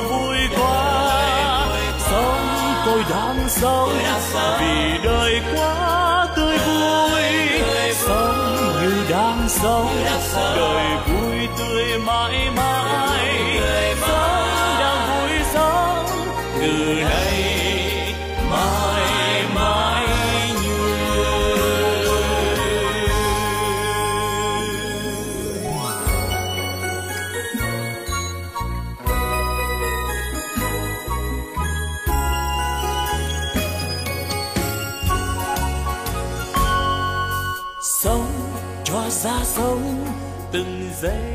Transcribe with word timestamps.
vui 0.00 0.36
quá 0.56 1.12
sống 2.10 2.52
tôi 2.86 3.04
đang 3.10 3.48
sống 3.48 3.90
vì 4.60 4.98
đời 5.04 5.40
quá 5.54 6.26
tươi 6.36 6.58
vui. 6.58 7.22
Sống 7.92 8.56
như 8.82 9.04
đang 9.10 9.48
sống, 9.48 10.04
đời 10.56 10.86
vui 11.06 11.11
say 41.02 41.31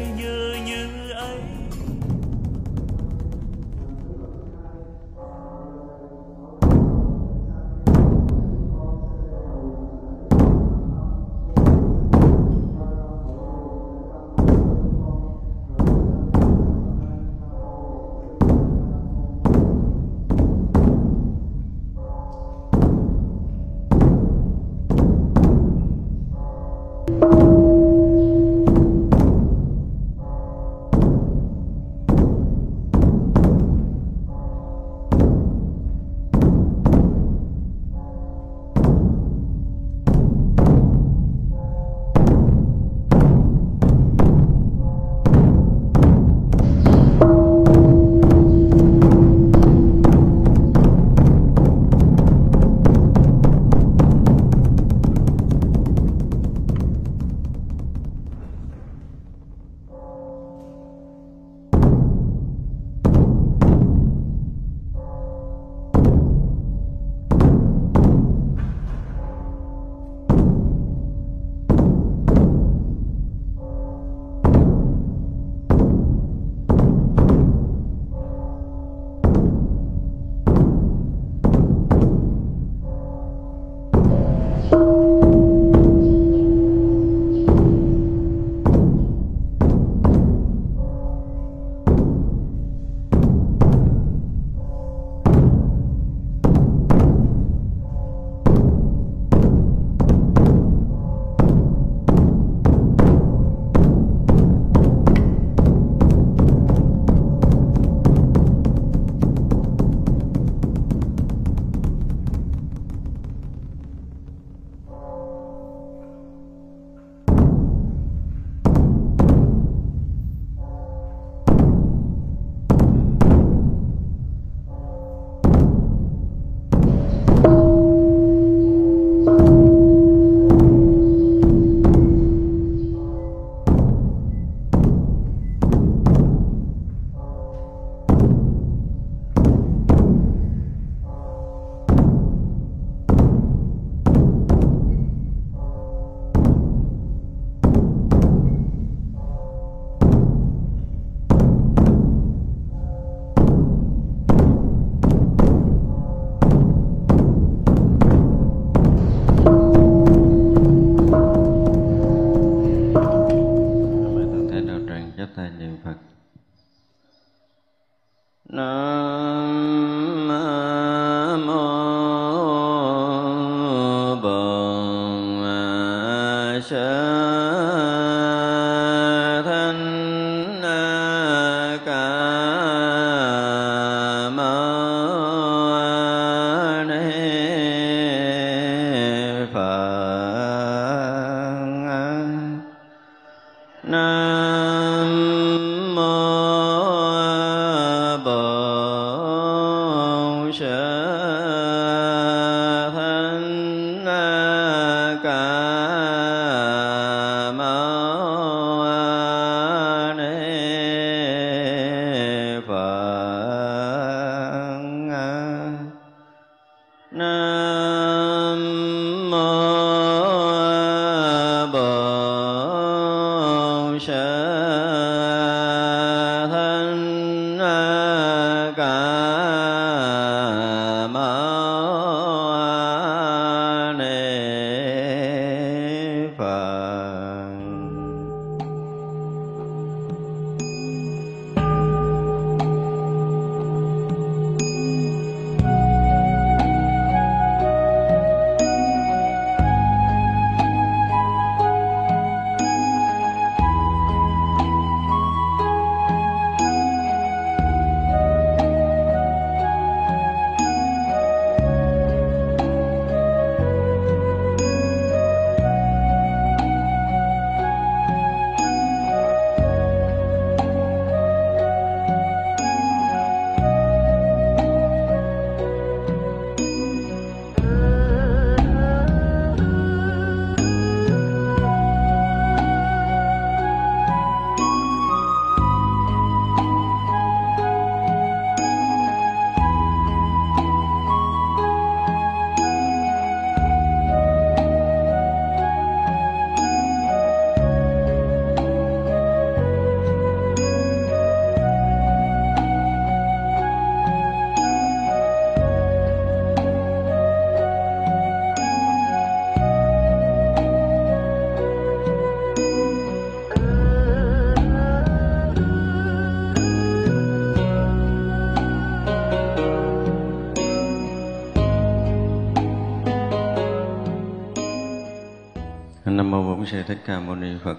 ca 327.07 327.19
mâu 327.19 327.35
ni 327.35 327.57
phật 327.63 327.77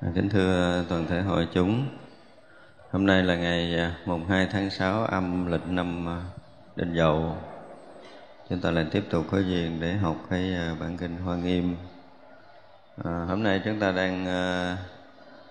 à, 0.00 0.08
kính 0.14 0.28
thưa 0.28 0.84
toàn 0.88 1.06
thể 1.06 1.20
hội 1.20 1.48
chúng 1.54 1.86
hôm 2.90 3.06
nay 3.06 3.22
là 3.22 3.36
ngày 3.36 3.78
à, 3.78 3.94
mùng 4.04 4.26
2 4.26 4.48
tháng 4.52 4.70
6 4.70 5.04
âm 5.04 5.52
lịch 5.52 5.66
năm 5.68 6.08
à, 6.08 6.22
đinh 6.76 6.94
dậu. 6.94 7.36
Chúng 8.50 8.60
ta 8.60 8.70
lại 8.70 8.86
tiếp 8.90 9.04
tục 9.10 9.26
có 9.30 9.38
duyên 9.38 9.80
để 9.80 9.94
học 9.94 10.16
cái 10.30 10.54
bản 10.80 10.96
kinh 10.96 11.16
hoa 11.16 11.36
nghiêm. 11.36 11.76
À, 13.04 13.24
hôm 13.28 13.42
nay 13.42 13.62
chúng 13.64 13.80
ta 13.80 13.92
đang 13.92 14.26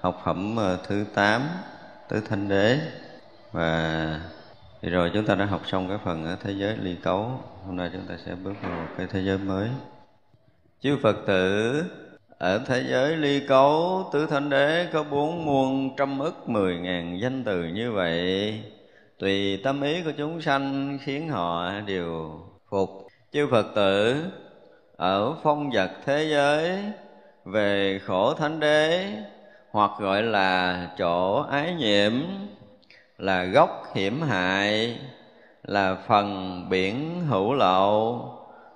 học 0.01 0.21
phẩm 0.25 0.57
thứ 0.88 1.05
8 1.13 1.41
tứ 2.10 2.21
thanh 2.29 2.50
đế. 2.50 2.79
Và 3.51 4.21
thì 4.81 4.89
rồi 4.89 5.12
chúng 5.13 5.25
ta 5.25 5.36
đã 5.36 5.45
học 5.45 5.62
xong 5.65 5.88
cái 5.89 5.98
phần 6.05 6.25
ở 6.25 6.38
thế 6.43 6.51
giới 6.51 6.77
ly 6.77 6.95
cấu. 6.95 7.41
Hôm 7.65 7.77
nay 7.77 7.89
chúng 7.93 8.07
ta 8.07 8.17
sẽ 8.25 8.36
bước 8.36 8.53
vào 8.62 8.71
một 8.71 8.88
cái 8.98 9.07
thế 9.07 9.24
giới 9.24 9.38
mới. 9.38 9.69
Chư 10.81 10.98
phật 11.03 11.15
tử 11.27 11.83
ở 12.38 12.60
thế 12.65 12.84
giới 12.89 13.17
ly 13.17 13.39
cấu, 13.48 14.06
tứ 14.13 14.25
thánh 14.25 14.50
đế 14.50 14.88
có 14.94 15.03
bốn 15.03 15.46
muôn 15.46 15.96
trăm 15.98 16.20
ức 16.20 16.50
mười 16.50 16.77
ngàn 16.77 17.20
danh 17.22 17.44
từ 17.44 17.63
như 17.63 17.91
vậy. 17.91 18.53
Tùy 19.20 19.58
tâm 19.63 19.82
ý 19.82 20.01
của 20.01 20.12
chúng 20.17 20.41
sanh 20.41 20.98
khiến 21.01 21.29
họ 21.29 21.72
đều 21.88 22.32
phục. 22.70 23.08
Chư 23.32 23.48
phật 23.51 23.65
tử, 23.75 24.24
ở 24.98 25.34
phong 25.44 25.70
vật 25.74 25.91
thế 26.06 26.27
giới, 26.32 26.79
về 27.46 28.00
khổ 28.06 28.34
thánh 28.34 28.60
đế, 28.60 29.06
hoặc 29.72 29.91
gọi 30.00 30.24
là 30.24 30.88
chỗ 30.98 31.41
ái 31.41 31.74
nhiễm, 31.74 32.13
là 33.17 33.44
gốc 33.44 33.84
hiểm 33.96 34.22
hại, 34.22 35.00
là 35.63 35.96
phần 36.08 36.65
biển 36.70 37.22
hữu 37.29 37.53
lậu, 37.53 38.29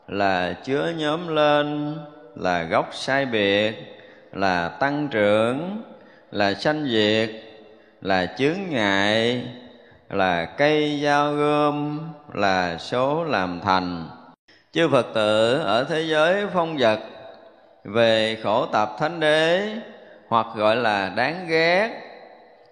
là 0.08 0.54
chứa 0.64 0.94
nhóm 0.98 1.28
lên 1.28 1.98
là 2.36 2.64
gốc 2.64 2.90
sai 2.92 3.26
biệt, 3.26 3.74
là 4.34 4.70
tăng 4.70 5.08
trưởng, 5.12 5.82
là 6.32 6.54
sanh 6.54 6.86
diệt, 6.86 7.30
là 8.02 8.26
chướng 8.38 8.58
ngại, 8.70 9.44
là 10.10 10.46
cây 10.46 11.02
dao 11.04 11.34
gom, 11.34 12.00
là 12.34 12.78
số 12.78 13.24
làm 13.24 13.60
thành. 13.64 14.10
Chư 14.72 14.90
phật 14.90 15.08
tử 15.14 15.58
ở 15.60 15.84
thế 15.84 16.02
giới 16.02 16.48
phong 16.54 16.78
vật, 16.78 17.00
về 17.84 18.38
khổ 18.44 18.66
tập 18.66 18.96
thánh 19.00 19.20
đế, 19.20 19.68
hoặc 20.28 20.48
gọi 20.56 20.76
là 20.76 21.10
đáng 21.10 21.48
ghét, 21.48 21.90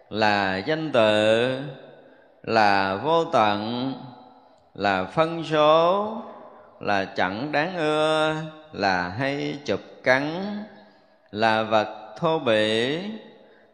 là 0.09 0.57
danh 0.57 0.91
tự, 0.91 1.59
là 2.43 2.95
vô 2.95 3.25
tận, 3.25 3.93
là 4.75 5.03
phân 5.03 5.43
số, 5.43 6.13
là 6.79 7.05
chẳng 7.05 7.51
đáng 7.51 7.77
ưa 7.77 8.35
là 8.73 9.09
hay 9.09 9.59
chụp 9.65 9.79
cắn, 10.03 10.43
là 11.31 11.63
vật 11.63 12.15
thô 12.17 12.39
bỉ 12.39 12.99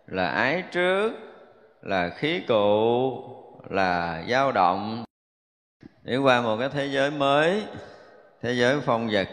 là 0.07 0.27
ái 0.27 0.63
trước, 0.71 1.13
là 1.81 2.09
khí 2.09 2.41
cụ, 2.47 3.23
là 3.69 4.23
dao 4.29 4.51
động. 4.51 5.03
Để 6.03 6.17
qua 6.17 6.41
một 6.41 6.57
cái 6.59 6.69
thế 6.69 6.85
giới 6.85 7.11
mới, 7.11 7.63
thế 8.41 8.53
giới 8.53 8.79
phong 8.81 9.09
vật, 9.11 9.27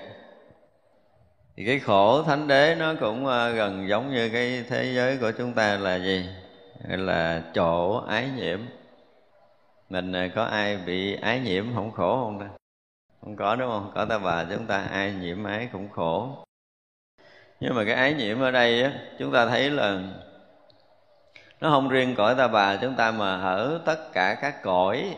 thì 1.57 1.65
cái 1.67 1.79
khổ 1.79 2.23
thánh 2.23 2.49
đế 2.49 2.75
nó 2.79 2.95
cũng 3.01 3.27
ờ, 3.27 3.51
gần 3.51 3.89
giống 3.89 4.15
như 4.15 4.31
cái 4.33 4.65
thế 4.69 4.93
giới 4.95 5.17
của 5.17 5.33
chúng 5.39 5.53
ta 5.53 5.77
là 5.77 5.97
gì? 5.97 6.29
Là 6.89 7.43
chỗ 7.55 8.03
ái 8.09 8.31
nhiễm. 8.37 8.61
Mình 9.89 10.13
ờ, 10.13 10.29
có 10.35 10.45
ai 10.45 10.77
bị 10.77 11.17
ái 11.17 11.41
nhiễm 11.41 11.75
không 11.75 11.93
khổ 11.93 12.25
không 12.25 12.41
ta? 12.41 12.47
Không 13.23 13.37
có 13.37 13.57
đúng 13.57 13.69
không? 13.69 13.93
Có 13.95 14.05
ta 14.05 14.19
bà 14.19 14.45
chúng 14.45 14.67
ta 14.67 14.83
ai 14.83 15.13
nhiễm 15.13 15.45
ái 15.45 15.69
cũng 15.73 15.89
khổ. 15.89 16.45
Nhưng 17.61 17.75
mà 17.75 17.85
cái 17.85 17.95
ái 17.95 18.15
nhiễm 18.15 18.41
ở 18.41 18.51
đây 18.51 18.83
á, 18.83 18.93
chúng 19.19 19.33
ta 19.33 19.47
thấy 19.47 19.71
là 19.71 20.01
nó 21.61 21.71
không 21.71 21.89
riêng 21.89 22.15
cõi 22.17 22.35
ta 22.39 22.49
bà 22.49 22.77
chúng 22.77 22.97
ta 22.97 23.11
mà 23.11 23.41
ở 23.41 23.81
tất 23.87 24.13
cả 24.13 24.39
các 24.41 24.63
cõi. 24.63 25.17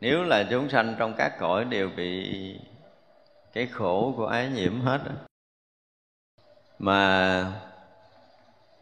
Nếu 0.00 0.22
là 0.22 0.44
chúng 0.50 0.68
sanh 0.68 0.94
trong 0.98 1.14
các 1.18 1.36
cõi 1.38 1.64
đều 1.64 1.90
bị 1.96 2.60
cái 3.52 3.66
khổ 3.66 4.14
của 4.16 4.26
ái 4.26 4.48
nhiễm 4.48 4.80
hết 4.80 5.00
mà 6.78 7.52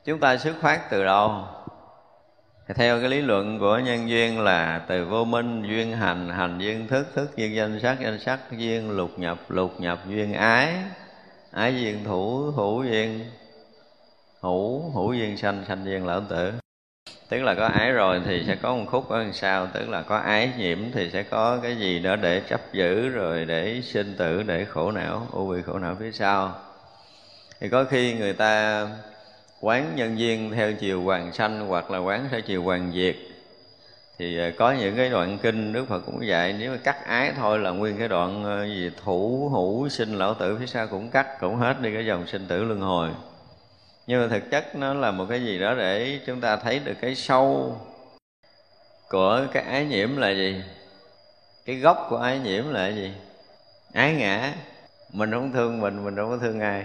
chúng 0.05 0.21
ta 0.21 0.37
xuất 0.37 0.57
phát 0.61 0.89
từ 0.91 1.05
đâu? 1.05 1.45
Theo 2.77 3.01
cái 3.01 3.09
lý 3.09 3.21
luận 3.21 3.59
của 3.59 3.79
nhân 3.79 4.09
duyên 4.09 4.41
là 4.41 4.85
từ 4.89 5.05
vô 5.05 5.25
minh, 5.25 5.63
duyên 5.63 5.93
hành 5.93 6.29
hành 6.29 6.59
duyên 6.59 6.89
thức 6.89 7.07
thức 7.15 7.37
duyên 7.37 7.55
danh 7.55 7.81
sắc 7.81 7.97
danh 8.01 8.19
sắc 8.21 8.39
duyên 8.51 8.91
lục 8.91 9.19
nhập 9.19 9.39
lục 9.49 9.81
nhập 9.81 9.99
duyên 10.09 10.33
ái. 10.33 10.75
Ái 11.53 11.75
duyên 11.81 12.05
thủ 12.05 12.53
thủ 12.53 12.83
duyên, 12.83 13.25
hữu 14.41 14.91
hữu 14.91 15.13
duyên 15.13 15.37
sanh 15.37 15.65
sanh 15.69 15.85
duyên 15.85 16.07
lão 16.07 16.21
tử. 16.21 16.53
Tức 17.29 17.43
là 17.43 17.55
có 17.55 17.67
ái 17.67 17.93
rồi 17.93 18.23
thì 18.27 18.45
sẽ 18.47 18.57
có 18.57 18.75
một 18.75 18.85
khúc 18.87 19.09
ở 19.09 19.19
đằng 19.19 19.33
sau, 19.33 19.67
tức 19.67 19.89
là 19.89 20.03
có 20.03 20.17
ái 20.17 20.53
nhiễm 20.59 20.79
thì 20.93 21.11
sẽ 21.11 21.23
có 21.23 21.59
cái 21.63 21.77
gì 21.77 21.99
đó 21.99 22.17
để 22.17 22.43
chấp 22.49 22.61
giữ 22.73 23.09
rồi 23.09 23.45
để 23.45 23.81
sinh 23.85 24.15
tử, 24.19 24.43
để 24.43 24.65
khổ 24.65 24.91
não, 24.91 25.27
u 25.33 25.53
bị 25.53 25.63
khổ 25.63 25.79
não 25.79 25.97
phía 26.01 26.13
sau. 26.13 26.55
Thì 27.61 27.69
có 27.69 27.85
khi 27.85 28.15
người 28.15 28.33
ta 28.33 28.87
quán 29.61 29.97
nhân 29.97 30.17
viên 30.17 30.51
theo 30.51 30.73
chiều 30.73 31.03
hoàng 31.03 31.33
sanh 31.33 31.67
hoặc 31.67 31.91
là 31.91 31.99
quán 31.99 32.29
theo 32.31 32.41
chiều 32.41 32.63
hoàng 32.63 32.93
diệt 32.95 33.17
thì 34.21 34.39
ờ, 34.39 34.51
có 34.57 34.73
những 34.73 34.97
cái 34.97 35.11
đoạn 35.11 35.39
kinh 35.39 35.73
Đức 35.73 35.89
Phật 35.89 36.01
cũng 36.07 36.27
dạy, 36.27 36.53
nếu 36.59 36.73
mà 36.73 36.77
cắt 36.85 37.07
ái 37.07 37.33
thôi 37.37 37.59
là 37.59 37.71
nguyên 37.71 37.99
cái 37.99 38.09
đoạn 38.09 38.45
ờ, 38.45 38.67
gì, 38.67 38.91
thủ, 39.05 39.49
hữu, 39.53 39.89
sinh, 39.89 40.15
lão 40.15 40.35
tử, 40.35 40.57
phía 40.61 40.67
sau 40.67 40.87
cũng 40.87 41.11
cắt, 41.11 41.41
cũng 41.41 41.57
hết 41.57 41.81
đi 41.81 41.95
cái 41.95 42.07
dòng 42.07 42.27
sinh 42.27 42.47
tử 42.49 42.65
luân 42.65 42.81
hồi. 42.81 43.11
Nhưng 44.07 44.23
mà 44.23 44.29
thực 44.29 44.51
chất 44.51 44.77
nó 44.77 44.95
là 44.95 45.11
một 45.11 45.27
cái 45.29 45.45
gì 45.45 45.59
đó 45.59 45.75
để 45.75 46.21
chúng 46.27 46.41
ta 46.41 46.57
thấy 46.57 46.79
được 46.79 46.95
cái 47.01 47.15
sâu 47.15 47.77
của 49.09 49.47
cái 49.53 49.63
ái 49.63 49.85
nhiễm 49.85 50.17
là 50.17 50.31
gì? 50.31 50.63
Cái 51.65 51.77
gốc 51.77 52.07
của 52.11 52.17
ái 52.17 52.39
nhiễm 52.39 52.71
là 52.71 52.89
gì? 52.89 53.13
Ái 53.93 54.15
ngã. 54.15 54.55
Mình 55.13 55.31
không 55.31 55.53
thương 55.53 55.81
mình 55.81 56.05
mình 56.05 56.15
đâu 56.15 56.29
có 56.29 56.37
thương 56.37 56.61
ai 56.61 56.85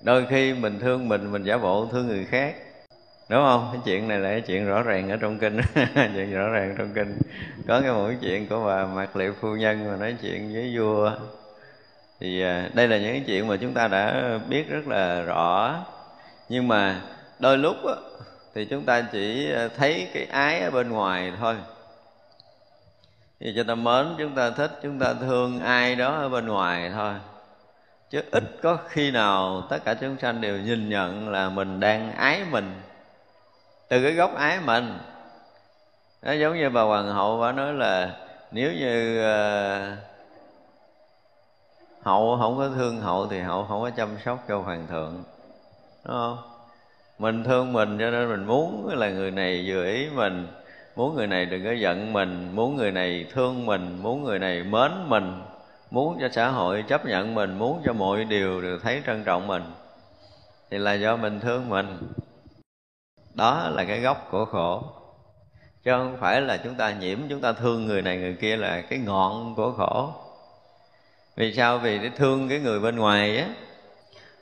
đôi 0.00 0.26
khi 0.26 0.54
mình 0.54 0.78
thương 0.78 1.08
mình 1.08 1.32
mình 1.32 1.44
giả 1.44 1.58
bộ 1.58 1.86
thương 1.92 2.06
người 2.06 2.24
khác. 2.24 2.54
Đúng 3.28 3.42
không? 3.44 3.68
Cái 3.72 3.80
chuyện 3.84 4.08
này 4.08 4.18
là 4.18 4.30
cái 4.30 4.40
chuyện 4.40 4.66
rõ 4.66 4.82
ràng 4.82 5.10
ở 5.10 5.16
trong 5.16 5.38
kinh. 5.38 5.60
Chuyện 5.94 6.34
rõ 6.34 6.48
ràng 6.48 6.74
trong 6.78 6.92
kinh. 6.94 7.18
Có 7.68 7.80
cái 7.80 7.92
mỗi 7.92 8.16
chuyện 8.20 8.46
của 8.46 8.64
bà 8.66 8.86
mạc 8.86 9.16
liệu 9.16 9.32
phu 9.40 9.56
nhân 9.56 9.88
mà 9.90 9.96
nói 9.96 10.16
chuyện 10.22 10.52
với 10.52 10.76
vua. 10.76 11.12
Thì 12.20 12.42
à, 12.42 12.70
đây 12.74 12.88
là 12.88 12.98
những 12.98 13.12
cái 13.12 13.24
chuyện 13.26 13.48
mà 13.48 13.56
chúng 13.56 13.74
ta 13.74 13.88
đã 13.88 14.38
biết 14.48 14.70
rất 14.70 14.88
là 14.88 15.22
rõ. 15.22 15.76
Nhưng 16.48 16.68
mà 16.68 17.00
đôi 17.38 17.58
lúc 17.58 17.76
đó, 17.84 17.96
thì 18.54 18.64
chúng 18.64 18.84
ta 18.84 19.00
chỉ 19.12 19.52
à, 19.52 19.68
thấy 19.76 20.08
cái 20.14 20.24
ái 20.24 20.60
ở 20.60 20.70
bên 20.70 20.88
ngoài 20.88 21.32
thôi. 21.40 21.56
Thì 23.40 23.52
cho 23.56 23.64
ta 23.64 23.74
mến 23.74 24.06
chúng 24.18 24.34
ta 24.34 24.50
thích 24.50 24.70
chúng 24.82 24.98
ta 24.98 25.14
thương 25.20 25.60
ai 25.60 25.96
đó 25.96 26.14
ở 26.14 26.28
bên 26.28 26.46
ngoài 26.46 26.90
thôi 26.94 27.14
chứ 28.10 28.22
ít 28.30 28.44
có 28.62 28.78
khi 28.88 29.10
nào 29.10 29.62
tất 29.68 29.78
cả 29.84 29.94
chúng 29.94 30.16
sanh 30.18 30.40
đều 30.40 30.58
nhìn 30.58 30.88
nhận 30.88 31.28
là 31.28 31.48
mình 31.48 31.80
đang 31.80 32.12
ái 32.12 32.42
mình. 32.50 32.80
Từ 33.88 34.02
cái 34.02 34.12
gốc 34.12 34.34
ái 34.36 34.58
mình. 34.64 34.98
Nó 36.22 36.32
giống 36.32 36.58
như 36.58 36.70
bà 36.70 36.82
hoàng 36.82 37.08
hậu 37.08 37.40
bà 37.40 37.52
nói 37.52 37.72
là 37.72 38.16
nếu 38.50 38.72
như 38.72 39.20
uh, 39.20 39.98
hậu 42.02 42.38
không 42.40 42.56
có 42.58 42.68
thương 42.68 43.00
hậu 43.00 43.26
thì 43.26 43.40
hậu 43.40 43.64
không 43.64 43.82
có 43.82 43.90
chăm 43.90 44.08
sóc 44.24 44.38
cho 44.48 44.58
hoàng 44.58 44.86
thượng. 44.86 45.24
Đúng 46.04 46.14
không? 46.14 46.38
Mình 47.18 47.44
thương 47.44 47.72
mình 47.72 47.98
cho 47.98 48.10
nên 48.10 48.28
mình 48.28 48.44
muốn 48.44 48.88
là 48.94 49.10
người 49.10 49.30
này 49.30 49.64
vừa 49.66 49.84
ý 49.84 50.08
mình 50.14 50.46
muốn 50.96 51.16
người 51.16 51.26
này 51.26 51.46
đừng 51.46 51.64
có 51.64 51.72
giận 51.72 52.12
mình 52.12 52.50
muốn 52.54 52.76
người 52.76 52.92
này 52.92 53.26
thương 53.32 53.66
mình 53.66 53.98
muốn 54.02 54.24
người 54.24 54.38
này 54.38 54.62
mến 54.62 54.90
mình 55.06 55.42
muốn 55.90 56.18
cho 56.20 56.28
xã 56.32 56.48
hội 56.48 56.84
chấp 56.88 57.06
nhận 57.06 57.34
mình, 57.34 57.58
muốn 57.58 57.82
cho 57.84 57.92
mọi 57.92 58.24
điều 58.24 58.60
được 58.60 58.80
thấy 58.82 59.02
trân 59.06 59.24
trọng 59.24 59.46
mình, 59.46 59.62
thì 60.70 60.78
là 60.78 60.94
do 60.94 61.16
mình 61.16 61.40
thương 61.40 61.68
mình. 61.68 62.12
Đó 63.34 63.68
là 63.68 63.84
cái 63.84 64.00
gốc 64.00 64.28
của 64.30 64.44
khổ. 64.44 64.82
Chứ 65.84 65.90
không 65.90 66.16
phải 66.20 66.40
là 66.40 66.56
chúng 66.56 66.74
ta 66.74 66.92
nhiễm, 66.92 67.18
chúng 67.28 67.40
ta 67.40 67.52
thương 67.52 67.86
người 67.86 68.02
này 68.02 68.16
người 68.16 68.34
kia 68.34 68.56
là 68.56 68.80
cái 68.80 68.98
ngọn 68.98 69.54
của 69.54 69.72
khổ. 69.72 70.12
Vì 71.36 71.52
sao? 71.52 71.78
Vì 71.78 71.98
để 71.98 72.10
thương 72.16 72.48
cái 72.48 72.58
người 72.58 72.80
bên 72.80 72.96
ngoài 72.96 73.38
á. 73.38 73.46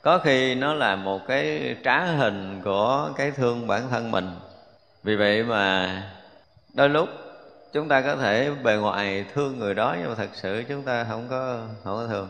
Có 0.01 0.17
khi 0.17 0.55
nó 0.55 0.73
là 0.73 0.95
một 0.95 1.19
cái 1.27 1.75
trá 1.83 2.05
hình 2.05 2.61
của 2.63 3.09
cái 3.17 3.31
thương 3.31 3.67
bản 3.67 3.89
thân 3.89 4.11
mình. 4.11 4.29
Vì 5.03 5.15
vậy 5.15 5.43
mà 5.43 6.03
đôi 6.73 6.89
lúc 6.89 7.09
chúng 7.73 7.87
ta 7.87 8.01
có 8.01 8.15
thể 8.15 8.51
bề 8.63 8.75
ngoài 8.75 9.25
thương 9.33 9.59
người 9.59 9.75
đó 9.75 9.95
nhưng 9.99 10.09
mà 10.09 10.15
thật 10.15 10.29
sự 10.33 10.63
chúng 10.69 10.83
ta 10.83 11.03
không 11.09 11.27
có 11.29 11.59
không 11.83 11.95
có 11.95 12.07
thương. 12.07 12.29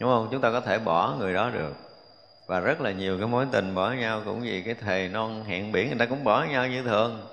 Đúng 0.00 0.10
không? 0.10 0.28
Chúng 0.30 0.40
ta 0.40 0.50
có 0.50 0.60
thể 0.60 0.78
bỏ 0.78 1.14
người 1.18 1.34
đó 1.34 1.50
được. 1.50 1.72
Và 2.46 2.60
rất 2.60 2.80
là 2.80 2.90
nhiều 2.90 3.18
cái 3.18 3.26
mối 3.26 3.46
tình 3.52 3.74
bỏ 3.74 3.92
nhau 3.92 4.22
cũng 4.24 4.40
vì 4.40 4.62
cái 4.62 4.74
thề 4.74 5.08
non 5.08 5.44
hẹn 5.44 5.72
biển 5.72 5.88
người 5.88 5.98
ta 5.98 6.06
cũng 6.06 6.24
bỏ 6.24 6.44
nhau 6.44 6.68
như 6.68 6.82
thường. 6.82 7.26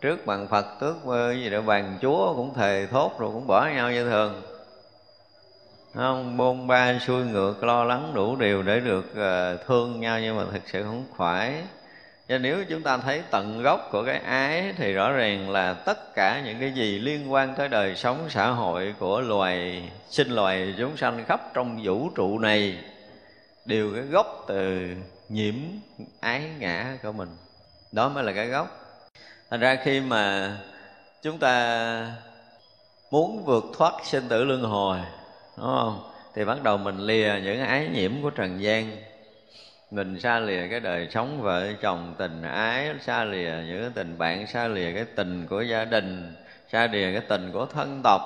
Trước 0.00 0.26
bằng 0.26 0.48
phật 0.48 0.66
tước 0.80 0.96
gì 1.34 1.50
đó 1.50 1.60
bàn 1.60 1.98
chúa 2.02 2.34
cũng 2.34 2.54
thề 2.54 2.86
thốt 2.90 3.18
rồi 3.18 3.30
cũng 3.32 3.46
bỏ 3.46 3.68
nhau 3.74 3.92
như 3.92 4.04
thường. 4.04 4.42
Không? 5.94 6.36
Bôn 6.36 6.66
ba 6.66 6.98
xuôi 6.98 7.24
ngược 7.24 7.64
lo 7.64 7.84
lắng 7.84 8.12
đủ 8.14 8.36
điều 8.36 8.62
để 8.62 8.80
được 8.80 9.04
uh, 9.10 9.66
thương 9.66 10.00
nhau 10.00 10.20
nhưng 10.20 10.36
mà 10.36 10.44
thật 10.52 10.62
sự 10.66 10.82
không 10.82 11.04
phải 11.16 11.62
và 12.28 12.38
nếu 12.38 12.64
chúng 12.64 12.82
ta 12.82 12.98
thấy 12.98 13.22
tận 13.30 13.62
gốc 13.62 13.88
của 13.92 14.04
cái 14.04 14.18
ái 14.18 14.74
thì 14.76 14.92
rõ 14.92 15.12
ràng 15.12 15.50
là 15.50 15.74
tất 15.74 16.14
cả 16.14 16.42
những 16.44 16.60
cái 16.60 16.72
gì 16.72 16.98
liên 16.98 17.32
quan 17.32 17.54
tới 17.56 17.68
đời 17.68 17.96
sống 17.96 18.26
xã 18.30 18.50
hội 18.50 18.94
của 18.98 19.20
loài, 19.20 19.90
sinh 20.08 20.30
loài 20.30 20.74
chúng 20.78 20.96
sanh 20.96 21.24
khắp 21.24 21.40
trong 21.54 21.80
vũ 21.84 22.10
trụ 22.14 22.38
này 22.38 22.78
đều 23.64 23.92
cái 23.94 24.02
gốc 24.02 24.44
từ 24.48 24.88
nhiễm 25.28 25.54
ái 26.20 26.42
ngã 26.58 26.96
của 27.02 27.12
mình. 27.12 27.28
Đó 27.92 28.08
mới 28.08 28.24
là 28.24 28.32
cái 28.32 28.46
gốc. 28.46 28.68
Thành 29.50 29.60
ra 29.60 29.76
khi 29.84 30.00
mà 30.00 30.52
chúng 31.22 31.38
ta 31.38 32.12
muốn 33.10 33.44
vượt 33.44 33.64
thoát 33.78 33.92
sinh 34.04 34.28
tử 34.28 34.44
luân 34.44 34.62
hồi, 34.62 34.98
đúng 35.56 35.66
không? 35.66 36.10
Thì 36.34 36.44
bắt 36.44 36.62
đầu 36.62 36.76
mình 36.76 36.98
lìa 36.98 37.34
những 37.44 37.60
ái 37.60 37.88
nhiễm 37.94 38.22
của 38.22 38.30
trần 38.30 38.62
gian 38.62 38.96
mình 39.90 40.20
xa 40.20 40.38
lìa 40.38 40.68
cái 40.70 40.80
đời 40.80 41.08
sống 41.10 41.42
vợ 41.42 41.72
chồng 41.80 42.14
tình 42.18 42.42
ái, 42.42 42.94
xa 43.00 43.24
lìa 43.24 43.52
những 43.66 43.82
cái 43.82 43.90
tình 43.94 44.18
bạn, 44.18 44.46
xa 44.46 44.68
lìa 44.68 44.92
cái 44.94 45.04
tình 45.04 45.46
của 45.46 45.60
gia 45.60 45.84
đình, 45.84 46.34
xa 46.68 46.86
lìa 46.86 47.12
cái 47.12 47.22
tình 47.28 47.52
của 47.52 47.66
thân 47.66 48.00
tộc. 48.04 48.20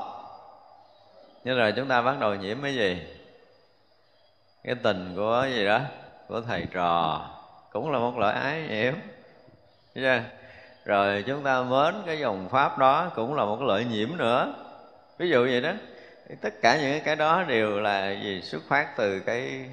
Như 1.44 1.54
rồi 1.54 1.72
chúng 1.76 1.88
ta 1.88 2.02
bắt 2.02 2.16
đầu 2.20 2.34
nhiễm 2.34 2.62
cái 2.62 2.74
gì? 2.74 3.02
Cái 4.64 4.74
tình 4.74 5.12
của 5.16 5.46
gì 5.54 5.64
đó? 5.64 5.80
Của 6.28 6.40
thầy 6.40 6.66
trò. 6.72 7.26
Cũng 7.72 7.90
là 7.90 7.98
một 7.98 8.18
loại 8.18 8.34
ái 8.34 8.62
nhiễm. 8.68 8.94
Chưa? 9.94 10.20
Rồi 10.84 11.24
chúng 11.26 11.42
ta 11.42 11.62
mến 11.62 11.94
cái 12.06 12.18
dòng 12.18 12.48
pháp 12.48 12.78
đó 12.78 13.12
cũng 13.14 13.34
là 13.34 13.44
một 13.44 13.62
loại 13.62 13.84
nhiễm 13.84 14.08
nữa. 14.16 14.54
Ví 15.18 15.30
dụ 15.30 15.44
vậy 15.44 15.60
đó. 15.60 15.72
Tất 16.40 16.54
cả 16.62 16.78
những 16.82 17.00
cái 17.04 17.16
đó 17.16 17.42
đều 17.42 17.80
là 17.80 18.10
gì? 18.10 18.42
Xuất 18.42 18.62
phát 18.68 18.96
từ 18.96 19.20
cái 19.20 19.66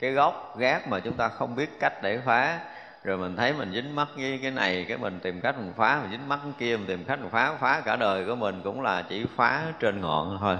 cái 0.00 0.10
gốc 0.10 0.58
gác 0.58 0.88
mà 0.88 1.00
chúng 1.00 1.14
ta 1.14 1.28
không 1.28 1.56
biết 1.56 1.80
cách 1.80 2.02
để 2.02 2.18
phá. 2.18 2.60
Rồi 3.04 3.18
mình 3.18 3.36
thấy 3.36 3.52
mình 3.52 3.72
dính 3.72 3.94
mắc 3.94 4.08
với 4.16 4.38
cái 4.42 4.50
này, 4.50 4.84
cái 4.88 4.98
mình 4.98 5.20
tìm 5.22 5.40
cách 5.40 5.58
mình 5.58 5.72
phá, 5.76 6.00
mình 6.02 6.10
dính 6.10 6.28
mắc 6.28 6.38
cái 6.42 6.52
kia, 6.58 6.76
mình 6.76 6.86
tìm 6.86 7.04
cách 7.04 7.20
mình 7.20 7.30
phá 7.30 7.56
phá 7.60 7.80
cả 7.84 7.96
đời 7.96 8.24
của 8.24 8.34
mình 8.34 8.60
cũng 8.64 8.82
là 8.82 9.02
chỉ 9.08 9.24
phá 9.36 9.62
trên 9.80 10.00
ngọn 10.00 10.38
thôi. 10.40 10.56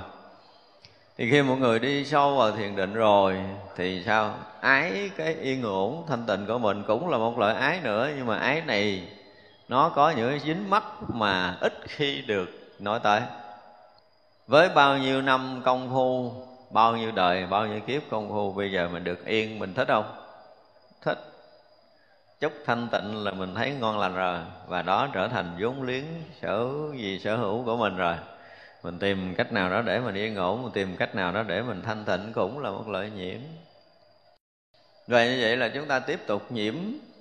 Thì 1.19 1.31
khi 1.31 1.43
một 1.43 1.57
người 1.59 1.79
đi 1.79 2.05
sâu 2.05 2.37
vào 2.37 2.53
thiền 2.53 2.77
định 2.77 2.95
rồi 2.95 3.37
thì 3.77 4.03
sao? 4.07 4.35
Ái 4.61 5.11
cái 5.17 5.35
yên 5.35 5.63
ổn 5.63 6.05
thanh 6.09 6.27
tịnh 6.27 6.47
của 6.47 6.59
mình 6.59 6.83
cũng 6.87 7.09
là 7.09 7.19
một 7.19 7.39
loại 7.39 7.55
ái 7.55 7.81
nữa, 7.83 8.11
nhưng 8.17 8.27
mà 8.27 8.37
ái 8.37 8.63
này 8.67 9.09
nó 9.69 9.89
có 9.89 10.11
những 10.11 10.39
dính 10.39 10.71
mắc 10.71 10.85
mà 11.09 11.57
ít 11.61 11.73
khi 11.89 12.23
được 12.23 12.49
nói 12.79 13.01
tới. 13.03 13.21
Với 14.47 14.69
bao 14.69 14.99
nhiêu 14.99 15.23
năm 15.23 15.63
công 15.65 15.91
phu 15.91 16.33
bao 16.71 16.97
nhiêu 16.97 17.11
đời 17.13 17.47
bao 17.47 17.67
nhiêu 17.67 17.81
kiếp 17.81 18.03
công 18.11 18.29
phu 18.29 18.53
bây 18.53 18.73
giờ 18.73 18.89
mình 18.93 19.05
được 19.05 19.27
yên 19.27 19.59
mình 19.59 19.75
thích 19.75 19.89
không? 19.89 20.15
Thích. 21.03 21.19
Chút 22.41 22.53
thanh 22.67 22.89
tịnh 22.93 23.25
là 23.25 23.31
mình 23.31 23.55
thấy 23.55 23.71
ngon 23.71 23.99
lành 23.99 24.15
rồi 24.15 24.39
và 24.67 24.83
đó 24.83 25.09
trở 25.13 25.29
thành 25.29 25.57
vốn 25.61 25.83
liếng 25.83 26.05
sở 26.43 26.69
gì 26.97 27.19
sở 27.25 27.37
hữu 27.37 27.65
của 27.65 27.77
mình 27.77 27.97
rồi. 27.97 28.15
Mình 28.83 28.99
tìm 28.99 29.35
cách 29.35 29.53
nào 29.53 29.71
đó 29.71 29.83
để 29.83 30.01
mình 30.01 30.15
yên 30.15 30.37
ổn 30.37 30.63
mình 30.63 30.73
tìm 30.73 30.97
cách 30.97 31.15
nào 31.15 31.33
đó 31.33 31.43
để 31.43 31.63
mình 31.63 31.83
thanh 31.83 32.05
tịnh 32.05 32.33
cũng 32.35 32.59
là 32.59 32.71
một 32.71 32.89
lợi 32.89 33.11
nhiễm. 33.11 33.41
Vậy 35.07 35.29
như 35.29 35.39
vậy 35.43 35.57
là 35.57 35.69
chúng 35.69 35.87
ta 35.87 35.99
tiếp 35.99 36.21
tục 36.27 36.53
nhiễm 36.53 36.75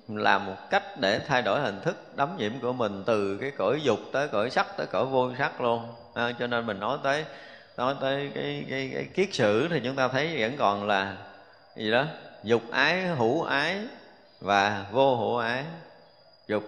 làm 0.08 0.46
một 0.46 0.56
cách 0.70 0.82
để 1.00 1.20
thay 1.26 1.42
đổi 1.42 1.60
hình 1.60 1.80
thức 1.80 1.96
đấm 2.16 2.36
nhiễm 2.38 2.52
của 2.62 2.72
mình 2.72 3.02
từ 3.06 3.38
cái 3.40 3.50
cõi 3.50 3.80
dục 3.82 3.98
tới 4.12 4.28
cõi 4.28 4.50
sắc 4.50 4.66
tới 4.76 4.86
cõi 4.86 5.06
vô 5.06 5.32
sắc 5.38 5.60
luôn. 5.60 5.82
À, 6.14 6.32
cho 6.38 6.46
nên 6.46 6.66
mình 6.66 6.80
nói 6.80 6.98
tới 7.02 7.24
nói 7.76 7.94
tới 8.00 8.30
cái, 8.34 8.66
cái, 8.70 8.90
cái 8.94 9.04
kiết 9.14 9.34
sử 9.34 9.68
thì 9.68 9.80
chúng 9.84 9.96
ta 9.96 10.08
thấy 10.08 10.36
vẫn 10.40 10.56
còn 10.56 10.86
là 10.86 11.16
gì 11.76 11.90
đó? 11.90 12.04
Dục 12.42 12.62
ái 12.70 13.02
hữu 13.02 13.42
ái 13.42 13.80
và 14.40 14.86
vô 14.92 15.16
hữu 15.16 15.36
ái. 15.36 15.64
Dục. 16.46 16.64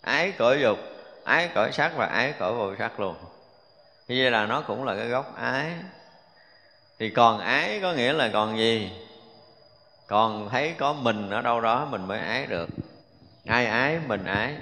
Ái 0.00 0.32
cõi 0.38 0.60
dục 0.60 0.78
ái 1.24 1.50
cõi 1.54 1.72
sắc 1.72 1.92
và 1.96 2.06
ái 2.06 2.34
cõi 2.38 2.54
vô 2.54 2.74
sắc 2.78 3.00
luôn. 3.00 3.14
Như 4.08 4.22
vậy 4.22 4.30
là 4.30 4.46
nó 4.46 4.60
cũng 4.60 4.84
là 4.84 4.96
cái 4.96 5.08
gốc 5.08 5.36
ái. 5.36 5.72
Thì 6.98 7.10
còn 7.10 7.38
ái 7.38 7.78
có 7.82 7.92
nghĩa 7.92 8.12
là 8.12 8.30
còn 8.32 8.58
gì? 8.58 8.92
Còn 10.06 10.48
thấy 10.48 10.74
có 10.78 10.92
mình 10.92 11.30
ở 11.30 11.42
đâu 11.42 11.60
đó 11.60 11.88
mình 11.90 12.06
mới 12.06 12.18
ái 12.18 12.46
được. 12.46 12.68
Ai 13.46 13.66
ái 13.66 13.98
mình 14.06 14.24
ái. 14.24 14.56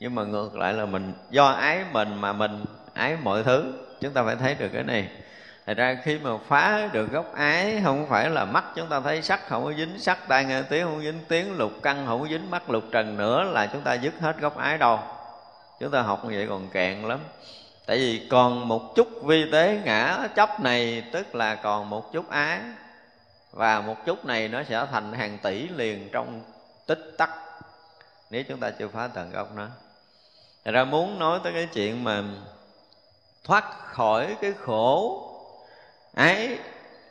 Nhưng 0.00 0.14
mà 0.14 0.24
ngược 0.24 0.54
lại 0.54 0.72
là 0.72 0.86
mình 0.86 1.12
do 1.30 1.46
ái 1.46 1.84
mình 1.92 2.20
mà 2.20 2.32
mình 2.32 2.64
ái 2.94 3.16
mọi 3.22 3.42
thứ 3.42 3.72
chúng 4.02 4.12
ta 4.12 4.22
phải 4.22 4.36
thấy 4.36 4.54
được 4.54 4.68
cái 4.72 4.82
này 4.82 5.08
Thật 5.66 5.76
ra 5.76 5.98
khi 6.04 6.18
mà 6.18 6.30
phá 6.48 6.88
được 6.92 7.12
gốc 7.12 7.34
ái 7.34 7.80
không 7.84 8.06
phải 8.08 8.30
là 8.30 8.44
mắt 8.44 8.64
chúng 8.76 8.88
ta 8.88 9.00
thấy 9.00 9.22
sắc 9.22 9.48
không 9.48 9.64
có 9.64 9.72
dính 9.72 9.98
sắc, 9.98 10.28
tai 10.28 10.44
nghe 10.44 10.62
tiếng 10.62 10.84
không 10.84 11.02
dính 11.02 11.20
tiếng, 11.28 11.56
lục 11.56 11.72
căn 11.82 12.06
không 12.06 12.20
có 12.20 12.28
dính 12.28 12.50
mắt 12.50 12.70
lục 12.70 12.84
trần 12.92 13.16
nữa 13.16 13.42
là 13.42 13.66
chúng 13.66 13.82
ta 13.82 13.94
dứt 13.94 14.14
hết 14.20 14.38
gốc 14.38 14.56
ái 14.56 14.78
đâu. 14.78 14.98
Chúng 15.80 15.90
ta 15.90 16.02
học 16.02 16.24
như 16.24 16.30
vậy 16.36 16.46
còn 16.48 16.68
cạn 16.68 17.06
lắm. 17.06 17.20
Tại 17.86 17.96
vì 17.96 18.26
còn 18.30 18.68
một 18.68 18.94
chút 18.96 19.08
vi 19.24 19.50
tế 19.52 19.80
ngã 19.84 20.28
chấp 20.34 20.60
này 20.60 21.04
tức 21.12 21.34
là 21.34 21.54
còn 21.54 21.90
một 21.90 22.12
chút 22.12 22.30
ái 22.30 22.58
và 23.52 23.80
một 23.80 23.96
chút 24.06 24.24
này 24.24 24.48
nó 24.48 24.62
sẽ 24.62 24.86
thành 24.92 25.12
hàng 25.12 25.38
tỷ 25.42 25.68
liền 25.68 26.08
trong 26.12 26.42
tích 26.86 27.14
tắc 27.18 27.30
nếu 28.30 28.42
chúng 28.48 28.60
ta 28.60 28.70
chưa 28.70 28.88
phá 28.88 29.08
tận 29.14 29.30
gốc 29.30 29.56
nó. 29.56 29.66
Thật 30.64 30.72
ra 30.72 30.84
muốn 30.84 31.18
nói 31.18 31.40
tới 31.44 31.52
cái 31.52 31.68
chuyện 31.74 32.04
mà 32.04 32.22
thoát 33.44 33.64
khỏi 33.84 34.36
cái 34.40 34.52
khổ 34.64 35.22
ái 36.14 36.58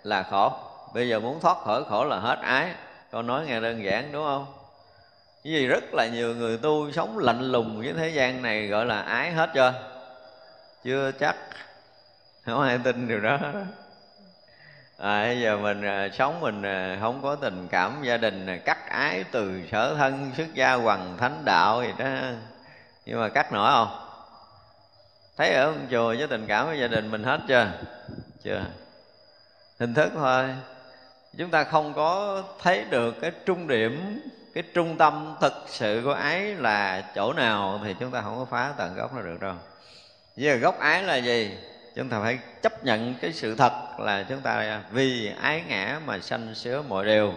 là 0.04 0.24
khổ. 0.24 0.54
Bây 0.94 1.10
giờ 1.10 1.20
muốn 1.20 1.40
thoát 1.40 1.58
khỏi 1.58 1.84
khổ 1.90 2.06
là 2.06 2.20
hết 2.20 2.40
ái. 2.42 2.74
Con 3.12 3.28
nói 3.28 3.46
nghe 3.46 3.60
đơn 3.60 3.84
giản 3.84 4.12
đúng 4.12 4.24
không? 4.24 4.46
Cái 5.44 5.54
vì 5.54 5.68
rất 5.68 5.84
là 5.94 6.08
nhiều 6.08 6.36
người 6.36 6.58
tu 6.58 6.92
sống 6.92 7.18
lạnh 7.18 7.52
lùng 7.52 7.82
với 7.82 7.94
thế 7.94 8.10
gian 8.10 8.42
này 8.42 8.68
gọi 8.68 8.86
là 8.86 9.02
ái 9.02 9.32
hết 9.32 9.50
chưa? 9.54 9.74
Chưa 10.84 11.12
chắc. 11.20 11.36
Không 12.46 12.62
ai 12.62 12.80
tin 12.84 13.08
điều 13.08 13.20
đó. 13.20 13.38
À, 14.98 15.24
bây 15.24 15.42
giờ 15.42 15.58
mình 15.58 15.86
à, 15.86 16.10
sống 16.14 16.40
mình 16.40 16.62
à, 16.62 16.98
không 17.02 17.22
có 17.22 17.36
tình 17.36 17.68
cảm 17.72 18.04
gia 18.04 18.18
đình 18.18 18.48
à, 18.48 18.58
cắt 18.66 18.90
ái 18.90 19.24
từ 19.32 19.62
sở 19.72 19.96
thân 19.96 20.32
xuất 20.38 20.54
gia 20.54 20.74
hoằng 20.74 21.18
thánh 21.18 21.46
đạo 21.46 21.84
gì 21.84 21.94
đó. 21.98 22.06
Nhưng 23.06 23.20
mà 23.20 23.30
cắt 23.30 23.54
nổi 23.54 23.72
không? 23.72 24.11
Thấy 25.38 25.54
ở 25.54 25.66
ông 25.66 25.88
chùa 25.92 26.16
với 26.18 26.28
tình 26.28 26.46
cảm 26.48 26.68
với 26.68 26.80
gia 26.80 26.88
đình 26.88 27.12
mình 27.12 27.24
hết 27.24 27.40
chưa? 27.48 27.68
Chưa. 28.44 28.66
Hình 29.80 29.94
thức 29.94 30.12
thôi. 30.16 30.56
Chúng 31.38 31.50
ta 31.50 31.64
không 31.64 31.94
có 31.94 32.44
thấy 32.60 32.86
được 32.90 33.16
cái 33.22 33.32
trung 33.46 33.68
điểm, 33.68 34.22
cái 34.54 34.64
trung 34.74 34.98
tâm 34.98 35.36
thực 35.42 35.54
sự 35.68 36.02
của 36.06 36.14
ái 36.14 36.56
là 36.56 37.04
chỗ 37.16 37.34
nào 37.34 37.80
thì 37.84 37.96
chúng 38.00 38.12
ta 38.12 38.22
không 38.22 38.38
có 38.38 38.46
phá 38.46 38.74
tận 38.78 38.96
gốc 38.96 39.14
nó 39.16 39.22
được 39.22 39.40
đâu. 39.42 39.56
Giờ 40.36 40.56
gốc 40.56 40.80
ái 40.80 41.04
là 41.04 41.16
gì? 41.16 41.58
Chúng 41.96 42.10
ta 42.10 42.22
phải 42.22 42.40
chấp 42.62 42.84
nhận 42.84 43.16
cái 43.22 43.34
sự 43.34 43.56
thật 43.56 43.72
là 44.00 44.24
chúng 44.30 44.42
ta 44.42 44.82
vì 44.92 45.32
ái 45.42 45.64
ngã 45.68 46.00
mà 46.06 46.20
sanh 46.20 46.56
sứa 46.56 46.82
mọi 46.82 47.06
điều. 47.06 47.34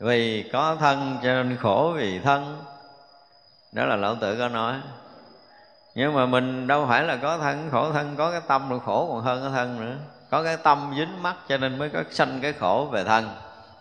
Vì 0.00 0.50
có 0.52 0.76
thân 0.80 1.18
cho 1.22 1.28
nên 1.28 1.56
khổ 1.56 1.94
vì 1.96 2.18
thân. 2.18 2.62
Đó 3.72 3.84
là 3.84 3.96
lão 3.96 4.14
tử 4.14 4.36
có 4.38 4.48
nói 4.48 4.74
nhưng 5.98 6.14
mà 6.14 6.26
mình 6.26 6.66
đâu 6.66 6.86
phải 6.88 7.04
là 7.04 7.16
có 7.16 7.38
thân, 7.38 7.68
khổ 7.72 7.92
thân, 7.92 8.14
có 8.16 8.30
cái 8.30 8.40
tâm 8.48 8.68
rồi 8.68 8.80
khổ 8.84 9.08
còn 9.12 9.24
hơn 9.24 9.42
cái 9.42 9.50
thân 9.54 9.80
nữa. 9.80 9.96
Có 10.30 10.42
cái 10.42 10.56
tâm 10.56 10.92
dính 10.96 11.22
mắt 11.22 11.34
cho 11.48 11.56
nên 11.56 11.78
mới 11.78 11.88
có 11.88 12.02
sanh 12.10 12.40
cái 12.42 12.52
khổ 12.52 12.88
về 12.92 13.04
thân. 13.04 13.30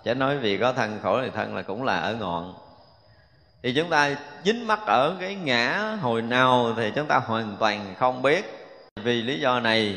Chứ 0.03 0.15
nói 0.15 0.37
vì 0.37 0.57
có 0.57 0.73
thân, 0.73 0.99
khổ 1.03 1.21
thì 1.21 1.29
thân 1.29 1.55
là 1.55 1.61
cũng 1.61 1.83
là 1.83 1.99
ở 1.99 2.13
ngọn. 2.13 2.53
Thì 3.63 3.73
chúng 3.73 3.89
ta 3.89 4.15
dính 4.43 4.67
mắt 4.67 4.79
ở 4.85 5.15
cái 5.19 5.35
ngã 5.35 5.97
hồi 6.01 6.21
nào 6.21 6.73
thì 6.77 6.91
chúng 6.95 7.05
ta 7.05 7.17
hoàn 7.17 7.55
toàn 7.59 7.95
không 7.99 8.21
biết. 8.21 8.67
Vì 9.03 9.21
lý 9.21 9.39
do 9.39 9.59
này 9.59 9.95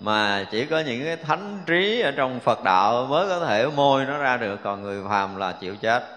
mà 0.00 0.44
chỉ 0.50 0.64
có 0.64 0.80
những 0.80 1.04
cái 1.04 1.16
thánh 1.16 1.62
trí 1.66 2.00
ở 2.00 2.10
trong 2.10 2.40
Phật 2.40 2.64
đạo 2.64 3.06
mới 3.06 3.28
có 3.28 3.46
thể 3.46 3.66
môi 3.66 4.04
nó 4.04 4.18
ra 4.18 4.36
được. 4.36 4.60
Còn 4.64 4.82
người 4.82 5.02
phàm 5.08 5.36
là 5.36 5.52
chịu 5.52 5.76
chết 5.76 6.15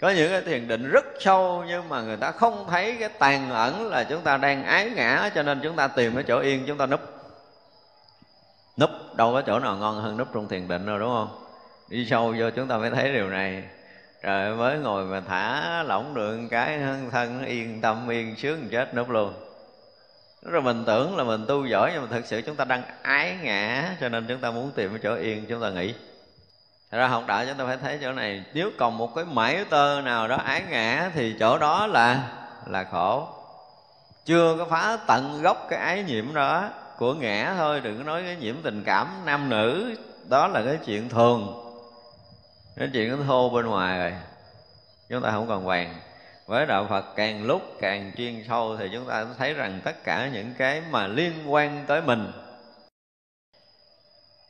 có 0.00 0.10
những 0.10 0.30
cái 0.30 0.40
thiền 0.40 0.68
định 0.68 0.90
rất 0.90 1.04
sâu, 1.20 1.64
nhưng 1.68 1.88
mà 1.88 2.02
người 2.02 2.16
ta 2.16 2.30
không 2.30 2.66
thấy 2.70 2.96
cái 3.00 3.08
tàn 3.08 3.50
ẩn 3.50 3.90
là 3.90 4.04
chúng 4.04 4.22
ta 4.22 4.36
đang 4.36 4.64
ái 4.64 4.90
ngã, 4.90 5.30
cho 5.34 5.42
nên 5.42 5.60
chúng 5.62 5.76
ta 5.76 5.88
tìm 5.88 6.14
cái 6.14 6.24
chỗ 6.28 6.40
yên, 6.40 6.64
chúng 6.66 6.78
ta 6.78 6.86
núp. 6.86 7.00
Núp, 8.80 8.90
đâu 9.16 9.32
có 9.32 9.42
chỗ 9.42 9.58
nào 9.58 9.76
ngon 9.76 10.02
hơn 10.02 10.16
núp 10.16 10.28
trong 10.34 10.48
thiền 10.48 10.68
định 10.68 10.86
đâu, 10.86 10.98
đúng 10.98 11.08
không? 11.08 11.44
Đi 11.88 12.06
sâu 12.10 12.34
vô 12.38 12.50
chúng 12.50 12.68
ta 12.68 12.76
mới 12.76 12.90
thấy 12.90 13.12
điều 13.12 13.30
này. 13.30 13.62
Rồi 14.22 14.56
mới 14.56 14.78
ngồi 14.78 15.04
mà 15.04 15.20
thả 15.20 15.82
lỏng 15.82 16.14
được 16.14 16.38
cái 16.50 16.80
thân, 17.10 17.44
yên 17.44 17.80
tâm, 17.80 18.08
yên 18.08 18.36
sướng, 18.36 18.68
chết, 18.70 18.94
núp 18.94 19.10
luôn. 19.10 19.34
Rồi 20.42 20.62
mình 20.62 20.84
tưởng 20.86 21.16
là 21.16 21.24
mình 21.24 21.46
tu 21.48 21.66
giỏi, 21.66 21.90
nhưng 21.92 22.02
mà 22.02 22.08
thực 22.10 22.26
sự 22.26 22.42
chúng 22.42 22.56
ta 22.56 22.64
đang 22.64 22.82
ái 23.02 23.36
ngã, 23.42 23.94
cho 24.00 24.08
nên 24.08 24.26
chúng 24.28 24.40
ta 24.40 24.50
muốn 24.50 24.70
tìm 24.74 24.90
cái 24.90 25.00
chỗ 25.02 25.14
yên, 25.14 25.46
chúng 25.48 25.62
ta 25.62 25.70
nghĩ 25.70 25.94
Thật 26.94 27.00
ra 27.00 27.06
học 27.06 27.24
đạo 27.26 27.44
chúng 27.46 27.56
ta 27.56 27.64
phải 27.66 27.76
thấy 27.76 27.98
chỗ 28.02 28.12
này, 28.12 28.44
Nếu 28.52 28.70
còn 28.78 28.98
một 28.98 29.14
cái 29.14 29.24
mảy 29.24 29.64
tơ 29.64 30.00
nào 30.00 30.28
đó 30.28 30.36
ái 30.36 30.62
ngã 30.70 31.10
Thì 31.14 31.36
chỗ 31.40 31.58
đó 31.58 31.86
là 31.86 32.28
là 32.66 32.84
khổ. 32.84 33.28
Chưa 34.24 34.56
có 34.58 34.64
phá 34.70 34.98
tận 35.06 35.42
gốc 35.42 35.66
cái 35.70 35.78
ái 35.78 36.02
nhiễm 36.02 36.34
đó, 36.34 36.68
Của 36.98 37.14
ngã 37.14 37.54
thôi, 37.58 37.80
Đừng 37.80 37.98
có 37.98 38.04
nói 38.04 38.22
cái 38.22 38.36
nhiễm 38.36 38.54
tình 38.62 38.82
cảm 38.84 39.06
nam 39.24 39.48
nữ, 39.48 39.94
Đó 40.28 40.48
là 40.48 40.62
cái 40.64 40.78
chuyện 40.86 41.08
thường. 41.08 41.72
Cái 42.76 42.88
chuyện 42.92 43.10
nó 43.10 43.24
thô 43.26 43.50
bên 43.50 43.66
ngoài 43.66 43.98
rồi, 43.98 44.12
Chúng 45.08 45.22
ta 45.22 45.30
không 45.30 45.48
còn 45.48 45.64
vàng 45.66 45.94
với 46.46 46.66
đạo 46.66 46.86
Phật, 46.90 47.04
càng 47.16 47.44
lúc 47.44 47.62
càng 47.80 48.12
chuyên 48.16 48.44
sâu 48.48 48.76
thì 48.76 48.88
chúng 48.92 49.08
ta 49.08 49.26
thấy 49.38 49.54
rằng 49.54 49.80
tất 49.84 50.04
cả 50.04 50.28
những 50.32 50.54
cái 50.58 50.82
mà 50.90 51.06
liên 51.06 51.52
quan 51.52 51.84
tới 51.86 52.02
mình 52.02 52.32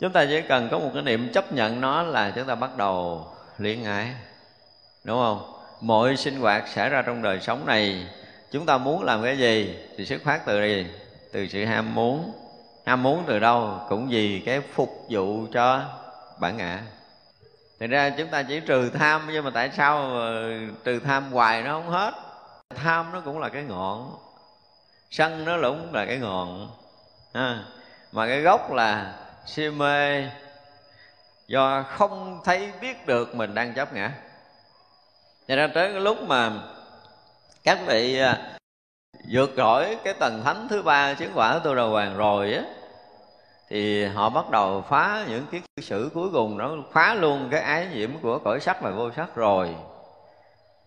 chúng 0.00 0.12
ta 0.12 0.24
chỉ 0.24 0.40
cần 0.40 0.68
có 0.70 0.78
một 0.78 0.90
cái 0.94 1.02
niệm 1.02 1.33
chấp 1.33 1.52
nhận 1.52 1.80
nó 1.80 2.02
là 2.02 2.33
chúng 2.35 2.46
ta 2.46 2.54
bắt 2.54 2.76
đầu 2.76 3.26
liên 3.59 3.85
ái 3.85 4.14
đúng 5.04 5.18
không? 5.18 5.50
Mọi 5.80 6.16
sinh 6.16 6.40
hoạt 6.40 6.68
xảy 6.68 6.90
ra 6.90 7.02
trong 7.02 7.22
đời 7.22 7.40
sống 7.40 7.66
này, 7.66 8.07
chúng 8.50 8.66
ta 8.66 8.78
muốn 8.78 9.04
làm 9.04 9.22
cái 9.22 9.38
gì 9.38 9.76
thì 9.96 10.07
xuất 10.07 10.22
phát 10.24 10.46
từ 10.46 10.62
gì? 10.62 10.87
Từ 11.33 11.48
sự 11.48 11.64
ham 11.64 11.94
muốn. 11.94 12.33
Ham 12.87 13.02
muốn 13.02 13.24
từ 13.26 13.38
đâu? 13.38 13.80
Cũng 13.88 14.09
vì 14.09 14.42
cái 14.46 14.61
phục 14.61 15.07
vụ 15.09 15.46
cho 15.52 15.80
bản 16.40 16.57
ngã. 16.57 16.83
Thì 17.80 17.87
ra 17.87 18.11
chúng 18.11 18.28
ta 18.28 18.42
chỉ 18.42 18.61
trừ 18.61 18.90
tham, 18.90 19.28
Nhưng 19.33 19.44
mà 19.44 19.50
tại 19.54 19.70
sao 19.76 20.11
trừ 20.85 21.00
tham 21.00 21.33
hoài 21.33 21.62
nó 21.62 21.72
không 21.72 21.90
hết? 21.90 22.14
Tham 22.74 23.12
nó 23.12 23.20
cũng 23.20 23.38
là 23.38 23.48
cái 23.48 23.62
ngọn, 23.62 24.16
Sân 25.11 25.44
nó 25.44 25.59
cũng 25.62 25.94
là 25.94 26.04
cái 26.04 26.18
ngọn, 26.18 26.70
ha. 27.35 27.64
Mà 28.12 28.26
cái 28.26 28.40
gốc 28.40 28.72
là 28.72 29.12
si 29.46 29.70
mê, 29.70 30.28
Do 31.46 31.83
không 31.83 32.40
thấy 32.44 32.72
biết 32.80 33.07
được 33.07 33.35
mình 33.35 33.54
đang 33.54 33.74
chấp 33.74 33.92
ngã. 33.92 34.12
Cho 35.48 35.57
nên 35.57 35.72
tới 35.74 35.92
cái 35.92 36.00
lúc 36.00 36.22
mà 36.22 36.52
Các 37.64 37.78
vị 37.87 38.18
à, 38.18 38.59
vượt 39.30 39.50
khỏi 39.57 39.96
cái 40.04 40.14
tầng 40.14 40.42
thánh 40.44 40.68
thứ 40.70 40.83
ba, 40.83 41.14
chứng 41.14 41.33
quả 41.35 41.59
tu 41.59 41.74
đầu 41.74 41.90
hoàng 41.90 42.16
rồi 42.16 42.54
á, 42.54 42.62
thì 43.68 44.04
họ 44.04 44.28
bắt 44.28 44.50
đầu 44.50 44.85
phá 44.88 45.24
những 45.28 45.46
cái 45.52 45.61
sử 45.83 46.11
cuối 46.14 46.28
cùng. 46.33 46.59
Nó 46.59 46.76
phá 46.92 47.14
luôn 47.14 47.48
cái 47.50 47.61
ái 47.61 47.88
nhiễm 47.94 48.11
của 48.22 48.38
cõi 48.38 48.61
sắc 48.61 48.83
và 48.83 48.90
vô 48.90 49.11
sắc 49.16 49.35
rồi. 49.35 49.76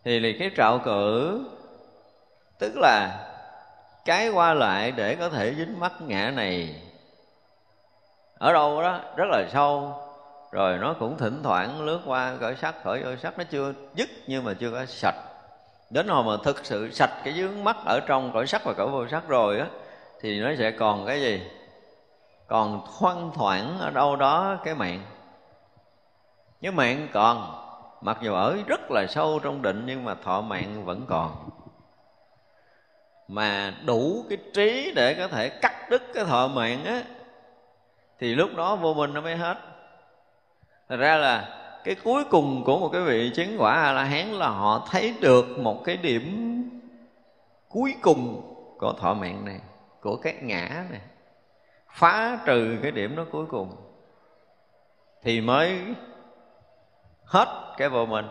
Thì 0.03 0.19
là 0.19 0.29
cái 0.39 0.51
trạo 0.57 0.79
cử, 0.79 1.39
tức 2.59 2.73
là 2.75 3.27
cái 4.05 4.29
qua 4.29 4.53
lại 4.53 4.91
để 4.91 5.15
có 5.15 5.29
thể 5.29 5.55
dính 5.57 5.79
mắt 5.79 5.93
ngã 6.01 6.31
này 6.31 6.75
ở 8.39 8.53
đâu 8.53 8.81
đó, 8.81 8.99
rất 9.15 9.25
là 9.31 9.45
sâu. 9.53 10.03
Rồi 10.51 10.77
nó 10.77 10.95
cũng 10.99 11.17
thỉnh 11.17 11.43
thoảng 11.43 11.81
lướt 11.81 11.99
qua 12.05 12.35
cõi 12.41 12.55
sắc 12.55 12.83
cõi 12.83 13.03
vô 13.03 13.15
sắc. 13.15 13.37
Nó 13.37 13.43
chưa 13.43 13.73
dứt, 13.95 14.09
nhưng 14.27 14.43
mà 14.43 14.53
chưa 14.53 14.71
có 14.71 14.85
sạch. 14.85 15.15
Đến 15.89 16.07
hồi 16.07 16.23
mà 16.23 16.43
thực 16.43 16.65
sự 16.65 16.91
sạch 16.91 17.11
cái 17.23 17.33
dướng 17.33 17.63
mắt 17.63 17.77
ở 17.85 17.99
trong 18.07 18.31
cõi 18.33 18.47
sắc 18.47 18.61
và 18.65 18.73
cõi 18.73 18.87
vô 18.87 19.07
sắc 19.07 19.27
rồi 19.27 19.59
á, 19.59 19.67
thì 20.21 20.39
nó 20.39 20.51
sẽ 20.57 20.71
còn 20.71 21.05
cái 21.05 21.21
gì? 21.21 21.41
Còn 22.47 22.81
thoang 22.99 23.31
thoảng 23.35 23.77
ở 23.79 23.89
đâu 23.89 24.15
đó 24.15 24.57
cái 24.63 24.75
mạng. 24.75 25.01
Cái 26.61 26.71
mạng 26.71 27.07
còn, 27.13 27.63
mặc 28.01 28.17
dù 28.21 28.33
ở 28.33 28.57
rất 28.67 28.91
là 28.91 29.05
sâu 29.09 29.39
trong 29.39 29.61
định, 29.61 29.83
nhưng 29.85 30.03
mà 30.03 30.15
thọ 30.23 30.41
mạng 30.41 30.85
vẫn 30.85 31.05
còn. 31.09 31.49
Mà 33.27 33.73
đủ 33.85 34.25
cái 34.29 34.37
trí 34.53 34.91
để 34.95 35.13
có 35.13 35.27
thể 35.27 35.49
cắt 35.49 35.89
đứt 35.89 36.03
cái 36.13 36.25
thọ 36.25 36.47
mạng 36.47 36.85
á 36.85 37.01
thì 38.19 38.35
lúc 38.35 38.49
đó 38.55 38.75
vô 38.75 38.93
minh 38.93 39.13
nó 39.13 39.21
mới 39.21 39.35
hết. 39.35 39.57
Thật 40.89 40.97
ra 40.97 41.15
là 41.15 41.63
cái 41.83 41.95
cuối 41.95 42.23
cùng 42.23 42.63
của 42.63 42.79
một 42.79 42.89
cái 42.89 43.01
vị 43.01 43.31
chứng 43.35 43.55
quả 43.59 43.73
a 43.73 43.91
la 43.91 44.03
hán 44.03 44.27
là 44.27 44.49
họ 44.49 44.87
thấy 44.91 45.13
được 45.21 45.59
một 45.59 45.83
cái 45.83 45.97
điểm 45.97 46.53
cuối 47.69 47.95
cùng 48.01 48.41
của 48.77 48.93
thọ 48.93 49.13
mạng 49.13 49.45
này, 49.45 49.59
của 50.01 50.15
cái 50.15 50.33
ngã 50.41 50.85
này. 50.91 51.01
Phá 51.89 52.39
trừ 52.45 52.77
cái 52.81 52.91
điểm 52.91 53.15
đó 53.15 53.25
cuối 53.31 53.45
cùng. 53.45 53.75
Thì 55.23 55.41
mới 55.41 55.79
hết 57.25 57.47
cái 57.77 57.89
vô 57.89 58.05
mình 58.05 58.25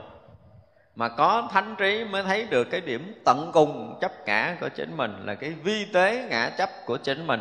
mà 0.94 1.08
có 1.08 1.48
thánh 1.52 1.74
trí 1.78 2.04
mới 2.04 2.22
thấy 2.22 2.46
được 2.46 2.64
cái 2.64 2.80
điểm 2.80 3.22
tận 3.24 3.50
cùng 3.52 3.98
chấp 4.00 4.12
ngã 4.26 4.56
của 4.60 4.68
chính 4.68 4.96
mình 4.96 5.26
là 5.26 5.34
cái 5.34 5.50
vi 5.50 5.86
tế 5.92 6.26
ngã 6.30 6.50
chấp 6.58 6.70
của 6.86 6.96
chính 6.96 7.26
mình 7.26 7.40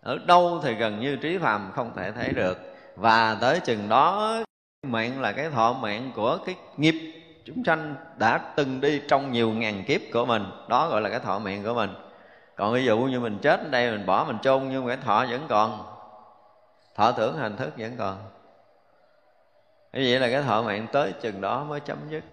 ở 0.00 0.18
đâu 0.26 0.60
thì 0.62 0.74
gần 0.74 1.00
như 1.00 1.16
trí 1.16 1.38
phàm 1.38 1.70
không 1.74 1.92
thể 1.96 2.12
thấy 2.12 2.32
được. 2.32 2.58
Và 2.96 3.36
tới 3.40 3.60
chừng 3.60 3.88
đó 3.88 4.34
mạng 4.82 5.20
là 5.20 5.32
cái 5.32 5.50
thọ 5.50 5.72
mạng 5.72 6.12
của 6.14 6.38
cái 6.46 6.56
nghiệp 6.76 6.94
chúng 7.44 7.64
sanh 7.64 7.94
đã 8.16 8.38
từng 8.56 8.80
đi 8.80 9.02
trong 9.08 9.32
nhiều 9.32 9.50
ngàn 9.50 9.84
kiếp 9.86 10.00
của 10.12 10.24
mình. 10.26 10.44
Đó 10.68 10.88
gọi 10.88 11.00
là 11.00 11.10
cái 11.10 11.20
thọ 11.20 11.38
mạng 11.38 11.62
của 11.64 11.74
mình. 11.74 11.94
Còn 12.56 12.74
ví 12.74 12.84
dụ 12.84 12.98
như 12.98 13.20
mình 13.20 13.38
chết 13.42 13.60
ở 13.60 13.68
đây, 13.70 13.90
mình 13.90 14.06
bỏ, 14.06 14.24
mình 14.24 14.38
chôn 14.42 14.68
nhưng 14.68 14.84
mà 14.84 14.88
cái 14.96 15.04
thọ 15.04 15.26
vẫn 15.30 15.46
còn. 15.48 15.86
Thọ 16.94 17.12
tưởng 17.12 17.38
hành 17.38 17.56
thức 17.56 17.72
vẫn 17.76 17.96
còn. 17.98 18.16
Như 19.92 20.06
vậy 20.10 20.20
là 20.20 20.30
cái 20.30 20.42
thọ 20.42 20.62
mạng 20.62 20.86
tới 20.92 21.12
chừng 21.20 21.40
đó 21.40 21.64
mới 21.64 21.80
chấm 21.80 21.98
dứt. 22.10 22.24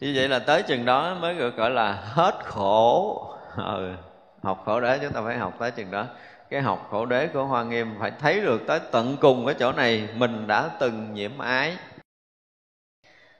Như 0.00 0.12
vậy 0.16 0.28
là 0.28 0.38
tới 0.38 0.62
chừng 0.62 0.84
đó 0.84 1.14
mới 1.14 1.34
được 1.34 1.56
gọi 1.56 1.70
là 1.70 1.92
hết 1.92 2.34
khổ. 2.44 3.26
Ừ 3.56 3.94
học 4.42 4.62
khổ 4.64 4.80
đế, 4.80 4.98
chúng 5.02 5.12
ta 5.12 5.20
phải 5.24 5.38
học 5.38 5.54
tới 5.58 5.70
chừng 5.70 5.90
đó. 5.90 6.06
Cái 6.50 6.60
học 6.60 6.88
khổ 6.90 7.06
đế 7.06 7.26
của 7.26 7.44
hoa 7.44 7.64
nghiêm 7.64 7.94
phải 7.98 8.12
thấy 8.20 8.40
được 8.40 8.62
tới 8.66 8.80
tận 8.90 9.16
cùng 9.20 9.46
cái 9.46 9.54
chỗ 9.58 9.72
này, 9.72 10.08
mình 10.16 10.46
đã 10.46 10.70
từng 10.80 11.14
nhiễm 11.14 11.38
ái. 11.38 11.76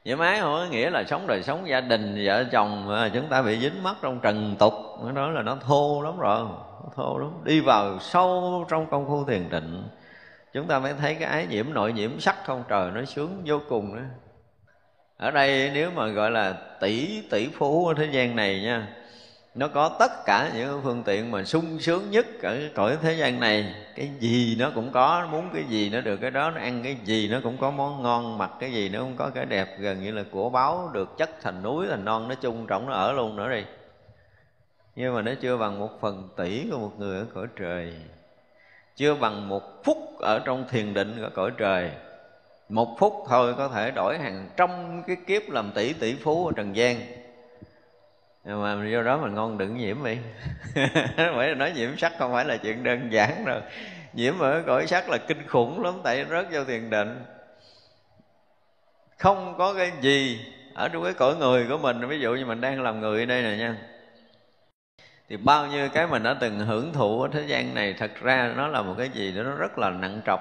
Nhiễm 0.04 0.18
ái 0.18 0.40
không 0.40 0.52
có 0.52 0.66
nghĩa 0.70 0.90
là 0.90 1.04
sống 1.04 1.26
đời 1.26 1.42
sống 1.42 1.68
gia 1.68 1.80
đình, 1.80 2.22
vợ 2.26 2.44
chồng 2.52 2.88
mà 2.88 3.10
chúng 3.14 3.28
ta 3.28 3.42
bị 3.42 3.60
dính 3.60 3.82
mắc 3.82 3.96
trong 4.02 4.20
trần 4.20 4.56
tục. 4.58 4.72
Nó 5.04 5.12
nói 5.12 5.32
là 5.32 5.42
nó 5.42 5.56
thô 5.56 6.02
lắm 6.02 6.18
rồi, 6.18 6.40
nó 6.82 6.88
thô 6.94 7.18
lắm. 7.18 7.30
Đi 7.44 7.60
vào 7.60 7.98
sâu 7.98 8.64
trong 8.70 8.90
công 8.90 9.06
phu 9.06 9.24
thiền 9.24 9.50
định, 9.50 9.88
chúng 10.52 10.66
ta 10.66 10.78
mới 10.78 10.94
thấy 11.00 11.14
cái 11.14 11.28
ái 11.28 11.46
nhiễm, 11.46 11.72
nội 11.72 11.92
nhiễm 11.92 12.20
sắc 12.20 12.36
không 12.44 12.64
trời 12.68 12.90
nó 12.90 13.04
sướng 13.04 13.42
vô 13.44 13.60
cùng 13.68 13.96
nữa 13.96 14.04
ở 15.22 15.30
đây 15.30 15.70
nếu 15.74 15.90
mà 15.90 16.06
gọi 16.06 16.30
là 16.30 16.54
tỷ 16.80 17.22
tỷ 17.30 17.48
phú 17.48 17.86
ở 17.86 17.94
thế 17.94 18.08
gian 18.12 18.36
này 18.36 18.60
nha 18.60 18.88
nó 19.54 19.68
có 19.68 19.96
tất 19.98 20.12
cả 20.24 20.50
những 20.54 20.80
phương 20.82 21.02
tiện 21.02 21.30
mà 21.30 21.44
sung 21.44 21.78
sướng 21.80 22.10
nhất 22.10 22.26
ở 22.42 22.58
cõi 22.74 22.96
thế 23.02 23.14
gian 23.14 23.40
này. 23.40 23.74
Cái 23.96 24.10
gì 24.20 24.56
nó 24.58 24.70
cũng 24.74 24.92
có 24.92 25.28
muốn 25.30 25.48
cái 25.54 25.64
gì 25.64 25.90
nó 25.90 26.00
được 26.00 26.16
cái 26.16 26.30
đó, 26.30 26.50
nó 26.50 26.60
ăn 26.60 26.80
cái 26.82 26.96
gì 27.04 27.28
nó 27.28 27.40
cũng 27.42 27.56
có 27.58 27.70
món 27.70 28.02
ngon, 28.02 28.38
mặc 28.38 28.50
cái 28.60 28.72
gì 28.72 28.88
nó 28.88 29.00
cũng 29.00 29.16
có 29.16 29.30
cái 29.34 29.44
đẹp, 29.44 29.76
gần 29.78 30.02
như 30.02 30.12
là 30.12 30.22
của 30.30 30.50
báo 30.50 30.90
được 30.92 31.18
chất 31.18 31.30
thành 31.42 31.62
núi, 31.62 31.86
thành 31.88 32.04
non, 32.04 32.28
nó 32.28 32.34
chung 32.34 32.66
trọng, 32.66 32.86
nó 32.86 32.92
ở 32.92 33.12
luôn 33.12 33.36
nữa 33.36 33.50
đi. 33.50 33.62
Nhưng 34.96 35.14
mà 35.14 35.22
nó 35.22 35.32
chưa 35.40 35.56
bằng 35.56 35.78
một 35.78 36.00
phần 36.00 36.28
tỷ 36.36 36.66
của 36.70 36.78
một 36.78 36.92
người 36.98 37.18
ở 37.18 37.26
cõi 37.34 37.46
trời. 37.56 37.94
Chưa 38.96 39.14
bằng 39.14 39.48
một 39.48 39.84
phút 39.84 40.18
ở 40.20 40.38
trong 40.38 40.64
thiền 40.70 40.94
định 40.94 41.16
của 41.20 41.30
cõi 41.34 41.50
trời. 41.58 41.90
Một 42.68 42.96
phút 42.98 43.12
thôi 43.28 43.54
có 43.58 43.68
thể 43.68 43.90
đổi 43.90 44.18
hàng 44.18 44.48
trăm 44.56 45.02
cái 45.06 45.16
kiếp 45.26 45.42
làm 45.48 45.70
tỷ 45.74 45.92
tỷ 45.92 46.14
phú 46.14 46.46
ở 46.46 46.52
trần 46.56 46.76
gian 46.76 47.21
nhưng 48.44 48.62
mà 48.62 48.88
do 48.88 49.02
đó 49.02 49.18
mình 49.18 49.34
ngon 49.34 49.58
đừng 49.58 49.76
nhiễm 49.76 50.04
đi. 50.04 50.18
Phải 51.16 51.54
nói 51.54 51.72
nhiễm 51.72 51.96
sắc 51.96 52.12
không 52.18 52.32
phải 52.32 52.44
là 52.44 52.56
chuyện 52.56 52.84
đơn 52.84 53.12
giản 53.12 53.44
rồi, 53.44 53.60
nhiễm 54.12 54.38
ở 54.38 54.62
cõi 54.66 54.86
sắc 54.86 55.08
là 55.08 55.18
kinh 55.18 55.46
khủng 55.46 55.84
lắm 55.84 55.94
tại 56.04 56.24
rớt 56.30 56.46
vô 56.52 56.64
thiền 56.64 56.90
định. 56.90 57.24
Không 59.18 59.54
có 59.58 59.74
cái 59.74 59.92
gì 60.00 60.40
ở 60.74 60.88
trong 60.88 61.04
cái 61.04 61.12
cõi 61.12 61.36
người 61.36 61.66
của 61.68 61.78
mình. 61.78 62.08
Ví 62.08 62.20
dụ 62.20 62.34
như 62.34 62.46
mình 62.46 62.60
đang 62.60 62.82
làm 62.82 63.00
người 63.00 63.20
ở 63.20 63.26
đây 63.26 63.42
nè 63.42 63.56
nha. 63.56 63.76
Thì 65.28 65.36
bao 65.36 65.66
nhiêu 65.66 65.88
cái 65.94 66.06
mình 66.06 66.22
đã 66.22 66.34
từng 66.40 66.58
hưởng 66.58 66.92
thụ 66.92 67.22
ở 67.22 67.28
thế 67.32 67.42
gian 67.46 67.74
này 67.74 67.94
thật 67.98 68.10
ra 68.20 68.52
nó 68.56 68.68
là 68.68 68.82
một 68.82 68.94
cái 68.98 69.08
gì 69.08 69.32
đó 69.32 69.42
nó 69.42 69.54
rất 69.54 69.78
là 69.78 69.90
nặng 69.90 70.20
trọc. 70.26 70.40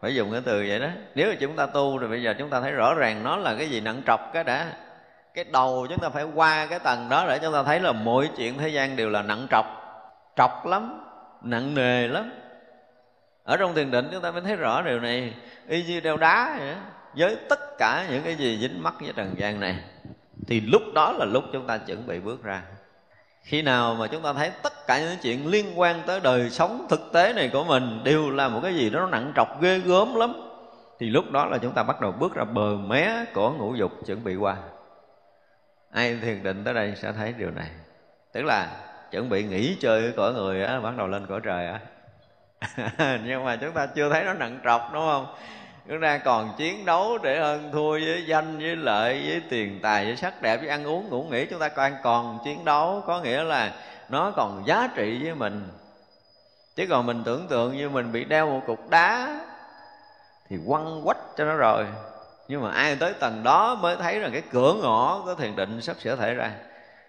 Phải 0.00 0.14
dùng 0.14 0.32
cái 0.32 0.40
từ 0.44 0.64
vậy 0.68 0.78
đó. 0.78 0.88
Nếu 1.14 1.28
mà 1.28 1.36
chúng 1.40 1.56
ta 1.56 1.66
tu 1.66 1.98
rồi 1.98 2.10
bây 2.10 2.22
giờ 2.22 2.34
chúng 2.38 2.50
ta 2.50 2.60
thấy 2.60 2.72
rõ 2.72 2.94
ràng 2.94 3.22
nó 3.24 3.36
là 3.36 3.54
cái 3.58 3.70
gì 3.70 3.80
nặng 3.80 4.02
trọc 4.06 4.30
cái 4.32 4.44
đã 4.44 4.72
cái 5.34 5.44
đầu 5.44 5.86
chúng 5.90 5.98
ta 5.98 6.08
phải 6.08 6.24
qua 6.24 6.66
cái 6.66 6.78
tầng 6.78 7.08
đó 7.08 7.24
để 7.28 7.38
chúng 7.38 7.52
ta 7.52 7.62
thấy 7.62 7.80
là 7.80 7.92
mọi 7.92 8.30
chuyện 8.36 8.58
thế 8.58 8.68
gian 8.68 8.96
đều 8.96 9.10
là 9.10 9.22
nặng 9.22 9.46
trọc. 9.50 9.66
Trọc 10.36 10.66
lắm, 10.66 11.00
nặng 11.42 11.74
nề 11.74 12.08
lắm. 12.08 12.32
Ở 13.44 13.56
trong 13.56 13.74
thiền 13.74 13.90
định 13.90 14.08
chúng 14.12 14.22
ta 14.22 14.30
mới 14.30 14.40
thấy 14.40 14.56
rõ 14.56 14.82
điều 14.82 15.00
này. 15.00 15.34
Y 15.68 15.84
như 15.84 16.00
đeo 16.00 16.16
đá 16.16 16.56
vậy 16.58 16.74
với 17.16 17.36
tất 17.48 17.78
cả 17.78 18.06
những 18.10 18.22
cái 18.22 18.34
gì 18.34 18.58
dính 18.60 18.82
mắc 18.82 18.94
với 19.00 19.12
trần 19.16 19.34
gian 19.38 19.60
này, 19.60 19.76
thì 20.46 20.60
lúc 20.60 20.82
đó 20.94 21.12
là 21.12 21.24
lúc 21.24 21.44
chúng 21.52 21.66
ta 21.66 21.78
chuẩn 21.78 22.06
bị 22.06 22.20
bước 22.20 22.42
ra. 22.42 22.62
Khi 23.42 23.62
nào 23.62 23.94
mà 23.94 24.06
chúng 24.06 24.22
ta 24.22 24.32
thấy 24.32 24.50
tất 24.62 24.86
cả 24.86 25.00
những 25.00 25.16
chuyện 25.22 25.46
liên 25.46 25.80
quan 25.80 26.02
tới 26.06 26.20
đời 26.20 26.50
sống 26.50 26.86
thực 26.90 27.12
tế 27.12 27.32
này 27.32 27.50
của 27.52 27.64
mình 27.64 28.00
đều 28.04 28.30
là 28.30 28.48
một 28.48 28.60
cái 28.62 28.74
gì 28.74 28.90
đó 28.90 29.00
nó 29.00 29.06
nặng 29.06 29.32
trọc, 29.36 29.60
ghê 29.60 29.78
gớm 29.78 30.14
lắm, 30.14 30.32
thì 30.98 31.06
lúc 31.06 31.30
đó 31.30 31.46
là 31.46 31.58
chúng 31.58 31.72
ta 31.72 31.82
bắt 31.82 32.00
đầu 32.00 32.12
bước 32.12 32.34
ra 32.34 32.44
bờ 32.44 32.76
mé 32.76 33.24
của 33.34 33.50
ngũ 33.50 33.74
dục 33.74 33.92
chuẩn 34.06 34.24
bị 34.24 34.36
qua 34.36 34.56
ai 35.94 36.18
thiền 36.22 36.42
định 36.42 36.64
tới 36.64 36.74
đây 36.74 36.92
sẽ 36.96 37.12
thấy 37.12 37.34
điều 37.38 37.50
này. 37.50 37.68
Tức 38.32 38.42
là 38.42 38.68
chuẩn 39.10 39.28
bị 39.28 39.44
nghỉ 39.44 39.76
chơi 39.80 40.02
với 40.02 40.12
cõi 40.16 40.32
người 40.32 40.64
á, 40.64 40.80
bắt 40.80 40.96
đầu 40.96 41.06
lên 41.06 41.26
cõi 41.26 41.40
trời 41.44 41.66
á. 41.66 41.80
Nhưng 43.24 43.44
mà 43.44 43.56
chúng 43.56 43.72
ta 43.72 43.86
chưa 43.86 44.10
thấy 44.10 44.24
nó 44.24 44.32
nặng 44.32 44.60
trọc, 44.64 44.90
đúng 44.92 45.02
không? 45.06 45.26
Chúng 45.88 46.00
ta 46.00 46.18
còn 46.18 46.54
chiến 46.58 46.84
đấu 46.84 47.18
để 47.22 47.40
hơn 47.40 47.70
thua 47.72 47.90
với 47.90 48.24
danh, 48.26 48.58
với 48.58 48.76
lợi, 48.76 49.22
với 49.26 49.42
tiền 49.48 49.78
tài, 49.82 50.04
với 50.04 50.16
sắc 50.16 50.42
đẹp, 50.42 50.56
với 50.56 50.68
ăn 50.68 50.84
uống, 50.84 51.08
ngủ 51.08 51.22
nghỉ. 51.22 51.46
Chúng 51.46 51.60
ta 51.60 51.68
còn 51.68 51.92
còn 52.02 52.38
chiến 52.44 52.64
đấu, 52.64 53.02
có 53.06 53.20
nghĩa 53.20 53.42
là 53.42 53.72
nó 54.08 54.30
còn 54.30 54.62
giá 54.66 54.88
trị 54.94 55.20
với 55.22 55.34
mình. 55.34 55.68
Chứ 56.76 56.86
còn 56.90 57.06
mình 57.06 57.22
tưởng 57.24 57.46
tượng 57.48 57.76
như 57.76 57.90
mình 57.90 58.12
bị 58.12 58.24
đeo 58.24 58.50
một 58.50 58.60
cục 58.66 58.90
đá 58.90 59.40
thì 60.48 60.56
quăng 60.66 61.02
quách 61.04 61.18
cho 61.36 61.44
nó 61.44 61.54
rồi 61.54 61.86
nhưng 62.48 62.62
mà 62.62 62.70
ai 62.70 62.96
tới 62.96 63.12
tầng 63.12 63.42
đó 63.42 63.74
mới 63.74 63.96
thấy 63.96 64.18
rằng 64.18 64.32
cái 64.32 64.42
cửa 64.52 64.74
ngõ 64.82 65.22
của 65.24 65.34
thiền 65.34 65.56
định 65.56 65.80
sắp 65.80 65.96
sửa 66.00 66.16
thể 66.16 66.34
ra. 66.34 66.50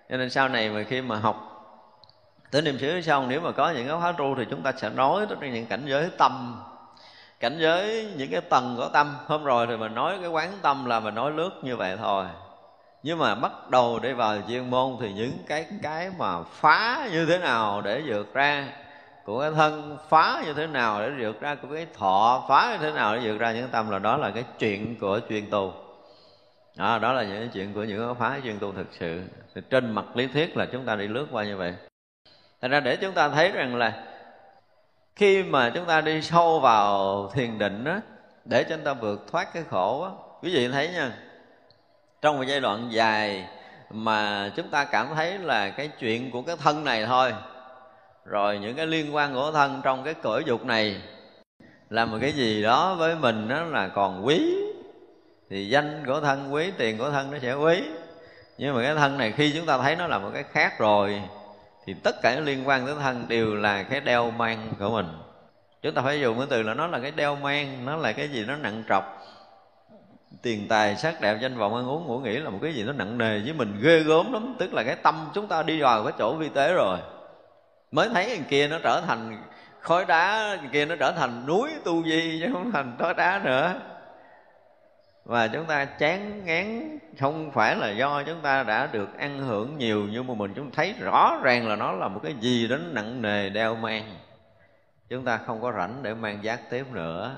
Cho 0.10 0.18
nên 0.18 0.30
sau 0.30 0.50
này 0.50 0.70
mà 0.70 0.84
khi 0.84 1.02
mà 1.02 1.16
học 1.16 1.52
tới 2.52 2.62
niệm 2.62 2.80
xứ 2.80 3.02
xong, 3.02 3.30
nếu 3.30 3.42
mà 3.42 3.52
có 3.52 3.70
những 3.70 3.88
cái 3.88 3.98
khóa 4.00 4.12
tu 4.12 4.36
thì 4.36 4.46
chúng 4.50 4.62
ta 4.62 4.72
sẽ 4.78 4.90
nói 4.90 5.26
tới 5.30 5.50
những 5.50 5.66
cảnh 5.66 5.84
giới 5.86 6.10
tâm. 6.18 6.64
Cảnh 7.40 7.58
giới 7.60 8.14
những 8.18 8.32
cái 8.32 8.42
tầng 8.42 8.76
của 8.78 8.90
tâm. 8.94 9.16
Hôm 9.28 9.44
rồi 9.44 9.68
thì 9.68 9.78
mình 9.78 9.96
nói 9.96 10.18
cái 10.22 10.30
quán 10.30 10.52
tâm 10.62 10.86
là 10.86 11.00
mình 11.00 11.16
nói 11.16 11.32
lướt 11.32 11.52
như 11.62 11.76
vậy 11.76 11.98
thôi. 11.98 12.26
Nhưng 13.04 13.20
mà 13.20 13.36
bắt 13.36 13.70
đầu 13.70 14.00
đi 14.00 14.14
vào 14.14 14.38
chuyên 14.48 14.70
môn 14.70 14.98
thì 15.02 15.14
những 15.14 15.38
cái 15.48 15.66
cái 15.84 16.12
mà 16.18 16.44
phá 16.44 17.08
như 17.12 17.26
thế 17.26 17.38
nào 17.38 17.82
để 17.82 18.02
vượt 18.06 18.34
ra 18.34 18.68
của 19.26 19.42
cái 19.42 19.52
thân 19.52 19.98
phá 20.10 20.42
như 20.46 20.54
thế 20.54 20.68
nào 20.68 21.02
để 21.02 21.10
vượt 21.20 21.42
ra 21.42 21.56
của 21.56 21.68
cái 21.74 21.88
thọ 21.94 22.46
phá 22.50 22.70
như 22.72 22.78
thế 22.86 22.92
nào 22.92 23.16
để 23.16 23.22
vượt 23.24 23.38
ra 23.38 23.52
những 23.52 23.70
tâm 23.72 23.90
là 23.90 24.00
đó 24.00 24.18
là 24.18 24.32
cái 24.32 24.44
chuyện 24.60 24.96
của 25.00 25.20
chuyên 25.30 25.50
tu 25.50 25.74
đó, 26.76 27.00
đó 27.00 27.14
là 27.14 27.24
những 27.24 27.50
chuyện 27.50 27.74
của 27.74 27.84
những 27.84 28.08
cái 28.08 28.16
phá 28.20 28.40
chuyên 28.44 28.60
tu 28.60 28.72
thực 28.72 28.88
sự 29.00 29.22
thì 29.56 29.62
trên 29.70 29.92
mặt 29.92 30.06
lý 30.16 30.28
thuyết 30.28 30.58
là 30.58 30.66
chúng 30.66 30.86
ta 30.86 30.96
đi 30.96 31.08
lướt 31.08 31.28
qua 31.32 31.44
như 31.44 31.58
vậy 31.58 31.74
thành 32.62 32.72
ra 32.72 32.80
để 32.80 32.96
chúng 32.96 33.14
ta 33.14 33.30
thấy 33.30 33.52
rằng 33.52 33.76
là 33.76 34.04
khi 35.16 35.44
mà 35.44 35.70
chúng 35.70 35.86
ta 35.86 36.02
đi 36.02 36.22
sâu 36.22 36.60
vào 36.60 37.30
thiền 37.34 37.58
định 37.58 37.84
đó 37.84 38.00
để 38.46 38.64
cho 38.64 38.76
chúng 38.76 38.86
ta 38.86 38.94
vượt 38.94 39.28
thoát 39.32 39.54
cái 39.54 39.64
khổ 39.70 40.06
đó. 40.06 40.18
quý 40.42 40.54
vị 40.54 40.68
thấy 40.68 40.90
nha 40.90 41.12
trong 42.22 42.38
một 42.38 42.44
giai 42.44 42.60
đoạn 42.60 42.88
dài 42.92 43.48
mà 43.90 44.52
chúng 44.56 44.70
ta 44.70 44.86
cảm 44.86 45.08
thấy 45.16 45.38
là 45.38 45.70
cái 45.70 45.88
chuyện 46.00 46.32
của 46.32 46.42
cái 46.42 46.56
thân 46.58 46.84
này 46.84 47.06
thôi 47.06 47.34
rồi 48.26 48.60
những 48.60 48.76
cái 48.76 48.88
liên 48.88 49.16
quan 49.16 49.34
của 49.34 49.52
thân 49.52 49.82
trong 49.84 50.04
cái 50.04 50.14
cõi 50.14 50.44
dục 50.46 50.66
này 50.66 51.02
là 51.90 52.06
một 52.06 52.18
cái 52.22 52.32
gì 52.32 52.64
đó 52.64 52.96
với 52.96 53.16
mình 53.16 53.48
nó 53.48 53.64
là 53.64 53.88
còn 53.88 54.26
quý. 54.26 54.56
Thì 55.50 55.70
danh 55.70 56.04
của 56.06 56.22
thân, 56.22 56.54
quý, 56.54 56.72
tiền 56.78 56.98
của 56.98 57.10
thân 57.12 57.32
nó 57.32 57.38
sẽ 57.42 57.54
quý. 57.54 57.84
Nhưng 58.58 58.76
mà 58.76 58.84
cái 58.84 58.96
thân 58.96 59.18
này 59.18 59.32
khi 59.32 59.54
chúng 59.56 59.66
ta 59.66 59.78
thấy 59.78 59.96
nó 59.96 60.08
là 60.08 60.20
một 60.20 60.30
cái 60.34 60.44
khác 60.44 60.80
rồi, 60.80 61.22
thì 61.86 61.94
tất 62.04 62.22
cả 62.22 62.36
những 62.36 62.46
liên 62.46 62.68
quan 62.68 62.86
tới 62.86 62.96
thân 63.02 63.26
đều 63.28 63.56
là 63.56 63.84
cái 63.84 64.02
đeo 64.02 64.32
mang 64.32 64.74
của 64.80 64.90
mình. 64.90 65.08
Chúng 65.82 65.94
ta 65.94 66.02
phải 66.02 66.20
dùng 66.20 66.38
cái 66.38 66.48
từ 66.50 66.64
là 66.64 66.74
nó 66.74 66.88
là 66.88 67.00
cái 67.00 67.12
đeo 67.12 67.36
mang, 67.36 67.86
nó 67.86 67.96
là 67.96 68.12
cái 68.12 68.28
gì 68.28 68.46
nó 68.48 68.56
nặng 68.56 68.84
trọc. 68.90 69.22
Tiền 70.42 70.68
tài, 70.68 70.96
sắc 70.96 71.22
đẹp, 71.22 71.38
danh 71.42 71.58
vọng, 71.58 71.76
ăn 71.76 71.90
uống, 71.90 72.08
ngủ 72.08 72.20
nghỉ 72.20 72.38
là 72.38 72.50
một 72.50 72.60
cái 72.62 72.74
gì 72.74 72.84
nó 72.84 72.94
nặng 72.94 73.18
nề 73.18 73.40
với 73.40 73.54
mình, 73.54 73.78
ghê 73.82 74.00
gớm 74.00 74.34
lắm. 74.34 74.56
Tức 74.60 74.74
là 74.74 74.84
cái 74.84 74.96
tâm 74.96 75.30
chúng 75.34 75.48
ta 75.48 75.64
đi 75.64 75.82
vào 75.82 76.04
cái 76.04 76.14
chỗ 76.20 76.34
vi 76.34 76.50
tế 76.50 76.74
rồi 76.74 76.98
mới 77.92 78.10
thấy 78.10 78.36
thằng 78.36 78.46
kia 78.50 78.68
nó 78.68 78.80
trở 78.84 79.02
thành 79.08 79.44
khối 79.82 80.06
đá 80.06 80.58
kia 80.72 80.86
nó 80.86 80.96
trở 80.96 81.12
thành 81.12 81.46
núi 81.46 81.70
tu 81.86 82.04
di 82.04 82.40
chứ 82.42 82.50
không 82.54 82.72
thành 82.72 82.96
khói 83.00 83.14
đá 83.14 83.42
nữa. 83.44 83.82
Và 85.26 85.48
chúng 85.48 85.66
ta 85.66 85.86
chán 85.86 86.46
ngán, 86.46 87.00
không 87.20 87.52
phải 87.52 87.76
là 87.76 87.90
do 87.90 88.24
chúng 88.24 88.42
ta 88.42 88.64
đã 88.64 88.90
được 88.92 89.18
ăn 89.18 89.40
hưởng 89.40 89.78
nhiều 89.78 90.08
nhưng 90.12 90.28
mà 90.28 90.34
mình. 90.34 90.54
Chúng 90.56 90.72
thấy 90.72 90.94
rõ 91.00 91.40
ràng 91.44 91.68
là 91.68 91.76
nó 91.76 91.92
là 91.92 92.08
một 92.08 92.20
cái 92.24 92.34
gì 92.40 92.68
đến 92.68 92.94
nặng 92.94 93.22
nề, 93.22 93.50
đeo 93.50 93.76
mang. 93.76 94.16
Chúng 95.10 95.26
ta 95.26 95.38
không 95.38 95.62
có 95.62 95.72
rảnh 95.72 96.04
để 96.04 96.14
mang 96.14 96.44
giác 96.44 96.70
tiếp 96.70 96.86
nữa. 96.92 97.36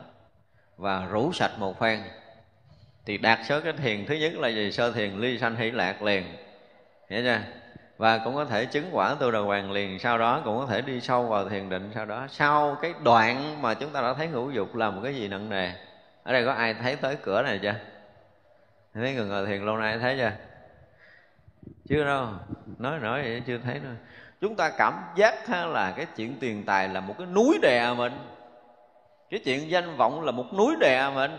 Và 0.77 1.05
rủ 1.05 1.31
sạch 1.33 1.51
một 1.57 1.79
phen. 1.79 1.99
Thì 3.05 3.17
đạt 3.17 3.39
số 3.47 3.61
cái 3.61 3.73
thiền 3.73 4.05
thứ 4.05 4.15
nhất 4.15 4.33
là 4.33 4.47
gì? 4.47 4.71
Sơ 4.71 4.91
thiền 4.91 5.19
ly 5.19 5.39
sanh 5.39 5.55
hỷ 5.55 5.71
lạc 5.71 6.01
liền. 6.01 6.23
Hiểu 7.09 7.21
chưa? 7.23 7.39
Và 7.97 8.17
cũng 8.17 8.35
có 8.35 8.45
thể 8.45 8.65
chứng 8.65 8.89
quả 8.91 9.15
tu 9.19 9.31
đà 9.31 9.39
hoàng 9.39 9.71
liền, 9.71 9.99
sau 9.99 10.17
đó 10.17 10.41
cũng 10.45 10.57
có 10.59 10.65
thể 10.65 10.81
đi 10.81 11.01
sâu 11.01 11.23
vào 11.23 11.49
thiền 11.49 11.69
định. 11.69 11.91
Sau 11.95 12.05
đó, 12.05 12.27
sau 12.29 12.77
cái 12.81 12.93
đoạn 13.03 13.61
mà 13.61 13.73
chúng 13.73 13.89
ta 13.89 14.01
đã 14.01 14.13
thấy 14.13 14.27
ngũ 14.27 14.49
dục 14.49 14.75
là 14.75 14.89
một 14.89 15.01
cái 15.03 15.15
gì 15.15 15.27
nặng 15.27 15.49
nề? 15.49 15.71
Ở 16.23 16.33
đây 16.33 16.45
có 16.45 16.51
ai 16.51 16.73
thấy 16.73 16.95
tới 16.95 17.15
cửa 17.15 17.41
này 17.41 17.59
chưa? 17.61 17.75
Thấy 18.93 19.13
người 19.13 19.25
ngồi 19.25 19.45
thiền 19.45 19.61
lâu 19.61 19.77
nay 19.77 19.99
thấy 19.99 20.17
chưa? 20.17 20.31
Chưa 21.89 22.05
đâu. 22.05 22.27
Nói 22.77 22.99
nói 22.99 23.21
vậy 23.21 23.41
chưa 23.47 23.57
thấy 23.57 23.73
đâu. 23.73 23.93
Chúng 24.41 24.55
ta 24.55 24.69
cảm 24.77 24.93
giác 25.15 25.47
ha 25.47 25.65
là 25.65 25.93
cái 25.97 26.05
chuyện 26.15 26.37
tiền 26.39 26.63
tài 26.65 26.89
là 26.89 26.99
một 26.99 27.15
cái 27.17 27.27
núi 27.27 27.59
đè 27.61 27.93
mình. 27.93 28.13
Cái 29.29 29.39
chuyện 29.45 29.69
danh 29.69 29.97
vọng 29.97 30.23
là 30.23 30.31
một 30.31 30.53
núi 30.57 30.75
đè 30.79 31.09
mình. 31.15 31.31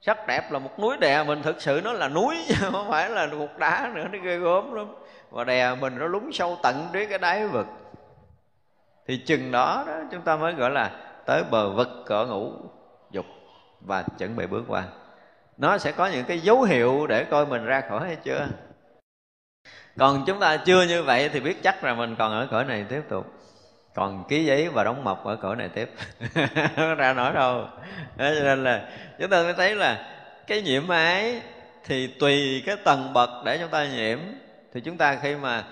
Sắc 0.00 0.26
đẹp 0.26 0.52
là 0.52 0.58
một 0.58 0.78
núi 0.80 0.96
đè 0.96 1.24
mình. 1.24 1.42
Thực 1.42 1.62
sự 1.62 1.80
nó 1.84 1.92
là 1.92 2.08
núi 2.08 2.36
không 2.60 2.90
phải 2.90 3.10
là 3.10 3.26
cục 3.26 3.58
đá 3.58 3.90
nữa, 3.94 4.04
nó 4.12 4.18
ghê 4.22 4.38
gớm 4.38 4.72
lắm 4.74 4.86
và 5.36 5.44
đè 5.44 5.74
mình 5.74 5.98
nó 5.98 6.06
lún 6.06 6.30
sâu 6.32 6.58
tận 6.62 6.88
dưới 6.92 7.06
cái 7.06 7.18
đáy 7.18 7.46
vực. 7.46 7.66
Thì 9.06 9.16
chừng 9.16 9.50
đó 9.50 9.84
đó, 9.86 9.94
chúng 10.10 10.22
ta 10.22 10.36
mới 10.36 10.52
gọi 10.52 10.70
là 10.70 10.90
tới 11.26 11.44
bờ 11.50 11.70
vực 11.70 11.88
cỡ 12.06 12.26
ngủ, 12.26 12.52
dục 13.10 13.26
và 13.80 14.04
chuẩn 14.18 14.36
bị 14.36 14.46
bước 14.46 14.64
qua. 14.68 14.84
Nó 15.56 15.78
sẽ 15.78 15.92
có 15.92 16.06
những 16.06 16.24
cái 16.24 16.40
dấu 16.40 16.62
hiệu 16.62 17.06
để 17.06 17.24
coi 17.24 17.46
mình 17.46 17.64
ra 17.64 17.82
khỏi 17.88 18.06
hay 18.06 18.16
chưa. 18.16 18.46
Còn 19.98 20.24
chúng 20.26 20.40
ta 20.40 20.56
chưa 20.56 20.82
như 20.82 21.02
vậy 21.02 21.28
thì 21.28 21.40
biết 21.40 21.62
chắc 21.62 21.84
là 21.84 21.94
mình 21.94 22.16
còn 22.18 22.32
ở 22.32 22.48
cõi 22.50 22.64
này 22.64 22.84
tiếp 22.88 23.02
tục. 23.08 23.26
Còn 23.94 24.24
ký 24.28 24.44
giấy 24.44 24.68
và 24.68 24.84
đóng 24.84 25.04
mộc 25.04 25.24
ở 25.24 25.36
cõi 25.36 25.56
này 25.56 25.68
tiếp. 25.68 25.90
Ra 26.98 27.12
nổi 27.12 27.32
đâu. 27.32 27.66
Thế 28.18 28.34
cho 28.38 28.44
nên 28.44 28.64
là 28.64 28.88
chúng 29.20 29.30
ta 29.30 29.42
mới 29.42 29.54
thấy 29.54 29.74
là 29.74 30.22
cái 30.46 30.62
nhiễm 30.62 30.88
ái 30.88 31.42
thì 31.84 32.06
tùy 32.06 32.62
cái 32.66 32.76
tầng 32.84 33.12
bậc 33.12 33.30
để 33.44 33.58
chúng 33.58 33.70
ta 33.70 33.86
nhiễm 33.86 34.18
thì 34.76 34.82
chúng 34.84 34.96
ta 34.96 35.18
khi 35.22 35.34
mà 35.34 35.64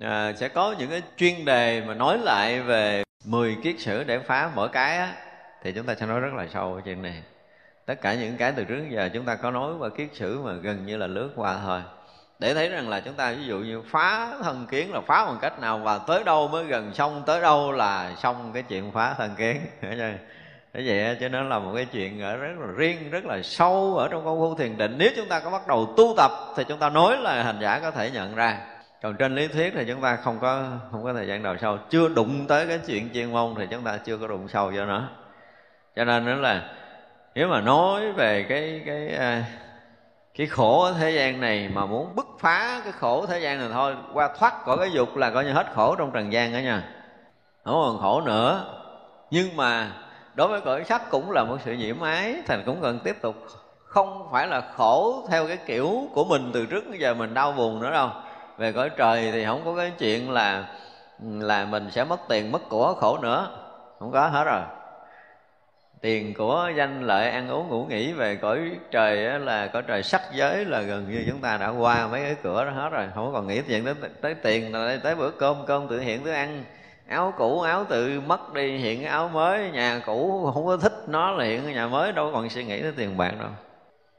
à, 0.00 0.32
sẽ 0.32 0.48
có 0.48 0.74
những 0.78 0.90
cái 0.90 1.02
chuyên 1.16 1.44
đề 1.44 1.82
mà 1.86 1.94
nói 1.94 2.18
lại 2.18 2.60
về 2.60 3.02
10 3.24 3.56
kiết 3.62 3.74
sử 3.78 4.04
để 4.04 4.18
phá 4.18 4.50
mỗi 4.54 4.68
cái 4.68 4.98
á, 4.98 5.12
thì 5.62 5.72
chúng 5.72 5.86
ta 5.86 5.94
sẽ 5.94 6.06
nói 6.06 6.20
rất 6.20 6.34
là 6.34 6.46
sâu 6.54 6.74
ở 6.74 6.80
trên 6.84 7.02
này. 7.02 7.22
Tất 7.86 8.00
cả 8.00 8.14
những 8.14 8.36
cái 8.36 8.52
từ 8.52 8.64
trước 8.64 8.84
giờ 8.90 9.10
chúng 9.14 9.24
ta 9.24 9.34
có 9.34 9.50
nói 9.50 9.74
qua 9.78 9.88
kiết 9.88 10.08
sử 10.12 10.40
mà 10.40 10.52
gần 10.52 10.86
như 10.86 10.96
là 10.96 11.06
lướt 11.06 11.30
qua 11.36 11.58
thôi. 11.64 11.80
Để 12.38 12.54
thấy 12.54 12.68
rằng 12.68 12.88
là 12.88 13.00
chúng 13.00 13.14
ta 13.14 13.32
ví 13.32 13.44
dụ 13.44 13.58
như 13.58 13.82
phá 13.90 14.32
thân 14.42 14.66
kiến 14.70 14.92
là 14.92 15.00
phá 15.00 15.26
bằng 15.26 15.38
cách 15.40 15.60
nào 15.60 15.78
và 15.78 15.98
tới 15.98 16.24
đâu 16.24 16.48
mới 16.48 16.64
gần 16.64 16.94
xong 16.94 17.22
tới 17.26 17.40
đâu 17.40 17.72
là 17.72 18.14
xong 18.22 18.50
cái 18.54 18.62
chuyện 18.62 18.92
phá 18.92 19.14
thân 19.18 19.34
kiến. 19.36 19.60
thế 20.74 20.82
vậy 20.86 21.16
cho 21.20 21.28
nên 21.28 21.48
là 21.48 21.58
một 21.58 21.72
cái 21.74 21.84
chuyện 21.84 22.22
ở 22.22 22.36
rất 22.36 22.58
là 22.58 22.66
riêng, 22.76 23.10
rất 23.10 23.24
là 23.24 23.42
sâu 23.42 23.96
ở 23.96 24.08
trong 24.08 24.24
công 24.24 24.38
phu 24.38 24.54
thiền 24.54 24.76
định. 24.76 24.94
Nếu 24.98 25.10
chúng 25.16 25.28
ta 25.28 25.40
có 25.40 25.50
bắt 25.50 25.66
đầu 25.68 25.94
tu 25.96 26.14
tập 26.16 26.30
thì 26.56 26.64
chúng 26.68 26.78
ta 26.78 26.88
nói 26.88 27.16
là 27.16 27.42
hành 27.42 27.58
giả 27.60 27.78
có 27.78 27.90
thể 27.90 28.10
nhận 28.10 28.34
ra. 28.34 28.58
Còn 29.02 29.16
trên 29.16 29.34
lý 29.34 29.48
thuyết 29.48 29.72
thì 29.76 29.84
chúng 29.88 30.00
ta 30.00 30.16
không 30.16 30.38
có 30.40 30.62
không 30.92 31.04
có 31.04 31.12
thời 31.12 31.26
gian 31.26 31.42
đào 31.42 31.56
sâu 31.60 31.78
chưa 31.90 32.08
đụng 32.08 32.46
tới 32.48 32.66
cái 32.66 32.78
chuyện 32.86 33.10
chuyên 33.14 33.32
môn 33.32 33.54
thì 33.56 33.66
chúng 33.70 33.82
ta 33.82 33.96
chưa 33.96 34.16
có 34.16 34.26
đụng 34.26 34.48
sâu 34.48 34.72
cho 34.76 34.84
nó. 34.84 35.08
Cho 35.96 36.04
nên 36.04 36.24
nó 36.24 36.34
là, 36.34 36.72
nếu 37.34 37.48
mà 37.48 37.60
nói 37.60 38.12
về 38.12 38.46
cái 38.48 38.82
cái 38.86 39.08
à, 39.08 39.44
cái 40.34 40.46
khổ 40.46 40.82
ở 40.82 40.94
thế 40.98 41.10
gian 41.10 41.40
này 41.40 41.70
mà 41.74 41.86
muốn 41.86 42.14
bứt 42.14 42.26
phá 42.40 42.80
cái 42.84 42.92
khổ 42.92 43.26
thế 43.26 43.40
gian 43.40 43.58
này 43.58 43.68
thôi, 43.72 43.96
qua 44.12 44.28
thoát 44.38 44.62
khỏi 44.64 44.76
cái 44.78 44.90
dục 44.92 45.16
là 45.16 45.30
coi 45.30 45.44
như 45.44 45.52
hết 45.52 45.66
khổ 45.74 45.94
trong 45.98 46.10
trần 46.10 46.32
gian 46.32 46.52
đó 46.52 46.58
nha. 46.58 46.82
Không 47.64 47.74
còn 47.74 47.98
khổ 48.00 48.20
nữa. 48.20 48.64
Nhưng 49.30 49.56
mà 49.56 49.90
đối 50.34 50.48
với 50.48 50.60
cõi 50.60 50.84
sắc 50.84 51.10
cũng 51.10 51.30
là 51.30 51.44
một 51.44 51.56
sự 51.64 51.72
nhiễm 51.72 52.00
ái, 52.00 52.36
thành 52.46 52.62
cũng 52.66 52.78
cần 52.82 52.98
tiếp 53.04 53.16
tục. 53.20 53.34
Không 53.84 54.28
phải 54.32 54.46
là 54.46 54.62
khổ 54.76 55.26
theo 55.30 55.46
cái 55.46 55.58
kiểu 55.66 56.08
của 56.14 56.24
mình 56.24 56.50
từ 56.54 56.66
trước 56.66 56.84
đến 56.90 57.00
giờ 57.00 57.14
mình 57.14 57.34
đau 57.34 57.52
buồn 57.52 57.80
nữa 57.80 57.90
đâu. 57.90 58.10
Về 58.58 58.72
cõi 58.72 58.90
trời 58.96 59.30
thì 59.32 59.44
không 59.44 59.62
có 59.64 59.76
cái 59.76 59.92
chuyện 59.98 60.30
là 60.30 60.68
là 61.20 61.64
mình 61.64 61.90
sẽ 61.90 62.04
mất 62.04 62.20
tiền, 62.28 62.52
mất 62.52 62.68
của, 62.68 62.94
khổ 62.94 63.18
nữa. 63.22 63.48
Không 63.98 64.10
có 64.12 64.26
hết 64.28 64.44
rồi. 64.44 64.60
Tiền 66.00 66.34
của 66.34 66.70
danh 66.76 67.02
lợi, 67.02 67.30
ăn 67.30 67.48
uống, 67.48 67.68
ngủ 67.68 67.84
nghỉ 67.84 68.12
về 68.12 68.36
cõi 68.36 68.58
trời 68.90 69.40
là, 69.40 69.66
cõi 69.66 69.82
trời 69.86 70.02
sắc 70.02 70.22
giới 70.32 70.64
là 70.64 70.80
gần 70.80 71.10
như 71.10 71.24
chúng 71.28 71.40
ta 71.40 71.56
đã 71.56 71.68
qua 71.68 72.06
mấy 72.06 72.22
cái 72.22 72.36
cửa 72.42 72.64
đó 72.64 72.70
hết 72.70 72.88
rồi. 72.88 73.06
Không 73.14 73.32
còn 73.32 73.46
nghĩ 73.46 73.62
chuyện 73.68 73.84
đến 73.84 73.96
tới 74.20 74.34
tiền 74.34 74.74
là 74.74 74.98
tới 75.02 75.14
bữa 75.14 75.30
cơm 75.30 75.66
cơm 75.66 75.88
tự 75.88 76.00
hiện 76.00 76.24
tới 76.24 76.34
ăn 76.34 76.64
áo 77.08 77.34
cũ 77.38 77.60
áo 77.60 77.84
tự 77.84 78.20
mất 78.20 78.52
đi 78.54 78.78
hiện 78.78 79.04
áo 79.04 79.28
mới. 79.28 79.70
Nhà 79.70 80.02
cũ 80.06 80.50
không 80.54 80.66
có 80.66 80.76
thích 80.76 81.04
nó 81.06 81.30
là 81.30 81.44
hiện 81.44 81.72
nhà 81.72 81.86
mới 81.86 82.12
đâu 82.12 82.30
còn 82.32 82.50
suy 82.50 82.64
nghĩ 82.64 82.82
tới 82.82 82.92
tiền 82.96 83.16
bạc 83.16 83.32
đâu. 83.40 83.50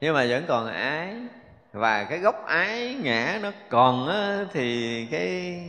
Nhưng 0.00 0.14
mà 0.14 0.26
vẫn 0.28 0.44
còn 0.48 0.66
ái. 0.66 1.14
Và 1.72 2.04
cái 2.04 2.18
gốc 2.18 2.46
ái 2.46 2.96
ngã 3.02 3.38
nó 3.42 3.50
còn 3.68 4.08
á, 4.08 4.44
thì 4.52 5.06
cái 5.10 5.60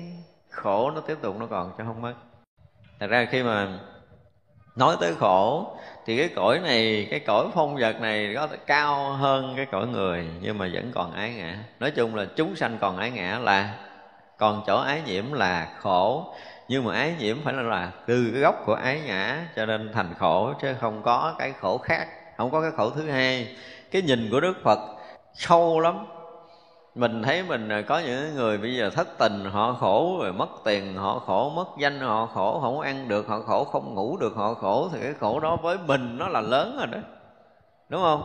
khổ 0.49 0.91
nó 0.91 1.01
tiếp 1.01 1.17
tục 1.21 1.39
nó 1.39 1.45
còn 1.45 1.71
cho 1.77 1.83
không 1.83 2.01
mất. 2.01 2.13
Thật 2.99 3.07
ra 3.07 3.25
khi 3.31 3.43
mà 3.43 3.67
nói 4.75 4.95
tới 4.99 5.13
khổ 5.19 5.67
thì 6.05 6.17
cái 6.17 6.29
cõi 6.35 6.59
này 6.59 7.07
cái 7.11 7.19
cõi 7.19 7.45
phong 7.53 7.75
vật 7.75 8.01
này 8.01 8.33
có 8.35 8.47
cao 8.65 9.13
hơn 9.13 9.53
cái 9.55 9.65
cõi 9.71 9.87
người 9.87 10.27
nhưng 10.41 10.57
mà 10.57 10.69
vẫn 10.73 10.91
còn 10.95 11.13
ái 11.13 11.33
ngã. 11.33 11.57
Nói 11.79 11.91
chung 11.91 12.15
là 12.15 12.25
chúng 12.35 12.55
sanh 12.55 12.77
còn 12.81 12.97
ái 12.97 13.11
ngã 13.11 13.39
là 13.39 13.73
còn 14.37 14.63
chỗ 14.67 14.77
ái 14.77 15.01
nhiễm 15.05 15.33
là 15.33 15.67
khổ 15.79 16.33
nhưng 16.67 16.85
mà 16.85 16.93
ái 16.93 17.15
nhiễm 17.19 17.37
phải 17.43 17.53
là, 17.53 17.61
là 17.61 17.91
từ 18.05 18.29
cái 18.33 18.41
gốc 18.41 18.55
của 18.65 18.73
ái 18.73 19.01
ngã 19.05 19.47
cho 19.55 19.65
nên 19.65 19.91
thành 19.93 20.13
khổ 20.19 20.53
chứ 20.61 20.75
không 20.79 21.01
có 21.03 21.35
cái 21.37 21.53
khổ 21.61 21.77
khác 21.77 22.07
không 22.37 22.51
có 22.51 22.61
cái 22.61 22.71
khổ 22.77 22.89
thứ 22.89 23.09
hai. 23.09 23.55
Cái 23.91 24.01
nhìn 24.01 24.29
của 24.31 24.39
đức 24.39 24.53
phật 24.63 24.79
sâu 25.33 25.79
lắm. 25.79 26.05
Mình 26.95 27.23
thấy 27.23 27.43
mình 27.43 27.69
à, 27.69 27.81
có 27.81 27.99
những 27.99 28.35
người 28.35 28.57
bây 28.57 28.75
giờ 28.75 28.89
thất 28.89 29.07
tình 29.17 29.45
họ 29.51 29.73
khổ 29.73 30.19
rồi 30.21 30.33
mất 30.33 30.49
tiền 30.65 30.95
họ 30.95 31.19
khổ 31.19 31.49
mất 31.55 31.67
danh 31.79 31.99
họ 31.99 32.25
khổ 32.25 32.59
không 32.61 32.79
ăn 32.79 33.07
được 33.07 33.27
họ 33.27 33.39
khổ 33.39 33.63
không 33.63 33.95
ngủ 33.95 34.17
được 34.17 34.35
họ 34.35 34.53
khổ 34.53 34.89
thì 34.93 34.99
cái 35.01 35.13
khổ 35.19 35.39
đó 35.39 35.57
với 35.61 35.77
mình 35.87 36.17
nó 36.17 36.27
là 36.27 36.41
lớn 36.41 36.75
rồi 36.77 36.87
đó. 36.87 36.97
Đúng 37.89 38.01
không? 38.01 38.23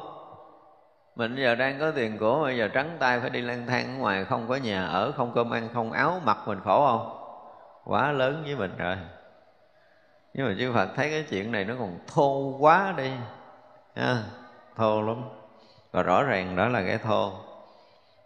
Mình 1.17 1.37
giờ 1.37 1.55
đang 1.55 1.79
có 1.81 1.91
tiền 1.91 2.19
của 2.19 2.43
bây 2.43 2.59
giờ 2.59 2.69
trắng 2.69 2.97
tay 2.99 3.21
phải 3.21 3.31
đi 3.31 3.41
lang 3.41 3.67
thang 3.67 3.85
ở 3.85 3.99
ngoài 3.99 4.25
không 4.25 4.49
có 4.49 4.57
nhà 4.57 4.87
ở 4.87 5.13
không 5.13 5.33
cơm 5.35 5.51
ăn 5.51 5.69
không 5.75 5.93
áo 5.93 6.21
mặc 6.25 6.39
mình 6.47 6.61
khổ 6.65 6.87
không? 6.87 7.22
Quá 7.85 8.13
lớn 8.13 8.43
với 8.45 8.57
mình 8.57 8.77
rồi. 8.77 8.97
Nhưng 10.35 10.47
mà 10.47 10.55
chư 10.59 10.73
Phật 10.73 10.89
thấy 10.97 11.11
cái 11.11 11.25
chuyện 11.31 11.53
này 11.53 11.65
nó 11.65 11.75
còn 11.79 11.99
thô 12.07 12.57
quá 12.59 12.95
đi. 12.97 13.11
Ha, 13.97 14.17
thô 14.77 15.03
lắm. 15.03 15.23
Và 15.93 16.03
rõ 16.03 16.23
ràng 16.23 16.57
đó 16.57 16.69
là 16.69 16.83
cái 16.87 16.99
thô. 16.99 17.33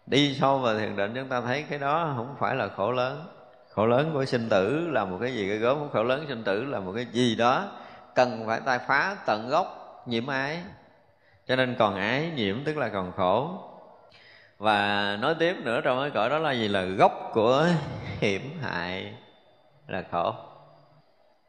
Đi 0.06 0.34
sâu 0.34 0.58
vào 0.58 0.78
thiền 0.78 0.96
định 0.96 1.12
chúng 1.14 1.28
ta 1.28 1.40
thấy 1.40 1.64
cái 1.70 1.78
đó 1.78 2.12
không 2.16 2.36
phải 2.38 2.54
là 2.54 2.68
khổ 2.68 2.92
lớn. 2.92 3.26
Khổ 3.70 3.86
lớn 3.86 4.10
của 4.14 4.24
sinh 4.24 4.48
tử 4.48 4.88
là 4.90 5.04
một 5.04 5.18
cái 5.20 5.34
gì? 5.34 5.48
Cái 5.48 5.58
gớm 5.58 5.88
khổ 5.92 6.02
lớn 6.02 6.24
sinh 6.28 6.44
tử 6.44 6.64
là 6.64 6.80
một 6.80 6.92
cái 6.94 7.06
gì 7.12 7.34
đó 7.34 7.64
cần 8.14 8.44
phải 8.46 8.60
tai 8.60 8.78
phá 8.78 9.16
tận 9.26 9.48
gốc 9.48 10.02
nhiễm 10.06 10.26
ái. 10.26 10.62
Cho 11.46 11.56
nên 11.56 11.76
còn 11.78 11.96
ái 11.96 12.30
nhiễm 12.36 12.64
tức 12.64 12.76
là 12.76 12.88
còn 12.88 13.12
khổ. 13.12 13.50
Và 14.58 15.16
nói 15.20 15.34
tiếp 15.38 15.56
nữa 15.62 15.80
trong 15.84 16.00
cái 16.00 16.10
cõi 16.10 16.30
đó 16.30 16.38
là 16.38 16.52
gì? 16.52 16.68
Là 16.68 16.82
gốc 16.82 17.30
của 17.32 17.66
hiểm 18.20 18.58
hại 18.62 19.14
là 19.86 20.02
khổ. 20.10 20.34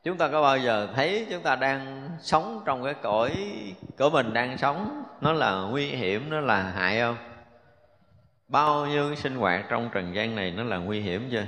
Chúng 0.04 0.18
ta 0.18 0.28
có 0.28 0.42
bao 0.42 0.58
giờ 0.58 0.88
thấy 0.96 1.28
chúng 1.30 1.44
ta 1.44 1.56
đang 1.56 2.10
sống 2.22 2.62
trong 2.66 2.84
cái 2.84 2.94
cõi 2.94 3.36
của 3.98 4.10
mình 4.10 4.34
đang 4.34 4.58
sống, 4.58 5.04
nó 5.22 5.34
là 5.34 5.52
nguy 5.52 5.86
hiểm, 5.86 6.30
nó 6.30 6.40
là 6.40 6.64
hại 6.64 7.00
không? 7.00 7.18
Bao 8.48 8.86
nhiêu 8.86 9.16
sinh 9.16 9.36
hoạt 9.36 9.66
trong 9.70 9.90
trần 9.94 10.16
gian 10.16 10.36
này 10.36 10.52
nó 10.52 10.64
là 10.64 10.78
nguy 10.78 11.02
hiểm 11.02 11.30
chưa? 11.32 11.46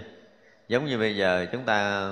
Giống 0.67 0.85
như 0.85 0.97
bây 0.97 1.15
giờ 1.15 1.45
chúng 1.51 1.63
ta 1.63 2.09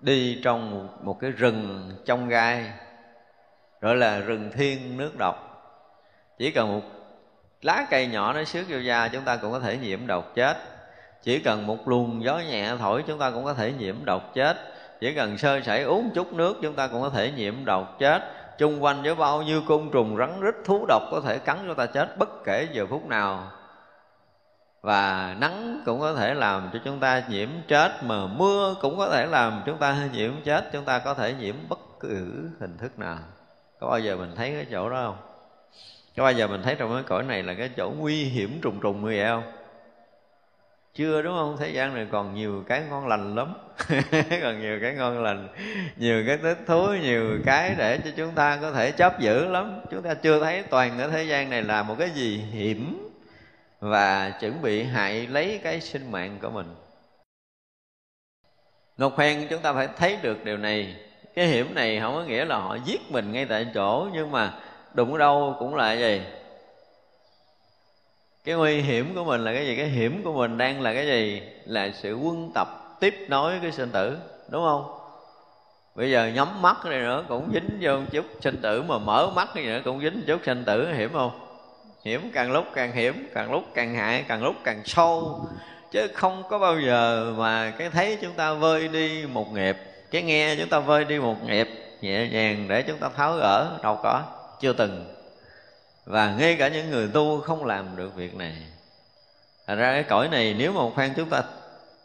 đi 0.00 0.40
trong 0.44 0.88
một 1.02 1.20
cái 1.20 1.30
rừng 1.30 1.92
trong 2.04 2.28
gai, 2.28 2.72
gọi 3.80 3.96
là 3.96 4.18
rừng 4.18 4.50
thiên 4.54 4.96
nước 4.96 5.12
độc. 5.18 5.36
Chỉ 6.38 6.50
cần 6.50 6.68
một 6.68 6.82
lá 7.62 7.86
cây 7.90 8.06
nhỏ 8.06 8.32
nó 8.32 8.44
xước 8.44 8.68
vô 8.68 8.78
da, 8.78 9.08
chúng 9.08 9.24
ta 9.24 9.36
cũng 9.36 9.52
có 9.52 9.60
thể 9.60 9.76
nhiễm 9.76 10.06
độc 10.06 10.32
chết 10.34 10.56
chỉ 11.24 11.38
cần 11.38 11.66
một 11.66 11.88
luồng 11.88 12.24
gió 12.24 12.38
nhẹ 12.38 12.76
thổi, 12.78 13.04
chúng 13.06 13.18
ta 13.18 13.30
cũng 13.30 13.44
có 13.44 13.54
thể 13.54 13.72
nhiễm 13.78 14.04
độc 14.04 14.34
chết. 14.34 14.56
Chỉ 15.00 15.14
cần 15.14 15.38
sơ 15.38 15.60
sẩy 15.60 15.82
uống 15.82 16.10
chút 16.14 16.32
nước, 16.32 16.56
chúng 16.62 16.74
ta 16.74 16.86
cũng 16.86 17.02
có 17.02 17.10
thể 17.10 17.32
nhiễm 17.36 17.64
độc 17.64 17.96
chết. 17.98 18.22
Chung 18.58 18.84
quanh 18.84 19.02
với 19.02 19.14
bao 19.14 19.42
nhiêu 19.42 19.62
côn 19.68 19.90
trùng 19.92 20.16
rắn 20.16 20.40
rít 20.40 20.54
thú 20.64 20.84
độc 20.88 21.02
có 21.10 21.20
thể 21.24 21.38
cắn 21.38 21.58
chúng 21.66 21.74
ta 21.74 21.86
chết 21.86 22.18
bất 22.18 22.44
kể 22.44 22.68
giờ 22.72 22.86
phút 22.86 23.06
nào. 23.06 23.50
Và 24.82 25.36
nắng 25.40 25.82
cũng 25.86 26.00
có 26.00 26.14
thể 26.14 26.34
làm 26.34 26.70
cho 26.72 26.78
chúng 26.84 27.00
ta 27.00 27.22
nhiễm 27.28 27.48
chết, 27.68 27.92
mà 28.02 28.26
mưa 28.26 28.74
cũng 28.80 28.98
có 28.98 29.08
thể 29.08 29.26
làm 29.26 29.62
chúng 29.66 29.78
ta 29.78 29.96
nhiễm 30.12 30.32
chết. 30.44 30.64
Chúng 30.72 30.84
ta 30.84 30.98
có 30.98 31.14
thể 31.14 31.34
nhiễm 31.40 31.54
bất 31.68 31.78
cứ 32.00 32.50
hình 32.60 32.78
thức 32.78 32.98
nào. 32.98 33.18
Có 33.80 33.86
bao 33.86 33.98
giờ 33.98 34.16
mình 34.16 34.32
thấy 34.36 34.52
cái 34.52 34.66
chỗ 34.70 34.90
đó 34.90 35.02
không? 35.06 35.16
Có 36.16 36.22
bao 36.22 36.32
giờ 36.32 36.46
mình 36.46 36.62
thấy 36.62 36.74
trong 36.74 36.94
cái 36.94 37.02
cõi 37.02 37.22
này 37.22 37.42
là 37.42 37.54
cái 37.54 37.70
chỗ 37.76 37.92
nguy 37.98 38.24
hiểm 38.24 38.58
trùng 38.62 38.80
trùng 38.80 39.00
như 39.00 39.16
vậy 39.16 39.26
không? 39.26 39.42
Chưa, 40.94 41.22
đúng 41.22 41.34
không? 41.34 41.56
Thế 41.58 41.70
gian 41.70 41.94
này 41.94 42.06
còn 42.12 42.34
nhiều 42.34 42.64
cái 42.68 42.82
ngon 42.90 43.06
lành 43.06 43.34
lắm. 43.34 43.54
Còn 44.42 44.60
nhiều 44.60 44.78
cái 44.82 44.94
ngon 44.94 45.22
lành, 45.22 45.48
nhiều 45.96 46.24
cái 46.26 46.36
thích 46.36 46.58
thú, 46.66 46.86
nhiều 47.02 47.38
cái 47.44 47.74
để 47.78 47.98
cho 48.04 48.10
chúng 48.16 48.32
ta 48.34 48.58
có 48.62 48.72
thể 48.72 48.90
chấp 48.90 49.20
giữ 49.20 49.48
lắm. 49.48 49.80
Chúng 49.90 50.02
ta 50.02 50.14
chưa 50.14 50.40
thấy 50.40 50.62
toàn 50.62 50.98
ở 50.98 51.10
thế 51.10 51.24
gian 51.24 51.50
này 51.50 51.62
là 51.62 51.82
một 51.82 51.94
cái 51.98 52.10
gì 52.10 52.36
hiểm 52.36 53.10
và 53.80 54.30
chuẩn 54.40 54.62
bị 54.62 54.84
hại 54.84 55.26
lấy 55.26 55.60
cái 55.62 55.80
sinh 55.80 56.10
mạng 56.10 56.38
của 56.42 56.50
mình. 56.50 56.74
Ngọc 58.96 59.16
hoen 59.16 59.46
chúng 59.50 59.62
ta 59.62 59.72
phải 59.72 59.88
thấy 59.96 60.18
được 60.22 60.44
điều 60.44 60.56
này. 60.56 60.96
Cái 61.34 61.46
hiểm 61.46 61.74
này 61.74 62.00
không 62.00 62.14
có 62.14 62.22
nghĩa 62.22 62.44
là 62.44 62.56
họ 62.56 62.78
giết 62.84 63.00
mình 63.10 63.32
ngay 63.32 63.44
tại 63.44 63.66
chỗ, 63.74 64.08
nhưng 64.12 64.30
mà 64.30 64.52
đụng 64.94 65.18
đâu 65.18 65.56
cũng 65.58 65.74
là 65.74 65.92
gì 65.92 66.22
cái 68.44 68.54
nguy 68.54 68.80
hiểm 68.80 69.14
của 69.14 69.24
mình 69.24 69.44
là 69.44 69.52
cái 69.52 69.66
gì? 69.66 69.76
Cái 69.76 69.86
hiểm 69.86 70.22
của 70.24 70.32
mình 70.32 70.58
đang 70.58 70.80
là 70.80 70.94
cái 70.94 71.06
gì? 71.06 71.42
Là 71.64 71.90
sự 72.02 72.14
quân 72.14 72.50
tập 72.54 72.68
tiếp 73.00 73.14
nối 73.28 73.52
cái 73.62 73.72
sinh 73.72 73.90
tử, 73.90 74.18
đúng 74.48 74.64
không? 74.64 74.98
Bây 75.94 76.10
giờ 76.10 76.26
nhắm 76.34 76.62
mắt 76.62 76.86
này 76.86 76.98
nữa 76.98 77.24
cũng 77.28 77.50
dính 77.54 77.78
vô 77.80 77.96
một 77.96 78.06
chút 78.12 78.24
sinh 78.40 78.56
tử, 78.62 78.82
mà 78.82 78.98
mở 78.98 79.30
mắt 79.36 79.56
này 79.56 79.64
nữa 79.64 79.80
cũng 79.84 80.00
dính 80.00 80.14
một 80.14 80.22
chút 80.26 80.40
sinh 80.44 80.64
tử, 80.64 80.92
hiểm 80.92 81.12
không? 81.12 81.30
Hiểm 82.04 82.30
càng 82.34 82.52
lúc 82.52 82.64
càng 82.74 82.92
hiểm, 82.92 83.28
càng 83.34 83.52
lúc 83.52 83.64
càng 83.74 83.94
hại, 83.94 84.24
càng 84.28 84.42
lúc 84.42 84.54
càng 84.64 84.82
sâu. 84.84 85.40
Chứ 85.90 86.08
không 86.14 86.42
có 86.48 86.58
bao 86.58 86.80
giờ 86.80 87.32
mà 87.36 87.70
cái 87.78 87.90
thấy 87.90 88.18
chúng 88.22 88.32
ta 88.32 88.52
vơi 88.52 88.88
đi 88.88 89.26
một 89.32 89.52
nghiệp, 89.52 89.76
cái 90.10 90.22
nghe 90.22 90.56
chúng 90.56 90.68
ta 90.68 90.78
vơi 90.78 91.04
đi 91.04 91.18
một 91.18 91.36
nghiệp, 91.46 91.68
nhẹ 92.00 92.28
nhàng 92.28 92.68
để 92.68 92.82
chúng 92.82 92.98
ta 92.98 93.08
tháo 93.16 93.36
gỡ, 93.36 93.78
đâu 93.82 93.98
có, 94.02 94.22
chưa 94.60 94.72
từng 94.72 95.13
và 96.04 96.34
ngay 96.38 96.56
cả 96.56 96.68
những 96.68 96.90
người 96.90 97.08
tu 97.08 97.40
không 97.40 97.64
làm 97.64 97.96
được 97.96 98.14
việc 98.14 98.34
này. 98.34 98.56
Thật 99.66 99.74
ra 99.74 99.92
cái 99.92 100.02
cõi 100.02 100.28
này 100.28 100.54
nếu 100.58 100.72
mà 100.72 100.80
một 100.80 100.92
chúng 101.16 101.30
ta 101.30 101.42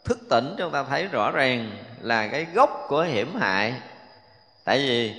thức 0.04 0.18
tỉnh, 0.30 0.54
chúng 0.58 0.72
ta 0.72 0.84
thấy 0.84 1.06
rõ 1.06 1.30
ràng 1.30 1.70
là 2.00 2.28
cái 2.28 2.46
gốc 2.54 2.86
của 2.88 3.02
hiểm 3.02 3.36
hại. 3.36 3.74
Tại 4.64 4.78
vì, 4.78 5.14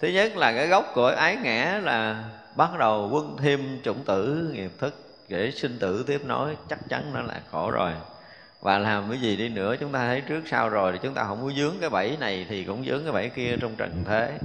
thứ 0.00 0.08
nhất 0.08 0.36
là 0.36 0.52
cái 0.52 0.66
gốc 0.66 0.92
của 0.94 1.06
ái 1.06 1.36
ngã 1.36 1.80
là 1.82 2.24
bắt 2.56 2.70
đầu 2.78 3.08
quân 3.12 3.36
thêm 3.38 3.80
chủng 3.84 4.04
tử, 4.04 4.50
nghiệp 4.52 4.70
thức 4.78 4.94
để 5.28 5.50
sinh 5.50 5.78
tử 5.78 6.04
tiếp 6.06 6.20
nối, 6.24 6.56
chắc 6.68 6.78
chắn 6.88 7.10
nó 7.14 7.20
là 7.20 7.40
khổ 7.50 7.70
rồi. 7.70 7.92
Và 8.60 8.78
làm 8.78 9.10
cái 9.10 9.20
gì 9.20 9.36
đi 9.36 9.48
nữa, 9.48 9.76
chúng 9.80 9.92
ta 9.92 9.98
thấy 9.98 10.20
trước 10.20 10.42
sau 10.46 10.68
rồi 10.68 10.92
thì 10.92 10.98
chúng 11.02 11.14
ta 11.14 11.24
không 11.24 11.42
có 11.42 11.50
dướng 11.56 11.74
cái 11.80 11.90
bẫy 11.90 12.16
này 12.20 12.46
thì 12.48 12.64
cũng 12.64 12.84
dướng 12.84 13.02
cái 13.02 13.12
bẫy 13.12 13.28
kia 13.28 13.56
trong 13.60 13.74
trần 13.76 14.04
thế. 14.08 14.38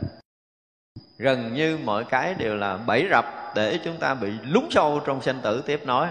Gần 1.17 1.53
như 1.53 1.77
mọi 1.83 2.03
cái 2.03 2.33
đều 2.33 2.55
là 2.55 2.77
bẫy 2.77 3.07
rập 3.11 3.25
để 3.55 3.79
chúng 3.83 3.97
ta 3.97 4.13
bị 4.13 4.31
lún 4.43 4.63
sâu 4.71 5.01
trong 5.05 5.21
sinh 5.21 5.41
tử. 5.41 5.63
Tiếp 5.65 5.81
nối 5.85 6.07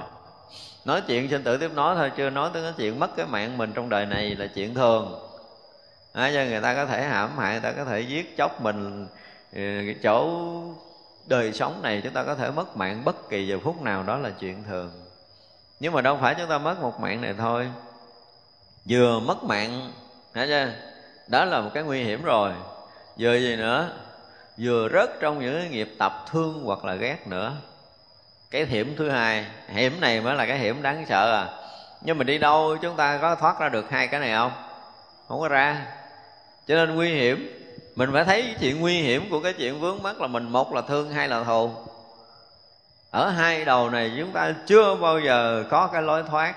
nói 0.84 1.02
chuyện 1.06 1.30
sinh 1.30 1.42
tử 1.44 1.56
tiếp 1.56 1.70
nối 1.74 1.96
thôi 1.96 2.12
chưa 2.16 2.30
nói 2.30 2.50
tới 2.52 2.62
cái 2.62 2.72
chuyện 2.76 3.00
mất 3.00 3.16
cái 3.16 3.26
mạng 3.26 3.58
mình 3.58 3.72
trong 3.74 3.88
đời 3.88 4.06
này 4.06 4.34
là 4.34 4.46
chuyện 4.46 4.74
thường. 4.74 5.20
À, 6.12 6.30
cho 6.34 6.44
người 6.44 6.60
ta 6.60 6.74
có 6.74 6.86
thể 6.86 7.02
hãm 7.02 7.38
hại 7.38 7.52
người 7.52 7.60
ta 7.60 7.72
có 7.72 7.84
thể 7.84 8.00
giết 8.00 8.36
chóc 8.36 8.62
mình 8.62 9.06
ừ, 9.52 9.60
cái 9.86 9.96
chỗ 10.02 10.42
đời 11.26 11.52
sống 11.52 11.82
này 11.82 12.00
chúng 12.04 12.12
ta 12.12 12.22
có 12.22 12.34
thể 12.34 12.50
mất 12.50 12.76
mạng 12.76 13.04
bất 13.04 13.28
kỳ 13.28 13.46
giờ 13.46 13.58
phút 13.62 13.82
nào 13.82 14.02
đó 14.02 14.16
là 14.16 14.30
chuyện 14.30 14.64
thường. 14.64 14.90
Nhưng 15.80 15.92
mà 15.92 16.00
đâu 16.00 16.18
phải 16.20 16.34
chúng 16.38 16.48
ta 16.48 16.58
mất 16.58 16.80
một 16.80 17.00
mạng 17.00 17.20
này 17.20 17.34
thôi. 17.38 17.70
Vừa 18.88 19.20
mất 19.20 19.44
mạng 19.44 19.92
hả 20.34 20.46
chưa 20.46 20.68
đó 21.26 21.44
là 21.44 21.60
một 21.60 21.70
cái 21.74 21.82
nguy 21.82 22.02
hiểm 22.04 22.22
rồi. 22.22 22.52
Vừa 23.18 23.36
gì 23.36 23.56
nữa? 23.56 23.90
Vừa 24.58 24.88
rớt 24.92 25.20
trong 25.20 25.40
những 25.40 25.70
nghiệp 25.70 25.94
tập 25.98 26.24
thương 26.30 26.62
hoặc 26.64 26.84
là 26.84 26.94
ghét 26.94 27.26
nữa. 27.26 27.52
Cái 28.50 28.64
hiểm 28.64 28.94
thứ 28.98 29.10
hai, 29.10 29.46
hiểm 29.68 30.00
này 30.00 30.20
mới 30.20 30.34
là 30.34 30.46
cái 30.46 30.58
hiểm 30.58 30.82
đáng 30.82 31.04
sợ 31.08 31.32
à. 31.32 31.46
Nhưng 32.00 32.18
mà 32.18 32.24
đi 32.24 32.38
đâu 32.38 32.76
chúng 32.82 32.96
ta 32.96 33.18
có 33.22 33.34
thoát 33.34 33.60
ra 33.60 33.68
được 33.68 33.90
hai 33.90 34.08
cái 34.08 34.20
này 34.20 34.32
không? 34.32 34.52
Không 35.28 35.40
có 35.40 35.48
ra. 35.48 35.86
Cho 36.66 36.74
nên 36.74 36.94
nguy 36.94 37.14
hiểm, 37.14 37.52
mình 37.96 38.10
phải 38.12 38.24
thấy 38.24 38.54
chuyện 38.60 38.80
nguy 38.80 39.02
hiểm 39.02 39.30
của 39.30 39.40
cái 39.40 39.52
chuyện 39.52 39.80
vướng 39.80 40.02
mắt 40.02 40.20
là 40.20 40.26
mình 40.26 40.48
một 40.48 40.74
là 40.74 40.82
thương, 40.82 41.10
hai 41.10 41.28
là 41.28 41.44
thù. 41.44 41.70
Ở 43.10 43.30
hai 43.30 43.64
đầu 43.64 43.90
này 43.90 44.12
chúng 44.18 44.32
ta 44.32 44.54
chưa 44.66 44.94
bao 44.94 45.20
giờ 45.20 45.64
có 45.70 45.86
cái 45.86 46.02
lối 46.02 46.22
thoát. 46.22 46.54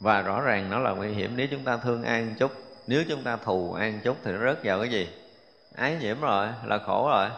Và 0.00 0.20
rõ 0.20 0.40
ràng 0.40 0.70
nó 0.70 0.78
là 0.78 0.90
nguy 0.90 1.08
hiểm 1.08 1.32
nếu 1.36 1.46
chúng 1.50 1.64
ta 1.64 1.76
thương 1.76 2.02
an 2.02 2.34
chút. 2.38 2.52
Nếu 2.86 3.04
chúng 3.08 3.22
ta 3.22 3.36
thù 3.36 3.72
an 3.72 4.00
chút 4.04 4.16
thì 4.24 4.32
nó 4.32 4.46
rớt 4.46 4.64
vào 4.64 4.80
cái 4.80 4.88
gì? 4.90 5.08
Ái 5.76 5.96
nhiễm 6.00 6.20
rồi, 6.20 6.48
là 6.64 6.78
khổ 6.78 7.08
rồi. 7.08 7.28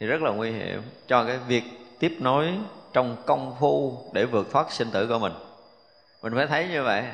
Thì 0.00 0.06
rất 0.06 0.22
là 0.22 0.30
nguy 0.30 0.50
hiểm 0.50 0.82
cho 1.06 1.24
cái 1.24 1.38
việc 1.38 1.64
tiếp 1.98 2.16
nối 2.20 2.54
trong 2.92 3.16
công 3.26 3.56
phu 3.60 3.98
để 4.12 4.24
vượt 4.24 4.46
thoát 4.52 4.72
sinh 4.72 4.90
tử 4.90 5.06
của 5.06 5.18
mình. 5.18 5.32
Mình 6.22 6.32
phải 6.36 6.46
thấy 6.46 6.68
như 6.68 6.82
vậy. 6.82 7.04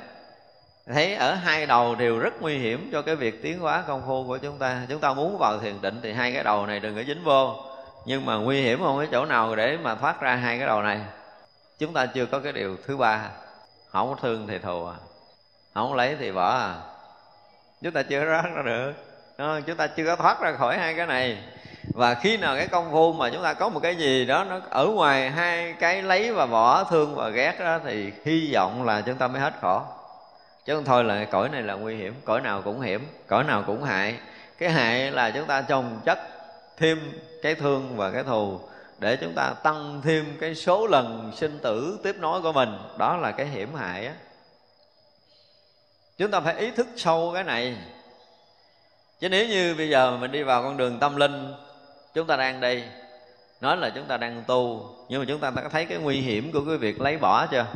Thấy 0.87 1.15
ở 1.15 1.35
hai 1.35 1.67
đầu 1.67 1.95
đều 1.95 2.19
rất 2.19 2.35
nguy 2.41 2.59
hiểm 2.59 2.91
cho 2.93 3.03
cái 3.03 3.17
việc 3.17 3.43
tiến 3.43 3.59
hóa 3.59 3.85
công 3.87 4.03
phu 4.07 4.25
của 4.27 4.39
chúng 4.39 4.59
ta. 4.59 4.83
Chúng 4.89 5.01
ta 5.01 5.15
muốn 5.15 5.39
vào 5.39 5.59
thiền 5.59 5.81
định 5.83 6.01
thì 6.03 6.13
hai 6.13 6.33
cái 6.33 6.45
đầu 6.45 6.67
này 6.67 6.81
đừng 6.81 6.97
có 6.97 7.03
dính 7.03 7.25
vô. 7.25 7.57
Nhưng 8.07 8.27
mà 8.27 8.37
nguy 8.37 8.63
hiểm 8.63 8.79
không 8.83 8.99
cái 8.99 9.09
chỗ 9.13 9.25
nào 9.25 9.57
để 9.57 9.79
mà 9.83 9.95
thoát 9.95 10.21
ra 10.21 10.35
hai 10.35 10.59
cái 10.59 10.67
đầu 10.67 10.83
này. 10.83 11.01
Chúng 11.79 11.93
ta 11.93 12.07
chưa 12.07 12.27
có 12.27 12.39
cái 12.39 12.53
điều 12.53 12.77
thứ 12.87 12.97
ba. 12.97 13.31
Không 13.91 14.09
có 14.09 14.17
thương 14.23 14.47
thì 14.47 14.59
thù 14.59 14.87
à. 14.87 14.95
Không 15.75 15.95
lấy 15.95 16.17
thì 16.19 16.33
bỏ 16.33 16.51
à. 16.59 16.75
Chúng 17.83 17.93
ta 17.93 18.03
chưa 18.03 18.25
thoát 18.25 18.51
ra 18.55 18.63
được. 18.63 18.93
Ờ, 19.43 19.61
chúng 19.61 19.77
ta 19.77 19.87
chưa 19.87 20.05
có 20.07 20.17
thoát 20.17 20.41
ra 20.41 20.53
khỏi 20.53 20.79
hai 20.79 20.95
cái 20.95 21.07
này. 21.07 21.39
Và 21.95 22.15
khi 22.15 22.37
nào 22.37 22.57
cái 22.57 22.69
công 22.69 22.93
phu 22.93 23.13
mà 23.13 23.31
chúng 23.31 23.43
ta 23.43 23.55
có 23.55 23.69
một 23.69 23.81
cái 23.81 23.97
gì 23.97 24.25
đó 24.25 24.45
nó 24.45 24.61
ở 24.71 24.87
ngoài 24.87 25.31
hai 25.31 25.73
cái 25.73 26.03
lấy 26.03 26.33
và 26.33 26.47
bỏ, 26.47 26.85
thương 26.85 27.15
và 27.15 27.29
ghét 27.29 27.55
đó 27.61 27.79
thì 27.85 28.13
hy 28.25 28.55
vọng 28.55 28.85
là 28.85 29.01
chúng 29.01 29.15
ta 29.15 29.29
mới 29.29 29.41
hết 29.41 29.55
khổ. 29.61 29.83
Chứ 30.65 30.75
không 30.75 30.85
thôi 30.85 31.05
là 31.05 31.25
cõi 31.25 31.49
này 31.49 31.63
là 31.63 31.75
nguy 31.75 31.97
hiểm, 31.97 32.15
cõi 32.25 32.41
nào 32.41 32.63
cũng 32.63 32.81
hiểm, 32.81 33.07
cõi 33.27 33.45
nào 33.45 33.65
cũng 33.67 33.83
hại. 33.83 34.17
Cái 34.59 34.71
hại 34.71 35.11
là 35.11 35.31
chúng 35.31 35.47
ta 35.47 35.63
trồng 35.63 36.01
chất 36.05 36.19
thêm 36.77 37.21
cái 37.43 37.55
thương 37.55 37.97
và 37.97 38.11
cái 38.11 38.23
thù 38.23 38.61
để 38.99 39.17
chúng 39.17 39.33
ta 39.37 39.55
tăng 39.63 40.01
thêm 40.05 40.37
cái 40.41 40.55
số 40.55 40.87
lần 40.87 41.33
sinh 41.37 41.59
tử 41.63 42.01
tiếp 42.03 42.17
nối 42.19 42.43
của 42.43 42.53
mình. 42.53 42.79
Đó 42.99 43.17
là 43.17 43.33
cái 43.33 43.47
hiểm 43.47 43.75
hại 43.75 44.07
á. 44.07 44.15
Chúng 46.19 46.31
ta 46.31 46.41
phải 46.41 46.57
ý 46.57 46.71
thức 46.71 46.87
sâu 46.97 47.31
cái 47.35 47.45
này 47.45 47.77
chứ 49.23 49.29
nếu 49.29 49.49
như 49.49 49.75
bây 49.79 49.89
giờ 49.89 50.17
mình 50.17 50.33
đi 50.33 50.43
vào 50.43 50.63
con 50.63 50.77
đường 50.77 50.99
tâm 50.99 51.17
linh, 51.17 51.55
chúng 52.15 52.27
ta 52.27 52.37
đang 52.37 52.61
đi 52.61 52.85
nói 53.61 53.77
là 53.77 53.91
chúng 53.91 54.05
ta 54.05 54.17
đang 54.17 54.45
tu, 54.47 54.91
nhưng 55.09 55.21
mà 55.21 55.25
chúng 55.29 55.41
ta 55.41 55.51
đã 55.51 55.69
thấy 55.69 55.85
cái 55.85 55.99
nguy 55.99 56.21
hiểm 56.21 56.53
của 56.53 56.61
cái 56.67 56.77
việc 56.77 57.01
lấy 57.01 57.19
bỏ 57.19 57.47
chưa? 57.47 57.67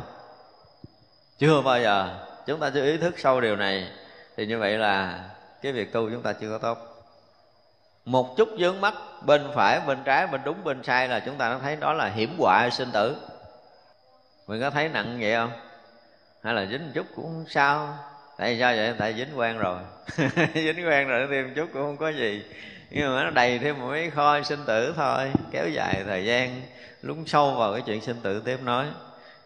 Chưa 1.37 1.61
bao 1.61 1.81
giờ. 1.81 2.25
Chúng 2.47 2.59
ta 2.59 2.69
chưa 2.73 2.83
ý 2.83 2.97
thức 2.97 3.19
sâu 3.19 3.41
điều 3.41 3.55
này. 3.55 3.91
Thì 4.37 4.45
như 4.45 4.59
vậy 4.59 4.77
là 4.77 5.23
cái 5.61 5.71
việc 5.71 5.93
tu 5.93 6.09
chúng 6.09 6.21
ta 6.21 6.33
chưa 6.33 6.49
có 6.49 6.57
tốt. 6.57 6.77
Một 8.05 8.37
chút 8.37 8.49
dướng 8.59 8.81
mắt 8.81 8.93
bên 9.25 9.51
phải, 9.55 9.79
bên 9.87 9.97
trái, 10.05 10.27
bên 10.27 10.41
đúng, 10.43 10.63
bên 10.63 10.83
sai 10.83 11.07
là 11.07 11.19
chúng 11.19 11.35
ta 11.35 11.49
đã 11.49 11.59
thấy 11.61 11.75
đó 11.75 11.93
là 11.93 12.07
hiểm 12.07 12.35
họa 12.39 12.69
sinh 12.71 12.91
tử. 12.91 13.15
Mình 14.47 14.61
có 14.61 14.69
thấy 14.69 14.89
nặng 14.89 15.17
vậy 15.21 15.35
không? 15.35 15.51
Hay 16.43 16.53
là 16.53 16.65
dính 16.65 16.85
một 16.85 16.91
chút 16.93 17.05
cũng 17.15 17.25
không 17.25 17.45
sao? 17.49 17.97
Tại 18.37 18.57
sao 18.59 18.73
vậy? 18.75 18.93
Tại 18.97 19.13
dính 19.13 19.39
quen 19.39 19.57
rồi. 19.57 19.79
Dính 20.53 20.87
quen 20.87 21.07
rồi 21.07 21.27
thêm 21.31 21.53
chút 21.55 21.69
cũng 21.73 21.81
không 21.81 21.97
có 21.97 22.09
gì. 22.09 22.43
Nhưng 22.89 23.15
mà 23.15 23.23
nó 23.23 23.29
đầy 23.29 23.59
thêm 23.59 23.79
một 23.79 23.87
mấy 23.87 24.09
kho 24.09 24.41
sinh 24.41 24.59
tử 24.65 24.93
thôi. 24.97 25.31
Kéo 25.51 25.69
dài 25.69 26.03
thời 26.05 26.25
gian, 26.25 26.61
lún 27.01 27.25
sâu 27.25 27.51
vào 27.51 27.73
cái 27.73 27.81
chuyện 27.85 28.01
sinh 28.01 28.17
tử 28.23 28.41
tiếp 28.45 28.57
nói 28.63 28.85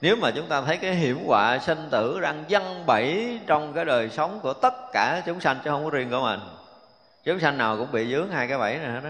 nếu 0.01 0.15
mà 0.15 0.31
chúng 0.31 0.47
ta 0.47 0.61
thấy 0.61 0.77
cái 0.77 0.95
hiểm 0.95 1.25
họa 1.27 1.59
sinh 1.59 1.87
tử 1.91 2.19
đang 2.21 2.43
văng 2.49 2.85
bẫy 2.85 3.39
trong 3.47 3.73
cái 3.73 3.85
đời 3.85 4.09
sống 4.09 4.39
của 4.43 4.53
tất 4.53 4.73
cả 4.93 5.21
chúng 5.25 5.39
sanh, 5.39 5.57
chứ 5.63 5.69
không 5.69 5.83
có 5.83 5.89
riêng 5.89 6.09
của 6.09 6.21
mình, 6.21 6.39
chúng 7.23 7.39
sanh 7.39 7.57
nào 7.57 7.77
cũng 7.77 7.91
bị 7.91 8.11
dướng 8.11 8.31
hai 8.31 8.47
cái 8.47 8.57
bẫy 8.57 8.77
này 8.77 8.91
hết 8.91 9.01
đó 9.03 9.09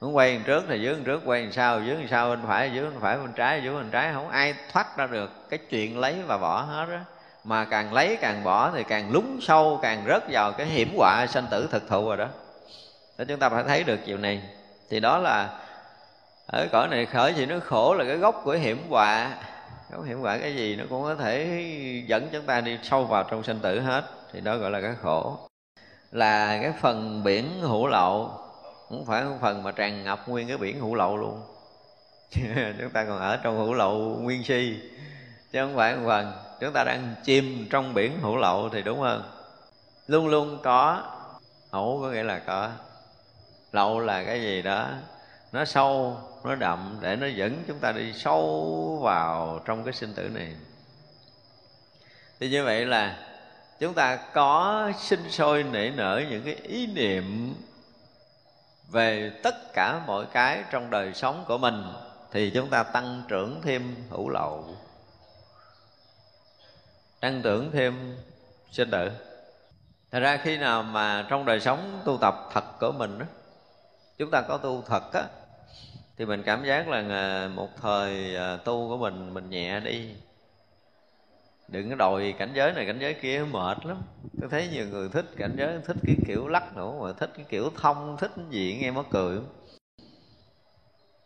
cũng 0.00 0.16
quay 0.16 0.40
trước 0.46 0.64
thì 0.68 0.84
dướng 0.84 1.04
trước, 1.04 1.22
quay 1.24 1.52
sau, 1.52 1.80
dướng 1.86 2.08
sau 2.10 2.30
bên 2.30 2.38
phải, 2.46 2.70
dướng 2.74 2.90
bên 2.90 3.00
phải 3.00 3.16
bên 3.16 3.32
trái, 3.32 3.62
dướng 3.64 3.74
bên 3.74 3.90
trái. 3.90 4.12
Không 4.12 4.28
ai 4.28 4.54
thoát 4.72 4.96
ra 4.96 5.06
được 5.06 5.50
cái 5.50 5.58
chuyện 5.70 5.98
lấy 5.98 6.16
và 6.26 6.38
bỏ 6.38 6.60
hết 6.60 6.86
đó 6.90 6.98
mà 7.46 7.64
càng 7.64 7.92
lấy 7.92 8.18
càng 8.20 8.44
bỏ 8.44 8.70
thì 8.70 8.84
càng 8.84 9.12
lún 9.12 9.38
sâu, 9.40 9.78
càng 9.82 10.04
rớt 10.08 10.22
vào 10.30 10.52
cái 10.52 10.66
hiểm 10.66 10.94
họa 10.96 11.26
sanh 11.26 11.46
tử 11.50 11.68
thực 11.70 11.88
thụ 11.88 12.08
rồi 12.08 12.16
đó. 12.16 12.28
Để 13.18 13.24
chúng 13.24 13.38
ta 13.38 13.48
phải 13.48 13.64
thấy 13.64 13.84
được 13.84 14.00
điều 14.06 14.18
này. 14.18 14.42
Thì 14.90 15.00
đó 15.00 15.18
là 15.18 15.58
ở 16.46 16.66
cõi 16.72 16.88
này 16.88 17.06
khởi 17.06 17.32
thì 17.32 17.46
nó 17.46 17.56
khổ 17.64 17.94
là 17.94 18.04
cái 18.04 18.16
gốc 18.16 18.40
của 18.44 18.52
hiểm 18.52 18.78
họa. 18.88 19.34
Gốc 19.90 20.04
hiểm 20.04 20.20
họa 20.20 20.38
cái 20.38 20.56
gì 20.56 20.76
nó 20.76 20.84
cũng 20.90 21.02
có 21.02 21.14
thể 21.14 21.62
dẫn 22.06 22.28
chúng 22.32 22.46
ta 22.46 22.60
đi 22.60 22.78
sâu 22.82 23.04
vào 23.04 23.22
trong 23.22 23.42
sinh 23.42 23.60
tử 23.60 23.80
hết. 23.80 24.04
Thì 24.32 24.40
đó 24.40 24.56
gọi 24.56 24.70
là 24.70 24.80
cái 24.80 24.94
khổ. 25.02 25.38
Là 26.12 26.58
cái 26.62 26.72
phần 26.80 27.24
biển 27.24 27.60
hữu 27.60 27.86
lậu. 27.86 28.30
Không 28.88 29.04
phải 29.06 29.24
một 29.24 29.36
phần 29.40 29.62
mà 29.62 29.72
tràn 29.72 30.04
ngập 30.04 30.28
nguyên 30.28 30.48
cái 30.48 30.56
biển 30.56 30.80
hữu 30.80 30.94
lậu 30.94 31.16
luôn. 31.16 31.42
Chúng 32.80 32.90
ta 32.92 33.04
còn 33.04 33.18
ở 33.18 33.36
trong 33.36 33.58
hữu 33.58 33.74
lậu 33.74 33.98
nguyên 33.98 34.44
si. 34.44 34.76
Chứ 35.52 35.60
không 35.60 35.76
phải 35.76 35.96
một 35.96 36.02
phần 36.06 36.45
chúng 36.60 36.72
ta 36.72 36.84
đang 36.84 37.14
chìm 37.24 37.66
trong 37.70 37.94
biển 37.94 38.20
hữu 38.20 38.36
lậu 38.36 38.68
thì 38.68 38.82
đúng 38.82 39.00
hơn. 39.00 39.22
Luôn 40.06 40.28
luôn 40.28 40.58
có. 40.62 41.02
Hữu 41.70 42.02
có 42.02 42.10
nghĩa 42.10 42.22
là 42.22 42.38
có. 42.38 42.70
Lậu 43.72 44.00
là 44.00 44.24
cái 44.24 44.40
gì 44.40 44.62
đó. 44.62 44.88
Nó 45.52 45.64
sâu, 45.64 46.18
nó 46.44 46.54
đậm 46.54 46.98
để 47.00 47.16
nó 47.16 47.26
dẫn 47.26 47.62
chúng 47.66 47.78
ta 47.78 47.92
đi 47.92 48.12
sâu 48.12 49.00
vào 49.02 49.60
trong 49.64 49.84
cái 49.84 49.92
sinh 49.92 50.14
tử 50.14 50.28
này. 50.28 50.56
Thì 52.40 52.50
như 52.50 52.64
vậy 52.64 52.86
là 52.86 53.16
chúng 53.78 53.94
ta 53.94 54.16
có 54.16 54.90
sinh 54.98 55.30
sôi 55.30 55.62
nảy 55.62 55.90
nở 55.90 56.22
những 56.30 56.42
cái 56.44 56.54
ý 56.54 56.86
niệm 56.86 57.54
về 58.88 59.32
tất 59.42 59.72
cả 59.72 60.00
mọi 60.06 60.26
cái 60.32 60.62
trong 60.70 60.90
đời 60.90 61.14
sống 61.14 61.44
của 61.48 61.58
mình 61.58 61.82
thì 62.32 62.50
chúng 62.50 62.70
ta 62.70 62.82
tăng 62.82 63.22
trưởng 63.28 63.62
thêm 63.62 63.94
hữu 64.10 64.28
lậu 64.28 64.76
tăng 67.20 67.42
tưởng 67.42 67.70
thêm 67.72 68.16
sinh 68.70 68.90
tử. 68.90 69.10
Thật 70.10 70.20
ra 70.20 70.36
khi 70.36 70.56
nào 70.56 70.82
mà 70.82 71.26
trong 71.28 71.44
đời 71.44 71.60
sống 71.60 72.00
tu 72.04 72.18
tập 72.20 72.34
thật 72.52 72.64
của 72.80 72.92
mình 72.92 73.18
đó, 73.18 73.26
chúng 74.18 74.30
ta 74.30 74.42
có 74.48 74.56
tu 74.56 74.82
thật 74.86 75.12
á 75.12 75.22
thì 76.16 76.26
mình 76.26 76.42
cảm 76.42 76.64
giác 76.64 76.88
là 76.88 77.04
à, 77.08 77.48
một 77.48 77.68
thời 77.82 78.36
à, 78.36 78.56
tu 78.56 78.88
của 78.88 78.96
mình 78.96 79.34
mình 79.34 79.50
nhẹ 79.50 79.80
đi. 79.80 80.14
Đừng 81.68 81.90
có 81.90 81.96
đòi 81.96 82.34
cảnh 82.38 82.50
giới 82.54 82.72
này 82.72 82.86
cảnh 82.86 82.98
giới 83.00 83.14
kia 83.14 83.44
mệt 83.50 83.86
lắm. 83.86 83.96
Tôi 84.40 84.50
thấy 84.50 84.68
nhiều 84.72 84.86
người 84.86 85.08
thích 85.08 85.26
cảnh 85.36 85.54
giới 85.56 85.78
thích 85.86 85.96
cái 86.06 86.16
kiểu 86.26 86.48
lắc 86.48 86.76
nữa 86.76 86.92
mà 87.00 87.12
thích 87.12 87.30
cái 87.36 87.46
kiểu 87.48 87.70
thông 87.76 88.16
thích 88.16 88.30
cái 88.36 88.44
gì 88.50 88.78
nghe 88.80 88.90
mắc 88.90 89.06
cười 89.10 89.38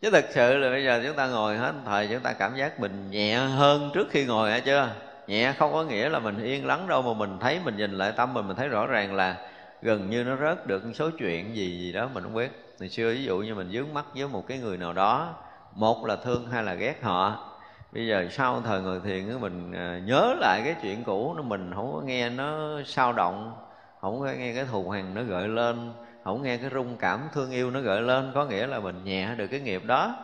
chứ 0.01 0.09
thực 0.11 0.25
sự 0.29 0.57
là 0.57 0.69
bây 0.69 0.83
giờ 0.83 1.01
chúng 1.05 1.15
ta 1.15 1.27
ngồi 1.27 1.57
hết 1.57 1.73
thời 1.85 2.07
chúng 2.07 2.19
ta 2.19 2.33
cảm 2.33 2.55
giác 2.55 2.79
mình 2.79 3.11
nhẹ 3.11 3.35
hơn 3.35 3.91
trước 3.93 4.07
khi 4.11 4.25
ngồi 4.25 4.51
hả 4.51 4.59
chưa? 4.59 4.89
Nhẹ, 5.31 5.53
không 5.57 5.73
có 5.73 5.83
nghĩa 5.83 6.09
là 6.09 6.19
mình 6.19 6.43
yên 6.43 6.65
lắng 6.65 6.87
đâu, 6.87 7.01
mà 7.01 7.13
mình 7.13 7.37
thấy, 7.39 7.59
mình 7.65 7.77
nhìn 7.77 7.91
lại 7.91 8.11
tâm 8.11 8.33
mình 8.33 8.47
mình 8.47 8.57
thấy 8.57 8.67
rõ 8.67 8.87
ràng 8.87 9.15
là 9.15 9.37
gần 9.81 10.09
như 10.09 10.23
nó 10.23 10.35
rớt 10.35 10.67
được 10.67 10.83
số 10.93 11.09
chuyện 11.17 11.55
gì 11.55 11.79
gì 11.79 11.91
đó 11.91 12.09
mình 12.13 12.23
không 12.23 12.33
biết. 12.33 12.75
Ngày 12.79 12.89
xưa 12.89 13.09
ví 13.09 13.23
dụ 13.23 13.37
như 13.37 13.55
mình 13.55 13.71
dướng 13.71 13.93
mắt 13.93 14.05
với 14.15 14.27
một 14.27 14.47
cái 14.47 14.57
người 14.57 14.77
nào 14.77 14.93
đó, 14.93 15.33
một 15.75 16.05
là 16.05 16.15
thương 16.15 16.47
hay 16.51 16.63
là 16.63 16.73
ghét 16.73 17.03
họ. 17.03 17.47
Bây 17.91 18.07
giờ 18.07 18.27
sau 18.31 18.61
thời 18.61 18.81
ngồi 18.81 18.99
thiền 19.03 19.41
mình 19.41 19.73
à, 19.73 19.99
nhớ 20.05 20.35
lại 20.39 20.61
cái 20.65 20.75
chuyện 20.81 21.03
cũ, 21.03 21.33
nó 21.37 21.41
mình 21.43 21.71
không 21.75 21.93
có 21.93 22.01
nghe 22.01 22.29
nó 22.29 22.79
sao 22.85 23.13
động, 23.13 23.53
không 24.01 24.19
có 24.19 24.25
nghe 24.25 24.53
cái 24.53 24.65
thù 24.71 24.89
hằn 24.89 25.13
nó 25.13 25.23
gợi 25.23 25.47
lên, 25.47 25.93
không 26.23 26.43
nghe 26.43 26.57
cái 26.57 26.69
rung 26.73 26.97
cảm 26.97 27.19
thương 27.33 27.51
yêu 27.51 27.71
nó 27.71 27.79
gợi 27.79 28.01
lên, 28.01 28.31
có 28.35 28.45
nghĩa 28.45 28.67
là 28.67 28.79
mình 28.79 29.03
nhẹ 29.03 29.35
được 29.37 29.47
cái 29.47 29.59
nghiệp 29.59 29.85
đó. 29.85 30.15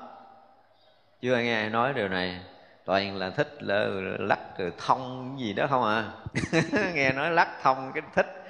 Chưa 1.22 1.38
nghe 1.38 1.54
ai 1.54 1.70
nói 1.70 1.94
điều 1.94 2.08
này 2.08 2.40
toàn 2.88 3.18
là 3.18 3.30
thích 3.30 3.58
là 3.60 3.88
lắc 4.20 4.40
rồi 4.58 4.72
thông 4.78 5.36
gì 5.40 5.54
đó 5.54 5.68
không 5.70 5.84
à? 5.84 6.04
Nghe 6.94 7.12
nói 7.12 7.32
lắc 7.32 7.50
thông 7.64 7.92
cái 7.94 8.04
thích. 8.16 8.46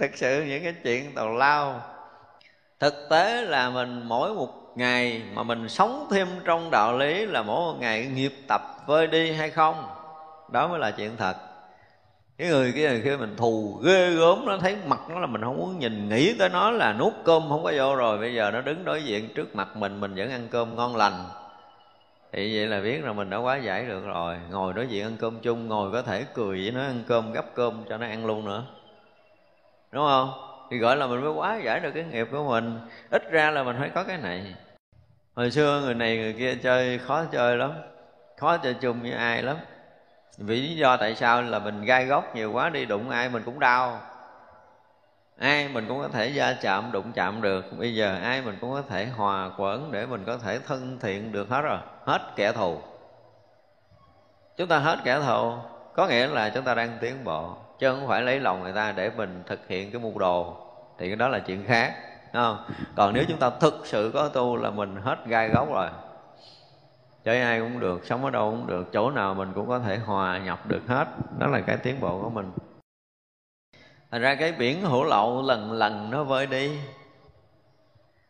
Thực 0.00 0.10
sự 0.14 0.44
những 0.48 0.62
cái 0.62 0.74
chuyện 0.84 1.14
tào 1.14 1.34
lao. 1.34 1.80
Thực 2.80 2.94
tế 3.10 3.42
là 3.42 3.70
mình 3.70 4.02
mỗi 4.04 4.34
một 4.34 4.72
ngày 4.76 5.22
mà 5.34 5.42
mình 5.42 5.68
sống 5.68 6.06
thêm 6.10 6.28
trong 6.44 6.70
đạo 6.70 6.98
lý 6.98 7.26
là 7.26 7.42
mỗi 7.42 7.72
một 7.72 7.78
ngày 7.80 8.06
nghiệp 8.06 8.32
tập 8.48 8.62
vơi 8.86 9.06
đi 9.06 9.32
hay 9.32 9.50
không? 9.50 9.86
Đó 10.52 10.68
mới 10.68 10.78
là 10.78 10.90
chuyện 10.90 11.16
thật. 11.16 11.36
Cái 12.38 12.48
người 12.48 12.72
kia 12.72 13.00
khi 13.04 13.16
mình 13.16 13.36
thù 13.36 13.80
ghê 13.84 14.10
gớm 14.10 14.44
nó 14.46 14.58
thấy 14.58 14.76
mặt 14.86 15.00
nó 15.08 15.20
là 15.20 15.26
mình 15.26 15.42
không 15.42 15.56
muốn 15.56 15.78
nhìn, 15.78 16.08
nghĩ 16.08 16.34
tới 16.38 16.48
nó 16.48 16.70
là 16.70 16.92
nuốt 16.92 17.12
cơm 17.24 17.42
không 17.48 17.64
có 17.64 17.72
vô 17.76 17.96
rồi. 17.96 18.18
Bây 18.18 18.34
giờ 18.34 18.50
nó 18.50 18.60
đứng 18.60 18.84
đối 18.84 19.04
diện 19.04 19.28
trước 19.34 19.56
mặt 19.56 19.76
mình 19.76 20.00
mình 20.00 20.14
vẫn 20.14 20.30
ăn 20.30 20.48
cơm 20.50 20.76
ngon 20.76 20.96
lành 20.96 21.24
thì 22.32 22.56
vậy 22.56 22.66
là 22.66 22.80
biết 22.80 23.04
là 23.04 23.12
mình 23.12 23.30
đã 23.30 23.36
quá 23.36 23.56
giải 23.56 23.84
được 23.84 24.04
rồi. 24.06 24.36
Ngồi 24.50 24.72
đối 24.74 24.86
diện 24.86 25.04
ăn 25.04 25.16
cơm 25.20 25.40
chung, 25.40 25.68
ngồi 25.68 25.92
có 25.92 26.02
thể 26.02 26.26
cười 26.34 26.62
với 26.62 26.70
nó 26.70 26.80
ăn 26.80 27.02
cơm 27.08 27.32
gấp 27.32 27.54
cơm 27.54 27.84
cho 27.88 27.96
nó 27.96 28.06
ăn 28.06 28.26
luôn 28.26 28.44
nữa. 28.44 28.64
Đúng 29.92 30.04
không? 30.06 30.30
Thì 30.70 30.78
gọi 30.78 30.96
là 30.96 31.06
mình 31.06 31.20
mới 31.20 31.32
quá 31.32 31.56
giải 31.56 31.80
được 31.80 31.90
cái 31.94 32.04
nghiệp 32.04 32.28
của 32.30 32.44
mình. 32.44 32.78
Ít 33.10 33.30
ra 33.30 33.50
là 33.50 33.62
mình 33.62 33.76
phải 33.78 33.90
có 33.94 34.04
cái 34.04 34.18
này. 34.18 34.54
Hồi 35.34 35.50
xưa 35.50 35.80
người 35.84 35.94
này 35.94 36.16
người 36.16 36.32
kia 36.32 36.54
chơi 36.54 36.98
khó 36.98 37.24
chơi 37.24 37.56
lắm. 37.56 37.72
Khó 38.36 38.56
chơi 38.56 38.74
chung 38.74 39.02
với 39.02 39.12
ai 39.12 39.42
lắm. 39.42 39.56
Vì 40.38 40.60
lý 40.60 40.76
do 40.76 40.96
tại 40.96 41.14
sao 41.14 41.42
là 41.42 41.58
mình 41.58 41.84
gai 41.84 42.06
góc 42.06 42.36
nhiều 42.36 42.52
quá, 42.52 42.68
đi 42.68 42.84
đụng 42.84 43.10
ai 43.10 43.28
mình 43.28 43.42
cũng 43.42 43.60
đau 43.60 44.00
ai 45.38 45.68
mình 45.68 45.84
cũng 45.88 46.00
có 46.00 46.08
thể 46.08 46.28
gia 46.28 46.52
chạm, 46.52 46.92
đụng 46.92 47.12
chạm 47.12 47.42
được. 47.42 47.78
Bây 47.78 47.94
giờ 47.94 48.18
ai 48.22 48.42
mình 48.42 48.58
cũng 48.60 48.72
có 48.72 48.82
thể 48.82 49.06
hòa 49.06 49.50
quẩn 49.56 49.92
để 49.92 50.06
mình 50.06 50.24
có 50.24 50.38
thể 50.38 50.58
thân 50.58 50.98
thiện 51.00 51.32
được 51.32 51.48
hết 51.48 51.60
rồi. 51.60 51.78
Hết 52.04 52.20
kẻ 52.36 52.52
thù. 52.52 52.78
Chúng 54.56 54.68
ta 54.68 54.78
hết 54.78 54.98
kẻ 55.04 55.20
thù, 55.20 55.52
có 55.94 56.06
nghĩa 56.06 56.26
là 56.26 56.50
chúng 56.50 56.64
ta 56.64 56.74
đang 56.74 56.98
tiến 57.00 57.24
bộ, 57.24 57.56
chứ 57.78 57.90
không 57.90 58.08
phải 58.08 58.22
lấy 58.22 58.40
lòng 58.40 58.62
người 58.62 58.72
ta 58.72 58.92
để 58.92 59.10
mình 59.16 59.42
thực 59.46 59.68
hiện 59.68 59.92
cái 59.92 60.00
mưu 60.00 60.18
đồ. 60.18 60.56
Thì 60.98 61.08
cái 61.08 61.16
đó 61.16 61.28
là 61.28 61.38
chuyện 61.38 61.64
khác 61.64 61.94
không? 62.32 62.64
còn 62.96 63.14
nếu 63.14 63.24
chúng 63.28 63.38
ta 63.38 63.50
thực 63.50 63.80
sự 63.84 64.10
có 64.14 64.28
tu 64.28 64.56
là 64.56 64.70
mình 64.70 64.96
hết 65.02 65.26
gai 65.26 65.48
gốc 65.48 65.68
rồi. 65.72 65.88
Chơi 67.24 67.40
ai 67.40 67.60
cũng 67.60 67.80
được, 67.80 68.06
sống 68.06 68.24
ở 68.24 68.30
đâu 68.30 68.50
cũng 68.50 68.66
được, 68.66 68.92
chỗ 68.92 69.10
nào 69.10 69.34
mình 69.34 69.52
cũng 69.54 69.68
có 69.68 69.78
thể 69.78 69.96
hòa 69.96 70.38
nhập 70.38 70.66
được 70.66 70.82
hết. 70.88 71.08
Đó 71.38 71.46
là 71.46 71.60
cái 71.60 71.76
tiến 71.76 72.00
bộ 72.00 72.22
của 72.22 72.30
mình 72.30 72.50
thành 74.10 74.20
ra 74.20 74.34
cái 74.34 74.52
biển 74.52 74.82
hữu 74.82 75.04
lậu 75.04 75.42
lần 75.42 75.72
lần 75.72 76.10
nó 76.10 76.24
vơi 76.24 76.46
đi. 76.46 76.78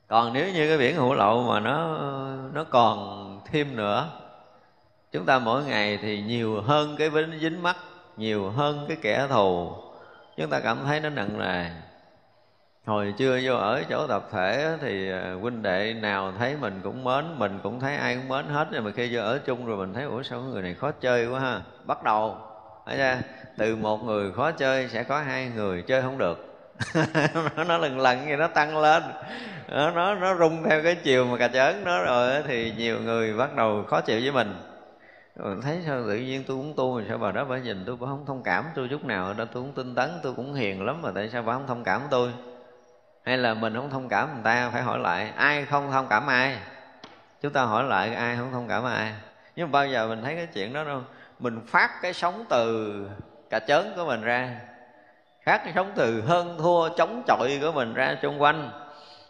Còn 0.07 0.33
nếu 0.33 0.53
như 0.53 0.69
cái 0.69 0.79
biển 0.79 0.97
hữu 0.97 1.15
lậu 1.15 1.43
mà 1.43 1.61
nó 1.61 1.99
nó 2.53 2.65
còn 2.65 3.41
thêm 3.47 3.77
nữa, 3.77 4.09
chúng 5.13 5.27
ta 5.27 5.39
mỗi 5.39 5.65
ngày 5.65 5.99
thì 6.03 6.23
nhiều 6.23 6.61
hơn 6.61 6.97
cái 6.99 7.11
dính 7.11 7.39
dính 7.41 7.63
mắt 7.63 7.77
nhiều 8.17 8.51
hơn 8.51 8.85
cái 8.89 8.97
kẻ 9.03 9.27
thù. 9.31 9.73
Chúng 10.37 10.51
ta 10.51 10.61
cảm 10.61 10.79
thấy 10.85 11.01
nó 11.01 11.09
nặng 11.09 11.39
nề. 11.39 11.65
Hồi 12.87 13.15
chưa 13.19 13.41
vô 13.43 13.55
ở 13.55 13.83
chỗ 13.89 14.07
tập 14.07 14.29
thể 14.33 14.77
thì 14.81 15.11
à, 15.13 15.35
huynh 15.41 15.63
đệ 15.63 15.95
nào 15.95 16.33
thấy 16.39 16.57
mình 16.57 16.81
cũng 16.85 17.05
mến, 17.05 17.39
mình 17.39 17.59
cũng 17.63 17.81
thấy 17.81 17.97
ai 17.97 18.17
cũng 18.17 18.29
mến 18.29 18.47
hết. 18.47 18.69
Nhưng 18.73 18.85
mà 18.85 18.91
khi 18.91 19.17
vô 19.17 19.23
ở 19.23 19.39
chung 19.39 19.67
rồi 19.67 19.77
mình 19.77 19.95
thấy, 19.95 20.05
ủa, 20.05 20.23
sao 20.23 20.41
người 20.41 20.63
này 20.63 20.75
khó 20.75 20.91
chơi 20.91 21.27
quá 21.27 21.41
ha? 21.41 21.61
Bắt 21.85 22.03
đầu 22.03 22.37
ra 22.97 23.23
từ 23.57 23.77
một 23.77 24.05
người 24.05 24.33
khó 24.33 24.53
chơi 24.53 24.89
sẽ 24.89 25.03
có 25.03 25.21
hai 25.21 25.51
người 25.55 25.83
chơi 25.83 26.03
không 26.03 26.19
được. 26.19 26.45
Nó 27.67 27.79
lần 27.79 28.01
lần 28.01 28.27
vậy 28.27 28.37
nó 28.37 28.49
tăng 28.49 28.79
lên. 28.79 29.03
Nó 29.69 29.91
nó, 29.91 30.15
nó 30.15 30.35
rung 30.35 30.63
theo 30.69 30.83
cái 30.83 30.95
chiều 30.95 31.25
mà 31.25 31.39
cà 31.39 31.49
chớn 31.49 31.85
nó 31.85 32.03
rồi 32.03 32.43
thì 32.47 32.73
nhiều 32.77 33.01
người 33.01 33.35
bắt 33.35 33.55
đầu 33.57 33.85
khó 33.89 34.01
chịu 34.01 34.21
với 34.23 34.33
mình. 34.33 34.55
Rồi 35.37 35.57
thấy 35.63 35.83
sao 35.87 36.03
tự 36.07 36.17
nhiên 36.17 36.45
tôi 36.47 36.57
cũng 36.57 36.75
tu 36.77 37.03
sao 37.09 37.19
bà 37.19 37.33
đó 37.33 37.45
bà 37.45 37.59
nhìn 37.59 37.85
tôi 37.87 37.97
bà 37.97 38.07
không 38.07 38.27
thông 38.27 38.43
cảm 38.43 38.65
tôi 38.75 38.89
chút 38.91 39.05
nào 39.05 39.35
đó 39.35 39.45
tôi 39.53 39.63
cũng 39.63 39.73
tinh 39.73 39.95
tấn 39.95 40.11
tôi 40.23 40.35
cũng 40.35 40.55
hiền 40.55 40.87
lắm 40.87 41.03
mà 41.03 41.11
tại 41.15 41.29
sao 41.29 41.43
bà 41.43 41.53
không 41.53 41.67
thông 41.67 41.85
cảm 41.85 42.03
tôi? 42.11 42.33
Hay 43.25 43.39
là 43.39 43.55
mình 43.55 43.75
không 43.75 43.91
thông 43.91 44.09
cảm 44.09 44.35
người 44.35 44.45
ta 44.45 44.71
phải 44.71 44.83
hỏi 44.83 44.99
lại 44.99 45.33
ai 45.37 45.65
không 45.65 45.91
thông 45.93 46.07
cảm 46.11 46.27
ai? 46.27 46.59
Chúng 47.43 47.53
ta 47.53 47.63
hỏi 47.63 47.85
lại 47.85 48.15
ai 48.15 48.37
không 48.37 48.53
thông 48.53 48.69
cảm 48.69 48.85
ai? 48.85 49.13
Nhưng 49.57 49.67
mà 49.67 49.71
bao 49.73 49.87
giờ 49.87 50.09
mình 50.09 50.23
thấy 50.23 50.37
cái 50.37 50.47
chuyện 50.47 50.73
đó 50.73 50.85
đâu 50.85 51.03
mình 51.39 51.61
phát 51.67 51.91
cái 52.03 52.13
sống 52.13 52.45
từ 52.49 52.95
cả 53.51 53.59
chớn 53.59 53.93
của 53.97 54.05
mình 54.05 54.23
ra. 54.23 54.61
Phát 55.45 55.61
cái 55.65 55.73
sống 55.75 55.93
từ 55.95 56.21
hơn 56.21 56.57
thua 56.59 56.89
chống 56.89 57.23
chọi 57.27 57.59
của 57.63 57.73
mình 57.73 57.95
ra 57.95 58.17
xung 58.23 58.43
quanh. 58.43 58.71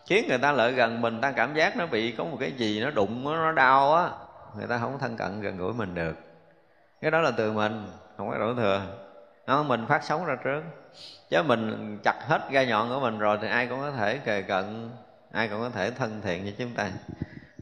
Khiến 0.06 0.24
người 0.28 0.38
ta 0.38 0.52
lợi 0.52 0.72
gần 0.72 1.00
mình, 1.00 1.20
ta 1.20 1.32
cảm 1.32 1.54
giác 1.54 1.76
nó 1.76 1.86
bị 1.86 2.12
có 2.12 2.24
một 2.24 2.36
cái 2.40 2.52
gì 2.52 2.80
nó 2.80 2.90
đụng, 2.90 3.24
nó 3.24 3.52
đau 3.52 3.94
á. 3.94 4.10
Người 4.56 4.66
ta 4.66 4.78
không 4.78 4.98
thân 4.98 5.16
cận 5.16 5.40
gần 5.40 5.56
gũi 5.56 5.72
mình 5.72 5.94
được. 5.94 6.16
Cái 7.00 7.10
đó 7.10 7.20
là 7.20 7.30
từ 7.30 7.52
mình, 7.52 7.86
không 8.16 8.30
có 8.30 8.38
đổ 8.38 8.54
thừa. 8.54 8.82
Nó 9.46 9.62
mình 9.62 9.86
phát 9.86 10.04
sống 10.04 10.24
ra 10.24 10.36
trước. 10.44 10.62
Chứ 11.30 11.42
mình 11.42 11.98
chặt 12.04 12.14
hết 12.28 12.50
gai 12.50 12.66
nhọn 12.66 12.88
của 12.88 13.00
mình 13.00 13.18
rồi 13.18 13.38
thì 13.42 13.48
ai 13.48 13.66
cũng 13.66 13.80
có 13.80 13.90
thể 13.90 14.18
kề 14.18 14.42
cận, 14.42 14.90
ai 15.32 15.48
cũng 15.48 15.60
có 15.60 15.70
thể 15.70 15.90
thân 15.90 16.20
thiện 16.24 16.42
với 16.42 16.54
chúng 16.58 16.74
ta. 16.74 16.90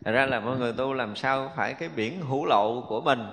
Thật 0.05 0.13
ra 0.13 0.27
là 0.27 0.41
mọi 0.41 0.57
người 0.57 0.73
tu 0.73 0.93
làm 0.93 1.17
sao 1.17 1.53
phải 1.57 1.75
cái 1.75 1.89
biển 1.89 2.21
hữu 2.21 2.47
lộ 2.47 2.81
của 2.89 3.01
mình 3.01 3.27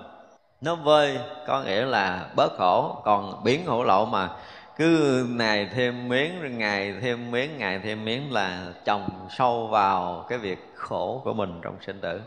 nó 0.64 0.76
vơi, 0.76 1.20
có 1.48 1.62
nghĩa 1.62 1.86
là 1.86 2.28
bớt 2.36 2.58
khổ, 2.58 3.02
còn 3.04 3.44
biến 3.44 3.66
khổ 3.66 3.84
lộ 3.84 4.06
mà. 4.06 4.30
Cứ 4.78 5.26
ngày 5.30 5.70
thêm 5.74 6.10
miếng, 6.10 6.58
ngày 6.58 6.94
thêm 7.02 7.32
miếng, 7.32 7.58
ngày 7.58 7.80
thêm 7.84 8.06
miếng 8.06 8.34
là 8.34 8.66
chồng 8.86 9.28
sâu 9.30 9.68
vào 9.68 10.26
cái 10.30 10.38
việc 10.38 10.58
khổ 10.76 11.22
của 11.24 11.34
mình 11.34 11.60
trong 11.64 11.76
sinh 11.86 12.02
tử. 12.02 12.22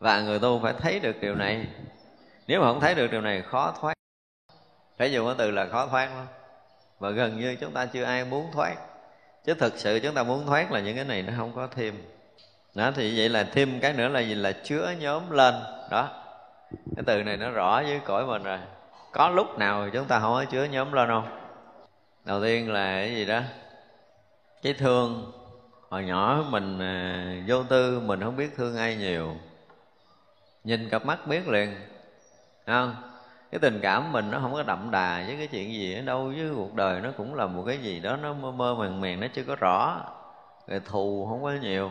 Và 0.00 0.20
người 0.20 0.38
tu 0.38 0.60
phải 0.62 0.74
thấy 0.78 1.00
được 1.00 1.20
điều 1.20 1.34
này. 1.34 1.66
Nếu 2.46 2.60
mà 2.60 2.66
không 2.66 2.80
thấy 2.80 2.94
được 2.94 3.10
điều 3.10 3.20
này, 3.20 3.42
khó 3.42 3.74
thoát. 3.80 3.94
Phải 4.98 5.12
dùng 5.12 5.26
cái 5.26 5.34
từ 5.38 5.50
là 5.50 5.66
khó 5.66 5.86
thoát 5.86 6.06
lắm 6.16 6.26
và 6.98 7.10
gần 7.10 7.40
như 7.40 7.56
chúng 7.60 7.72
ta 7.72 7.86
chưa 7.86 8.04
ai 8.04 8.24
muốn 8.24 8.46
thoát. 8.52 8.74
Chứ 9.44 9.54
thực 9.54 9.72
sự 9.76 10.00
chúng 10.02 10.14
ta 10.14 10.22
muốn 10.22 10.46
thoát 10.46 10.72
là 10.72 10.80
những 10.80 10.96
cái 10.96 11.04
này 11.04 11.22
nó 11.22 11.32
không 11.36 11.52
có 11.56 11.68
thêm. 11.76 12.02
Đó, 12.74 12.90
thì 12.96 13.18
vậy 13.18 13.28
là 13.28 13.44
thêm 13.52 13.80
cái 13.80 13.92
nữa 13.92 14.08
là 14.08 14.20
gì? 14.20 14.34
Là 14.34 14.52
chứa 14.52 14.94
nhóm 14.98 15.30
lên. 15.30 15.54
Đó 15.90 16.21
cái 16.96 17.04
từ 17.06 17.22
này 17.22 17.36
nó 17.36 17.50
rõ 17.50 17.82
với 17.82 18.00
cõi 18.04 18.26
mình 18.26 18.42
rồi. 18.42 18.58
Có 19.12 19.28
lúc 19.28 19.58
nào 19.58 19.88
chúng 19.92 20.04
ta 20.04 20.20
không 20.20 20.32
có 20.32 20.44
chứa 20.44 20.64
nhóm 20.64 20.92
lên 20.92 21.08
không? 21.08 21.38
Đầu 22.24 22.42
tiên 22.42 22.72
là 22.72 22.94
cái 22.94 23.14
gì 23.14 23.24
đó? 23.24 23.40
Cái 24.62 24.72
thương. 24.72 25.32
Hồi 25.88 26.04
nhỏ 26.04 26.44
mình 26.50 26.78
à, 26.78 27.34
vô 27.46 27.62
tư 27.62 28.00
mình 28.00 28.20
không 28.20 28.36
biết 28.36 28.56
thương 28.56 28.76
ai 28.76 28.96
nhiều. 28.96 29.36
Nhìn 30.64 30.88
cặp 30.88 31.06
mắt 31.06 31.26
biết 31.26 31.48
liền. 31.48 31.74
Không? 32.66 32.94
Cái 33.50 33.58
tình 33.58 33.80
cảm 33.82 34.12
mình 34.12 34.30
nó 34.30 34.38
không 34.38 34.52
có 34.52 34.62
đậm 34.62 34.90
đà 34.90 35.24
với 35.26 35.36
cái 35.36 35.46
chuyện 35.46 35.72
gì 35.72 35.94
ở 35.94 36.02
đâu 36.02 36.24
với 36.24 36.50
cuộc 36.54 36.74
đời 36.74 37.00
nó 37.00 37.10
cũng 37.16 37.34
là 37.34 37.46
một 37.46 37.64
cái 37.66 37.78
gì 37.78 38.00
đó 38.00 38.16
nó 38.16 38.32
mơ 38.32 38.50
mơ 38.50 38.74
màng 38.74 39.00
màng 39.00 39.20
nó 39.20 39.26
chưa 39.34 39.44
có 39.44 39.56
rõ. 39.60 40.00
Rồi 40.68 40.80
thù 40.84 41.26
không 41.30 41.42
có 41.42 41.52
nhiều 41.62 41.90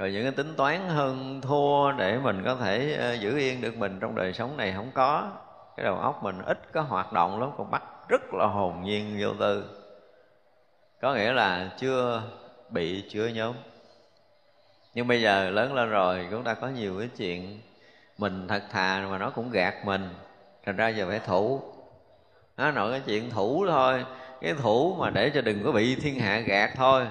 rồi 0.00 0.12
những 0.12 0.22
cái 0.22 0.32
tính 0.32 0.54
toán 0.56 0.88
hơn 0.88 1.40
thua 1.40 1.92
để 1.92 2.18
mình 2.18 2.42
có 2.44 2.56
thể 2.56 2.96
ờ, 2.98 3.14
giữ 3.14 3.38
yên 3.38 3.60
được 3.60 3.76
mình 3.76 3.98
trong 4.00 4.14
đời 4.14 4.32
sống 4.32 4.56
này 4.56 4.72
không 4.76 4.90
có. 4.94 5.30
Cái 5.76 5.84
đầu 5.84 5.96
óc 5.96 6.22
mình 6.22 6.42
ít 6.42 6.58
có 6.72 6.80
hoạt 6.80 7.12
động 7.12 7.40
lắm 7.40 7.50
còn 7.58 7.70
bắt 7.70 7.82
rất 8.08 8.34
là 8.34 8.46
hồn 8.46 8.82
nhiên 8.82 9.16
vô 9.20 9.28
tư. 9.38 9.64
Có 11.00 11.14
nghĩa 11.14 11.32
là 11.32 11.70
chưa 11.78 12.22
bị 12.70 13.04
chứa 13.10 13.26
nhóm 13.26 13.54
nhưng 14.94 15.08
bây 15.08 15.22
giờ 15.22 15.50
lớn 15.50 15.74
lên 15.74 15.90
rồi, 15.90 16.26
chúng 16.30 16.44
ta 16.44 16.54
có 16.54 16.68
nhiều 16.68 16.98
cái 16.98 17.08
chuyện 17.16 17.60
mình 18.18 18.48
thật 18.48 18.62
thà 18.70 19.06
mà 19.10 19.18
nó 19.18 19.30
cũng 19.30 19.50
gạt 19.50 19.74
mình. 19.84 20.08
Thành 20.66 20.76
ra 20.76 20.88
giờ 20.88 21.06
phải 21.08 21.18
thủ. 21.18 21.62
Nó 22.56 22.70
nói 22.70 22.90
cái 22.90 23.02
chuyện 23.06 23.30
thủ 23.30 23.66
thôi. 23.68 24.04
Cái 24.40 24.54
thủ 24.54 24.96
mà 24.98 25.10
để 25.10 25.30
cho 25.34 25.40
đừng 25.40 25.64
có 25.64 25.72
bị 25.72 25.94
thiên 25.94 26.20
hạ 26.20 26.38
gạt 26.38 26.70
thôi 26.76 27.06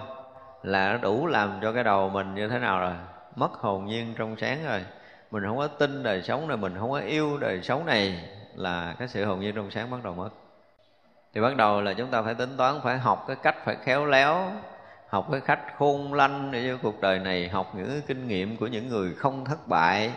là 0.63 0.91
nó 0.91 0.97
đủ 0.97 1.27
làm 1.27 1.59
cho 1.61 1.71
cái 1.71 1.83
đầu 1.83 2.09
mình 2.09 2.35
như 2.35 2.47
thế 2.47 2.59
nào 2.59 2.79
rồi. 2.79 2.93
Mất 3.35 3.53
hồn 3.53 3.85
nhiên 3.85 4.13
trong 4.17 4.35
sáng 4.37 4.65
rồi. 4.65 4.85
Mình 5.31 5.43
không 5.43 5.57
có 5.57 5.67
tin 5.67 6.03
đời 6.03 6.21
sống 6.21 6.47
này, 6.47 6.57
mình 6.57 6.75
không 6.79 6.91
có 6.91 6.99
yêu 6.99 7.37
đời 7.37 7.61
sống 7.61 7.85
này 7.85 8.29
là 8.55 8.95
cái 8.99 9.07
sự 9.07 9.25
hồn 9.25 9.39
nhiên 9.39 9.55
trong 9.55 9.71
sáng 9.71 9.91
bắt 9.91 10.03
đầu 10.03 10.13
mất. 10.13 10.29
Thì 11.33 11.41
bắt 11.41 11.55
đầu 11.55 11.81
là 11.81 11.93
chúng 11.93 12.11
ta 12.11 12.21
phải 12.21 12.33
tính 12.33 12.57
toán, 12.57 12.75
phải 12.83 12.97
học 12.97 13.25
cái 13.27 13.35
cách 13.43 13.55
phải 13.65 13.75
khéo 13.83 14.05
léo, 14.05 14.51
học 15.07 15.27
cái 15.31 15.41
cách 15.41 15.59
khôn 15.77 16.13
lanh 16.13 16.51
để 16.51 16.67
cho 16.67 16.77
cuộc 16.83 17.01
đời 17.01 17.19
này, 17.19 17.49
học 17.49 17.71
những 17.75 18.01
kinh 18.07 18.27
nghiệm 18.27 18.57
của 18.57 18.67
những 18.67 18.89
người 18.89 19.13
không 19.13 19.45
thất 19.45 19.67
bại. 19.67 20.11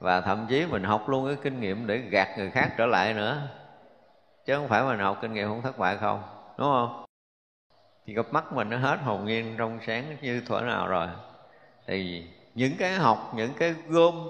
Và 0.00 0.20
thậm 0.20 0.46
chí 0.48 0.66
mình 0.66 0.84
học 0.84 1.08
luôn 1.08 1.26
cái 1.26 1.36
kinh 1.42 1.60
nghiệm 1.60 1.86
để 1.86 1.96
gạt 1.96 2.28
người 2.38 2.50
khác 2.50 2.68
trở 2.76 2.86
lại 2.86 3.14
nữa. 3.14 3.38
Chứ 4.46 4.56
không 4.56 4.68
phải 4.68 4.82
mình 4.82 4.98
học 4.98 5.18
kinh 5.22 5.32
nghiệm 5.32 5.48
không 5.48 5.62
thất 5.62 5.78
bại 5.78 5.96
không, 5.96 6.22
đúng 6.58 6.68
không? 6.68 7.07
Thì 8.08 8.14
gặp 8.14 8.26
mắt 8.32 8.52
mình 8.52 8.70
nó 8.70 8.76
hết 8.76 8.98
hồn 9.02 9.24
nhiên 9.24 9.54
trong 9.58 9.78
sáng 9.86 10.16
như 10.20 10.42
thuở 10.46 10.60
nào 10.60 10.88
rồi. 10.88 11.06
Thì 11.86 12.24
những 12.54 12.72
cái 12.78 12.92
học, 12.92 13.32
những 13.34 13.52
cái 13.58 13.74
gom, 13.88 14.28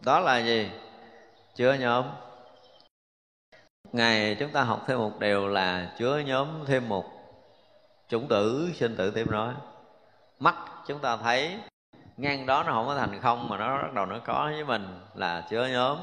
đó 0.00 0.20
là 0.20 0.38
gì? 0.38 0.70
Chưa 1.54 1.72
nhóm. 1.72 2.04
Ngày 3.92 4.36
chúng 4.40 4.50
ta 4.50 4.62
học 4.62 4.84
thêm 4.86 4.98
một 4.98 5.20
điều 5.20 5.48
là 5.48 5.92
chứa 5.98 6.18
nhóm 6.18 6.64
thêm 6.66 6.88
một 6.88 7.04
chủng 8.08 8.28
tử, 8.28 8.70
sinh 8.74 8.96
tử 8.96 9.10
tiếp 9.10 9.30
nói 9.30 9.54
mắt 10.38 10.54
chúng 10.86 10.98
ta 10.98 11.16
thấy, 11.16 11.58
ngang 12.16 12.46
đó 12.46 12.62
nó 12.66 12.72
không 12.72 12.86
có 12.86 12.94
thành 12.94 13.20
không 13.20 13.48
mà 13.48 13.58
nó 13.58 13.82
bắt 13.82 13.94
đầu 13.94 14.06
nó 14.06 14.18
có 14.24 14.50
với 14.54 14.64
mình 14.64 15.00
là 15.14 15.46
chứa 15.50 15.66
nhóm 15.66 15.98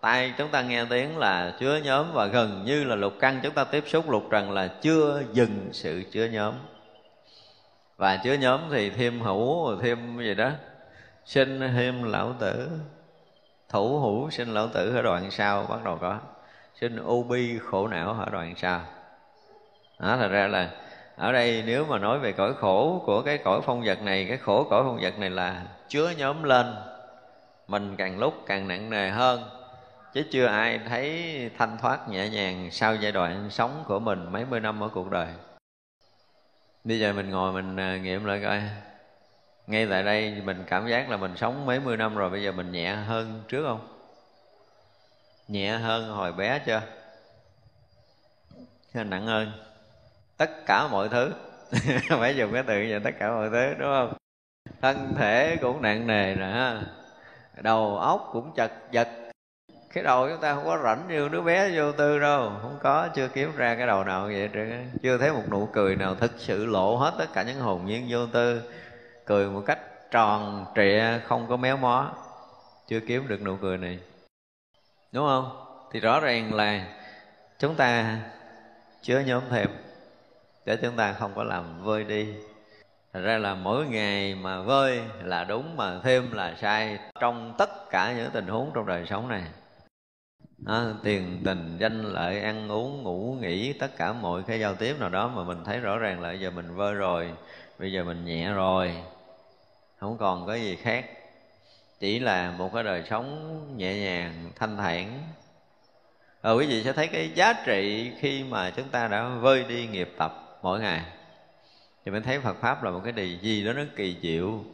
tay 0.00 0.34
chúng 0.38 0.48
ta 0.48 0.62
nghe 0.62 0.84
tiếng 0.90 1.18
là 1.18 1.54
chứa 1.60 1.76
nhóm 1.84 2.12
và 2.12 2.26
gần 2.26 2.62
như 2.64 2.84
là 2.84 2.96
lục 2.96 3.12
căn. 3.20 3.40
Chúng 3.42 3.54
ta 3.54 3.64
tiếp 3.64 3.84
xúc 3.86 4.10
lục 4.10 4.24
trần 4.30 4.52
là 4.52 4.66
chưa 4.66 5.22
dừng 5.32 5.68
sự 5.72 6.02
chứa 6.12 6.24
nhóm. 6.24 6.54
Và 7.96 8.16
chứa 8.16 8.34
nhóm 8.34 8.60
thì 8.70 8.90
thêm 8.90 9.20
hữu, 9.20 9.76
thêm 9.80 10.18
gì 10.18 10.34
đó. 10.34 10.50
Sinh 11.24 11.60
thêm 11.60 12.02
lão 12.02 12.34
tử. 12.38 12.70
Thủ 13.68 14.00
hữu 14.00 14.30
sinh 14.30 14.54
lão 14.54 14.68
tử 14.68 14.96
ở 14.96 15.02
đoạn 15.02 15.30
sau, 15.30 15.66
bắt 15.68 15.84
đầu 15.84 15.98
có. 16.00 16.18
Sinh 16.80 16.96
u 16.96 17.22
bi 17.22 17.58
khổ 17.58 17.88
não 17.88 18.12
ở 18.12 18.30
đoạn 18.30 18.54
sau. 18.56 18.80
Đó, 19.98 20.16
thật 20.16 20.28
ra 20.28 20.46
là 20.46 20.70
ở 21.16 21.32
đây 21.32 21.62
nếu 21.66 21.84
mà 21.84 21.98
nói 21.98 22.18
về 22.18 22.32
cõi 22.32 22.54
khổ 22.54 23.02
của 23.06 23.22
cái 23.22 23.38
cõi 23.38 23.60
phong 23.64 23.82
vật 23.84 24.02
này, 24.02 24.26
cái 24.28 24.36
khổ 24.36 24.66
cõi 24.70 24.82
phong 24.84 24.98
vật 25.02 25.18
này 25.18 25.30
là 25.30 25.62
chứa 25.88 26.10
nhóm 26.10 26.42
lên. 26.42 26.74
Mình 27.68 27.96
càng 27.96 28.18
lúc 28.18 28.34
càng 28.46 28.68
nặng 28.68 28.90
nề 28.90 29.10
hơn 29.10 29.59
chứ 30.14 30.22
chưa 30.30 30.46
ai 30.46 30.80
thấy 30.88 31.50
thanh 31.58 31.78
thoát 31.78 32.08
nhẹ 32.08 32.28
nhàng 32.28 32.68
sau 32.72 32.96
giai 32.96 33.12
đoạn 33.12 33.50
sống 33.50 33.84
của 33.86 33.98
mình 33.98 34.32
mấy 34.32 34.44
mươi 34.44 34.60
năm 34.60 34.82
ở 34.82 34.88
cuộc 34.88 35.10
đời. 35.10 35.28
Bây 36.84 36.98
giờ 36.98 37.12
mình 37.12 37.30
ngồi 37.30 37.52
mình 37.52 37.76
à, 37.76 37.96
nghiệm 37.96 38.24
lại 38.24 38.40
coi. 38.42 38.62
Ngay 39.66 39.86
tại 39.90 40.02
đây 40.02 40.42
mình 40.44 40.64
cảm 40.66 40.88
giác 40.88 41.10
là 41.10 41.16
mình 41.16 41.36
sống 41.36 41.66
mấy 41.66 41.80
mươi 41.80 41.96
năm 41.96 42.16
rồi, 42.16 42.30
bây 42.30 42.42
giờ 42.42 42.52
mình 42.52 42.72
nhẹ 42.72 42.94
hơn 42.94 43.42
trước 43.48 43.64
không? 43.66 43.88
Nhẹ 45.48 45.78
hơn 45.78 46.08
hồi 46.08 46.32
bé 46.32 46.58
chưa? 46.66 46.82
Hay 48.94 49.04
nặng 49.04 49.26
hơn? 49.26 49.52
Tất 50.36 50.50
cả 50.66 50.88
mọi 50.90 51.08
thứ. 51.08 51.32
Phải 52.08 52.36
dùng 52.36 52.52
cái 52.52 52.62
từ 52.66 52.82
như 52.82 52.88
vậy, 52.90 53.00
tất 53.04 53.10
cả 53.18 53.30
mọi 53.30 53.50
thứ, 53.50 53.74
đúng 53.78 53.92
không? 53.92 54.12
Thân 54.80 55.14
thể 55.18 55.56
cũng 55.60 55.82
nặng 55.82 56.06
nề 56.06 56.34
nè 56.34 56.74
đầu 57.62 57.98
óc 57.98 58.28
cũng 58.32 58.52
chật 58.56 58.72
vật 58.92 59.08
cái 59.92 60.04
đầu 60.04 60.28
chúng 60.28 60.40
ta 60.40 60.54
không 60.54 60.64
có 60.64 60.78
rảnh 60.84 61.08
như 61.08 61.28
đứa 61.28 61.40
bé 61.40 61.70
vô 61.74 61.92
tư 61.92 62.18
đâu. 62.18 62.52
Không 62.62 62.78
có, 62.82 63.08
chưa 63.14 63.28
kiếm 63.28 63.56
ra 63.56 63.74
cái 63.74 63.86
đầu 63.86 64.04
nào 64.04 64.22
vậy 64.22 64.50
chứ 64.52 64.68
chưa 65.02 65.18
thấy 65.18 65.32
một 65.32 65.42
nụ 65.50 65.68
cười 65.72 65.96
nào 65.96 66.14
thực 66.14 66.32
sự 66.38 66.66
lộ 66.66 66.96
hết 66.96 67.14
tất 67.18 67.26
cả 67.32 67.42
những 67.42 67.60
hồn 67.60 67.86
nhiên 67.86 68.06
vô 68.08 68.26
tư. 68.26 68.62
Cười 69.26 69.48
một 69.48 69.62
cách 69.66 69.78
tròn 70.10 70.66
trịa, 70.74 71.04
không 71.26 71.46
có 71.48 71.56
méo 71.56 71.76
mó. 71.76 72.12
Chưa 72.88 73.00
kiếm 73.00 73.28
được 73.28 73.42
nụ 73.42 73.56
cười 73.62 73.78
này. 73.78 73.98
Đúng 75.12 75.26
không? 75.26 75.66
Thì 75.92 76.00
rõ 76.00 76.20
ràng 76.20 76.54
là 76.54 76.86
chúng 77.58 77.74
ta 77.74 78.18
chứa 79.02 79.20
nhóm 79.20 79.42
thêm 79.50 79.68
để 80.64 80.76
chúng 80.82 80.96
ta 80.96 81.12
không 81.12 81.32
có 81.34 81.44
làm 81.44 81.82
vơi 81.82 82.04
đi. 82.04 82.34
Thật 83.12 83.20
ra 83.20 83.38
là 83.38 83.54
mỗi 83.54 83.86
ngày 83.86 84.34
mà 84.34 84.60
vơi 84.60 85.00
là 85.22 85.44
đúng 85.44 85.76
mà 85.76 86.00
thêm 86.02 86.32
là 86.32 86.54
sai 86.60 86.98
Trong 87.20 87.54
tất 87.58 87.90
cả 87.90 88.12
những 88.12 88.30
tình 88.30 88.46
huống 88.46 88.70
trong 88.74 88.86
đời 88.86 89.06
sống 89.06 89.28
này 89.28 89.42
à, 90.66 90.94
Tiền, 91.02 91.40
tình, 91.44 91.76
danh, 91.80 92.02
lợi, 92.02 92.40
ăn 92.40 92.68
uống, 92.68 93.02
ngủ, 93.02 93.36
nghỉ 93.40 93.72
Tất 93.72 93.96
cả 93.96 94.12
mọi 94.12 94.42
cái 94.42 94.60
giao 94.60 94.74
tiếp 94.74 94.96
nào 95.00 95.08
đó 95.08 95.28
mà 95.28 95.44
mình 95.44 95.64
thấy 95.64 95.80
rõ 95.80 95.98
ràng 95.98 96.20
là 96.20 96.32
giờ 96.32 96.50
mình 96.50 96.74
vơi 96.74 96.94
rồi 96.94 97.30
Bây 97.78 97.92
giờ 97.92 98.04
mình 98.04 98.24
nhẹ 98.24 98.52
rồi 98.52 98.94
Không 100.00 100.18
còn 100.18 100.46
có 100.46 100.54
gì 100.54 100.76
khác. 100.76 101.06
Chỉ 102.00 102.18
là 102.18 102.54
một 102.58 102.70
cái 102.74 102.82
đời 102.82 103.02
sống 103.10 103.60
nhẹ 103.76 103.98
nhàng, 103.98 104.50
thanh 104.56 104.76
thản. 104.76 105.22
Rồi 106.42 106.56
quý 106.56 106.66
vị 106.66 106.82
sẽ 106.84 106.92
thấy 106.92 107.08
cái 107.08 107.30
giá 107.34 107.52
trị 107.66 108.12
khi 108.18 108.44
mà 108.44 108.70
chúng 108.70 108.88
ta 108.88 109.08
đã 109.08 109.28
vơi 109.28 109.64
đi 109.68 109.86
nghiệp 109.86 110.14
tập 110.18 110.58
mỗi 110.62 110.80
ngày. 110.80 111.02
Thì 112.04 112.10
mình 112.10 112.22
thấy 112.22 112.40
Phật 112.40 112.56
pháp 112.60 112.82
là 112.82 112.90
một 112.90 113.00
cái 113.04 113.12
điều 113.12 113.38
gì 113.38 113.64
đó 113.64 113.72
nó 113.72 113.82
kỳ 113.96 114.16
diệu 114.22 114.64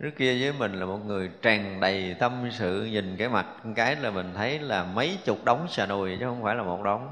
trước 0.00 0.10
kia 0.16 0.36
với 0.40 0.52
mình 0.58 0.72
là 0.72 0.86
một 0.86 0.98
người 1.06 1.30
tràn 1.42 1.80
đầy 1.80 2.16
tâm 2.18 2.48
sự, 2.52 2.84
nhìn 2.84 3.16
cái 3.16 3.28
mặt 3.28 3.46
cái 3.76 3.96
là 3.96 4.10
mình 4.10 4.32
thấy 4.34 4.58
là 4.58 4.84
mấy 4.84 5.18
chục 5.24 5.44
đống 5.44 5.66
xà 5.68 5.86
nùi 5.86 6.16
chứ 6.16 6.24
không 6.26 6.42
phải 6.42 6.54
là 6.54 6.62
một 6.62 6.82
đống. 6.82 7.08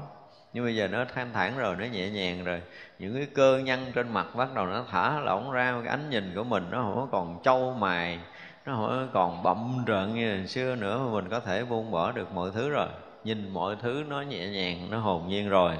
Nhưng 0.53 0.63
bây 0.63 0.75
giờ 0.75 0.87
nó 0.87 1.05
thanh 1.15 1.33
thản 1.33 1.57
rồi, 1.57 1.75
nó 1.75 1.85
nhẹ 1.85 2.09
nhàng 2.09 2.43
rồi. 2.43 2.61
Những 2.99 3.15
cái 3.15 3.25
cơ 3.25 3.57
nhăn 3.57 3.79
trên 3.95 4.13
mặt 4.13 4.35
bắt 4.35 4.53
đầu 4.55 4.65
nó 4.65 4.83
thả 4.91 5.19
lỏng 5.19 5.51
ra, 5.51 5.73
cái 5.83 5.87
ánh 5.87 6.09
nhìn 6.09 6.31
của 6.35 6.43
mình 6.43 6.67
nó 6.71 6.77
không 6.81 7.09
còn 7.11 7.39
trâu 7.43 7.73
mài, 7.79 8.19
nó 8.65 8.75
không 8.75 9.09
còn 9.13 9.43
bậm 9.43 9.85
rợn 9.85 10.15
như 10.15 10.37
hồi 10.37 10.47
xưa 10.47 10.75
nữa 10.75 10.99
mà 10.99 11.11
mình 11.11 11.29
có 11.29 11.39
thể 11.39 11.65
buông 11.65 11.91
bỏ 11.91 12.11
được 12.11 12.31
mọi 12.33 12.49
thứ 12.53 12.69
rồi. 12.69 12.87
Nhìn 13.23 13.49
mọi 13.49 13.75
thứ 13.81 14.03
nó 14.09 14.21
nhẹ 14.21 14.47
nhàng, 14.47 14.87
nó 14.91 14.99
hồn 14.99 15.27
nhiên 15.27 15.49
rồi. 15.49 15.75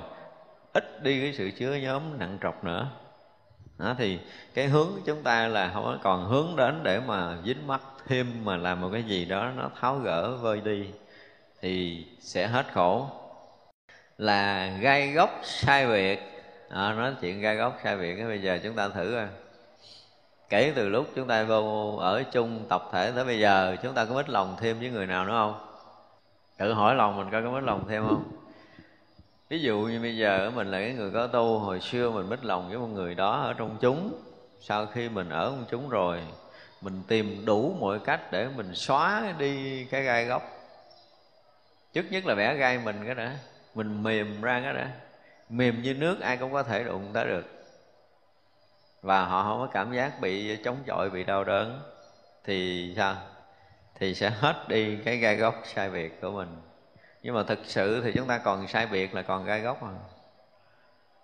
Ít 0.74 1.04
đi 1.04 1.22
cái 1.22 1.34
sự 1.34 1.52
chứa 1.52 1.76
nhóm, 1.76 2.20
nặng 2.20 2.38
trọc 2.42 2.64
nữa 2.64 2.88
đó, 3.78 3.96
thì 3.98 4.20
cái 4.54 4.68
hướng 4.68 4.88
của 4.88 5.02
chúng 5.06 5.24
ta 5.24 5.48
là 5.48 5.72
không 5.74 6.00
còn 6.04 6.26
hướng 6.26 6.56
đến 6.56 6.84
để 6.84 7.00
mà 7.00 7.38
dính 7.46 7.68
mắt 7.68 7.82
thêm 8.08 8.46
mà 8.46 8.58
làm 8.58 8.82
một 8.82 8.90
cái 8.94 9.04
gì 9.04 9.26
đó 9.26 9.52
nó 9.56 9.70
tháo 9.82 9.96
gỡ 10.00 10.38
vơi 10.38 10.62
đi 10.62 10.86
thì 11.62 12.06
sẽ 12.20 12.48
hết 12.48 12.66
khổ. 12.74 13.10
Là 14.18 14.68
gai 14.80 15.12
gốc 15.12 15.30
sai 15.44 15.88
biệt 15.88 16.20
à, 16.70 16.94
nói 16.94 17.16
chuyện 17.22 17.42
gai 17.42 17.56
gốc 17.56 17.80
sai 17.84 17.98
biệt 17.98 18.16
cái 18.16 18.26
bây 18.26 18.42
giờ 18.42 18.60
chúng 18.64 18.76
ta 18.76 18.90
thử 18.90 19.12
coi. 19.16 19.28
Kể 20.50 20.74
từ 20.76 20.90
lúc 20.90 21.08
chúng 21.16 21.28
ta 21.28 21.44
vô 21.44 21.96
ở 21.98 22.24
chung 22.32 22.66
tập 22.70 22.90
thể 22.92 23.12
tới 23.16 23.26
bây 23.26 23.40
giờ 23.40 23.76
chúng 23.84 23.94
ta 23.94 24.06
có 24.06 24.16
mít 24.16 24.30
lòng 24.30 24.56
thêm 24.60 24.80
với 24.80 24.90
người 24.90 25.06
nào 25.06 25.26
nữa 25.26 25.34
không? 25.34 25.68
Tự 26.58 26.74
hỏi 26.74 26.96
lòng 26.96 27.18
mình 27.18 27.32
coi 27.32 27.44
có 27.44 27.52
mít 27.52 27.64
lòng 27.64 27.86
thêm 27.90 28.04
không? 28.08 28.24
Ví 29.50 29.62
dụ 29.62 29.80
như 29.80 30.00
bây 30.00 30.18
giờ 30.18 30.52
mình 30.56 30.72
là 30.72 30.80
cái 30.80 30.94
người 30.94 31.12
có 31.12 31.28
tu, 31.28 31.60
hồi 31.60 31.80
xưa 31.80 32.12
mình 32.12 32.30
mít 32.30 32.46
lòng 32.46 32.70
với 32.70 32.78
một 32.78 32.88
người 32.88 33.16
đó 33.16 33.42
ở 33.42 33.54
trong 33.54 33.78
chúng. 33.82 34.22
Sau 34.60 34.86
khi 34.86 35.10
mình 35.10 35.30
ở 35.30 35.46
trong 35.46 35.66
chúng 35.72 35.90
rồi, 35.90 36.20
mình 36.82 37.04
tìm 37.08 37.46
đủ 37.46 37.76
mọi 37.80 38.00
cách 38.00 38.32
để 38.32 38.48
mình 38.56 38.76
xóa 38.76 39.34
đi 39.40 39.86
cái 39.86 40.04
gai 40.04 40.26
gốc 40.26 40.56
trước 41.96 42.12
nhất 42.12 42.26
là 42.26 42.36
vẽ 42.36 42.56
gai 42.56 42.78
mình 42.78 43.06
cái 43.06 43.16
đã. 43.16 43.38
Mình 43.76 44.04
mềm 44.04 44.42
ra 44.42 44.62
cái 44.64 44.74
đã. 44.74 44.92
Mềm 45.50 45.82
như 45.82 45.94
nước, 45.94 46.20
ai 46.22 46.38
cũng 46.38 46.54
có 46.54 46.64
thể 46.64 46.84
đụng 46.84 47.10
tới 47.14 47.26
được. 47.26 47.46
Và 49.02 49.26
họ 49.26 49.44
không 49.44 49.60
có 49.60 49.68
cảm 49.74 49.94
giác 49.94 50.22
bị 50.22 50.58
chống 50.64 50.78
chọi, 50.86 51.10
bị 51.10 51.24
đau 51.24 51.44
đớn. 51.44 51.82
Thì 52.44 52.94
sao? 52.96 53.16
Thì 54.00 54.16
sẽ 54.16 54.30
hết 54.30 54.66
đi 54.68 54.98
cái 55.06 55.18
gai 55.18 55.36
gốc 55.36 55.56
sai 55.66 55.90
biệt 55.90 56.22
của 56.22 56.32
mình 56.32 56.48
nhưng 57.26 57.36
mà 57.36 57.44
thực 57.44 57.60
sự 57.64 58.02
thì 58.02 58.12
chúng 58.16 58.28
ta 58.28 58.38
còn 58.38 58.68
sai 58.68 58.88
biệt 58.88 59.14
là 59.14 59.22
còn 59.22 59.46
gai 59.46 59.62
gốc 59.62 59.84
mà. 59.84 59.90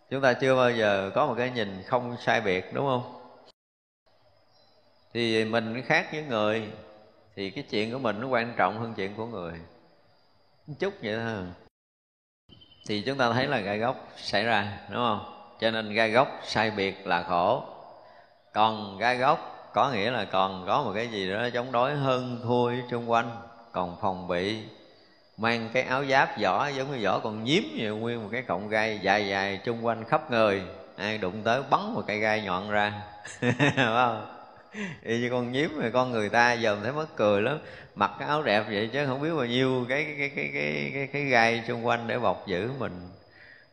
Chúng 0.09 0.21
ta 0.21 0.33
chưa 0.33 0.55
bao 0.55 0.71
giờ 0.71 1.11
có 1.15 1.25
một 1.25 1.33
cái 1.37 1.49
nhìn 1.51 1.83
không 1.85 2.15
sai 2.19 2.41
biệt, 2.41 2.73
đúng 2.73 2.85
không? 2.85 3.21
Thì 5.13 5.45
mình 5.45 5.81
khác 5.85 6.07
với 6.11 6.23
người, 6.23 6.71
thì 7.35 7.49
cái 7.49 7.63
chuyện 7.69 7.91
của 7.91 7.99
mình 7.99 8.19
nó 8.19 8.27
quan 8.27 8.53
trọng 8.57 8.79
hơn 8.79 8.93
chuyện 8.97 9.15
của 9.15 9.25
người. 9.25 9.53
Một 10.67 10.73
chút 10.79 10.93
vậy 11.03 11.15
thôi. 11.15 11.45
Thì 12.87 13.01
chúng 13.01 13.17
ta 13.17 13.33
thấy 13.33 13.47
là 13.47 13.59
gai 13.59 13.77
gốc 13.77 14.07
xảy 14.17 14.43
ra, 14.43 14.79
đúng 14.89 15.01
không? 15.01 15.55
Cho 15.59 15.71
nên 15.71 15.93
gai 15.93 16.11
gốc 16.11 16.27
sai 16.43 16.71
biệt 16.71 17.07
là 17.07 17.23
khổ. 17.23 17.63
Còn 18.53 18.97
gai 18.97 19.17
gốc 19.17 19.69
có 19.73 19.91
nghĩa 19.91 20.11
là 20.11 20.25
còn 20.25 20.63
có 20.67 20.83
một 20.83 20.91
cái 20.95 21.07
gì 21.07 21.31
đó 21.31 21.49
chống 21.53 21.71
đối 21.71 21.95
hơn 21.95 22.39
thua 22.43 22.71
xung 22.91 23.11
quanh, 23.11 23.31
còn 23.71 23.97
phòng 24.01 24.27
bị 24.27 24.63
mang 25.41 25.69
cái 25.73 25.83
áo 25.83 26.05
giáp 26.05 26.37
vỏ 26.41 26.67
giống 26.67 26.91
như 26.91 27.05
vỏ 27.05 27.19
còn 27.19 27.43
nhím 27.43 27.75
như 27.77 27.93
nguyên 27.93 28.23
một 28.23 28.29
cái 28.31 28.41
cọng 28.41 28.69
gai 28.69 28.99
dài 29.03 29.27
dài 29.27 29.59
chung 29.65 29.85
quanh 29.85 30.05
khắp 30.05 30.31
người. 30.31 30.61
Ai 30.97 31.17
đụng 31.17 31.41
tới 31.43 31.61
bắn 31.69 31.93
một 31.93 32.03
cây 32.07 32.19
gai 32.19 32.41
nhọn 32.41 32.69
ra. 32.69 32.93
Phải 33.39 33.71
không? 33.75 34.37
Y 35.03 35.19
như 35.19 35.29
con 35.29 35.51
nhím 35.51 35.79
rồi 35.79 35.91
con 35.91 36.11
người 36.11 36.29
ta 36.29 36.53
giờ 36.53 36.77
thấy 36.83 36.91
mất 36.91 37.15
cười 37.15 37.41
lắm. 37.41 37.59
Mặc 37.95 38.11
cái 38.19 38.27
áo 38.27 38.43
đẹp 38.43 38.63
vậy 38.69 38.89
chứ 38.93 39.05
không 39.05 39.21
biết 39.21 39.29
bao 39.35 39.45
nhiêu 39.45 39.85
cái 39.89 40.03
cái 40.05 40.15
cái 40.17 40.29
cái 40.35 40.51
cái 40.53 40.91
cái, 40.93 41.07
cái 41.13 41.23
gai 41.23 41.63
xung 41.67 41.85
quanh 41.85 42.07
để 42.07 42.19
bọc 42.19 42.47
giữ 42.47 42.69
mình. 42.79 43.09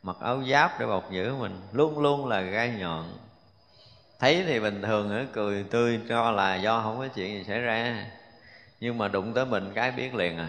Mặc 0.02 0.16
áo 0.20 0.42
giáp 0.50 0.80
để 0.80 0.86
bọc 0.86 1.10
giữ 1.10 1.34
mình. 1.34 1.60
Luôn 1.72 1.98
luôn 1.98 2.28
là 2.28 2.40
gai 2.40 2.72
nhọn. 2.78 3.12
Thấy 4.20 4.44
thì 4.46 4.60
bình 4.60 4.82
thường 4.82 5.26
cười 5.32 5.64
tươi 5.70 6.00
cho 6.08 6.30
là 6.30 6.56
do 6.56 6.80
không 6.80 6.98
có 6.98 7.08
chuyện 7.08 7.38
gì 7.38 7.44
xảy 7.44 7.60
ra. 7.60 8.06
Nhưng 8.80 8.98
mà 8.98 9.08
đụng 9.08 9.32
tới 9.34 9.46
mình 9.46 9.70
cái 9.74 9.90
biết 9.90 10.14
liền 10.14 10.38
à 10.38 10.48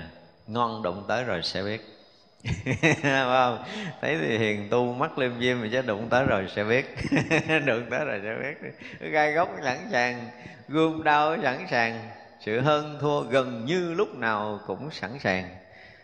ngon 0.50 0.84
đụng 0.84 1.04
tới 1.08 1.24
rồi 1.24 1.42
sẽ 1.44 1.64
biết. 1.64 1.96
Không? 3.04 3.64
Thấy 4.02 4.18
thì 4.22 4.38
hiền 4.38 4.70
tu 4.70 4.94
mắt 4.94 5.18
liêm 5.18 5.32
diêm 5.40 5.58
thì 5.62 5.70
chứ 5.72 5.82
đụng 5.82 6.08
tới 6.10 6.26
rồi 6.26 6.48
sẽ 6.56 6.64
biết. 6.64 6.96
Đụng 7.66 7.84
tới 7.90 8.06
rồi 8.06 8.22
sẽ 8.24 8.36
biết. 8.44 8.72
Gai 9.12 9.32
góc 9.32 9.50
sẵn 9.64 9.78
sàng, 9.92 10.30
gươm 10.68 11.04
đau 11.04 11.38
sẵn 11.44 11.68
sàng, 11.70 12.10
sự 12.40 12.62
hơn 12.62 12.98
thua 13.02 13.22
gần 13.22 13.66
như 13.66 13.94
lúc 13.94 14.16
nào 14.16 14.60
cũng 14.68 14.92
sẵn 14.92 15.20
sàng. 15.20 15.50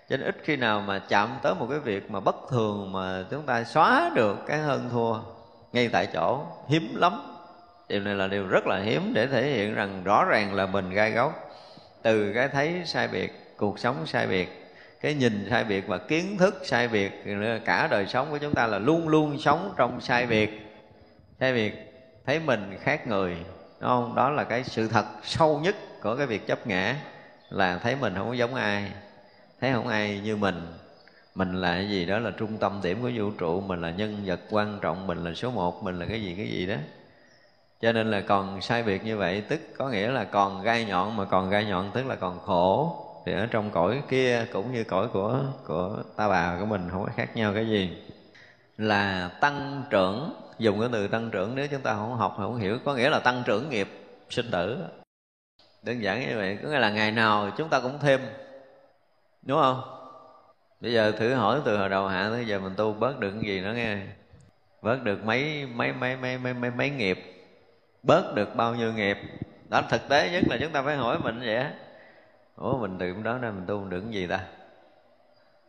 Cho 0.10 0.18
nên 0.18 0.26
ít 0.26 0.36
khi 0.44 0.56
nào 0.56 0.82
mà 0.82 1.00
chạm 1.00 1.30
tới 1.44 1.56
một 1.56 1.68
cái 1.70 1.80
việc 1.80 2.12
mà 2.12 2.20
bất 2.20 2.36
thường 2.52 2.92
mà 2.92 3.24
chúng 3.32 3.46
ta 3.46 3.64
xóa 3.64 4.12
được 4.16 4.38
cái 4.48 4.60
hơn 4.60 4.90
thua 4.92 5.20
ngay 5.74 5.90
tại 5.90 6.08
chỗ, 6.14 6.46
hiếm 6.70 6.96
lắm. 6.96 7.22
Điều 7.90 8.00
này 8.00 8.16
là 8.16 8.28
điều 8.28 8.48
rất 8.48 8.68
là 8.68 8.80
hiếm 8.80 9.14
để 9.14 9.28
thể 9.28 9.44
hiện 9.44 9.76
rằng 9.76 10.04
rõ 10.04 10.26
ràng 10.26 10.54
là 10.54 10.66
mình 10.66 10.90
gai 10.90 11.12
góc. 11.12 11.34
Từ 12.02 12.34
cái 12.34 12.48
thấy 12.48 12.82
sai 12.86 13.08
biệt 13.08 13.45
cuộc 13.58 13.80
sống 13.80 14.06
sai 14.06 14.28
biệt, 14.28 14.74
cái 15.02 15.14
nhìn 15.14 15.48
sai 15.50 15.64
biệt 15.64 15.88
và 15.88 15.98
kiến 15.98 16.38
thức 16.38 16.62
sai 16.64 16.88
biệt 16.88 17.24
cả 17.66 17.88
đời 17.92 18.08
sống 18.08 18.28
của 18.32 18.38
chúng 18.38 18.54
ta 18.54 18.68
là 18.68 18.80
luôn 18.80 19.08
luôn 19.08 19.40
sống 19.40 19.74
trong 19.78 20.02
sai 20.02 20.26
biệt. 20.26 20.62
Sai 21.40 21.54
biệt, 21.54 21.94
thấy 22.26 22.40
mình 22.40 22.78
khác 22.82 23.08
người, 23.08 23.36
đúng 23.80 23.90
không? 23.90 24.16
Đó 24.16 24.30
là 24.30 24.44
cái 24.44 24.64
sự 24.64 24.88
thật 24.88 25.06
sâu 25.24 25.60
nhất 25.60 25.76
của 26.02 26.16
cái 26.16 26.28
việc 26.28 26.48
chấp 26.48 26.68
ngã, 26.68 26.96
là 27.50 27.78
thấy 27.78 27.96
mình 27.96 28.14
không 28.16 28.28
có 28.28 28.34
giống 28.34 28.56
ai, 28.56 28.92
thấy 29.62 29.74
không 29.74 29.88
ai 29.88 30.20
như 30.24 30.36
mình. 30.36 30.68
Mình 31.36 31.62
là 31.62 31.74
cái 31.74 31.90
gì 31.90 32.06
đó 32.06 32.20
là 32.20 32.32
trung 32.38 32.58
tâm 32.58 32.80
điểm 32.84 33.02
của 33.02 33.12
vũ 33.16 33.32
trụ, 33.32 33.62
mình 33.62 33.82
là 33.82 33.90
nhân 33.90 34.24
vật 34.26 34.40
quan 34.50 34.80
trọng, 34.82 35.08
mình 35.08 35.24
là 35.24 35.34
số 35.34 35.52
một, 35.52 35.84
mình 35.84 36.00
là 36.00 36.06
cái 36.06 36.22
gì 36.22 36.34
cái 36.38 36.48
gì 36.48 36.66
đó. 36.66 36.76
Cho 37.82 37.92
nên 37.92 38.12
là 38.12 38.22
còn 38.22 38.62
sai 38.62 38.84
biệt 38.84 39.04
như 39.04 39.18
vậy, 39.18 39.44
tức 39.50 39.62
có 39.78 39.90
nghĩa 39.90 40.12
là 40.12 40.24
còn 40.24 40.64
gai 40.64 40.86
nhọn, 40.86 41.18
mà 41.18 41.26
còn 41.26 41.50
gai 41.50 41.66
nhọn 41.66 41.92
tức 41.94 42.06
là 42.06 42.16
còn 42.16 42.40
khổ 42.40 43.02
thì 43.26 43.34
ở 43.34 43.46
trong 43.46 43.72
cõi 43.72 44.04
kia 44.10 44.46
cũng 44.54 44.74
như 44.74 44.84
cõi 44.84 45.08
của 45.14 45.44
của 45.66 46.04
ta 46.18 46.30
bà 46.30 46.58
của 46.60 46.66
mình 46.66 46.88
không 46.92 47.06
có 47.06 47.12
khác 47.16 47.36
nhau 47.36 47.54
cái 47.54 47.68
gì. 47.68 47.98
Là 48.78 49.32
tăng 49.42 49.84
trưởng 49.90 50.34
dùng 50.60 50.80
cái 50.80 50.90
từ 50.92 51.08
tăng 51.08 51.30
trưởng 51.32 51.56
nếu 51.56 51.68
chúng 51.68 51.82
ta 51.82 51.94
không 51.94 52.16
học 52.16 52.36
không 52.38 52.58
hiểu 52.58 52.78
có 52.86 52.96
nghĩa 52.96 53.10
là 53.10 53.20
tăng 53.20 53.44
trưởng 53.46 53.70
nghiệp 53.70 53.88
sinh 54.30 54.52
tử. 54.52 54.78
Đơn 55.84 56.02
giản 56.02 56.30
như 56.30 56.38
vậy 56.38 56.58
có 56.64 56.70
nghĩa 56.70 56.80
là 56.80 56.90
ngày 56.90 57.12
nào 57.12 57.52
chúng 57.58 57.70
ta 57.70 57.80
cũng 57.80 58.00
thêm 58.00 58.22
đúng 59.42 59.60
không? 59.62 59.82
Bây 60.82 60.94
giờ 60.94 61.12
thử 61.12 61.34
hỏi 61.34 61.62
từ 61.66 61.78
hồi 61.78 61.90
đầu 61.90 62.08
hạ 62.08 62.30
tới 62.32 62.46
giờ 62.46 62.60
mình 62.60 62.74
tu 62.78 62.94
bớt 62.94 63.20
được 63.20 63.32
cái 63.32 63.44
gì 63.44 63.62
nữa 63.62 63.74
nghe. 63.76 63.98
Bớt 64.82 65.04
được 65.04 65.26
mấy 65.26 65.66
mấy 65.66 65.94
mấy 65.94 66.18
mấy 66.18 66.38
mấy 66.38 66.54
mấy, 66.54 66.72
mấy 66.72 66.90
nghiệp. 66.90 67.20
Bớt 68.04 68.36
được 68.36 68.56
bao 68.56 68.76
nhiêu 68.76 68.94
nghiệp. 68.94 69.18
Đó 69.70 69.82
thực 69.90 70.10
tế 70.10 70.30
nhất 70.32 70.44
là 70.50 70.58
chúng 70.62 70.72
ta 70.72 70.82
phải 70.82 70.96
hỏi 70.96 71.20
mình 71.20 71.40
vậy 71.46 71.66
ủa 72.56 72.78
mình 72.78 72.98
từ 73.00 73.14
đó 73.24 73.38
nên 73.38 73.56
mình 73.56 73.66
tu 73.68 73.86
được 73.86 74.02
cái 74.02 74.12
gì 74.12 74.28
ta? 74.28 74.40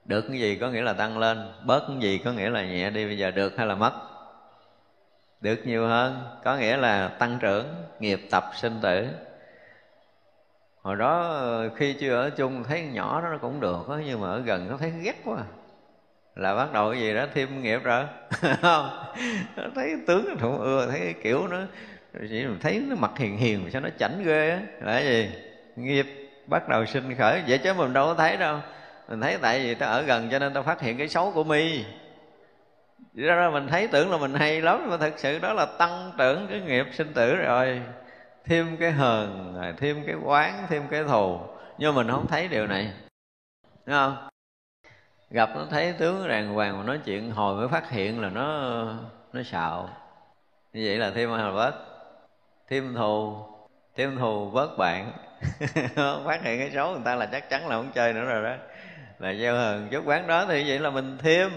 Được 0.05 0.25
cái 0.29 0.39
gì 0.39 0.57
có 0.57 0.71
nghĩa 0.71 0.83
là 0.83 0.93
tăng 0.93 1.19
lên 1.19 1.53
bớt 1.65 1.85
cái 1.89 1.97
gì 2.01 2.19
có 2.19 2.33
nghĩa 2.33 2.51
là 2.51 2.65
nhẹ 2.65 2.91
đi 2.91 3.07
bây 3.07 3.19
giờ 3.19 3.31
được 3.31 3.57
hay 3.57 3.67
là 3.67 3.75
mất? 3.75 3.93
Được 5.41 5.67
nhiều 5.67 5.87
hơn 5.87 6.23
có 6.45 6.57
nghĩa 6.57 6.77
là 6.77 7.09
tăng 7.09 7.39
trưởng 7.41 7.67
nghiệp 8.01 8.21
tập 8.31 8.45
sinh 8.55 8.79
tử. 8.83 9.07
Hồi 10.83 10.97
đó 10.97 11.43
khi 11.77 11.93
chưa 11.93 12.15
ở 12.15 12.31
chung 12.31 12.65
thấy 12.65 12.83
nhỏ 12.83 13.21
đó 13.21 13.29
nó 13.29 13.39
cũng 13.39 13.61
được 13.61 13.89
đó, 13.89 14.01
nhưng 14.07 14.21
mà 14.21 14.29
ở 14.29 14.39
gần 14.39 14.69
nó 14.71 14.77
thấy 14.77 14.93
ghét 15.03 15.17
quá. 15.25 15.45
Là 16.37 16.55
bắt 16.55 16.73
đầu 16.73 16.91
cái 16.93 17.01
gì 17.01 17.15
đó 17.15 17.27
thêm 17.35 17.63
nghiệp 17.63 17.81
rồi. 17.85 18.05
Không 18.63 18.91
thấy 19.75 19.97
tướng 20.07 20.37
không 20.41 20.61
ưa 20.61 20.87
thấy 20.91 21.01
cái 21.01 21.15
kiểu 21.23 21.49
nó 21.49 21.59
chỉ 22.29 22.45
thấy 22.61 22.83
nó 22.89 22.97
mặt 22.97 23.11
hiền 23.19 23.37
hiền 23.37 23.65
mà 23.65 23.71
sao 23.71 23.81
nó 23.81 23.89
chảnh 23.99 24.23
ghê 24.25 24.51
á. 24.51 24.61
Là 24.81 24.93
cái 24.93 25.05
gì? 25.05 25.31
Nghiệp 25.77 26.26
bắt 26.47 26.69
đầu 26.69 26.87
sinh 26.87 27.15
khởi. 27.19 27.43
Vậy 27.49 27.59
chứ 27.59 27.75
mình 27.75 27.93
đâu 27.93 28.07
có 28.07 28.15
thấy 28.15 28.37
đâu. 28.37 28.59
Mình 29.09 29.21
thấy 29.21 29.39
tại 29.43 29.61
vì 29.61 29.75
ta 29.75 29.87
ở 29.87 30.03
gần 30.03 30.29
cho 30.31 30.39
nên 30.39 30.55
ta 30.55 30.63
phát 30.63 30.81
hiện 30.81 30.99
cái 30.99 31.09
xấu 31.09 31.31
của 31.31 31.45
mi. 31.45 31.85
Ra 33.15 33.35
ra 33.35 33.51
mình 33.51 33.69
thấy 33.69 33.89
tưởng 33.89 34.11
là 34.11 34.17
mình 34.17 34.35
hay 34.35 34.63
lắm, 34.63 34.91
mà 34.91 34.97
thật 34.97 35.13
sự 35.17 35.39
đó 35.39 35.53
là 35.53 35.67
tăng 35.67 36.13
trưởng 36.19 36.47
cái 36.51 36.61
nghiệp 36.61 36.87
sinh 36.93 37.13
tử 37.15 37.35
rồi. 37.37 37.83
Thêm 38.45 38.77
cái 38.77 38.93
hờn 38.93 39.55
thêm 39.77 40.03
cái 40.07 40.15
quán 40.25 40.67
thêm 40.69 40.83
cái 40.91 41.05
thù. 41.05 41.39
Nhưng 41.79 41.95
mình 41.95 42.11
không 42.11 42.27
thấy 42.27 42.49
điều 42.49 42.67
này. 42.67 42.93
Đúng 43.87 43.97
không? 43.97 44.29
Gặp 45.31 45.51
nó 45.55 45.67
thấy 45.71 45.93
tướng 45.93 46.29
đàng 46.29 46.55
hoàng 46.55 46.79
mà 46.79 46.85
nói 46.85 47.01
chuyện, 47.05 47.31
hồi 47.31 47.57
mới 47.57 47.69
phát 47.69 47.91
hiện 47.91 48.21
là 48.21 48.29
nó 48.29 48.83
nó 49.33 49.43
xạo. 49.43 49.89
Như 50.73 50.83
vậy 50.87 50.97
là 50.97 51.11
thêm 51.11 51.31
hờn 51.31 51.55
bớt. 51.55 51.75
Thêm 52.69 52.95
thù 52.95 53.37
thêm 53.97 54.19
thù 54.19 54.51
bớt 54.51 54.79
bạn. 54.79 55.13
phát 56.27 56.43
hiện 56.43 56.59
cái 56.59 56.71
xấu 56.75 56.93
người 56.93 57.03
ta 57.05 57.15
là 57.15 57.27
chắc 57.27 57.51
chắn 57.51 57.69
là 57.69 57.77
không 57.77 57.91
chơi 57.95 58.13
nữa 58.13 58.25
rồi 58.25 58.43
đó. 58.43 58.57
Là 59.19 59.35
gieo 59.35 59.55
hờn. 59.55 59.89
Chút 59.91 60.03
quán 60.07 60.27
đó 60.27 60.45
thì 60.49 60.65
vậy 60.69 60.79
là 60.79 60.91
mình 60.91 61.19
thêm. 61.23 61.51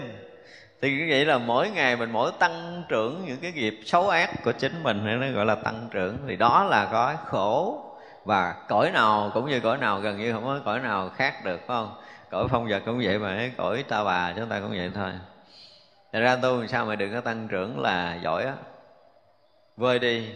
Thì 0.82 0.98
như 0.98 1.06
vậy 1.10 1.24
là 1.24 1.38
mỗi 1.38 1.70
ngày 1.70 1.96
mình 1.96 2.10
mỗi 2.10 2.32
tăng 2.38 2.82
trưởng 2.88 3.24
những 3.26 3.40
cái 3.40 3.52
nghiệp 3.52 3.80
xấu 3.84 4.08
ác 4.08 4.30
của 4.44 4.52
chính 4.52 4.82
mình 4.82 5.20
nó 5.20 5.30
gọi 5.30 5.46
là 5.46 5.54
tăng 5.54 5.88
trưởng. 5.90 6.18
Thì 6.28 6.36
đó 6.36 6.64
là 6.64 6.88
có 6.92 7.14
khổ 7.26 7.84
và 8.24 8.54
cõi 8.68 8.90
nào 8.90 9.30
cũng 9.34 9.48
như 9.50 9.60
cõi 9.60 9.78
nào 9.78 10.00
gần 10.00 10.18
như 10.18 10.32
không 10.32 10.44
có 10.44 10.60
cõi 10.64 10.80
nào 10.80 11.10
khác 11.16 11.44
được 11.44 11.60
phải 11.66 11.76
không? 11.76 11.94
Cõi 12.30 12.46
phong 12.50 12.68
vật 12.68 12.82
cũng 12.86 13.00
vậy 13.04 13.18
mà 13.18 13.50
cõi 13.56 13.84
ta 13.88 14.04
bà 14.04 14.32
chúng 14.36 14.48
ta 14.48 14.60
cũng 14.60 14.70
vậy 14.70 14.90
thôi. 14.94 15.10
Thật 16.12 16.20
ra 16.20 16.36
tu 16.36 16.66
sao 16.66 16.86
mà 16.86 16.96
đừng 16.96 17.12
có 17.12 17.20
tăng 17.20 17.48
trưởng 17.48 17.80
là 17.80 18.18
giỏi 18.22 18.44
á. 18.44 18.54
Vơi 19.76 19.98
đi, 19.98 20.28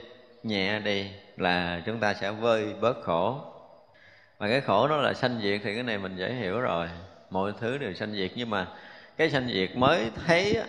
nhẹ 0.42 0.78
đi 0.78 1.10
là 1.36 1.82
chúng 1.86 2.00
ta 2.00 2.14
sẽ 2.14 2.30
vơi 2.30 2.74
bớt 2.80 3.02
khổ. 3.02 3.40
Mà 4.38 4.48
cái 4.48 4.60
khổ 4.60 4.88
đó 4.88 4.96
là 4.96 5.14
sanh 5.14 5.40
diệt 5.42 5.60
thì 5.64 5.74
cái 5.74 5.82
này 5.82 5.98
mình 5.98 6.16
dễ 6.16 6.32
hiểu 6.32 6.60
rồi. 6.60 6.88
Mọi 7.30 7.52
thứ 7.60 7.78
đều 7.78 7.94
sanh 7.94 8.12
diệt. 8.12 8.30
Nhưng 8.34 8.50
mà 8.50 8.68
cái 9.16 9.30
sanh 9.30 9.48
diệt 9.48 9.76
mới 9.76 10.10
thấy 10.26 10.62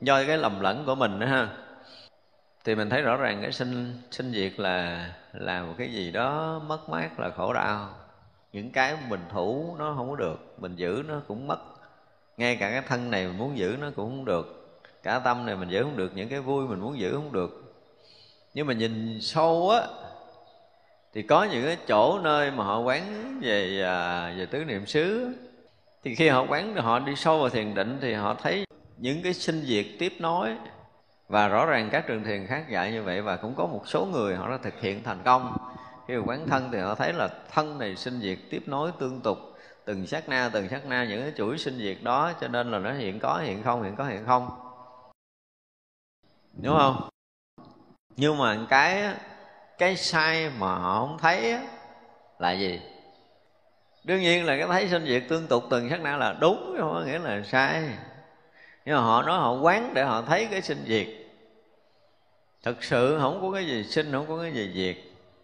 do 0.00 0.24
cái 0.24 0.38
lầm 0.38 0.60
lẫn 0.60 0.84
của 0.86 0.94
mình 0.94 1.20
đó 1.20 1.26
ha, 1.26 1.48
thì 2.64 2.74
mình 2.74 2.90
thấy 2.90 3.02
rõ 3.02 3.16
ràng 3.16 3.42
cái 3.42 3.52
sinh 3.52 4.02
sinh 4.10 4.32
diệt 4.32 4.60
là 4.60 5.06
là 5.32 5.62
một 5.62 5.74
cái 5.78 5.92
gì 5.92 6.10
đó 6.10 6.60
mất 6.66 6.88
mát 6.88 7.20
là 7.20 7.30
khổ 7.30 7.52
đau. 7.52 7.88
Những 8.52 8.70
cái 8.70 8.96
mình 9.08 9.20
thủ 9.32 9.76
nó 9.78 9.94
không 9.96 10.10
có 10.10 10.16
được, 10.16 10.54
mình 10.58 10.76
giữ 10.76 11.02
nó 11.08 11.20
cũng 11.28 11.46
mất. 11.46 11.58
Ngay 12.36 12.56
cả 12.56 12.70
cái 12.70 12.82
thân 12.88 13.10
này 13.10 13.26
mình 13.26 13.38
muốn 13.38 13.58
giữ 13.58 13.76
nó 13.80 13.90
cũng 13.96 14.10
không 14.10 14.24
được. 14.24 14.80
Cả 15.02 15.18
tâm 15.18 15.46
này 15.46 15.56
mình 15.56 15.68
giữ 15.68 15.82
không 15.82 15.96
được, 15.96 16.12
những 16.14 16.28
cái 16.28 16.40
vui 16.40 16.68
mình 16.68 16.80
muốn 16.80 16.98
giữ 16.98 17.12
không 17.12 17.32
được. 17.32 17.74
Nhưng 18.54 18.66
mà 18.66 18.72
nhìn 18.72 19.18
sâu 19.20 19.70
á 19.70 19.82
thì 21.14 21.22
có 21.22 21.44
những 21.44 21.64
cái 21.66 21.76
chỗ 21.88 22.18
nơi 22.18 22.50
mà 22.50 22.64
họ 22.64 22.78
quán 22.78 23.38
về 23.42 23.82
à, 23.82 24.32
về 24.38 24.46
tứ 24.46 24.64
niệm 24.64 24.86
xứ. 24.86 25.34
Thì 26.04 26.14
khi 26.14 26.28
họ 26.28 26.46
quán, 26.48 26.76
họ 26.76 26.98
đi 26.98 27.16
sâu 27.16 27.38
vào 27.38 27.48
thiền 27.48 27.74
định 27.74 27.98
thì 28.00 28.14
họ 28.14 28.34
thấy 28.34 28.64
những 28.96 29.22
cái 29.22 29.34
sinh 29.34 29.62
diệt 29.64 29.86
tiếp 29.98 30.12
nối. 30.18 30.56
Và 31.28 31.48
rõ 31.48 31.66
ràng 31.66 31.88
các 31.92 32.04
trường 32.06 32.24
thiền 32.24 32.46
khác 32.46 32.64
dạy 32.70 32.92
như 32.92 33.02
vậy 33.02 33.22
và 33.22 33.36
cũng 33.36 33.54
có 33.54 33.66
một 33.66 33.82
số 33.86 34.04
người 34.04 34.36
họ 34.36 34.50
đã 34.50 34.56
thực 34.62 34.80
hiện 34.80 35.02
thành 35.02 35.18
công. 35.24 35.56
Khi 36.08 36.16
mà 36.16 36.22
quán 36.26 36.46
thân 36.48 36.68
thì 36.72 36.78
họ 36.78 36.94
thấy 36.94 37.12
là 37.12 37.28
thân 37.52 37.78
này 37.78 37.96
sinh 37.96 38.20
diệt 38.20 38.38
tiếp 38.50 38.62
nối 38.66 38.90
tương 38.98 39.20
tục. 39.20 39.38
Từng 39.84 40.06
sát 40.06 40.28
na, 40.28 40.50
từng 40.52 40.68
sát 40.68 40.86
na 40.86 41.04
những 41.04 41.22
cái 41.22 41.32
chuỗi 41.36 41.58
sinh 41.58 41.78
diệt 41.78 41.96
đó, 42.02 42.32
cho 42.40 42.48
nên 42.48 42.70
là 42.70 42.78
nó 42.78 42.92
hiện 42.92 43.18
có, 43.18 43.38
hiện 43.38 43.62
không, 43.62 43.82
hiện 43.82 43.96
có, 43.96 44.04
hiện 44.04 44.24
không. 44.26 44.48
Đúng 46.62 46.76
không? 46.78 47.08
Nhưng 48.16 48.38
mà 48.38 48.58
cái 48.68 49.14
cái 49.80 49.96
sai 49.96 50.50
mà 50.58 50.74
họ 50.74 51.00
không 51.00 51.18
thấy 51.18 51.56
là 52.38 52.52
gì? 52.52 52.80
Đương 54.04 54.20
nhiên 54.20 54.44
là 54.44 54.56
cái 54.56 54.66
thấy 54.66 54.88
sinh 54.88 55.06
diệt 55.06 55.22
tương 55.28 55.46
tục 55.46 55.64
từng 55.70 55.90
sát 55.90 56.00
na 56.00 56.16
là 56.16 56.36
đúng 56.40 56.76
không 56.78 56.94
có 56.94 57.02
nghĩa 57.06 57.18
là 57.18 57.42
sai. 57.42 57.82
Nhưng 58.84 58.96
mà 58.96 59.00
họ 59.02 59.22
nói 59.22 59.38
họ 59.38 59.52
quán 59.52 59.94
để 59.94 60.04
họ 60.04 60.22
thấy 60.22 60.48
cái 60.50 60.62
sinh 60.62 60.84
diệt. 60.86 61.06
Thực 62.62 62.84
sự 62.84 63.18
không 63.20 63.40
có 63.42 63.50
cái 63.50 63.66
gì 63.66 63.84
sinh, 63.84 64.12
không 64.12 64.26
có 64.28 64.42
cái 64.42 64.52
gì 64.52 64.72
diệt, 64.74 64.96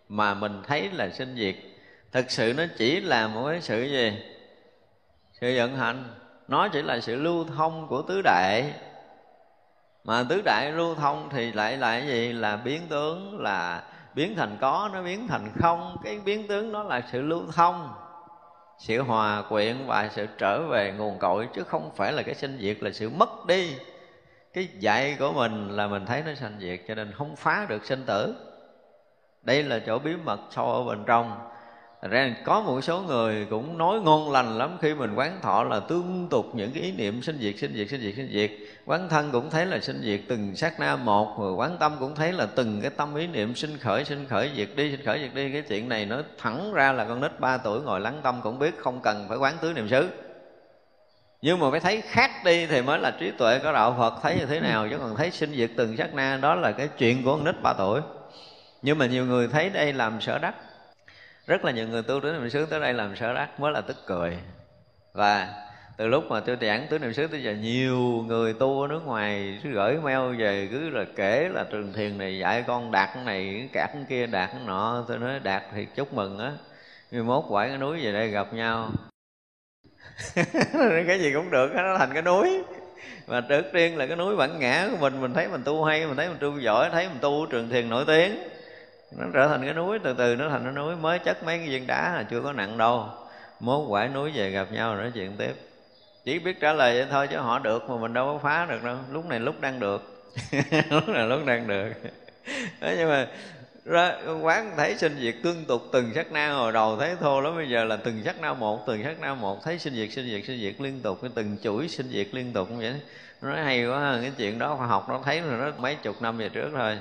mà 0.09 0.35
mình 0.35 0.63
thấy 0.67 0.91
là 0.93 1.09
sinh 1.11 1.37
diệt. 1.37 1.55
Thực 2.13 2.31
sự 2.31 2.53
nó 2.57 2.65
chỉ 2.79 3.01
là 3.01 3.29
một 3.29 3.49
cái 3.51 3.61
sự 3.61 3.83
gì? 3.83 4.19
Sự 5.41 5.55
vận 5.57 5.77
hành. 5.77 6.05
Nó 6.49 6.69
chỉ 6.69 6.83
là 6.83 7.01
sự 7.01 7.17
lưu 7.17 7.45
thông 7.45 7.89
của 7.89 8.03
tứ 8.03 8.23
đại. 8.23 8.73
Mà 10.05 10.25
tứ 10.29 10.43
đại 10.45 10.73
lưu 10.73 10.95
thông 10.95 11.29
thì 11.33 11.53
lại 11.53 11.77
lại 11.77 12.07
gì? 12.07 12.33
Là 12.33 12.57
biến 12.57 12.87
tướng, 12.89 13.41
là 13.41 13.83
biến 14.17 14.37
thành 14.37 14.57
có 14.61 14.91
nó 14.93 15.03
biến 15.03 15.29
thành 15.29 15.49
không. 15.61 15.97
Cái 16.05 16.21
biến 16.25 16.49
tướng 16.49 16.73
đó 16.73 16.83
là 16.83 17.03
sự 17.13 17.23
lưu 17.23 17.43
thông 17.53 17.95
sự 18.79 19.03
hòa 19.03 19.43
quyện 19.49 19.77
và 19.87 20.11
sự 20.15 20.27
trở 20.39 20.63
về 20.63 20.95
nguồn 20.99 21.19
cội 21.19 21.49
chứ 21.55 21.63
không 21.65 21.91
phải 21.97 22.13
là 22.13 22.23
cái 22.23 22.35
sinh 22.35 22.59
diệt 22.61 22.83
là 22.83 22.91
sự 22.91 23.11
mất 23.11 23.47
đi. 23.47 23.77
Cái 24.53 24.69
dạy 24.79 25.17
của 25.19 25.33
mình 25.33 25.71
là 25.71 25.87
mình 25.87 26.07
thấy 26.07 26.23
nó 26.27 26.35
sanh 26.35 26.57
diệt 26.61 26.81
cho 26.89 26.95
nên 26.95 27.13
không 27.13 27.37
phá 27.37 27.67
được 27.69 27.85
sinh 27.85 28.05
tử. 28.07 28.35
Đây 29.43 29.63
là 29.63 29.79
chỗ 29.87 29.99
bí 29.99 30.13
mật 30.25 30.41
sâu 30.51 30.73
ở 30.73 30.85
bên 30.85 31.05
trong. 31.07 31.49
Thật 32.03 32.09
ra 32.11 32.37
có 32.45 32.61
một 32.61 32.81
số 32.81 33.01
người 33.01 33.47
cũng 33.51 33.79
nói 33.79 34.01
ngon 34.01 34.33
lành 34.33 34.59
lắm 34.59 34.79
khi 34.81 34.95
mình 34.95 35.15
quán 35.15 35.39
thọ 35.43 35.65
là 35.65 35.81
tương 35.81 36.29
tục 36.31 36.47
những 36.55 36.71
cái 36.73 36.83
ý 36.83 36.93
niệm 36.93 37.23
sinh 37.23 37.39
diệt, 37.39 37.55
sinh 37.59 37.75
diệt, 37.75 37.89
sinh 37.89 38.01
diệt, 38.01 38.15
sinh 38.17 38.29
diệt. 38.33 38.51
Quán 38.87 39.09
thân 39.09 39.33
cũng 39.33 39.51
thấy 39.51 39.67
là 39.67 39.81
sinh 39.81 40.03
diệt 40.03 40.21
từng 40.29 40.57
sát 40.57 40.81
na 40.81 40.97
một, 40.97 41.41
rồi 41.41 41.53
quán 41.53 41.77
tâm 41.81 41.97
cũng 42.01 42.15
thấy 42.15 42.33
là 42.33 42.47
từng 42.55 42.81
cái 42.81 42.91
tâm 42.91 43.15
ý 43.15 43.27
niệm 43.27 43.55
sinh 43.55 43.79
khởi, 43.79 44.05
sinh 44.05 44.27
khởi, 44.29 44.51
diệt 44.57 44.69
đi, 44.77 44.91
sinh 44.91 45.05
khởi, 45.05 45.21
diệt 45.21 45.35
đi. 45.35 45.53
Cái 45.53 45.63
chuyện 45.63 45.89
này 45.89 46.07
nó 46.07 46.23
thẳng 46.39 46.73
ra 46.73 46.93
là 46.93 47.05
con 47.05 47.21
nít 47.21 47.41
3 47.41 47.59
tuổi 47.59 47.81
ngồi 47.81 48.01
lắng 48.01 48.21
tâm 48.23 48.41
cũng 48.43 48.59
biết 48.59 48.79
không 48.79 49.01
cần 49.03 49.27
phải 49.29 49.39
quán 49.39 49.57
tứ 49.61 49.73
niệm 49.73 49.89
xứ. 49.89 50.09
nhưng 51.43 51.59
mà 51.59 51.71
phải 51.71 51.81
thấy 51.81 52.01
khác 52.01 52.31
đi 52.45 52.67
thì 52.67 52.83
mới 52.83 52.99
là 52.99 53.11
trí 53.11 53.31
tuệ 53.31 53.59
của 53.59 53.73
đạo 53.73 53.95
phật 53.99 54.15
thấy 54.23 54.37
như 54.39 54.47
thế 54.47 54.61
nào 54.61 54.89
chứ 54.91 54.99
còn 54.99 55.17
thấy 55.17 55.31
sinh 55.31 55.55
diệt 55.57 55.71
từng 55.77 55.97
sát 55.97 56.15
na 56.15 56.39
đó 56.43 56.55
là 56.55 56.73
cái 56.73 56.89
chuyện 56.99 57.25
của 57.25 57.33
con 57.37 57.45
nít 57.45 57.63
ba 57.63 57.73
tuổi 57.73 58.01
nhưng 58.83 58.99
mà 58.99 59.07
nhiều 59.07 59.27
người 59.27 59.49
thấy 59.49 59.71
đây 59.71 59.93
làm 59.93 60.21
sở 60.21 60.39
đắc 60.39 60.55
rất 61.47 61.65
là 61.65 61.73
nhiều 61.73 61.89
người 61.89 62.03
tu 62.03 62.21
đến 62.21 62.41
niệm 62.41 62.51
xứ 62.51 62.67
tới 62.67 62.81
đây 62.81 62.95
làm 62.95 63.17
sở 63.17 63.35
đắc 63.35 63.61
mới 63.61 63.73
là 63.73 63.81
tức 63.81 63.97
cười 64.07 64.39
và 65.13 65.66
từ 65.97 66.09
lúc 66.09 66.25
mà 66.31 66.41
tôi 66.41 66.57
giảng 66.61 66.87
tứ 66.91 66.99
niệm 66.99 67.13
xứ 67.13 67.27
tới 67.27 67.43
giờ, 67.43 67.53
nhiều 67.53 67.99
người 68.27 68.53
tu 68.53 68.83
ở 68.83 68.89
nước 68.89 69.01
ngoài 69.05 69.59
cứ 69.63 69.71
gửi 69.71 69.97
mail 70.03 70.37
về, 70.37 70.69
cứ 70.71 70.91
là 70.91 71.05
kể 71.17 71.49
là 71.55 71.65
trường 71.71 71.93
thiền 71.93 72.19
này 72.19 72.39
dạy 72.39 72.65
con 72.67 72.91
đạt 72.91 73.09
cái 73.15 73.25
này 73.25 73.69
cạc 73.73 73.91
cái 73.93 74.05
kia, 74.09 74.27
đạt 74.27 74.51
cái 74.53 74.61
nọ. 74.67 75.05
Tôi 75.09 75.19
nói 75.19 75.41
đạt 75.43 75.63
thì 75.75 75.87
chúc 75.95 76.15
mừng 76.15 76.39
á. 76.39 76.53
Mười 77.13 77.23
mốt 77.23 77.45
quải 77.49 77.69
cái 77.69 77.79
núi 77.79 78.05
về 78.05 78.13
đây 78.13 78.29
gặp 78.29 78.53
nhau. 78.53 78.91
Cái 81.07 81.21
gì 81.21 81.33
cũng 81.35 81.51
được, 81.51 81.71
nó 81.75 81.99
thành 81.99 82.11
cái 82.13 82.23
núi. 82.23 82.63
Mà 83.27 83.41
trước 83.41 83.65
tiên 83.73 83.97
là 83.97 84.07
cái 84.07 84.17
núi 84.17 84.37
bản 84.37 84.59
ngã 84.59 84.89
của 84.91 84.97
mình 84.97 85.21
mình 85.21 85.35
thấy 85.35 85.49
mình 85.49 85.63
tu 85.65 85.85
hay, 85.85 86.07
mình 86.07 86.17
thấy 86.17 86.29
mình 86.29 86.39
tu 86.41 86.59
giỏi, 86.59 86.91
thấy 86.93 87.09
mình 87.09 87.19
tu 87.21 87.47
trường 87.47 87.69
thiền 87.69 87.89
nổi 87.89 88.05
tiếng. 88.07 88.39
Nó 89.19 89.27
trở 89.35 89.49
thành 89.49 89.65
cái 89.65 89.75
núi, 89.75 89.99
từ 89.99 90.15
từ 90.19 90.37
nó 90.37 90.49
thành 90.49 90.65
cái 90.65 90.73
núi 90.73 90.97
mới, 90.97 91.19
chất 91.19 91.45
mấy 91.45 91.59
cái 91.59 91.69
viên 91.69 91.87
đá 91.87 92.15
là 92.15 92.23
chưa 92.31 92.41
có 92.41 92.53
nặng 92.53 92.79
đâu. 92.79 93.07
Mốt 93.61 93.89
quải 93.89 94.09
núi 94.09 94.33
về 94.35 94.51
gặp 94.51 94.73
nhau 94.73 94.95
rồi 94.95 95.03
nói 95.03 95.13
chuyện 95.15 95.37
tiếp 95.39 95.66
chỉ 96.27 96.39
biết 96.39 96.61
trả 96.61 96.73
lời 96.73 96.99
vậy 96.99 97.07
thôi 97.11 97.29
chứ 97.31 97.37
họ 97.37 97.59
được 97.59 97.91
mà 97.91 97.97
mình 97.97 98.13
đâu 98.13 98.27
có 98.27 98.39
phá 98.39 98.67
được 98.67 98.85
đâu. 98.85 98.97
Lúc 99.13 99.27
này 99.27 99.41
lúc 99.41 99.61
đang 99.61 99.81
được. 99.81 100.25
Lúc 100.91 101.09
này 101.09 101.27
lúc 101.27 101.41
đang 101.47 101.67
được. 101.67 101.93
Đó, 102.81 102.89
nhưng 102.99 103.09
mà 103.09 103.27
ra 103.85 104.15
quán 104.43 104.73
thấy 104.77 104.97
sinh 104.99 105.17
diệt 105.21 105.35
tương 105.43 105.65
tục 105.65 105.83
từng 105.93 106.13
sắc 106.15 106.33
na 106.33 106.53
hồi 106.53 106.73
đầu 106.73 106.97
thấy 106.97 107.17
thô 107.21 107.41
lắm 107.41 107.57
bây 107.57 107.69
giờ 107.69 107.85
là 107.85 107.97
từng 107.97 108.23
sắc 108.25 108.41
na 108.41 108.55
một 108.55 108.87
từng 108.87 109.05
sắc 109.05 109.21
na 109.21 109.35
một 109.35 109.65
thấy 109.65 109.79
sinh 109.79 109.95
diệt 109.95 110.13
sinh 110.13 110.27
diệt 110.31 110.45
sinh 110.47 110.61
diệt 110.61 110.81
liên 110.81 111.01
tục 111.03 111.19
cái 111.23 111.31
từng 111.35 111.57
chuỗi 111.63 111.89
sinh 111.89 112.09
diệt 112.11 112.27
liên 112.33 112.53
tục 112.53 112.71
như 112.71 112.77
vậy. 112.79 113.01
Nó 113.43 113.51
nói 113.51 113.65
hay 113.65 113.87
quá 113.87 114.19
cái 114.23 114.33
chuyện 114.37 114.59
đó 114.59 114.75
khoa 114.79 114.87
học 114.87 115.07
nó 115.09 115.21
thấy 115.25 115.41
rồi 115.41 115.59
nó 115.59 115.77
mấy 115.79 115.95
chục 115.95 116.23
năm 116.23 116.39
về 116.39 116.49
trước 116.49 116.71
thôi. 116.75 116.99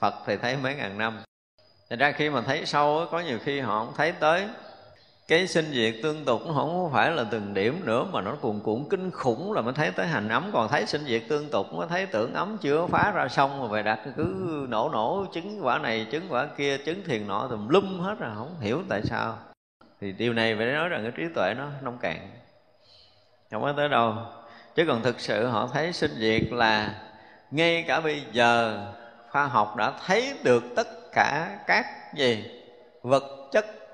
Phật 0.00 0.14
thì 0.26 0.36
thấy 0.36 0.56
mấy 0.56 0.74
ngàn 0.74 0.98
năm. 0.98 1.18
Thành 1.90 1.98
ra 1.98 2.12
khi 2.12 2.30
mà 2.30 2.40
thấy 2.40 2.66
sâu 2.66 3.06
có 3.10 3.20
nhiều 3.20 3.38
khi 3.44 3.60
họ 3.60 3.84
không 3.84 3.94
thấy 3.96 4.12
tới 4.12 4.46
cái 5.28 5.46
sinh 5.46 5.72
diệt 5.72 5.94
tương 6.02 6.24
tục 6.24 6.42
nó 6.46 6.52
không 6.52 6.90
phải 6.92 7.10
là 7.10 7.24
từng 7.30 7.54
điểm 7.54 7.80
nữa, 7.84 8.06
mà 8.12 8.20
nó 8.20 8.34
cuồn 8.40 8.60
cuộn 8.60 8.84
kinh 8.90 9.10
khủng 9.10 9.52
là 9.52 9.60
mới 9.60 9.74
thấy 9.74 9.90
tới 9.90 10.06
hành 10.06 10.28
ấm. 10.28 10.50
Còn 10.52 10.68
thấy 10.68 10.86
sinh 10.86 11.04
diệt 11.04 11.22
tương 11.28 11.50
tục 11.50 11.72
mới 11.72 11.86
thấy 11.88 12.06
tưởng 12.06 12.34
ấm 12.34 12.58
chưa 12.60 12.86
phá 12.86 13.12
ra 13.14 13.28
xong 13.28 13.60
mà 13.60 13.66
về 13.66 13.82
đặt 13.82 13.98
cứ 14.16 14.66
nổ 14.68 14.90
nổ, 14.92 15.26
chứng 15.32 15.66
quả 15.66 15.78
này, 15.78 16.06
chứng 16.10 16.26
quả 16.28 16.46
kia, 16.56 16.78
chứng 16.78 17.04
thiền 17.04 17.28
nọ 17.28 17.48
tùm 17.50 17.68
lum 17.68 18.00
hết 18.00 18.14
rồi, 18.18 18.30
không 18.34 18.60
hiểu 18.60 18.82
tại 18.88 19.02
sao. 19.04 19.38
Thì 20.00 20.12
điều 20.12 20.32
này 20.32 20.56
phải 20.56 20.66
nói 20.66 20.88
rằng 20.88 21.02
cái 21.02 21.12
trí 21.16 21.34
tuệ 21.34 21.54
nó 21.54 21.66
nông 21.82 21.98
cạn. 21.98 22.30
Không 23.50 23.62
có 23.62 23.72
tới 23.76 23.88
đâu. 23.88 24.14
Chứ 24.74 24.84
còn 24.88 25.02
thực 25.02 25.20
sự 25.20 25.46
họ 25.46 25.68
thấy 25.72 25.92
sinh 25.92 26.14
diệt 26.18 26.42
là 26.50 26.94
ngay 27.50 27.84
cả 27.88 28.00
bây 28.00 28.22
giờ 28.32 28.78
khoa 29.30 29.46
học 29.46 29.76
đã 29.76 29.92
thấy 30.06 30.34
được 30.42 30.64
tất 30.76 30.88
cả 31.12 31.58
các 31.66 31.86
gì, 32.14 32.44
vật 33.02 33.45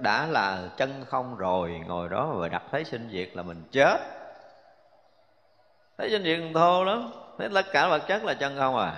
đã 0.02 0.26
là 0.26 0.58
chân 0.76 1.04
không 1.08 1.36
rồi, 1.36 1.80
ngồi 1.86 2.08
đó 2.08 2.26
và 2.26 2.48
đặt 2.48 2.62
thấy 2.70 2.84
sinh 2.84 3.08
diệt 3.12 3.28
là 3.32 3.42
mình 3.42 3.62
chết. 3.72 3.96
Thấy 5.98 6.10
sinh 6.10 6.24
diệt 6.24 6.40
thô 6.54 6.84
lắm, 6.84 7.10
thấy 7.38 7.48
tất 7.54 7.66
cả 7.72 7.88
vật 7.88 8.02
chất 8.08 8.24
là 8.24 8.34
chân 8.34 8.56
không 8.58 8.76
à. 8.76 8.94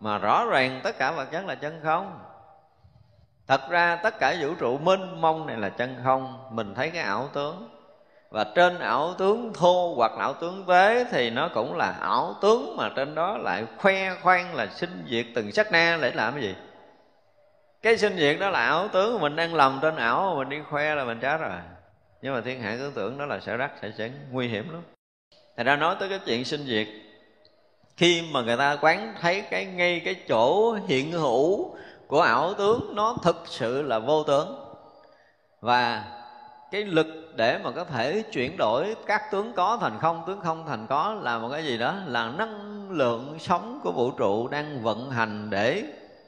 Mà 0.00 0.18
rõ 0.18 0.44
ràng 0.44 0.80
tất 0.84 0.98
cả 0.98 1.10
vật 1.12 1.24
chất 1.24 1.46
là 1.46 1.54
chân 1.54 1.80
không. 1.84 2.18
Thật 3.46 3.60
ra 3.70 3.96
tất 3.96 4.18
cả 4.18 4.36
vũ 4.40 4.54
trụ 4.58 4.78
mênh 4.78 5.20
mông 5.20 5.46
này 5.46 5.56
là 5.56 5.68
chân 5.68 5.96
không, 6.04 6.48
mình 6.50 6.74
thấy 6.74 6.90
cái 6.90 7.02
ảo 7.02 7.28
tướng. 7.32 7.68
Và 8.30 8.44
trên 8.54 8.78
ảo 8.78 9.14
tướng 9.18 9.52
thô 9.54 9.94
hoặc 9.96 10.12
ảo 10.18 10.34
tướng 10.34 10.64
tế 10.66 11.04
thì 11.10 11.30
nó 11.30 11.48
cũng 11.54 11.76
là 11.76 11.96
ảo 12.00 12.34
tướng 12.42 12.76
mà 12.76 12.90
trên 12.96 13.14
đó 13.14 13.38
lại 13.38 13.66
khoe 13.78 14.14
khoang 14.14 14.54
là 14.54 14.66
sinh 14.66 15.04
diệt 15.10 15.26
từng 15.34 15.52
sắc 15.52 15.72
na 15.72 15.98
để 16.02 16.12
làm 16.12 16.34
cái 16.34 16.42
gì? 16.42 16.54
Cái 17.84 17.98
sinh 17.98 18.16
diệt 18.18 18.36
đó 18.40 18.50
là 18.50 18.60
ảo 18.60 18.88
tướng 18.88 19.20
mình 19.20 19.36
đang 19.36 19.54
lầm 19.54 19.78
trên 19.82 19.96
ảo, 19.96 20.34
mình 20.38 20.48
đi 20.48 20.56
khoe 20.70 20.94
là 20.94 21.04
mình 21.04 21.18
chết 21.20 21.36
rồi. 21.36 21.50
Nhưng 22.22 22.34
mà 22.34 22.40
thiên 22.40 22.60
hạ 22.60 22.76
cứ 22.78 22.92
tưởng 22.94 23.18
đó 23.18 23.26
là 23.26 23.40
sẽ 23.40 23.56
rắc, 23.56 23.72
sẽ 23.82 23.92
chấn, 23.98 24.12
nguy 24.30 24.48
hiểm 24.48 24.72
lắm. 24.72 24.82
Thành 25.56 25.66
ra 25.66 25.76
nói 25.76 25.96
tới 26.00 26.08
cái 26.08 26.18
chuyện 26.26 26.44
sinh 26.44 26.64
diệt 26.66 26.86
khi 27.96 28.22
mà 28.32 28.42
người 28.42 28.56
ta 28.56 28.76
quán 28.80 29.14
thấy 29.20 29.40
cái 29.50 29.64
ngay 29.64 30.00
cái 30.04 30.14
chỗ 30.28 30.72
hiện 30.72 31.12
hữu 31.12 31.76
của 32.06 32.20
ảo 32.20 32.54
tướng 32.54 32.92
nó 32.94 33.16
thực 33.22 33.42
sự 33.46 33.82
là 33.82 33.98
vô 33.98 34.22
tướng. 34.22 34.56
Và 35.60 36.04
cái 36.70 36.84
lực 36.84 37.06
để 37.36 37.58
mà 37.58 37.70
có 37.70 37.84
thể 37.84 38.22
chuyển 38.32 38.56
đổi 38.56 38.94
các 39.06 39.30
tướng 39.30 39.52
có 39.52 39.78
thành 39.80 39.98
không, 40.00 40.24
tướng 40.26 40.40
không 40.40 40.66
thành 40.66 40.86
có 40.86 41.18
là 41.22 41.38
một 41.38 41.48
cái 41.52 41.64
gì 41.64 41.78
đó, 41.78 41.94
là 42.06 42.28
năng 42.28 42.86
lượng 42.90 43.36
sống 43.40 43.80
của 43.82 43.92
vũ 43.92 44.10
trụ 44.10 44.48
đang 44.48 44.82
vận 44.82 45.10
hành 45.10 45.50
để 45.50 45.84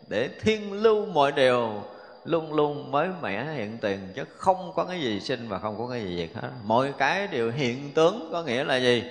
để 0.06 0.30
thiên 0.40 0.72
lưu 0.82 1.06
mọi 1.06 1.32
điều 1.32 1.82
luôn 2.24 2.52
luôn 2.52 2.90
mới 2.90 3.08
mẻ 3.22 3.44
hiện 3.54 3.78
tiền, 3.80 4.12
chứ 4.16 4.24
không 4.36 4.72
có 4.76 4.84
cái 4.84 5.00
gì 5.00 5.20
sinh 5.20 5.48
và 5.48 5.58
không 5.58 5.78
có 5.78 5.86
cái 5.88 6.02
gì 6.02 6.16
diệt 6.16 6.42
hết. 6.42 6.48
Mọi 6.64 6.92
cái 6.98 7.26
đều 7.26 7.50
hiện 7.50 7.92
tướng 7.94 8.28
có 8.32 8.42
nghĩa 8.42 8.64
là 8.64 8.76
gì? 8.76 9.02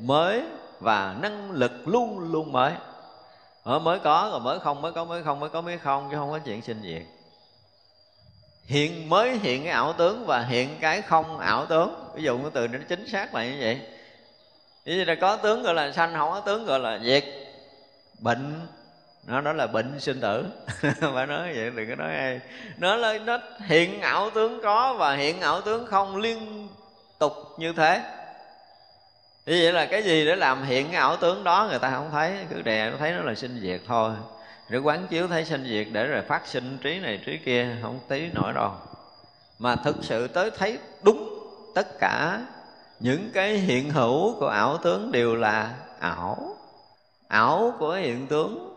Mới 0.00 0.42
và 0.80 1.16
năng 1.20 1.50
lực 1.50 1.72
luôn 1.88 2.18
luôn 2.18 2.52
mới. 2.52 2.72
Ở 3.62 3.78
mới 3.78 3.98
có 3.98 4.28
rồi 4.32 4.40
mới 4.40 4.58
không, 4.60 4.82
mới 4.82 4.92
có, 4.92 5.04
mới 5.04 5.22
không, 5.22 5.40
mới 5.40 5.50
có, 5.50 5.60
mới 5.60 5.78
không, 5.78 6.08
chứ 6.10 6.16
không 6.16 6.30
có 6.30 6.38
chuyện 6.38 6.62
sinh 6.62 6.80
diệt. 6.82 7.02
Hiện 8.64 9.08
mới 9.08 9.38
hiện 9.38 9.64
cái 9.64 9.72
ảo 9.72 9.92
tướng 9.92 10.26
và 10.26 10.40
hiện 10.40 10.68
cái 10.80 11.02
không 11.02 11.38
ảo 11.38 11.66
tướng. 11.66 11.94
Ví 12.14 12.22
dụ 12.22 12.38
cái 12.38 12.50
từ 12.54 12.68
nó 12.68 12.78
chính 12.88 13.08
xác 13.08 13.34
là 13.34 13.44
như 13.44 13.56
vậy. 13.60 13.80
Như 14.84 15.04
là 15.04 15.14
có 15.14 15.36
tướng 15.36 15.62
gọi 15.62 15.74
là 15.74 15.92
sanh, 15.92 16.14
không 16.14 16.30
có 16.30 16.40
tướng 16.40 16.66
gọi 16.66 16.80
là 16.80 16.98
diệt. 17.04 17.24
Bệnh 18.18 18.60
nó 19.28 19.40
đó 19.40 19.52
là 19.52 19.66
bệnh 19.66 20.00
sinh 20.00 20.20
tử. 20.20 20.44
Phải 21.00 21.26
nói 21.26 21.52
vậy, 21.54 21.70
đừng 21.76 21.88
có 21.88 21.94
nói 21.94 22.14
ai. 22.14 22.40
Nó 22.78 22.96
là 22.96 23.18
nó 23.18 23.38
hiện 23.66 24.00
ảo 24.00 24.30
tướng 24.30 24.60
có 24.62 24.94
và 24.94 25.14
hiện 25.14 25.40
ảo 25.40 25.60
tướng 25.60 25.86
không 25.86 26.16
liên 26.16 26.68
tục 27.18 27.32
như 27.58 27.72
thế. 27.72 28.02
Như 29.46 29.60
vậy 29.62 29.72
là 29.72 29.86
cái 29.86 30.02
gì 30.02 30.26
để 30.26 30.36
làm 30.36 30.62
hiện 30.62 30.92
ảo 30.92 31.16
tướng 31.16 31.44
đó, 31.44 31.66
người 31.70 31.78
ta 31.78 31.90
không 31.90 32.08
thấy. 32.12 32.36
Cứ 32.50 32.62
đè, 32.62 32.90
nó 32.90 32.96
thấy 32.98 33.12
nó 33.12 33.22
là 33.22 33.34
sinh 33.34 33.60
diệt 33.62 33.80
thôi. 33.86 34.12
Rồi 34.68 34.82
quán 34.82 35.06
chiếu 35.06 35.28
thấy 35.28 35.44
sinh 35.44 35.64
diệt 35.68 35.86
để 35.92 36.06
rồi 36.06 36.22
phát 36.22 36.46
sinh 36.46 36.78
trí 36.82 36.98
này, 36.98 37.20
trí 37.26 37.38
kia, 37.38 37.76
không 37.82 38.00
tí 38.08 38.26
nổi 38.34 38.52
đâu. 38.52 38.72
Mà 39.58 39.76
thực 39.76 39.96
sự 40.02 40.28
tới 40.28 40.50
thấy 40.58 40.78
đúng 41.02 41.38
tất 41.74 41.98
cả 41.98 42.40
những 43.00 43.30
cái 43.34 43.54
hiện 43.54 43.90
hữu 43.90 44.40
của 44.40 44.48
ảo 44.48 44.76
tướng 44.76 45.12
đều 45.12 45.34
là 45.34 45.74
ảo. 46.00 46.56
Ảo 47.28 47.74
của 47.78 47.92
hiện 47.92 48.26
tướng 48.26 48.67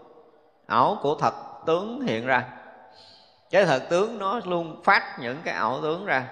ảo 0.71 0.99
của 1.01 1.15
thật 1.15 1.33
tướng 1.65 2.01
hiện 2.01 2.25
ra. 2.25 2.43
Cái 3.49 3.65
thật 3.65 3.83
tướng 3.89 4.19
nó 4.19 4.39
luôn 4.45 4.81
phát 4.83 5.19
những 5.19 5.37
cái 5.43 5.53
ảo 5.53 5.81
tướng 5.81 6.05
ra. 6.05 6.23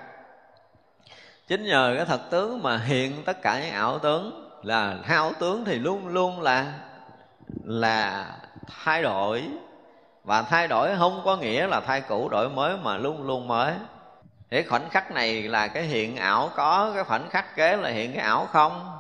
Chính 1.47 1.63
nhờ 1.63 1.93
cái 1.97 2.05
thật 2.05 2.21
tướng 2.29 2.63
mà 2.63 2.77
hiện 2.77 3.23
tất 3.25 3.41
cả 3.41 3.59
những 3.59 3.71
ảo 3.73 3.99
tướng 3.99 4.49
là 4.63 4.95
hao 5.03 5.31
tướng 5.39 5.65
thì 5.65 5.79
luôn 5.79 6.07
luôn 6.07 6.41
là 6.41 6.73
là 7.63 8.25
thay 8.83 9.01
đổi. 9.01 9.43
Và 10.23 10.41
thay 10.41 10.67
đổi 10.67 10.89
không 10.97 11.21
có 11.25 11.37
nghĩa 11.37 11.67
là 11.67 11.79
thay 11.79 12.01
cũ 12.01 12.29
đổi 12.29 12.49
mới 12.49 12.77
mà 12.77 12.97
luôn 12.97 13.27
luôn 13.27 13.47
mới. 13.47 13.73
Thì 14.51 14.63
khoảnh 14.63 14.89
khắc 14.89 15.11
này 15.11 15.43
là 15.43 15.67
cái 15.67 15.83
hiện 15.83 16.17
ảo 16.17 16.49
có, 16.55 16.91
cái 16.95 17.03
khoảnh 17.03 17.29
khắc 17.29 17.55
kế 17.55 17.77
là 17.77 17.89
hiện 17.89 18.13
cái 18.13 18.23
ảo 18.23 18.45
không? 18.45 18.97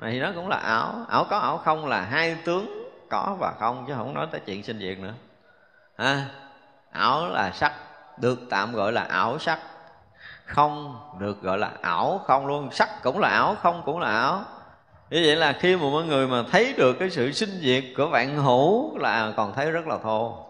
Thì 0.00 0.20
nó 0.20 0.30
cũng 0.34 0.48
là 0.48 0.56
ảo 0.56 0.94
ảo 1.08 1.26
có 1.30 1.38
ảo 1.38 1.58
không 1.58 1.86
là 1.86 2.00
hai 2.00 2.36
tướng 2.44 2.83
có 3.14 3.36
và 3.38 3.52
không, 3.58 3.84
chứ 3.88 3.94
không 3.96 4.14
nói 4.14 4.26
tới 4.30 4.40
chuyện 4.46 4.62
sinh 4.62 4.78
diệt 4.78 4.98
nữa. 4.98 5.14
Ha? 5.98 6.26
Ảo 6.90 7.28
là 7.28 7.50
sắc, 7.50 7.72
được 8.20 8.38
tạm 8.50 8.72
gọi 8.72 8.92
là 8.92 9.02
ảo 9.02 9.38
sắc. 9.38 9.58
Không 10.44 11.00
được 11.18 11.42
gọi 11.42 11.58
là 11.58 11.70
ảo 11.80 12.20
không 12.24 12.46
luôn. 12.46 12.70
Sắc 12.72 13.02
cũng 13.02 13.18
là 13.18 13.28
ảo, 13.28 13.56
không 13.62 13.82
cũng 13.84 13.98
là 13.98 14.08
ảo. 14.08 14.44
Như 15.10 15.22
vậy 15.26 15.36
là 15.36 15.52
khi 15.52 15.76
mà 15.76 15.82
mọi 15.82 16.04
người 16.04 16.26
mà 16.26 16.42
thấy 16.52 16.74
được 16.76 16.96
cái 16.98 17.10
sự 17.10 17.32
sinh 17.32 17.60
diệt 17.60 17.84
của 17.96 18.06
vạn 18.06 18.36
hữu 18.36 18.98
là 18.98 19.32
còn 19.36 19.54
thấy 19.54 19.70
rất 19.70 19.86
là 19.86 19.98
thô. 20.02 20.46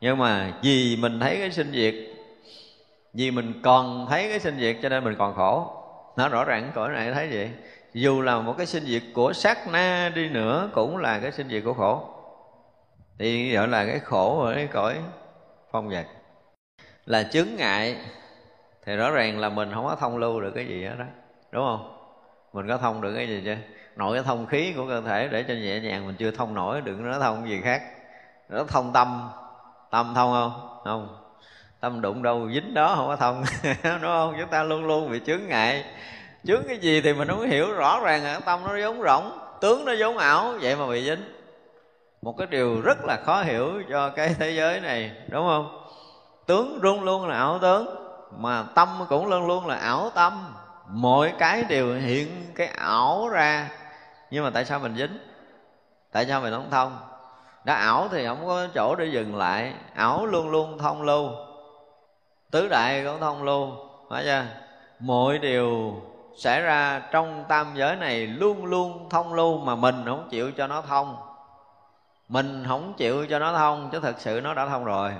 Nhưng 0.00 0.18
mà 0.18 0.52
vì 0.62 0.96
mình 0.96 1.20
thấy 1.20 1.36
cái 1.36 1.50
sinh 1.50 1.72
diệt, 1.72 1.94
vì 3.12 3.30
mình 3.30 3.60
còn 3.62 4.06
thấy 4.10 4.28
cái 4.28 4.40
sinh 4.40 4.58
diệt 4.58 4.76
cho 4.82 4.88
nên 4.88 5.04
mình 5.04 5.14
còn 5.18 5.34
khổ. 5.34 5.82
Nó 6.16 6.28
rõ 6.28 6.44
ràng, 6.44 6.72
cõi 6.74 6.88
này 6.88 7.12
thấy 7.12 7.28
vậy 7.32 7.50
dù 7.94 8.20
là 8.20 8.38
một 8.38 8.54
cái 8.58 8.66
sinh 8.66 8.84
diệt 8.86 9.02
của 9.14 9.32
sát 9.32 9.68
na 9.68 10.12
đi 10.14 10.28
nữa 10.28 10.70
cũng 10.72 10.96
là 10.96 11.18
cái 11.18 11.32
sinh 11.32 11.48
diệt 11.48 11.62
của 11.64 11.74
khổ. 11.74 12.08
Thì 13.18 13.54
gọi 13.54 13.68
là 13.68 13.86
cái 13.86 13.98
khổ 13.98 14.40
ở 14.40 14.54
cái 14.54 14.66
cõi 14.66 14.98
phong 15.70 15.88
vật 15.88 16.06
là 17.06 17.22
chứng 17.22 17.56
ngại, 17.56 17.96
thì 18.84 18.96
rõ 18.96 19.10
ràng 19.10 19.38
là 19.38 19.48
mình 19.48 19.70
không 19.74 19.84
có 19.84 19.96
thông 19.96 20.18
lưu 20.18 20.40
được 20.40 20.52
cái 20.54 20.66
gì 20.66 20.84
hết 20.84 20.94
đó, 20.98 21.04
đúng 21.50 21.64
không? 21.66 21.90
Mình 22.52 22.68
có 22.68 22.78
thông 22.78 23.00
được 23.00 23.14
cái 23.16 23.28
gì 23.28 23.42
chưa? 23.44 23.56
Nội 23.96 24.16
cái 24.16 24.24
thông 24.24 24.46
khí 24.46 24.72
của 24.76 24.86
cơ 24.88 25.00
thể 25.00 25.28
để 25.28 25.42
cho 25.48 25.54
nhẹ 25.54 25.80
nhàng, 25.80 26.06
mình 26.06 26.16
chưa 26.18 26.30
thông 26.30 26.54
nổi 26.54 26.80
đừng 26.80 27.10
nói 27.10 27.20
thông 27.20 27.48
gì 27.48 27.60
khác? 27.60 27.82
Nó 28.48 28.64
thông 28.68 28.92
tâm 28.92 29.30
tâm 29.90 30.12
thông 30.14 30.32
không? 30.32 30.80
Không. 30.84 31.16
Tâm 31.80 32.00
đụng 32.00 32.22
đâu 32.22 32.50
dính 32.54 32.74
đó 32.74 32.94
không 32.96 33.06
có 33.06 33.16
thông, 33.16 33.44
đúng 33.84 34.00
không? 34.00 34.34
Chúng 34.40 34.48
ta 34.50 34.62
luôn 34.62 34.84
luôn 34.84 35.10
bị 35.10 35.20
chướng 35.26 35.48
ngại 35.48 35.84
chướng 36.46 36.62
cái 36.68 36.78
gì 36.78 37.00
thì 37.00 37.12
mình 37.12 37.28
không 37.28 37.40
hiểu 37.40 37.72
rõ 37.72 38.00
ràng 38.00 38.24
là 38.24 38.40
tâm 38.40 38.60
nó 38.64 38.78
giống 38.78 39.02
rỗng, 39.02 39.38
tướng 39.60 39.84
nó 39.84 39.92
giống 39.92 40.18
ảo, 40.18 40.54
vậy 40.60 40.76
mà 40.76 40.86
bị 40.86 41.04
dính. 41.04 41.24
Một 42.22 42.34
cái 42.38 42.46
điều 42.46 42.80
rất 42.80 43.04
là 43.04 43.16
khó 43.24 43.42
hiểu 43.42 43.82
cho 43.90 44.10
cái 44.10 44.34
thế 44.38 44.50
giới 44.50 44.80
này, 44.80 45.12
đúng 45.28 45.46
không? 45.46 45.86
Tướng 46.46 46.78
luôn 46.82 47.04
luôn 47.04 47.28
là 47.28 47.36
ảo 47.36 47.58
tướng, 47.58 47.86
mà 48.38 48.64
tâm 48.74 48.88
cũng 49.08 49.26
luôn 49.26 49.46
luôn 49.46 49.66
là 49.66 49.76
ảo 49.76 50.10
tâm. 50.14 50.54
Mọi 50.88 51.32
cái 51.38 51.62
đều 51.62 51.94
hiện 51.94 52.28
cái 52.54 52.66
ảo 52.66 53.28
ra, 53.28 53.70
nhưng 54.30 54.44
mà 54.44 54.50
tại 54.50 54.64
sao 54.64 54.78
mình 54.78 54.96
dính? 54.96 55.18
Tại 56.12 56.26
sao 56.26 56.40
mình 56.40 56.52
không 56.52 56.70
thông? 56.70 56.98
Đã 57.64 57.74
ảo 57.74 58.08
thì 58.12 58.26
không 58.26 58.46
có 58.46 58.66
chỗ 58.74 58.94
để 58.94 59.06
dừng 59.06 59.36
lại, 59.36 59.74
ảo 59.94 60.26
luôn 60.26 60.50
luôn 60.50 60.78
thông 60.78 61.02
lưu. 61.02 61.30
Tứ 62.50 62.68
đại 62.68 63.04
cũng 63.04 63.20
thông 63.20 63.42
lưu, 63.42 63.68
phải 64.10 64.24
chưa? 64.24 64.44
Mọi 65.00 65.38
điều 65.38 65.94
xảy 66.36 66.60
ra 66.60 67.02
trong 67.10 67.44
tam 67.48 67.72
giới 67.74 67.96
này 67.96 68.26
luôn 68.26 68.64
luôn 68.64 69.08
thông 69.10 69.34
lưu 69.34 69.58
mà 69.58 69.74
mình 69.74 70.04
không 70.06 70.28
chịu 70.30 70.52
cho 70.52 70.66
nó 70.66 70.82
thông. 70.82 71.16
Mình 72.28 72.64
không 72.68 72.94
chịu 72.94 73.26
cho 73.26 73.38
nó 73.38 73.52
thông, 73.52 73.90
chứ 73.92 74.00
thật 74.00 74.14
sự 74.18 74.40
nó 74.44 74.54
đã 74.54 74.66
thông 74.66 74.84
rồi. 74.84 75.12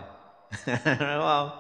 Đúng 1.01 1.25
không? 1.25 1.51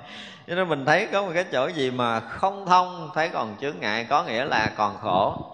Cho 0.46 0.54
nên 0.54 0.68
mình 0.68 0.84
thấy 0.84 1.08
có 1.12 1.22
một 1.22 1.30
cái 1.34 1.44
chỗ 1.52 1.68
gì 1.68 1.90
mà 1.90 2.20
không 2.20 2.66
thông, 2.66 3.10
thấy 3.14 3.28
còn 3.28 3.56
chướng 3.60 3.80
ngại, 3.80 4.06
có 4.10 4.22
nghĩa 4.22 4.44
là 4.44 4.70
còn 4.76 4.96
khổ. 5.00 5.52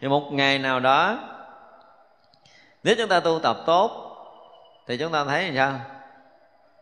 Thì 0.00 0.08
một 0.08 0.32
ngày 0.32 0.58
nào 0.58 0.80
đó, 0.80 1.18
nếu 2.82 2.94
chúng 2.98 3.08
ta 3.08 3.20
tu 3.20 3.38
tập 3.38 3.56
tốt, 3.66 3.90
thì 4.86 4.96
chúng 4.96 5.12
ta 5.12 5.24
thấy 5.24 5.50
làm 5.50 5.56
sao? 5.56 5.80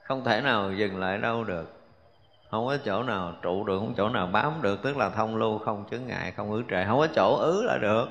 Không 0.02 0.24
thể 0.24 0.40
nào 0.40 0.72
dừng 0.72 1.00
lại 1.00 1.18
đâu 1.18 1.44
được 1.44 1.81
không 2.52 2.66
có 2.66 2.76
chỗ 2.84 3.02
nào 3.02 3.34
trụ 3.42 3.64
được 3.64 3.78
không 3.78 3.94
chỗ 3.96 4.08
nào 4.08 4.26
bám 4.26 4.62
được 4.62 4.82
tức 4.82 4.96
là 4.96 5.10
thông 5.10 5.36
lưu 5.36 5.58
không 5.58 5.84
chướng 5.90 6.06
ngại 6.06 6.32
không 6.36 6.52
ứ 6.52 6.62
trệ. 6.70 6.84
Không 6.86 6.98
có 6.98 7.06
chỗ 7.14 7.36
ứ 7.36 7.62
là 7.62 7.78
được. 7.78 8.06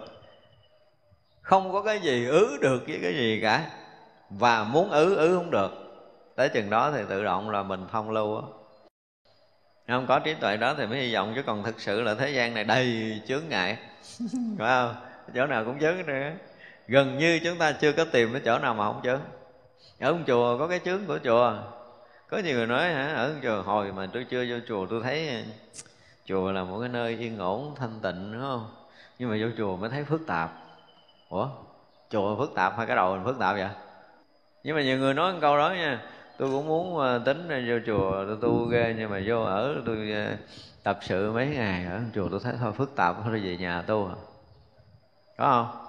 Không 1.41 1.73
có 1.73 1.81
cái 1.81 1.99
gì 1.99 2.25
ứ 2.25 2.57
được 2.61 2.83
với 2.87 2.99
cái 3.01 3.13
gì 3.13 3.39
cả. 3.41 3.69
Và 4.29 4.63
muốn 4.63 4.89
ứ 4.89 5.15
ứ 5.15 5.35
không 5.35 5.51
được. 5.51 5.71
Tới 6.35 6.49
chừng 6.49 6.69
đó 6.69 6.91
thì 6.91 7.01
tự 7.09 7.23
động 7.23 7.49
là 7.49 7.63
mình 7.63 7.85
thông 7.91 8.11
lưu 8.11 8.35
á. 8.35 8.41
Không 9.87 10.05
có 10.07 10.19
trí 10.19 10.33
tuệ 10.33 10.57
đó 10.57 10.73
thì 10.77 10.85
mới 10.85 10.99
hy 10.99 11.13
vọng 11.13 11.33
chứ 11.35 11.41
còn 11.45 11.63
thực 11.63 11.79
sự 11.79 12.01
là 12.01 12.15
thế 12.15 12.29
gian 12.29 12.53
này 12.53 12.63
đầy 12.63 13.21
chướng 13.27 13.43
ngại. 13.49 13.77
Phải 14.57 14.69
không? 14.69 14.95
Chỗ 15.35 15.45
nào 15.45 15.65
cũng 15.65 15.79
chướng 15.79 16.05
nữa 16.05 16.31
gần 16.87 17.17
như 17.17 17.39
chúng 17.43 17.57
ta 17.57 17.71
chưa 17.71 17.91
có 17.91 18.05
tìm 18.05 18.31
cái 18.31 18.41
chỗ 18.45 18.59
nào 18.59 18.73
mà 18.73 18.85
không 18.85 19.01
chướng. 19.03 19.21
Ở 19.99 20.13
một 20.13 20.19
chùa 20.27 20.57
có 20.57 20.67
cái 20.67 20.79
chướng 20.85 21.05
của 21.05 21.19
chùa 21.23 21.53
có 22.31 22.37
nhiều 22.37 22.57
người 22.57 22.67
nói, 22.67 22.93
hả? 22.93 23.13
Ở 23.13 23.35
chùa 23.43 23.61
hồi 23.61 23.91
mà 23.91 24.07
tôi 24.13 24.25
chưa 24.29 24.45
vô 24.49 24.55
chùa, 24.67 24.87
tôi 24.89 25.01
thấy 25.03 25.29
ờ, 25.29 25.41
chùa 26.25 26.51
là 26.51 26.63
một 26.63 26.79
cái 26.79 26.89
nơi 26.89 27.17
yên 27.17 27.37
ổn, 27.37 27.75
thanh 27.75 27.99
tịnh, 28.01 28.31
đúng 28.33 28.41
không? 28.41 28.71
Nhưng 29.19 29.29
mà 29.29 29.37
vô 29.41 29.47
chùa 29.57 29.77
mới 29.77 29.89
thấy 29.89 30.03
phức 30.03 30.27
tạp. 30.27 30.51
Ủa? 31.29 31.49
Chùa 32.09 32.37
phức 32.37 32.55
tạp 32.55 32.77
hay 32.77 32.87
cái 32.87 32.95
đầu 32.95 33.15
mình 33.15 33.25
phức 33.25 33.39
tạp 33.39 33.55
vậy? 33.55 33.69
Nhưng 34.63 34.75
mà 34.75 34.81
nhiều 34.81 34.97
người 34.97 35.13
nói 35.13 35.33
một 35.33 35.39
câu 35.41 35.57
đó 35.57 35.69
nha. 35.69 36.01
Tôi 36.37 36.51
cũng 36.51 36.67
muốn 36.67 36.97
ờ, 36.97 37.19
tính 37.25 37.47
vô 37.47 37.75
chùa 37.85 38.25
tôi 38.27 38.37
tu 38.41 38.65
ghê, 38.65 38.95
nhưng 38.97 39.09
mà 39.09 39.21
vô 39.25 39.41
ở 39.43 39.81
tôi 39.85 40.11
ờ, 40.11 40.35
tập 40.83 40.99
sự 41.01 41.31
mấy 41.31 41.47
ngày 41.47 41.85
ở 41.85 42.01
chùa 42.15 42.29
tôi 42.31 42.39
thấy 42.43 42.53
thôi 42.59 42.73
phức 42.73 42.95
tạp 42.95 43.15
thôi 43.23 43.39
về 43.39 43.57
nhà 43.57 43.81
tu 43.81 44.07
à. 44.07 44.15
Có 45.37 45.45
không? 45.45 45.80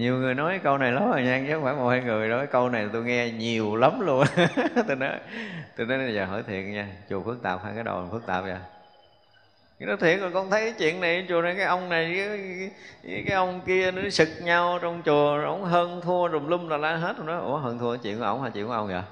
Nhiều 0.00 0.16
người 0.16 0.34
nói 0.34 0.60
câu 0.62 0.78
này 0.78 0.92
lắm 0.92 1.10
rồi 1.10 1.22
nha 1.22 1.42
chứ 1.46 1.54
không 1.54 1.64
phải 1.64 1.74
một 1.74 1.88
hai 1.88 2.00
người 2.00 2.28
nói 2.28 2.46
câu 2.46 2.68
này 2.68 2.88
tôi 2.92 3.04
nghe 3.04 3.30
nhiều 3.30 3.76
lắm 3.76 4.00
luôn. 4.00 4.24
Tôi 4.86 4.96
nói 4.96 5.10
tôi 5.76 5.86
nói 5.86 5.98
bây 5.98 6.14
giờ 6.14 6.24
hỏi 6.24 6.42
thiệt 6.46 6.64
nha 6.64 6.86
chùa 7.10 7.22
phức 7.22 7.42
tạp 7.42 7.64
hay 7.64 7.72
cái 7.74 7.84
đầu 7.84 8.08
phức 8.10 8.26
tạp 8.26 8.44
vậy 8.44 8.52
à? 8.52 8.60
cái 9.78 9.86
đó 9.86 9.96
thiệt 10.00 10.20
rồi 10.20 10.30
con 10.34 10.50
thấy 10.50 10.60
cái 10.60 10.74
chuyện 10.78 11.00
này 11.00 11.26
chùa 11.28 11.42
này 11.42 11.54
cái 11.56 11.64
ông 11.64 11.88
này 11.88 12.14
cái, 12.16 12.28
cái, 13.08 13.22
cái 13.26 13.34
ông 13.34 13.60
kia 13.66 13.90
nó 13.90 14.02
sực 14.10 14.28
nhau 14.42 14.78
trong 14.82 15.02
chùa 15.04 15.40
ông 15.44 15.64
hơn 15.64 16.00
thua 16.04 16.28
rùm 16.28 16.46
lum 16.46 16.68
là 16.68 16.76
la 16.76 16.96
hết 16.96 17.18
rồi 17.18 17.26
đó. 17.26 17.38
Ủa 17.38 17.56
hơn 17.56 17.78
thua 17.78 17.96
chuyện 17.96 18.18
của 18.18 18.24
ông 18.24 18.42
hay 18.42 18.50
chuyện 18.54 18.66
của 18.66 18.72
ông 18.72 18.88
vậy? 18.88 19.02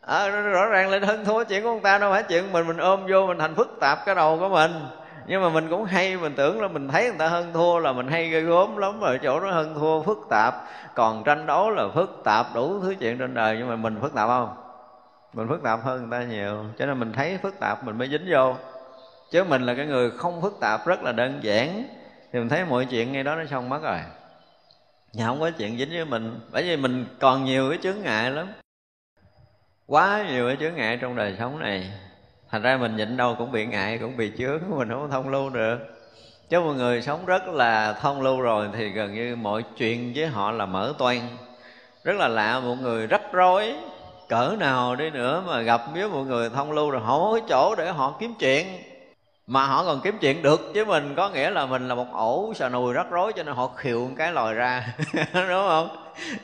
À, 0.00 0.28
rõ 0.28 0.66
ràng 0.66 0.90
là 0.90 0.98
hơn 1.06 1.24
thua 1.24 1.44
chuyện 1.44 1.62
của 1.62 1.68
ông 1.68 1.80
ta 1.80 1.98
đâu 1.98 2.12
phải 2.12 2.22
chuyện 2.22 2.52
mình 2.52 2.66
mình 2.66 2.76
ôm 2.76 3.06
vô 3.08 3.26
mình 3.26 3.38
thành 3.38 3.54
phức 3.54 3.76
tạp 3.80 3.98
cái 4.06 4.14
đầu 4.14 4.38
của 4.38 4.48
mình 4.48 4.72
nhưng 5.26 5.42
mà 5.42 5.48
mình 5.48 5.68
cũng 5.70 5.84
hay, 5.84 6.16
mình 6.16 6.34
tưởng 6.36 6.60
là 6.60 6.68
mình 6.68 6.88
thấy 6.88 7.04
người 7.04 7.18
ta 7.18 7.28
hơn 7.28 7.52
thua 7.52 7.78
là 7.78 7.92
mình 7.92 8.08
hay 8.08 8.28
gây 8.28 8.42
gốm 8.42 8.76
lắm 8.76 9.00
ở 9.00 9.18
chỗ 9.18 9.40
đó 9.40 9.50
hơn 9.50 9.74
thua 9.74 10.02
phức 10.02 10.18
tạp. 10.30 10.54
Còn 10.94 11.24
tranh 11.24 11.46
đấu 11.46 11.70
là 11.70 11.88
phức 11.94 12.20
tạp 12.24 12.46
đủ 12.54 12.80
thứ 12.80 12.94
chuyện 13.00 13.18
trên 13.18 13.34
đời, 13.34 13.56
nhưng 13.58 13.68
mà 13.68 13.76
mình 13.76 13.98
phức 14.00 14.14
tạp 14.14 14.28
không? 14.28 14.56
Mình 15.32 15.48
phức 15.48 15.62
tạp 15.62 15.84
hơn 15.84 16.00
người 16.00 16.20
ta 16.20 16.26
nhiều, 16.26 16.64
cho 16.78 16.86
nên 16.86 17.00
mình 17.00 17.12
thấy 17.12 17.38
phức 17.42 17.60
tạp 17.60 17.84
mình 17.84 17.98
mới 17.98 18.08
dính 18.08 18.26
vô. 18.30 18.54
Chứ 19.30 19.44
mình 19.44 19.62
là 19.62 19.74
cái 19.74 19.86
người 19.86 20.10
không 20.10 20.42
phức 20.42 20.60
tạp 20.60 20.86
rất 20.86 21.02
là 21.02 21.12
đơn 21.12 21.38
giản. 21.42 21.84
Thì 22.32 22.38
mình 22.38 22.48
thấy 22.48 22.64
mọi 22.64 22.84
chuyện 22.84 23.12
ngay 23.12 23.22
đó 23.22 23.34
nó 23.36 23.44
xong 23.44 23.68
mất 23.68 23.82
rồi. 23.82 23.98
Nhà 25.12 25.26
không 25.26 25.40
có 25.40 25.50
chuyện 25.50 25.78
dính 25.78 25.90
với 25.90 26.04
mình, 26.04 26.40
bởi 26.52 26.62
vì 26.62 26.76
mình 26.76 27.06
còn 27.20 27.44
nhiều 27.44 27.70
cái 27.70 27.78
chướng 27.82 28.02
ngại 28.02 28.30
lắm. 28.30 28.48
Quá 29.86 30.24
nhiều 30.28 30.46
cái 30.46 30.56
chướng 30.60 30.74
ngại 30.74 30.96
trong 30.96 31.16
đời 31.16 31.36
sống 31.38 31.58
này 31.58 31.90
thành 32.50 32.62
ra 32.62 32.76
mình 32.76 32.96
nhịn 32.96 33.16
đâu 33.16 33.34
cũng 33.38 33.52
bị 33.52 33.66
ngại, 33.66 33.98
cũng 33.98 34.16
bị 34.16 34.32
chướng, 34.38 34.60
mình 34.78 34.88
không 34.88 35.10
thông 35.10 35.28
lưu 35.28 35.50
được. 35.50 35.78
Chứ 36.48 36.60
một 36.60 36.72
người 36.72 37.02
sống 37.02 37.26
rất 37.26 37.48
là 37.48 37.92
thông 37.92 38.22
lưu 38.22 38.40
rồi 38.40 38.68
thì 38.76 38.88
gần 38.88 39.14
như 39.14 39.36
mọi 39.36 39.64
chuyện 39.76 40.12
với 40.16 40.26
họ 40.26 40.50
là 40.50 40.66
mở 40.66 40.94
toan 40.98 41.18
rất 42.04 42.16
là 42.16 42.28
lạ, 42.28 42.60
một 42.60 42.76
người 42.80 43.06
rắc 43.06 43.22
rối, 43.32 43.74
cỡ 44.28 44.56
nào 44.58 44.96
đi 44.96 45.10
nữa 45.10 45.42
mà 45.46 45.60
gặp 45.60 45.80
với 45.94 46.08
một 46.08 46.22
người 46.22 46.50
thông 46.50 46.72
lưu 46.72 46.90
rồi 46.90 47.00
họ 47.04 47.18
có 47.18 47.40
chỗ 47.48 47.74
để 47.74 47.90
họ 47.90 48.14
kiếm 48.20 48.34
chuyện. 48.38 48.66
Mà 49.46 49.66
họ 49.66 49.84
còn 49.84 50.00
kiếm 50.00 50.18
chuyện 50.20 50.42
được 50.42 50.60
chứ 50.74 50.84
mình, 50.84 51.14
có 51.16 51.28
nghĩa 51.28 51.50
là 51.50 51.66
mình 51.66 51.88
là 51.88 51.94
một 51.94 52.06
ổ 52.12 52.52
sà 52.54 52.68
nùi 52.68 52.92
rắc 52.94 53.10
rối 53.10 53.32
cho 53.32 53.42
nên 53.42 53.54
họ 53.54 53.66
khiệu 53.76 54.00
một 54.00 54.14
cái 54.16 54.32
lòi 54.32 54.54
ra, 54.54 54.94
đúng 55.34 55.68
không? 55.68 55.88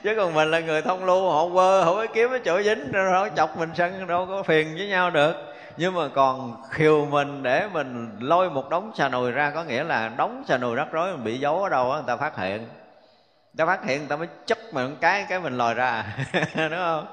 Chứ 0.04 0.14
còn 0.16 0.34
mình 0.34 0.50
là 0.50 0.60
người 0.60 0.82
thông 0.82 1.04
lưu, 1.04 1.30
họ 1.30 1.48
quơ, 1.48 1.82
họ 1.84 1.94
mới 1.94 2.06
kiếm 2.08 2.30
cái 2.30 2.40
chỗ 2.44 2.62
dính, 2.62 2.92
rồi 2.92 3.10
họ 3.10 3.28
chọc 3.36 3.58
mình 3.58 3.70
sân, 3.74 4.06
đâu 4.06 4.26
có 4.26 4.42
phiền 4.42 4.74
với 4.78 4.88
nhau 4.88 5.10
được 5.10 5.55
nhưng 5.76 5.94
mà 5.94 6.08
còn 6.14 6.62
khiều 6.70 7.06
mình 7.06 7.42
để 7.42 7.68
mình 7.72 8.16
lôi 8.20 8.50
một 8.50 8.70
đống 8.70 8.92
xà 8.94 9.08
nùi 9.08 9.30
ra 9.30 9.50
có 9.50 9.64
nghĩa 9.64 9.84
là 9.84 10.08
đống 10.08 10.44
xà 10.48 10.58
nùi 10.58 10.76
rắc 10.76 10.88
rối 10.92 11.12
mình 11.12 11.24
bị 11.24 11.38
giấu 11.38 11.62
ở 11.62 11.68
đâu 11.68 11.88
đó, 11.88 11.94
người 11.94 12.04
ta 12.06 12.16
phát 12.16 12.36
hiện. 12.36 12.58
Người 12.58 13.56
ta 13.56 13.66
phát 13.66 13.84
hiện 13.84 13.98
người 13.98 14.08
ta 14.08 14.16
mới 14.16 14.28
chất 14.46 14.58
mình 14.72 14.90
một 14.90 14.96
cái 15.00 15.26
cái 15.28 15.40
mình 15.40 15.56
lòi 15.56 15.74
ra 15.74 16.04
đúng 16.54 16.70
không? 16.70 17.06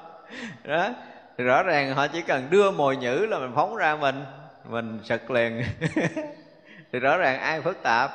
Đó. 0.64 0.88
Thì 1.38 1.44
rõ 1.44 1.62
ràng 1.62 1.94
họ 1.94 2.06
chỉ 2.06 2.22
cần 2.22 2.46
đưa 2.50 2.70
mồi 2.70 2.96
nhữ 2.96 3.26
là 3.30 3.38
mình 3.38 3.52
phóng 3.54 3.76
ra 3.76 3.96
mình 3.96 4.24
mình 4.68 5.00
sực 5.04 5.30
liền. 5.30 5.62
Thì 6.92 6.98
rõ 6.98 7.16
ràng 7.16 7.40
ai 7.40 7.60
phức 7.60 7.82
tạp? 7.82 8.10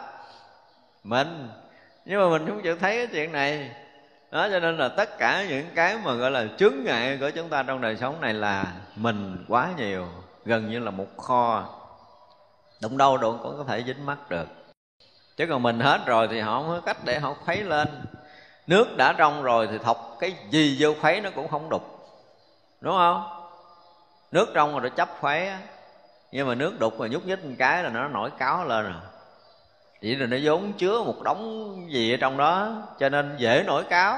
Mình. 1.04 1.48
Nhưng 2.06 2.20
mà 2.22 2.30
mình 2.30 2.48
không 2.48 2.62
chịu 2.62 2.78
thấy 2.78 2.98
cái 2.98 3.08
chuyện 3.08 3.32
này. 3.32 3.72
Đó 4.32 4.48
cho 4.52 4.60
nên 4.60 4.78
là 4.78 4.90
tất 4.90 5.18
cả 5.18 5.46
những 5.50 5.66
cái 5.76 5.98
mà 6.04 6.14
gọi 6.14 6.32
là 6.32 6.46
chướng 6.58 6.74
ngại 6.84 7.18
của 7.20 7.30
chúng 7.30 7.50
ta 7.50 7.64
trong 7.64 7.82
đời 7.82 7.98
sống 7.98 8.22
này 8.22 8.34
là 8.34 8.66
mình 8.96 9.46
quá 9.48 9.70
nhiều 9.78 10.08
gần 10.50 10.70
như 10.70 10.80
là 10.80 10.92
một 10.92 11.18
kho. 11.18 11.66
Đụng 12.82 12.98
đâu 12.98 13.18
đụng 13.18 13.40
cũng 13.44 13.58
có 13.58 13.64
thể 13.64 13.84
dính 13.86 14.06
mắt 14.06 14.30
được. 14.30 14.48
Chứ 15.38 15.46
còn 15.50 15.64
mình 15.64 15.80
hết 15.80 16.02
rồi 16.06 16.28
thì 16.32 16.40
họ 16.40 16.62
không 16.62 16.68
có 16.68 16.82
cách 16.86 16.98
để 17.06 17.20
họ 17.20 17.34
khuấy 17.46 17.64
lên. 17.64 17.88
Nước 18.68 18.98
đã 18.98 19.14
trong 19.18 19.44
rồi 19.44 19.68
thì 19.72 19.78
thọc 19.78 20.18
cái 20.20 20.36
gì 20.50 20.78
vô 20.80 20.94
khuấy 21.02 21.22
nó 21.22 21.30
cũng 21.36 21.48
không 21.48 21.70
đục. 21.70 21.84
Đúng 22.82 22.94
không? 22.94 23.50
Nước 24.32 24.50
trong 24.54 24.72
rồi 24.72 24.82
nó 24.82 24.90
chấp 24.90 25.10
khuấy 25.20 25.52
nhưng 26.32 26.48
mà 26.48 26.56
nước 26.56 26.80
đục 26.80 26.94
mà 27.00 27.08
nhúc 27.08 27.26
nhích 27.26 27.46
một 27.46 27.56
cái 27.60 27.84
là 27.84 27.90
nó 27.90 28.08
nổi 28.08 28.32
cáo 28.38 28.66
lên 28.66 28.86
à. 28.86 28.92
rồi 28.92 29.02
chỉ 30.02 30.16
là 30.16 30.26
nó 30.26 30.38
vốn 30.44 30.74
chứa 30.74 31.04
một 31.04 31.24
đống 31.24 31.76
gì 31.92 32.14
ở 32.14 32.18
trong 32.18 32.38
đó, 32.38 32.72
cho 33.00 33.10
nên 33.10 33.36
dễ 33.38 33.64
nổi 33.68 33.84
cáo. 33.84 34.18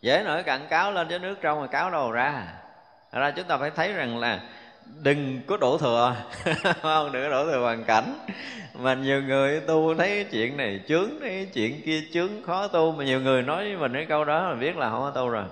Dễ 0.00 0.22
nổi 0.22 0.42
cặn 0.42 0.68
cáo 0.68 0.92
lên 0.92 1.08
chứ 1.08 1.18
nước 1.18 1.34
trong 1.40 1.60
mà 1.60 1.66
cáo 1.66 1.90
đâu 1.90 2.10
ra. 2.10 2.46
Thật 3.12 3.20
ra 3.20 3.30
chúng 3.30 3.46
ta 3.46 3.56
phải 3.56 3.70
thấy 3.70 3.92
rằng 3.92 4.18
là 4.18 4.40
đừng 5.02 5.40
có 5.46 5.56
đổ 5.56 5.78
thừa. 5.78 6.16
Không, 6.82 7.12
đừng 7.12 7.22
có 7.22 7.30
đổ 7.30 7.44
thừa 7.44 7.60
hoàn 7.60 7.84
cảnh. 7.84 8.26
Mà 8.74 8.94
nhiều 8.94 9.22
người 9.22 9.60
tu 9.60 9.94
thấy 9.94 10.24
chuyện 10.24 10.56
này 10.56 10.80
chướng, 10.88 11.08
thấy 11.20 11.48
chuyện 11.54 11.82
kia 11.84 12.02
chướng, 12.12 12.42
khó 12.46 12.68
tu. 12.68 12.92
Mà 12.92 13.04
nhiều 13.04 13.20
người 13.20 13.42
nói 13.42 13.64
với 13.64 13.76
mình 13.76 13.92
cái 13.92 14.06
câu 14.06 14.24
đó, 14.24 14.50
mình 14.50 14.60
biết 14.60 14.76
là 14.76 14.90
không 14.90 15.00
có 15.00 15.10
tu 15.10 15.28
rồi. 15.28 15.44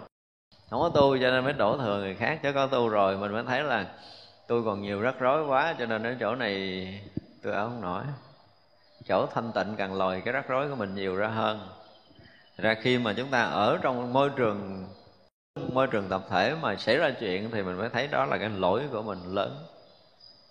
Không 0.70 0.80
có 0.80 0.88
tu 0.88 1.18
cho 1.18 1.30
nên 1.30 1.44
mới 1.44 1.52
đổ 1.52 1.76
thừa 1.76 1.98
người 1.98 2.14
khác, 2.14 2.38
chứ 2.42 2.52
có 2.52 2.66
tu 2.66 2.88
rồi 2.88 3.16
mình 3.16 3.32
mới 3.32 3.44
thấy 3.44 3.62
là 3.62 3.86
tôi 4.48 4.62
còn 4.64 4.82
nhiều 4.82 5.00
rắc 5.00 5.14
rối 5.18 5.46
quá, 5.46 5.74
cho 5.78 5.86
nên 5.86 6.02
ở 6.02 6.14
chỗ 6.20 6.34
này 6.34 6.86
tôi 7.42 7.52
ở 7.52 7.68
không 7.68 7.80
nổi 7.80 8.02
chỗ 9.08 9.26
thanh 9.34 9.52
tịnh 9.52 9.74
càng 9.76 9.94
lòi 9.94 10.20
cái 10.20 10.32
rắc 10.32 10.48
rối 10.48 10.68
của 10.68 10.76
mình 10.76 10.94
nhiều 10.94 11.16
ra 11.16 11.28
hơn. 11.28 11.68
Ra 12.58 12.74
khi 12.74 12.98
mà 12.98 13.14
chúng 13.16 13.28
ta 13.28 13.42
ở 13.42 13.78
trong 13.82 14.12
môi 14.12 14.30
trường 14.36 14.86
môi 15.56 15.86
trường 15.86 16.08
tập 16.08 16.22
thể 16.30 16.54
mà 16.60 16.76
xảy 16.76 16.96
ra 16.96 17.10
chuyện 17.20 17.50
thì 17.50 17.62
mình 17.62 17.76
phải 17.80 17.88
thấy 17.88 18.06
đó 18.06 18.24
là 18.24 18.38
cái 18.38 18.48
lỗi 18.48 18.82
của 18.92 19.02
mình 19.02 19.18
lớn. 19.34 19.64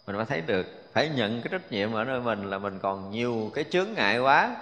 Mình 0.08 0.16
phải 0.16 0.26
thấy 0.26 0.42
được 0.42 0.68
phải 0.94 1.10
nhận 1.10 1.42
cái 1.42 1.50
trách 1.52 1.72
nhiệm 1.72 1.94
ở 1.94 2.04
nơi 2.04 2.22
mình 2.22 2.50
là 2.50 2.58
mình 2.58 2.80
còn 2.80 3.12
nhiều 3.12 3.52
cái 3.54 3.66
chướng 3.72 3.94
ngại 3.96 4.20
quá 4.20 4.56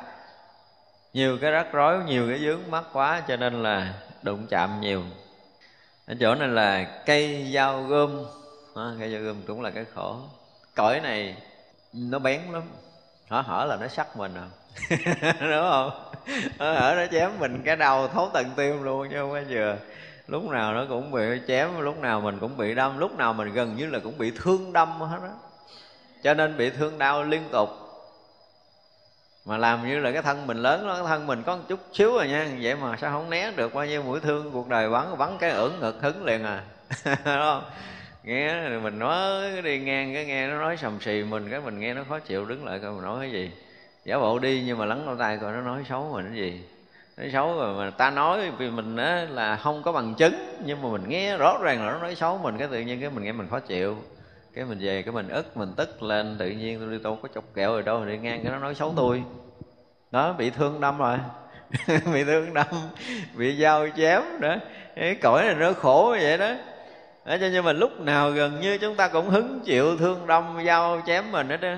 nhiều 1.14 1.38
cái 1.42 1.52
rắc 1.52 1.68
rối 1.72 2.04
nhiều 2.06 2.28
cái 2.30 2.40
vướng 2.42 2.72
mắc 2.72 2.84
quá 2.94 3.24
cho 3.28 3.36
nên 3.36 3.64
là 3.64 3.94
đụng 4.22 4.48
chạm 4.50 4.82
nhiều. 4.82 5.04
Ở 6.08 6.16
chỗ 6.20 6.36
này 6.36 6.48
là 6.48 7.02
cây 7.06 7.52
dao 7.54 7.84
gươm. 7.84 8.26
À, 8.76 8.84
cây 9.00 9.12
dao 9.12 9.22
gươm 9.22 9.42
cũng 9.48 9.62
là 9.62 9.70
cái 9.70 9.86
khổ. 9.96 10.18
Cõi 10.76 11.00
này 11.00 11.36
nó 11.94 12.20
bén 12.20 12.42
lắm. 12.52 12.64
Hở 13.30 13.42
hở 13.42 13.66
là 13.66 13.78
nó 13.82 13.88
sắc 13.88 14.18
mình 14.18 14.34
à? 14.36 14.48
Đúng 15.40 15.70
không? 15.72 15.92
Hở 16.60 16.74
hở 16.74 16.94
nó 16.98 17.06
chém 17.12 17.40
mình 17.40 17.62
cái 17.66 17.76
đầu 17.76 18.08
thấu 18.08 18.30
tận 18.34 18.46
tim 18.56 18.84
luôn 18.84 19.08
chứ 19.10 19.16
không 19.20 19.32
có 19.32 19.42
vừa 19.50 19.78
lúc 20.32 20.44
nào 20.44 20.74
nó 20.74 20.86
cũng 20.90 21.12
bị 21.12 21.22
chém 21.48 21.80
lúc 21.80 22.02
nào 22.02 22.22
mình 22.22 22.40
cũng 22.40 22.58
bị 22.58 22.76
đâm 22.76 22.98
lúc 22.98 23.18
nào 23.18 23.34
mình 23.34 23.54
gần 23.54 23.76
như 23.76 23.86
là 23.90 24.00
cũng 24.00 24.18
bị 24.18 24.32
thương 24.36 24.74
đâm 24.74 25.02
hết 25.02 25.20
đó 25.22 25.30
cho 26.24 26.34
nên 26.34 26.58
bị 26.58 26.70
thương 26.70 26.98
đau 26.98 27.24
liên 27.24 27.42
tục. 27.52 27.70
Mà 29.46 29.58
làm 29.58 29.88
như 29.88 30.00
là 30.00 30.12
cái 30.12 30.22
thân 30.22 30.48
mình 30.48 30.58
lớn 30.58 30.88
đó, 30.88 30.94
cái 30.94 31.04
thân 31.08 31.28
mình 31.28 31.44
có 31.44 31.56
một 31.56 31.64
chút 31.68 31.80
xíu 31.94 32.14
rồi 32.14 32.28
nha 32.28 32.48
vậy 32.62 32.76
mà 32.76 32.98
sao 32.98 33.12
không 33.12 33.30
né 33.30 33.52
được 33.56 33.74
bao 33.74 33.86
nhiêu 33.86 34.04
mũi 34.04 34.20
thương 34.20 34.52
cuộc 34.52 34.68
đời 34.68 34.90
bắn 34.90 35.18
bắn 35.18 35.38
cái 35.40 35.52
ưỡn 35.52 35.72
ngực 35.80 36.02
hứng 36.02 36.26
liền 36.26 36.44
à. 36.44 36.64
Đúng 37.06 37.16
không? 37.24 37.64
Nghe 38.24 38.70
mình 38.78 39.00
nói 39.00 39.62
đi 39.62 39.80
ngang 39.80 40.14
cái 40.14 40.26
nghe 40.26 40.48
nó 40.48 40.60
nói 40.60 40.78
sầm 40.78 41.00
xì 41.02 41.24
mình 41.24 41.50
cái 41.50 41.60
mình 41.60 41.80
nghe 41.80 41.94
nó 41.94 42.04
khó 42.10 42.20
chịu 42.20 42.46
đứng 42.46 42.66
lại 42.66 42.80
coi 42.80 42.92
mình 42.92 43.04
nói 43.04 43.20
cái 43.22 43.32
gì. 43.32 43.52
Giả 44.06 44.18
bộ 44.18 44.40
đi 44.40 44.64
nhưng 44.66 44.78
mà 44.78 44.86
lắng 44.86 45.10
lỗ 45.10 45.16
tai 45.16 45.38
coi 45.38 45.54
nó 45.54 45.62
nói 45.62 45.84
xấu 45.90 46.12
mình 46.14 46.26
cái 46.26 46.38
gì 46.38 46.64
nói 47.20 47.30
xấu 47.34 47.58
rồi 47.58 47.74
mà 47.78 47.90
ta 47.90 48.10
nói 48.10 48.52
vì 48.58 48.70
mình 48.70 48.98
á, 48.98 49.28
là 49.30 49.58
không 49.58 49.84
có 49.84 49.92
bằng 49.92 50.16
chứng 50.16 50.34
nhưng 50.66 50.82
mà 50.82 50.90
mình 50.90 51.10
nghe 51.10 51.38
rõ 51.38 51.58
ràng 51.62 51.86
là 51.86 51.92
nó 51.92 52.00
nói 52.00 52.16
xấu 52.16 52.38
mình 52.38 52.58
cái 52.58 52.68
tự 52.72 52.80
nhiên 52.80 53.00
cái 53.00 53.10
mình 53.10 53.24
nghe 53.24 53.32
mình 53.32 53.48
khó 53.50 53.60
chịu. 53.60 53.98
Cái 54.54 54.66
mình 54.66 54.78
về 54.82 55.02
cái 55.02 55.14
mình 55.14 55.30
ức 55.30 55.58
mình 55.58 55.74
tức 55.78 56.04
lên 56.04 56.36
tự 56.40 56.50
nhiên 56.50 56.80
tôi 56.80 56.92
đi 56.92 56.98
tôi 57.04 57.16
có 57.22 57.28
chọc 57.36 57.44
kẹo 57.56 57.72
rồi 57.72 57.84
đâu 57.84 58.06
đi 58.06 58.18
ngang 58.18 58.44
cái 58.44 58.52
nó 58.52 58.60
nói 58.60 58.76
xấu 58.76 58.94
tôi. 58.96 59.24
Đó 60.12 60.34
bị 60.34 60.50
thương 60.50 60.82
đâm 60.82 60.98
rồi. 60.98 61.18
Bị 62.14 62.24
thương 62.24 62.54
đâm 62.54 62.68
bị 63.38 63.62
dao 63.62 63.88
chém 63.98 64.22
nữa. 64.40 64.60
Cái 64.96 65.16
cõi 65.16 65.44
này 65.46 65.56
nó 65.56 65.74
khổ 65.74 66.16
vậy 66.20 66.38
đó. 66.38 66.54
Đó 67.26 67.38
cho 67.40 67.50
nên 67.50 67.66
mà 67.66 67.74
lúc 67.74 68.00
nào 68.00 68.32
gần 68.32 68.62
như 68.62 68.78
chúng 68.78 68.96
ta 68.96 69.08
cũng 69.08 69.30
hứng 69.30 69.60
chịu 69.66 69.98
thương 69.98 70.28
đâm 70.28 70.58
dao 70.66 71.02
chém 71.06 71.32
mình 71.32 71.50
hết 71.50 71.62
đó 71.62 71.76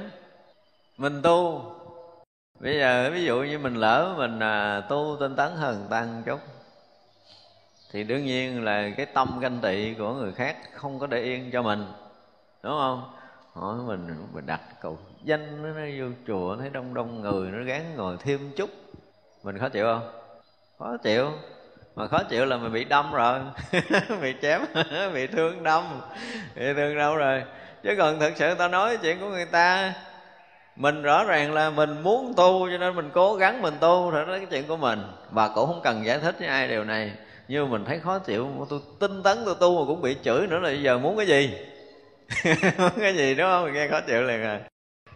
mình 0.97 1.21
tu 1.21 1.61
bây 2.61 2.77
giờ 2.77 3.09
ví 3.13 3.25
dụ 3.25 3.41
như 3.41 3.59
mình 3.59 3.75
lỡ 3.75 4.13
mình 4.17 4.39
à, 4.39 4.81
tu 4.89 5.17
tinh 5.19 5.35
tấn 5.35 5.51
hơn 5.55 5.87
tăng 5.89 6.23
chút 6.25 6.39
thì 7.91 8.03
đương 8.03 8.25
nhiên 8.25 8.63
là 8.63 8.89
cái 8.97 9.05
tâm 9.05 9.39
ganh 9.39 9.59
tị 9.61 9.93
của 9.93 10.13
người 10.13 10.33
khác 10.33 10.57
không 10.73 10.99
có 10.99 11.07
để 11.07 11.21
yên 11.21 11.51
cho 11.51 11.61
mình 11.61 11.85
đúng 12.63 12.73
không? 12.79 13.13
Hỏi 13.53 13.75
mình 13.85 14.07
mình 14.33 14.45
đặt 14.45 14.61
cầu 14.81 14.97
danh 15.23 15.63
nó, 15.63 15.69
nó 15.69 15.85
vô 15.99 16.05
chùa 16.27 16.57
thấy 16.57 16.69
đông 16.69 16.93
đông 16.93 17.21
người 17.21 17.51
nó 17.51 17.63
gán 17.63 17.95
ngồi 17.95 18.17
thêm 18.19 18.51
chút. 18.57 18.69
Mình 19.43 19.57
khó 19.57 19.69
chịu 19.69 19.85
không? 19.85 20.11
Khó 20.79 20.97
chịu. 20.97 21.31
Mà 21.95 22.07
khó 22.07 22.23
chịu 22.23 22.45
là 22.45 22.57
mình 22.57 22.73
bị 22.73 22.83
đâm 22.83 23.11
rồi. 23.11 23.39
Bị 24.21 24.35
chém 24.41 24.61
bị 25.13 25.27
thương 25.27 25.63
đâm. 25.63 26.01
Bị 26.55 26.73
thương 26.75 26.97
đâu 26.97 27.15
rồi? 27.15 27.43
Chứ 27.83 27.95
còn 27.97 28.19
thực 28.19 28.33
sự 28.35 28.55
tao 28.55 28.67
nói 28.67 28.97
chuyện 28.97 29.19
của 29.19 29.29
người 29.29 29.45
ta 29.45 29.93
mình 30.81 31.01
rõ 31.01 31.23
ràng 31.23 31.53
là 31.53 31.69
mình 31.69 32.01
muốn 32.03 32.33
tu 32.37 32.69
cho 32.71 32.77
nên 32.77 32.95
mình 32.95 33.09
cố 33.13 33.35
gắng 33.35 33.61
mình 33.61 33.73
tu 33.79 34.11
thì 34.11 34.17
đó 34.17 34.25
cái 34.27 34.45
chuyện 34.45 34.67
của 34.67 34.77
mình. 34.77 35.03
Và 35.31 35.47
cũng 35.47 35.67
không 35.67 35.81
cần 35.83 36.05
giải 36.05 36.19
thích 36.19 36.35
với 36.39 36.47
ai 36.47 36.67
điều 36.67 36.83
này 36.83 37.11
nhưng 37.47 37.63
mà 37.63 37.71
mình 37.71 37.85
thấy 37.85 37.99
khó 37.99 38.19
chịu. 38.19 38.47
Tôi 38.69 38.79
tinh 38.99 39.23
tấn 39.23 39.37
tôi 39.45 39.55
tu 39.59 39.79
mà 39.79 39.87
cũng 39.87 40.01
bị 40.01 40.17
chửi 40.23 40.47
nữa 40.47 40.59
là 40.59 40.69
bây 40.69 40.83
giờ 40.83 40.97
muốn 40.97 41.17
cái 41.17 41.27
gì? 41.27 41.57
Muốn 42.77 42.91
cái 42.99 43.15
gì 43.15 43.35
đúng 43.35 43.47
không? 43.47 43.73
Nghe 43.73 43.87
khó 43.87 43.99
chịu 44.07 44.23
liền 44.23 44.41
rồi 44.41 44.59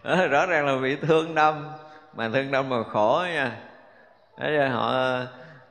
đó, 0.03 0.28
rõ 0.28 0.45
ràng 0.45 0.66
là 0.66 0.78
bị 0.82 0.95
thương 0.95 1.36
đâm. 1.36 1.72
Mà 2.16 2.30
thương 2.34 2.51
đâm 2.51 2.70
mà 2.70 2.84
khổ 2.84 3.26
nha. 3.34 3.51
Đấy, 4.39 4.70
họ, 4.70 4.93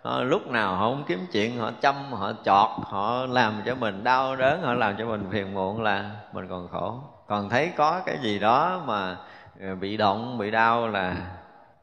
họ 0.03 0.22
lúc 0.22 0.47
nào 0.47 0.76
họ 0.76 0.90
không 0.90 1.05
kiếm 1.09 1.26
chuyện 1.32 1.59
họ 1.59 1.70
chăm 1.80 2.12
họ 2.12 2.32
chọt 2.45 2.70
họ 2.82 3.26
làm 3.26 3.62
cho 3.66 3.74
mình 3.74 4.05
đau 4.05 4.36
đớn 4.36 4.62
họ 4.62 4.74
làm 4.74 4.97
cho 4.99 5.07
mình 5.07 5.24
phiền 5.32 5.55
muộn 5.55 5.82
là 5.82 6.11
mình 6.32 6.49
còn 6.49 6.68
khổ. 6.72 7.01
Còn 7.28 7.51
thấy 7.51 7.70
có 7.76 8.03
cái 8.07 8.18
gì 8.22 8.38
đó 8.38 8.82
mà 8.86 9.16
Ờ, 9.64 9.74
bị 9.74 9.96
động 9.96 10.38
bị 10.38 10.50
đau 10.50 10.88
là 10.88 11.16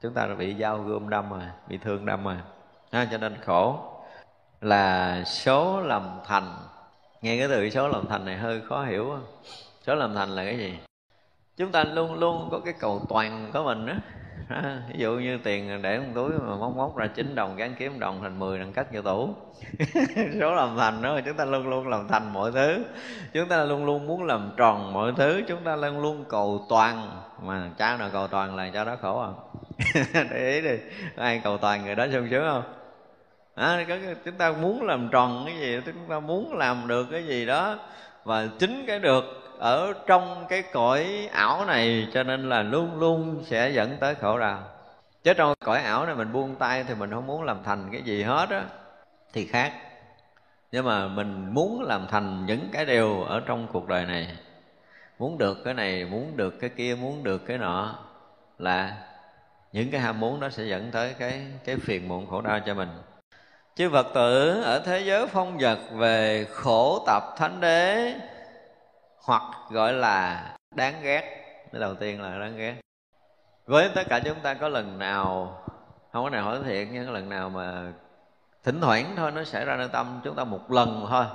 chúng 0.01 0.13
ta 0.13 0.25
đã 0.25 0.35
bị 0.35 0.55
dao 0.59 0.77
gươm 0.77 1.09
đâm 1.09 1.29
rồi 1.29 1.43
bị 1.67 1.77
thương 1.77 2.05
đâm 2.05 2.23
rồi. 2.23 2.35
Ha, 2.91 3.07
cho 3.11 3.17
nên 3.17 3.35
khổ 3.41 3.79
là 4.61 5.23
số 5.25 5.81
làm 5.81 6.03
thành. 6.25 6.55
Nghe 7.21 7.37
cái 7.37 7.47
từ 7.47 7.69
số 7.69 7.87
làm 7.87 8.07
thành 8.07 8.25
này 8.25 8.37
hơi 8.37 8.61
khó 8.61 8.83
hiểu 8.83 9.17
số 9.87 9.95
làm 9.95 10.15
thành 10.15 10.29
là 10.29 10.43
cái 10.43 10.57
gì? 10.57 10.77
Chúng 11.57 11.71
ta 11.71 11.83
luôn 11.83 12.19
luôn 12.19 12.47
có 12.51 12.59
cái 12.59 12.73
cầu 12.79 13.01
toàn 13.09 13.49
của 13.53 13.63
mình 13.63 13.85
đó 13.85 13.93
ví 14.89 14.99
dụ 14.99 15.11
như 15.11 15.37
tiền 15.43 15.81
để 15.81 15.97
trong 15.97 16.13
túi 16.13 16.29
mà 16.29 16.55
móc 16.55 16.75
móc 16.75 16.97
ra 16.97 17.07
chín 17.07 17.35
đồng 17.35 17.55
gắn 17.55 17.73
kiếm 17.79 17.99
đồng 17.99 18.21
thành 18.21 18.39
10 18.39 18.59
đằng 18.59 18.73
cắt 18.73 18.87
vô 18.93 19.01
tủ. 19.01 19.29
Số 20.39 20.55
làm 20.55 20.77
thành 20.77 21.01
đó 21.01 21.19
chúng 21.25 21.37
ta 21.37 21.45
luôn 21.45 21.67
luôn 21.67 21.87
làm 21.87 22.07
thành 22.07 22.33
mọi 22.33 22.51
thứ. 22.51 22.83
Chúng 23.33 23.47
ta 23.47 23.63
luôn 23.63 23.85
luôn 23.85 24.07
muốn 24.07 24.23
làm 24.23 24.51
tròn 24.57 24.93
mọi 24.93 25.13
thứ 25.17 25.41
chúng 25.47 25.63
ta 25.63 25.75
luôn 25.75 26.01
luôn 26.01 26.25
cầu 26.29 26.65
toàn 26.69 27.21
mà 27.41 27.69
cha 27.77 27.97
nào 27.97 28.09
cầu 28.13 28.27
toàn 28.27 28.55
là 28.55 28.69
cho 28.73 28.83
đó 28.83 28.95
khổ 29.01 29.23
không? 29.25 29.63
Để 30.31 30.51
ý 30.51 30.61
đi 30.61 30.77
ai 31.15 31.41
cầu 31.43 31.57
toàn 31.57 31.85
người 31.85 31.95
đó 31.95 32.07
sung 32.13 32.27
sướng 32.29 32.47
không? 32.49 32.63
À, 33.55 33.85
chúng 34.25 34.35
ta 34.35 34.51
muốn 34.51 34.83
làm 34.83 35.09
tròn 35.11 35.43
cái 35.45 35.55
gì 35.57 35.79
chúng 35.85 36.09
ta 36.09 36.19
muốn 36.19 36.57
làm 36.57 36.87
được 36.87 37.07
cái 37.11 37.23
gì 37.23 37.45
đó 37.45 37.75
và 38.23 38.47
chính 38.59 38.85
cái 38.87 38.99
được 38.99 39.23
ở 39.59 39.93
trong 40.07 40.45
cái 40.49 40.63
cõi 40.73 41.29
ảo 41.31 41.65
này 41.65 42.07
cho 42.13 42.23
nên 42.23 42.49
là 42.49 42.61
luôn 42.63 42.99
luôn 42.99 43.43
sẽ 43.45 43.69
dẫn 43.69 43.97
tới 43.99 44.15
khổ 44.15 44.39
đau. 44.39 44.63
Chứ 45.23 45.33
trong 45.33 45.53
cõi 45.65 45.81
ảo 45.81 46.05
này 46.05 46.15
mình 46.15 46.31
buông 46.33 46.55
tay 46.55 46.83
thì 46.83 46.95
mình 46.95 47.11
không 47.11 47.27
muốn 47.27 47.43
làm 47.43 47.63
thành 47.63 47.89
cái 47.91 48.01
gì 48.01 48.23
hết 48.23 48.49
á 48.49 48.63
thì 49.33 49.47
khác. 49.47 49.73
Nhưng 50.71 50.85
mà 50.85 51.07
mình 51.07 51.53
muốn 51.53 51.81
làm 51.81 52.07
thành 52.07 52.45
những 52.45 52.69
cái 52.71 52.85
điều 52.85 53.23
ở 53.23 53.39
trong 53.45 53.67
cuộc 53.71 53.87
đời 53.87 54.05
này 54.05 54.27
muốn 55.21 55.37
được 55.37 55.63
cái 55.63 55.73
này, 55.73 56.05
muốn 56.05 56.37
được 56.37 56.59
cái 56.59 56.69
kia, 56.69 56.95
muốn 56.95 57.23
được 57.23 57.45
cái 57.45 57.57
nọ, 57.57 57.95
là 58.57 58.97
những 59.71 59.91
cái 59.91 60.01
ham 60.01 60.19
muốn 60.19 60.39
đó 60.39 60.49
sẽ 60.49 60.63
dẫn 60.63 60.91
tới 60.91 61.15
cái 61.19 61.47
cái 61.65 61.75
phiền 61.77 62.07
muộn 62.07 62.27
khổ 62.27 62.41
đau 62.41 62.59
cho 62.65 62.73
mình. 62.73 62.89
Chư 63.75 63.89
Phật 63.89 64.07
tử 64.13 64.61
ở 64.61 64.79
thế 64.85 64.99
giới 64.99 65.27
phong 65.27 65.57
vật 65.57 65.79
về 65.93 66.45
khổ 66.51 67.03
tập 67.07 67.23
thánh 67.37 67.61
đế, 67.61 68.13
hoặc 69.25 69.43
gọi 69.71 69.93
là 69.93 70.49
đáng 70.75 70.93
ghét, 71.01 71.21
cái 71.71 71.81
đầu 71.81 71.95
tiên 71.95 72.21
là 72.21 72.39
đáng 72.39 72.57
ghét. 72.57 72.75
Với 73.65 73.89
tất 73.95 74.03
cả 74.09 74.19
chúng 74.19 74.39
ta 74.39 74.53
có 74.53 74.69
lần 74.69 74.99
nào, 74.99 75.57
không 76.11 76.23
có 76.23 76.29
nào 76.29 76.43
hỏi 76.43 76.59
thiện 76.63 76.89
nhưng 76.93 77.05
có 77.05 77.11
lần 77.11 77.29
nào 77.29 77.49
mà 77.49 77.91
thỉnh 78.63 78.81
thoảng 78.81 79.13
thôi, 79.17 79.31
nó 79.31 79.43
xảy 79.43 79.65
ra 79.65 79.75
nơi 79.75 79.87
tâm 79.87 80.21
chúng 80.23 80.35
ta 80.35 80.43
một 80.43 80.71
lần 80.71 81.05
thôi 81.09 81.25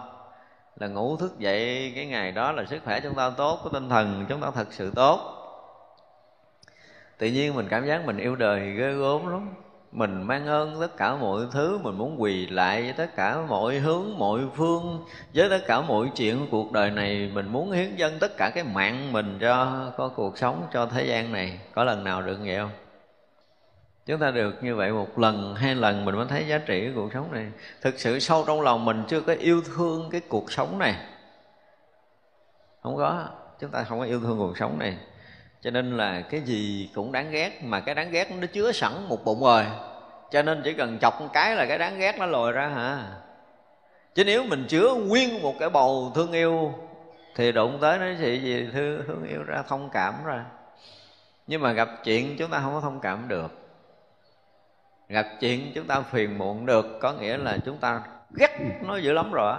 là 0.76 0.86
ngủ 0.86 1.16
thức 1.16 1.38
dậy 1.38 1.92
cái 1.94 2.06
ngày 2.06 2.32
đó 2.32 2.52
là 2.52 2.64
sức 2.64 2.78
khỏe 2.84 3.00
chúng 3.00 3.14
ta 3.14 3.30
tốt, 3.30 3.60
có 3.64 3.70
tinh 3.72 3.88
thần 3.88 4.26
chúng 4.28 4.40
ta 4.40 4.50
thật 4.54 4.66
sự 4.70 4.92
tốt. 4.94 5.32
Tự 7.18 7.26
nhiên 7.26 7.54
mình 7.54 7.66
cảm 7.70 7.86
giác 7.86 8.06
mình 8.06 8.18
yêu 8.18 8.36
đời 8.36 8.60
ghê 8.72 8.92
gớm 8.92 9.26
lắm. 9.26 9.54
Mình 9.92 10.22
mang 10.22 10.46
ơn 10.46 10.80
tất 10.80 10.96
cả 10.96 11.16
mọi 11.16 11.40
thứ, 11.52 11.78
mình 11.82 11.98
muốn 11.98 12.22
quỳ 12.22 12.46
lại 12.46 12.82
với 12.82 12.92
tất 12.92 13.16
cả 13.16 13.38
mọi 13.48 13.78
hướng, 13.78 14.18
mọi 14.18 14.40
phương, 14.56 15.04
với 15.34 15.50
tất 15.50 15.60
cả 15.66 15.80
mọi 15.80 16.10
chuyện 16.16 16.38
của 16.38 16.46
cuộc 16.62 16.72
đời 16.72 16.90
này. 16.90 17.30
Mình 17.34 17.48
muốn 17.48 17.70
hiến 17.70 17.96
dân 17.96 18.18
tất 18.20 18.36
cả 18.36 18.50
cái 18.54 18.64
mạng 18.64 19.12
mình 19.12 19.38
cho, 19.40 19.86
có 19.96 20.08
cuộc 20.08 20.38
sống 20.38 20.62
cho 20.72 20.86
thế 20.86 21.04
gian 21.04 21.32
này. 21.32 21.60
Có 21.74 21.84
lần 21.84 22.04
nào 22.04 22.22
được 22.22 22.38
vậy 22.44 22.56
không? 22.56 22.70
Chúng 24.06 24.20
ta 24.20 24.30
được 24.30 24.64
như 24.64 24.74
vậy 24.74 24.92
một 24.92 25.18
lần 25.18 25.54
hai 25.54 25.74
lần 25.74 26.04
mình 26.04 26.16
mới 26.16 26.26
thấy 26.28 26.46
giá 26.46 26.58
trị 26.58 26.90
của 26.94 27.00
cuộc 27.02 27.12
sống 27.12 27.32
này. 27.32 27.46
Thực 27.80 28.00
sự 28.00 28.18
sâu 28.18 28.44
trong 28.46 28.60
lòng 28.60 28.84
mình 28.84 29.04
chưa 29.08 29.20
có 29.20 29.34
yêu 29.38 29.62
thương 29.76 30.08
cái 30.10 30.20
cuộc 30.28 30.52
sống 30.52 30.78
này. 30.78 30.96
Không 32.82 32.96
có. 32.96 33.28
Chúng 33.60 33.70
ta 33.70 33.82
không 33.82 33.98
có 33.98 34.04
yêu 34.04 34.20
thương 34.20 34.38
cuộc 34.38 34.58
sống 34.58 34.78
này. 34.78 34.96
Cho 35.60 35.70
nên 35.70 35.96
là 35.96 36.20
cái 36.20 36.40
gì 36.40 36.90
cũng 36.94 37.12
đáng 37.12 37.30
ghét 37.30 37.64
mà 37.64 37.80
cái 37.80 37.94
đáng 37.94 38.10
ghét 38.10 38.32
nó 38.40 38.46
chứa 38.46 38.72
sẵn 38.72 38.92
một 39.08 39.24
bụng 39.24 39.40
rồi. 39.40 39.64
Cho 40.30 40.42
nên 40.42 40.62
chỉ 40.64 40.72
cần 40.72 40.98
chọc 40.98 41.20
một 41.20 41.28
cái 41.32 41.56
là 41.56 41.66
cái 41.66 41.78
đáng 41.78 41.98
ghét 41.98 42.18
nó 42.18 42.26
lồi 42.26 42.52
ra 42.52 42.68
hả? 42.68 43.04
Chứ 44.14 44.24
nếu 44.24 44.44
mình 44.44 44.64
chứa 44.68 44.94
nguyên 44.94 45.42
một 45.42 45.54
cái 45.58 45.70
bầu 45.70 46.12
thương 46.14 46.32
yêu 46.32 46.74
thì 47.34 47.52
đụng 47.52 47.78
tới 47.80 47.98
nó 47.98 48.06
gì 48.24 48.40
gì? 48.42 48.68
Thương, 48.72 49.02
thương 49.06 49.24
yêu 49.28 49.42
ra 49.42 49.62
thông 49.68 49.90
cảm 49.92 50.14
ra 50.24 50.44
nhưng 51.46 51.62
mà 51.62 51.72
gặp 51.72 51.88
chuyện 52.04 52.36
chúng 52.38 52.50
ta 52.50 52.60
không 52.60 52.74
có 52.74 52.80
thông 52.80 53.00
cảm 53.00 53.28
được 53.28 53.65
gặp 55.08 55.26
chuyện 55.40 55.72
chúng 55.74 55.86
ta 55.86 56.00
phiền 56.00 56.38
muộn 56.38 56.66
được 56.66 56.98
có 57.00 57.12
nghĩa 57.12 57.36
là 57.36 57.58
chúng 57.64 57.78
ta 57.78 58.00
ghét 58.36 58.58
nó 58.82 58.96
dữ 58.96 59.12
lắm 59.12 59.32
rồi 59.32 59.54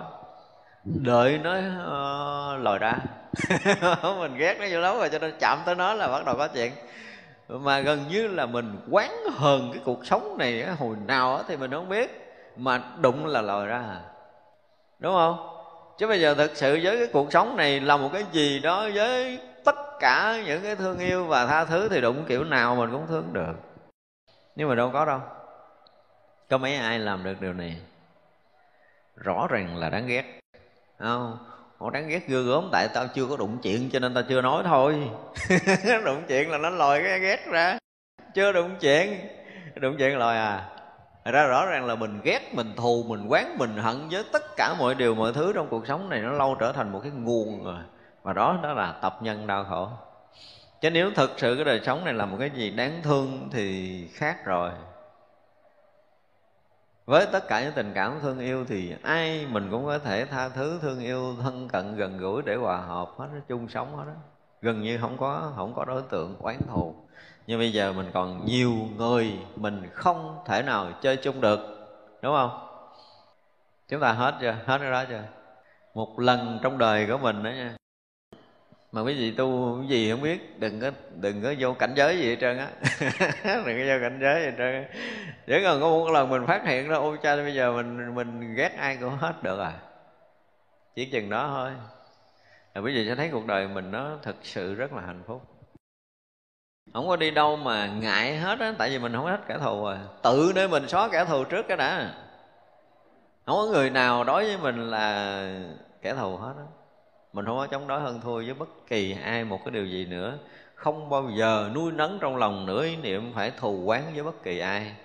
đợi 0.96 1.40
nó 1.44 1.58
uh, 1.58 2.64
lòi 2.64 2.80
ra. 2.80 2.94
Mình 4.20 4.38
ghét 4.38 4.58
nó 4.60 4.66
dữ 4.66 4.80
lắm 4.80 4.98
rồi 4.98 5.10
cho 5.10 5.20
nên 5.20 5.34
chạm 5.40 5.60
tới 5.66 5.76
nó 5.76 5.94
là 5.94 6.08
bắt 6.08 6.26
đầu 6.26 6.36
có 6.38 6.48
chuyện. 6.48 6.72
Mà 7.48 7.80
gần 7.80 8.04
như 8.10 8.28
là 8.28 8.46
mình 8.46 8.80
quán 8.92 9.12
hờn 9.36 9.70
cái 9.74 9.82
cuộc 9.86 10.06
sống 10.06 10.36
này 10.38 10.66
hồi 10.80 10.96
nào 11.08 11.44
thì 11.48 11.58
mình 11.58 11.72
không 11.72 11.90
biết 11.90 12.34
mà 12.56 12.82
đụng 13.00 13.26
là 13.26 13.42
lòi 13.42 13.68
ra. 13.68 13.84
Đúng 15.00 15.14
không? 15.14 15.50
Chứ 15.98 16.08
bây 16.08 16.22
giờ 16.22 16.34
thực 16.34 16.58
sự 16.58 16.80
với 16.84 16.98
cái 16.98 17.08
cuộc 17.14 17.32
sống 17.32 17.56
này 17.56 17.80
là 17.80 17.98
một 17.98 18.10
cái 18.14 18.26
gì 18.32 18.60
đó 18.60 18.90
với 18.94 19.40
tất 19.66 19.76
cả 20.00 20.44
những 20.46 20.62
cái 20.64 20.76
thương 20.76 21.00
yêu 21.00 21.26
và 21.26 21.46
tha 21.46 21.66
thứ 21.66 21.90
thì 21.90 22.02
đụng 22.02 22.24
kiểu 22.28 22.44
nào 22.44 22.76
mình 22.76 22.92
cũng 22.92 23.08
thương 23.08 23.34
được. 23.34 23.54
Nhưng 24.56 24.70
mà 24.70 24.76
đâu 24.76 24.90
có 24.94 25.06
đâu 25.06 25.20
có 26.50 26.58
mấy 26.58 26.76
ai 26.76 27.00
làm 27.00 27.24
được 27.24 27.42
điều 27.42 27.54
này? 27.54 27.78
Rõ 29.16 29.48
ràng 29.50 29.78
là 29.78 29.90
đáng 29.90 30.08
ghét. 30.08 30.40
Không, 31.00 31.38
họ 31.78 31.90
đáng 31.90 32.08
ghét 32.08 32.28
ghê 32.28 32.42
gớm 32.42 32.70
tại 32.72 32.88
tao 32.94 33.08
chưa 33.16 33.26
có 33.26 33.38
đụng 33.38 33.58
chuyện 33.64 33.90
cho 33.90 34.00
nên 34.00 34.14
tao 34.14 34.24
chưa 34.30 34.42
nói 34.42 34.64
thôi. 34.66 35.10
Đụng 36.06 36.24
chuyện 36.28 36.52
là 36.52 36.58
nó 36.58 36.70
lòi 36.70 37.04
cái 37.04 37.20
ghét 37.20 37.46
ra. 37.48 37.78
Chưa 38.34 38.52
đụng 38.52 38.76
chuyện. 38.80 39.20
Đụng 39.76 39.96
chuyện 39.98 40.18
lòi 40.18 40.38
à? 40.38 40.70
Ra 41.26 41.46
rõ 41.46 41.66
ràng 41.66 41.86
là 41.86 41.96
mình 41.96 42.20
ghét, 42.24 42.42
mình 42.54 42.74
thù, 42.76 43.04
mình 43.08 43.28
quán, 43.28 43.58
mình 43.58 43.78
hận 43.78 44.10
với 44.12 44.24
tất 44.34 44.42
cả 44.58 44.76
mọi 44.80 44.96
điều, 44.96 45.16
mọi 45.16 45.34
thứ 45.34 45.54
trong 45.54 45.68
cuộc 45.70 45.88
sống 45.88 46.10
này 46.10 46.22
nó 46.22 46.32
lâu 46.32 46.56
trở 46.60 46.72
thành 46.72 46.92
một 46.92 47.00
cái 47.04 47.12
nguồn 47.12 47.64
rồi 47.64 47.80
và 48.24 48.34
đó 48.34 48.60
đó 48.64 48.74
là 48.74 48.92
tập 49.02 49.18
nhân 49.22 49.48
đau 49.48 49.64
khổ. 49.64 49.90
Chứ 50.82 50.90
nếu 50.90 51.12
thực 51.16 51.32
sự 51.38 51.56
cái 51.56 51.66
đời 51.66 51.82
sống 51.86 52.06
này 52.06 52.14
là 52.14 52.26
một 52.26 52.38
cái 52.40 52.50
gì 52.50 52.70
đáng 52.72 53.00
thương 53.04 53.50
thì 53.54 54.08
khác 54.14 54.46
rồi 54.46 54.72
với 57.08 57.26
tất 57.32 57.48
cả 57.48 57.64
những 57.64 57.74
tình 57.76 57.92
cảm 57.96 58.20
thương 58.22 58.40
yêu 58.40 58.66
thì 58.66 58.94
ai 59.04 59.48
mình 59.52 59.68
cũng 59.72 59.86
có 59.86 60.00
thể 60.00 60.26
tha 60.26 60.50
thứ 60.50 60.80
thương 60.82 61.00
yêu, 61.00 61.36
thân 61.42 61.68
cận, 61.68 61.96
gần 61.96 62.18
gũi 62.18 62.42
để 62.46 62.56
hòa 62.56 62.78
hợp 62.78 63.10
hết 63.18 63.28
chung 63.48 63.70
sống 63.70 63.98
hết 63.98 64.04
đó 64.08 64.14
gần 64.62 64.82
như 64.82 64.98
không 65.02 65.18
có 65.18 65.52
không 65.56 65.74
có 65.76 65.86
đối 65.86 66.02
tượng 66.02 66.36
oán 66.40 66.58
thù. 66.70 66.96
Nhưng 67.48 67.60
bây 67.60 67.74
giờ 67.74 67.94
mình 67.94 68.12
còn 68.14 68.46
nhiều 68.46 68.74
người 68.98 69.40
mình 69.56 69.90
không 69.94 70.38
thể 70.46 70.64
nào 70.64 70.92
chơi 71.02 71.18
chung 71.18 71.42
được, 71.42 71.60
đúng 72.22 72.36
không? 72.36 72.68
Chúng 73.88 74.02
ta 74.02 74.12
hết 74.12 74.36
chưa? 74.42 74.56
Hết 74.66 74.78
cái 74.78 74.92
đó 74.92 75.04
chưa? 75.10 75.24
Một 75.94 76.20
lần 76.20 76.60
trong 76.64 76.78
đời 76.78 77.08
của 77.08 77.18
mình 77.18 77.44
đó 77.44 77.50
nha 77.50 77.77
mà 78.92 79.02
quý 79.02 79.14
vị 79.14 79.32
tu 79.32 79.78
cái 79.80 79.88
gì 79.90 80.12
không 80.12 80.22
biết, 80.22 80.60
đừng 80.60 80.80
có 80.80 80.92
đừng 81.16 81.42
có 81.44 81.54
vô 81.60 81.74
cảnh 81.74 81.94
giới 81.96 82.18
gì 82.18 82.30
hết 82.30 82.38
trơn 82.42 82.58
á. 82.58 82.70
Đừng 83.44 83.78
có 83.78 83.84
vô 83.88 83.98
cảnh 84.02 84.20
giới 84.22 84.42
gì 84.42 84.46
hết 84.46 84.56
trơn 84.58 84.86
chỉ 85.48 85.64
cần 85.64 85.82
có 85.82 85.90
một 85.90 86.10
lần 86.10 86.30
mình 86.30 86.46
phát 86.48 86.66
hiện 86.66 86.88
ra 86.88 86.96
ôi 86.96 87.18
cha, 87.24 87.36
bây 87.36 87.54
giờ 87.54 87.72
mình 87.72 88.16
mình 88.16 88.56
ghét 88.56 88.72
ai 88.78 88.98
cũng 89.02 89.18
hết 89.18 89.44
được 89.44 89.60
à. 89.60 89.74
Chỉ 90.96 91.06
chừng 91.06 91.30
đó 91.30 91.48
thôi. 91.48 91.72
Là 92.76 92.82
quý 92.82 92.94
vị 92.96 93.08
sẽ 93.08 93.16
thấy 93.16 93.30
cuộc 93.32 93.46
đời 93.46 93.68
mình 93.68 93.92
nó 93.92 94.18
thực 94.24 94.36
sự 94.44 94.76
rất 94.76 94.94
là 94.94 95.02
hạnh 95.02 95.24
phúc. 95.28 95.42
Không 96.94 97.08
có 97.08 97.16
đi 97.16 97.32
đâu 97.32 97.56
mà 97.56 97.88
ngại 97.88 98.38
hết 98.38 98.60
á, 98.60 98.74
tại 98.78 98.90
vì 98.90 99.00
mình 99.00 99.14
không 99.14 99.26
hết 99.26 99.40
kẻ 99.48 99.58
thù 99.58 99.84
rồi 99.84 99.98
tự 100.24 100.52
để 100.56 100.68
mình 100.68 100.88
xóa 100.88 101.10
kẻ 101.12 101.26
thù 101.26 101.44
trước 101.44 101.66
cái 101.68 101.78
đã. 101.78 102.14
Không 103.46 103.56
có 103.56 103.66
người 103.66 103.90
nào 103.90 104.24
đối 104.24 104.46
với 104.46 104.58
mình 104.58 104.90
là 104.90 105.42
kẻ 106.02 106.14
thù 106.14 106.38
hết 106.38 106.54
á 106.58 106.77
mình 107.34 107.46
không 107.46 107.58
có 107.58 107.68
chống 107.68 107.88
đối 107.88 108.02
hơn 108.02 108.22
thua 108.22 108.36
với 108.36 108.54
bất 108.54 108.70
kỳ 108.88 109.18
ai 109.24 109.44
một 109.44 109.60
cái 109.66 109.72
điều 109.72 109.86
gì 109.86 110.06
nữa. 110.06 110.38
Không 110.76 111.10
bao 111.10 111.30
giờ 111.30 111.70
nuôi 111.76 111.92
nấng 111.92 112.18
trong 112.22 112.38
lòng 112.38 112.66
nửa 112.66 112.84
ý 112.84 112.96
niệm 112.96 113.32
phải 113.36 113.52
thù 113.52 113.82
quán 113.86 114.12
với 114.14 114.24
bất 114.24 114.44
kỳ 114.44 114.60
ai. 114.60 114.96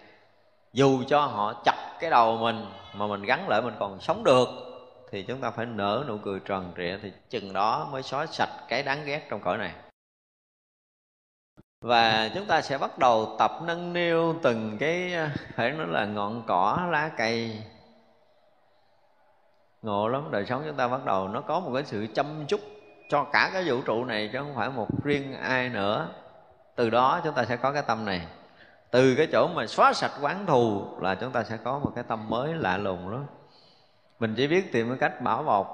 Dù 0.72 1.02
cho 1.08 1.20
họ 1.20 1.62
chặt 1.64 1.96
cái 2.00 2.10
đầu 2.10 2.36
mình 2.36 2.66
mà 2.94 3.06
mình 3.06 3.22
gắn 3.22 3.48
lại 3.48 3.62
mình 3.62 3.74
còn 3.78 4.00
sống 4.00 4.24
được, 4.24 4.48
thì 5.10 5.22
chúng 5.22 5.40
ta 5.40 5.50
phải 5.50 5.66
nở 5.66 6.04
nụ 6.08 6.18
cười 6.18 6.40
tròn 6.40 6.72
trịa 6.76 6.98
thì 7.02 7.12
chừng 7.30 7.52
đó 7.52 7.88
mới 7.92 8.02
xóa 8.02 8.26
sạch 8.26 8.50
cái 8.68 8.82
đáng 8.82 9.04
ghét 9.04 9.26
trong 9.30 9.40
cõi 9.40 9.58
này. 9.58 9.72
Và 11.80 12.30
chúng 12.34 12.46
ta 12.46 12.60
sẽ 12.60 12.78
bắt 12.78 12.98
đầu 12.98 13.36
tập 13.38 13.50
nâng 13.64 13.92
niu 13.92 14.34
từng 14.42 14.76
cái, 14.80 15.14
phải 15.54 15.70
nói 15.70 15.86
là 15.90 16.04
ngọn 16.04 16.42
cỏ, 16.46 16.88
lá 16.90 17.10
cây 17.16 17.62
ngộ 19.82 20.08
lắm, 20.08 20.28
đời 20.30 20.46
sống 20.46 20.62
chúng 20.66 20.76
ta 20.76 20.88
bắt 20.88 21.04
đầu 21.04 21.28
nó 21.28 21.40
có 21.40 21.60
một 21.60 21.70
cái 21.74 21.84
sự 21.84 22.06
chăm 22.14 22.46
chút 22.48 22.60
cho 23.08 23.24
cả 23.24 23.50
cái 23.52 23.64
vũ 23.66 23.80
trụ 23.84 24.04
này, 24.04 24.30
chứ 24.32 24.38
không 24.38 24.54
phải 24.56 24.70
một 24.70 24.88
riêng 25.04 25.34
ai 25.34 25.68
nữa. 25.68 26.08
Từ 26.76 26.90
đó 26.90 27.20
chúng 27.24 27.34
ta 27.34 27.44
sẽ 27.44 27.56
có 27.56 27.72
cái 27.72 27.82
tâm 27.82 28.04
này. 28.04 28.26
Từ 28.90 29.14
cái 29.14 29.28
chỗ 29.32 29.48
mà 29.54 29.66
xóa 29.66 29.92
sạch 29.92 30.12
quán 30.20 30.46
thù 30.46 30.84
là 31.00 31.14
chúng 31.14 31.32
ta 31.32 31.44
sẽ 31.44 31.56
có 31.64 31.78
một 31.78 31.92
cái 31.94 32.04
tâm 32.08 32.28
mới 32.28 32.54
lạ 32.54 32.76
lùng 32.76 33.10
đó 33.10 33.18
mình 34.22 34.34
chỉ 34.36 34.46
biết 34.46 34.72
tìm 34.72 34.88
cái 34.88 34.98
cách 34.98 35.22
bảo 35.22 35.42
bọc, 35.42 35.66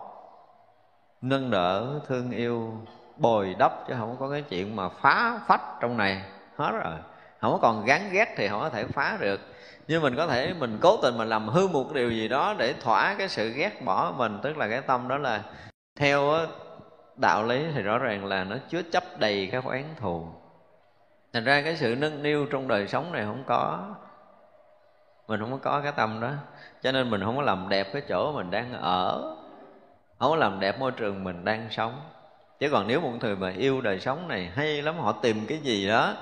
nâng 1.20 1.50
đỡ 1.50 2.00
thương 2.06 2.30
yêu, 2.30 2.72
bồi 3.16 3.56
đắp, 3.58 3.72
chứ 3.88 3.94
không 3.98 4.16
có 4.20 4.30
cái 4.30 4.42
chuyện 4.42 4.76
mà 4.76 4.88
phá 4.88 5.40
phách 5.46 5.62
trong 5.80 5.96
này. 5.96 6.22
Hết 6.56 6.70
rồi. 6.70 6.94
Không 7.40 7.52
có 7.52 7.58
còn 7.62 7.84
gán 7.84 8.00
ghét 8.12 8.34
thì 8.36 8.48
không 8.48 8.60
có 8.60 8.70
thể 8.70 8.84
phá 8.84 9.16
được 9.20 9.40
nhưng 9.88 10.02
mình 10.02 10.16
có 10.16 10.26
thể 10.26 10.54
mình 10.58 10.78
cố 10.80 10.96
tình 11.02 11.18
mình 11.18 11.28
làm 11.28 11.48
hư 11.48 11.68
một 11.68 11.92
điều 11.92 12.10
gì 12.10 12.28
đó 12.28 12.54
để 12.58 12.74
thỏa 12.80 13.14
cái 13.18 13.28
sự 13.28 13.48
ghét 13.50 13.84
bỏ 13.84 14.14
mình. 14.16 14.38
Tức 14.42 14.56
là 14.56 14.68
cái 14.68 14.80
tâm 14.80 15.08
đó 15.08 15.18
là 15.18 15.42
theo 15.96 16.46
đạo 17.16 17.44
lý 17.44 17.64
thì 17.74 17.82
rõ 17.82 17.98
ràng 17.98 18.24
là 18.24 18.44
nó 18.44 18.56
chứa 18.68 18.82
chấp 18.92 19.04
đầy 19.18 19.48
các 19.52 19.64
oán 19.64 19.84
thù. 20.00 20.26
Thành 21.32 21.44
ra 21.44 21.62
cái 21.62 21.76
sự 21.76 21.96
nâng 21.98 22.22
niu 22.22 22.46
trong 22.46 22.68
đời 22.68 22.88
sống 22.88 23.12
này 23.12 23.24
không 23.24 23.44
có, 23.46 23.94
mình 25.28 25.40
không 25.40 25.58
có 25.58 25.80
cái 25.80 25.92
tâm 25.96 26.20
đó. 26.20 26.30
Cho 26.82 26.92
nên 26.92 27.10
mình 27.10 27.24
không 27.24 27.36
có 27.36 27.42
làm 27.42 27.68
đẹp 27.68 27.86
cái 27.92 28.02
chỗ 28.08 28.32
mình 28.32 28.50
đang 28.50 28.72
ở, 28.72 29.36
không 30.18 30.30
có 30.30 30.36
làm 30.36 30.60
đẹp 30.60 30.78
môi 30.80 30.92
trường 30.92 31.24
mình 31.24 31.44
đang 31.44 31.68
sống. 31.70 32.00
Chứ 32.60 32.68
còn 32.72 32.86
nếu 32.86 33.00
một 33.00 33.12
người 33.20 33.36
mà 33.36 33.52
yêu 33.56 33.80
đời 33.80 34.00
sống 34.00 34.28
này, 34.28 34.50
hay 34.54 34.82
lắm, 34.82 34.98
họ 34.98 35.12
tìm 35.12 35.46
cái 35.48 35.58
gì 35.58 35.88
đó. 35.88 36.14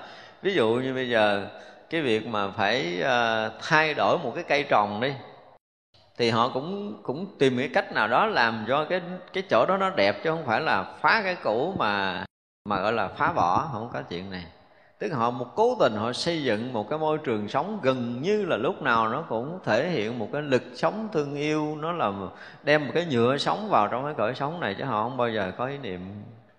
Ví 0.42 0.54
dụ 0.54 0.68
như 0.74 0.94
bây 0.94 1.08
giờ 1.08 1.46
cái 1.90 2.00
việc 2.00 2.26
mà 2.26 2.50
phải 2.50 3.02
uh, 3.02 3.52
thay 3.62 3.94
đổi 3.94 4.18
một 4.18 4.32
cái 4.34 4.44
cây 4.44 4.62
trồng 4.62 5.00
đi 5.00 5.12
thì 6.18 6.30
họ 6.30 6.48
cũng 6.48 6.98
cũng 7.02 7.26
tìm 7.38 7.58
cái 7.58 7.68
cách 7.74 7.92
nào 7.92 8.08
đó 8.08 8.26
làm 8.26 8.64
cho 8.68 8.84
cái 8.84 9.00
cái 9.32 9.42
chỗ 9.50 9.66
đó 9.66 9.76
nó 9.76 9.90
đẹp 9.90 10.24
chứ 10.24 10.30
không 10.30 10.46
phải 10.46 10.60
là 10.60 10.94
phá 11.00 11.20
cái 11.24 11.36
cũ 11.42 11.74
mà 11.78 12.24
mà 12.68 12.80
gọi 12.80 12.92
là 12.92 13.08
phá 13.08 13.32
bỏ 13.32 13.68
không 13.72 13.90
có 13.92 14.02
chuyện 14.02 14.30
này. 14.30 14.44
Tức 14.98 15.08
là 15.08 15.16
họ 15.16 15.30
một 15.30 15.46
cố 15.54 15.76
tình 15.80 15.92
họ 15.92 16.12
xây 16.12 16.42
dựng 16.42 16.72
một 16.72 16.90
cái 16.90 16.98
môi 16.98 17.18
trường 17.18 17.48
sống 17.48 17.78
gần 17.82 18.22
như 18.22 18.44
là 18.44 18.56
lúc 18.56 18.82
nào 18.82 19.08
nó 19.08 19.22
cũng 19.28 19.58
thể 19.64 19.90
hiện 19.90 20.18
một 20.18 20.28
cái 20.32 20.42
lực 20.42 20.62
sống 20.74 21.08
thương 21.12 21.34
yêu 21.34 21.76
nó 21.80 21.92
là 21.92 22.12
đem 22.62 22.86
một 22.86 22.90
cái 22.94 23.06
nhựa 23.10 23.36
sống 23.36 23.68
vào 23.68 23.88
trong 23.88 24.04
cái 24.04 24.14
cõi 24.14 24.34
sống 24.34 24.60
này 24.60 24.74
chứ 24.78 24.84
họ 24.84 25.02
không 25.02 25.16
bao 25.16 25.30
giờ 25.30 25.52
có 25.58 25.66
ý 25.66 25.78
niệm 25.78 26.00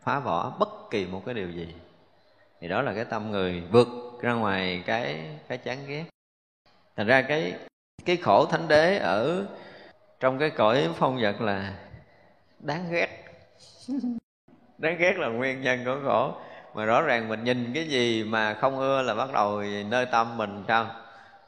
phá 0.03 0.19
bỏ 0.19 0.53
bất 0.59 0.69
kỳ 0.89 1.05
một 1.05 1.21
cái 1.25 1.35
điều 1.35 1.49
gì. 1.49 1.67
Thì 2.61 2.67
đó 2.67 2.81
là 2.81 2.93
cái 2.93 3.05
tâm 3.05 3.31
người 3.31 3.63
vượt 3.71 3.87
ra 4.21 4.33
ngoài 4.33 4.83
cái 4.85 5.19
cái 5.47 5.57
chán 5.57 5.77
ghét. 5.87 6.05
Thành 6.95 7.07
ra 7.07 7.21
cái 7.21 7.53
cái 8.05 8.17
khổ 8.17 8.45
thánh 8.45 8.67
đế 8.67 8.97
ở 8.97 9.45
trong 10.19 10.39
cái 10.39 10.49
cõi 10.49 10.89
phong 10.95 11.17
vật 11.21 11.41
là 11.41 11.73
đáng 12.59 12.91
ghét. 12.91 13.23
Đáng 14.77 14.97
ghét 14.97 15.13
là 15.17 15.27
nguyên 15.27 15.61
nhân 15.61 15.85
của 15.85 15.99
khổ. 16.03 16.35
Mà 16.73 16.85
rõ 16.85 17.01
ràng 17.01 17.27
mình 17.27 17.43
nhìn 17.43 17.71
cái 17.73 17.87
gì 17.87 18.23
mà 18.23 18.53
không 18.53 18.79
ưa 18.79 19.01
là 19.01 19.15
bắt 19.15 19.29
đầu 19.33 19.63
nơi 19.89 20.05
tâm 20.05 20.37
mình 20.37 20.63
sao? 20.67 20.87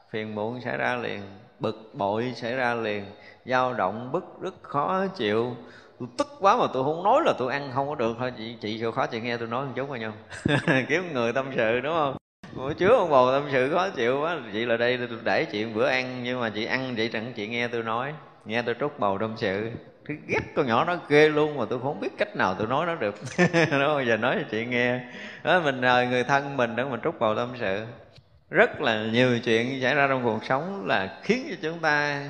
Phiền 0.09 0.35
muộn 0.35 0.61
xảy 0.61 0.77
ra 0.77 0.95
liền, 0.95 1.21
bực 1.59 1.91
bội 1.93 2.33
xảy 2.35 2.55
ra 2.55 2.73
liền, 2.73 3.05
dao 3.45 3.73
động, 3.73 4.11
bức 4.11 4.41
rất 4.41 4.63
khó 4.63 5.05
chịu. 5.07 5.55
Tôi 5.99 6.09
tức 6.17 6.27
quá 6.39 6.57
mà 6.57 6.65
tôi 6.73 6.83
không 6.83 7.03
nói 7.03 7.21
là 7.25 7.33
tôi 7.37 7.53
ăn 7.53 7.71
không 7.73 7.89
có 7.89 7.95
được 7.95 8.15
thôi. 8.19 8.33
Chị 8.37 8.55
chị 8.61 8.79
chịu 8.79 8.91
khó 8.91 9.05
chị 9.05 9.21
nghe 9.21 9.37
tôi 9.37 9.47
nói 9.47 9.65
một 9.65 9.71
chút 9.75 9.85
coi 9.89 9.99
nhau 9.99 10.13
kiếm 10.89 11.13
người 11.13 11.33
tâm 11.33 11.51
sự, 11.55 11.79
đúng 11.79 11.93
không? 11.93 12.17
Bữa 12.55 12.73
trước 12.73 12.89
ông 12.89 13.09
bầu 13.09 13.31
tâm 13.31 13.43
sự 13.51 13.69
khó 13.73 13.89
chịu 13.89 14.21
quá. 14.21 14.37
Chị 14.53 14.65
là 14.65 14.77
đây 14.77 14.99
để 15.23 15.45
chuyện 15.45 15.73
bữa 15.73 15.87
ăn, 15.87 16.23
nhưng 16.23 16.39
mà 16.39 16.49
chị 16.49 16.65
ăn 16.65 16.93
vậy 16.97 17.09
chẳng 17.13 17.33
chị 17.35 17.47
nghe 17.47 17.67
tôi 17.67 17.83
nói. 17.83 18.13
Nghe 18.45 18.61
tôi 18.61 18.75
trút 18.79 18.99
bầu 18.99 19.17
tâm 19.19 19.33
sự. 19.37 19.71
Thứ 20.07 20.15
ghét 20.27 20.39
con 20.55 20.67
nhỏ 20.67 20.85
nó 20.85 20.97
ghê 21.09 21.29
luôn 21.29 21.57
mà 21.57 21.65
tôi 21.69 21.79
không 21.79 21.99
biết 21.99 22.09
cách 22.17 22.35
nào 22.35 22.55
tôi 22.57 22.67
nói 22.67 22.85
nó 22.85 22.95
được. 22.95 23.15
Đúng 23.71 23.81
không 23.85 24.05
giờ 24.07 24.17
nói 24.17 24.35
cho 24.39 24.47
chị 24.51 24.65
nghe. 24.65 24.99
Đó, 25.43 25.59
mình 25.59 25.81
nhờ 25.81 26.07
người 26.09 26.23
thân 26.23 26.57
mình 26.57 26.75
đó, 26.75 26.85
mình 26.89 26.99
trút 27.03 27.19
bầu 27.19 27.35
tâm 27.35 27.53
sự. 27.59 27.85
Rất 28.49 28.81
là 28.81 29.03
nhiều 29.03 29.39
chuyện 29.39 29.81
xảy 29.81 29.95
ra 29.95 30.07
trong 30.07 30.23
cuộc 30.23 30.45
sống 30.45 30.85
là 30.87 31.19
khiến 31.23 31.47
cho 31.49 31.55
chúng 31.61 31.79
ta 31.79 32.23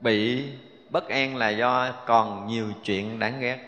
bị 0.00 0.44
bất 0.90 1.08
an 1.08 1.36
là 1.36 1.48
do 1.48 1.92
còn 2.06 2.46
nhiều 2.46 2.66
chuyện 2.84 3.18
đáng 3.18 3.40
ghét. 3.40 3.58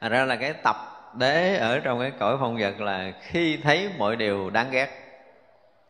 Thật 0.00 0.08
ra 0.08 0.24
là 0.24 0.36
cái 0.36 0.52
tập 0.52 0.76
đế 1.14 1.56
ở 1.56 1.78
trong 1.80 2.00
cái 2.00 2.10
cõi 2.10 2.36
phong 2.40 2.56
vật 2.58 2.80
là 2.80 3.12
khi 3.20 3.56
thấy 3.56 3.90
mọi 3.98 4.16
điều 4.16 4.50
đáng 4.50 4.70
ghét. 4.70 4.88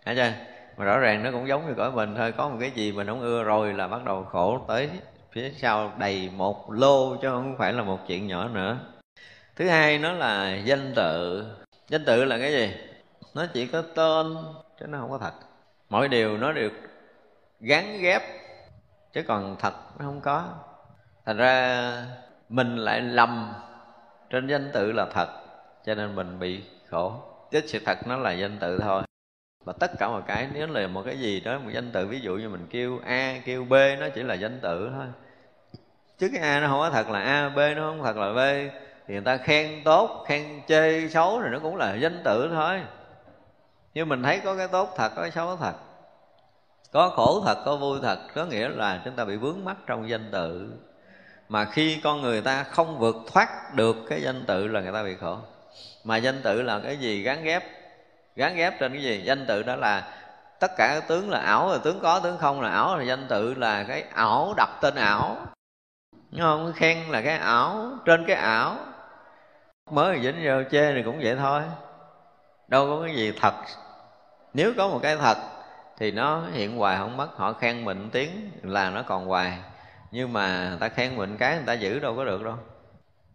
Thấy 0.05 0.17
chưa? 0.17 0.33
Mà 0.77 0.85
rõ 0.85 0.99
ràng 0.99 1.23
nó 1.23 1.31
cũng 1.31 1.49
giống 1.49 1.67
như 1.67 1.75
cõi 1.75 1.93
mình 1.93 2.15
thôi, 2.17 2.33
Có 2.33 2.49
một 2.49 2.57
cái 2.61 2.71
gì 2.71 2.93
mình 2.93 3.07
không 3.07 3.21
ưa 3.21 3.43
rồi 3.43 3.73
là 3.73 3.89
bắt 3.89 4.05
đầu 4.05 4.25
khổ 4.25 4.65
tới 4.69 4.91
phía 5.33 5.51
sau 5.51 5.93
đầy 5.99 6.31
một 6.37 6.73
lô 6.73 7.17
chứ 7.17 7.29
không 7.29 7.57
phải 7.59 7.73
là 7.73 7.83
một 7.83 7.99
chuyện 8.07 8.27
nhỏ 8.27 8.49
nữa. 8.49 8.79
Thứ 9.57 9.69
hai 9.69 9.99
nó 9.99 10.13
là 10.13 10.55
danh 10.55 10.93
tự. 10.97 11.45
Danh 11.89 12.05
tự 12.05 12.25
là 12.25 12.39
cái 12.39 12.53
gì? 12.53 12.75
Nó 13.35 13.47
chỉ 13.53 13.67
có 13.67 13.83
tên, 13.83 14.37
chứ 14.81 14.87
nó 14.87 14.99
không 14.99 15.11
có 15.11 15.19
thật. 15.19 15.33
Mọi 15.89 16.09
điều 16.09 16.39
nó 16.39 16.53
được 16.53 16.73
gắn 17.61 17.99
ghép, 18.01 18.23
chứ 19.13 19.23
còn 19.29 19.57
thật 19.59 19.75
nó 19.99 20.05
không 20.05 20.21
có. 20.21 20.45
Thành 21.27 21.37
ra 21.37 22.07
mình 22.49 22.77
lại 22.77 23.01
lầm 23.01 23.53
trên 24.31 24.47
danh 24.47 24.71
tự 24.73 24.93
là 24.93 25.07
thật 25.15 25.29
cho 25.85 25.95
nên 25.95 26.15
mình 26.15 26.39
bị 26.39 26.63
khổ. 26.89 27.13
Chứ 27.51 27.61
sự 27.67 27.79
thật 27.87 27.99
nó 28.07 28.17
là 28.17 28.33
danh 28.33 28.59
tự 28.59 28.79
thôi. 28.79 29.03
Và 29.65 29.73
tất 29.81 29.91
cả 29.99 30.09
mọi 30.09 30.23
cái, 30.27 30.49
nếu 30.55 30.67
là 30.67 30.87
một 30.87 31.03
cái 31.07 31.19
gì 31.19 31.41
đó, 31.41 31.59
một 31.59 31.71
danh 31.73 31.91
tự, 31.93 32.07
ví 32.07 32.21
dụ 32.21 32.37
như 32.37 32.49
mình 32.49 32.67
kêu 32.71 33.01
a, 33.05 33.41
kêu 33.45 33.65
b, 33.65 33.73
nó 33.73 34.09
chỉ 34.15 34.23
là 34.23 34.35
danh 34.35 34.61
tự 34.63 34.91
thôi. 34.95 35.07
Chứ 36.19 36.31
cái 36.33 36.43
a 36.43 36.61
nó 36.61 36.69
không 36.69 36.79
có 36.79 36.91
thật 36.91 37.09
là 37.09 37.21
a, 37.21 37.49
b, 37.49 37.59
nó 37.77 37.83
không 37.83 38.03
thật 38.03 38.17
là 38.17 38.33
b, 38.33 38.71
thì 39.07 39.15
người 39.15 39.25
ta 39.25 39.37
khen 39.37 39.85
tốt, 39.85 40.25
khen 40.29 40.61
chê, 40.69 41.09
xấu 41.09 41.41
thì 41.43 41.49
nó 41.53 41.59
cũng 41.59 41.77
là 41.77 41.95
danh 41.95 42.23
tự 42.25 42.51
thôi. 42.53 42.81
Nhưng 43.95 44.09
mình 44.09 44.23
thấy 44.23 44.41
có 44.45 44.57
cái 44.57 44.69
tốt 44.69 44.95
thật, 44.97 45.13
có 45.17 45.23
cái 45.23 45.31
xấu 45.31 45.57
thật. 45.57 45.75
Có 46.93 47.09
khổ 47.09 47.43
thật, 47.47 47.63
có 47.65 47.77
vui 47.77 47.99
thật, 48.03 48.19
có 48.35 48.45
nghĩa 48.45 48.69
là 48.69 49.03
chúng 49.05 49.17
ta 49.17 49.25
bị 49.25 49.37
vướng 49.37 49.65
mắc 49.65 49.77
trong 49.87 50.09
danh 50.09 50.31
tự 50.33 50.73
mà 51.51 51.65
khi 51.65 52.01
con 52.05 52.21
người 52.21 52.41
ta 52.41 52.63
không 52.63 52.99
vượt 52.99 53.17
thoát 53.33 53.75
được 53.75 53.97
cái 54.09 54.23
danh 54.23 54.45
tự 54.47 54.67
là 54.69 54.81
người 54.81 54.93
ta 54.93 55.03
bị 55.03 55.17
khổ. 55.21 55.39
Mà 56.05 56.17
danh 56.17 56.43
tự 56.43 56.63
là 56.63 56.81
cái 56.85 56.97
gì 56.97 57.23
gắn 57.23 57.45
ghép? 57.45 57.65
Gắn 58.37 58.57
ghép 58.57 58.79
trên 58.81 58.93
cái 58.93 59.03
gì? 59.03 59.23
Danh 59.25 59.47
tự 59.47 59.63
đó 59.63 59.77
là 59.77 60.13
tất 60.61 60.71
cả 60.77 60.95
các 60.95 61.09
tướng 61.09 61.31
là 61.31 61.39
ảo, 61.39 61.69
rồi 61.69 61.79
tướng 61.85 62.01
có, 62.01 62.21
tướng 62.21 62.39
không 62.39 62.61
là 62.61 62.71
ảo, 62.71 62.97
rồi 62.97 63.07
danh 63.07 63.27
tự 63.29 63.55
là 63.55 63.85
cái 63.85 64.05
ảo, 64.15 64.55
đặt 64.57 64.69
tên 64.81 64.95
ảo. 64.95 65.37
Đúng 66.31 66.41
không? 66.41 66.73
Khen 66.77 66.99
là 67.09 67.23
cái 67.23 67.37
ảo, 67.37 67.93
trên 68.05 68.25
cái 68.27 68.37
ảo. 68.37 68.77
Mới 69.91 70.21
dính 70.23 70.43
vô 70.45 70.71
chê 70.71 70.93
thì 70.95 71.03
cũng 71.03 71.21
vậy 71.23 71.37
thôi. 71.37 71.63
Đâu 72.69 72.87
có 72.87 73.07
cái 73.07 73.17
gì 73.17 73.33
thật. 73.41 73.55
Nếu 74.55 74.73
có 74.77 74.89
một 74.89 75.01
cái 75.03 75.17
thật 75.17 75.37
thì 75.99 76.11
nó 76.11 76.43
hiện 76.53 76.77
hoài 76.77 76.99
không 76.99 77.17
mất. 77.17 77.29
Họ 77.37 77.53
khen 77.53 77.85
mình 77.85 78.11
tiếng 78.13 78.51
là 78.63 78.91
nó 78.91 79.03
còn 79.03 79.27
hoài 79.27 79.59
nhưng 80.11 80.33
mà 80.33 80.69
người 80.69 80.79
ta 80.79 80.89
khen 80.89 81.17
mình 81.17 81.37
cái 81.37 81.57
người 81.57 81.67
ta 81.67 81.73
giữ 81.73 81.99
đâu 81.99 82.17
có 82.17 82.25
được 82.25 82.43
đâu. 82.43 82.57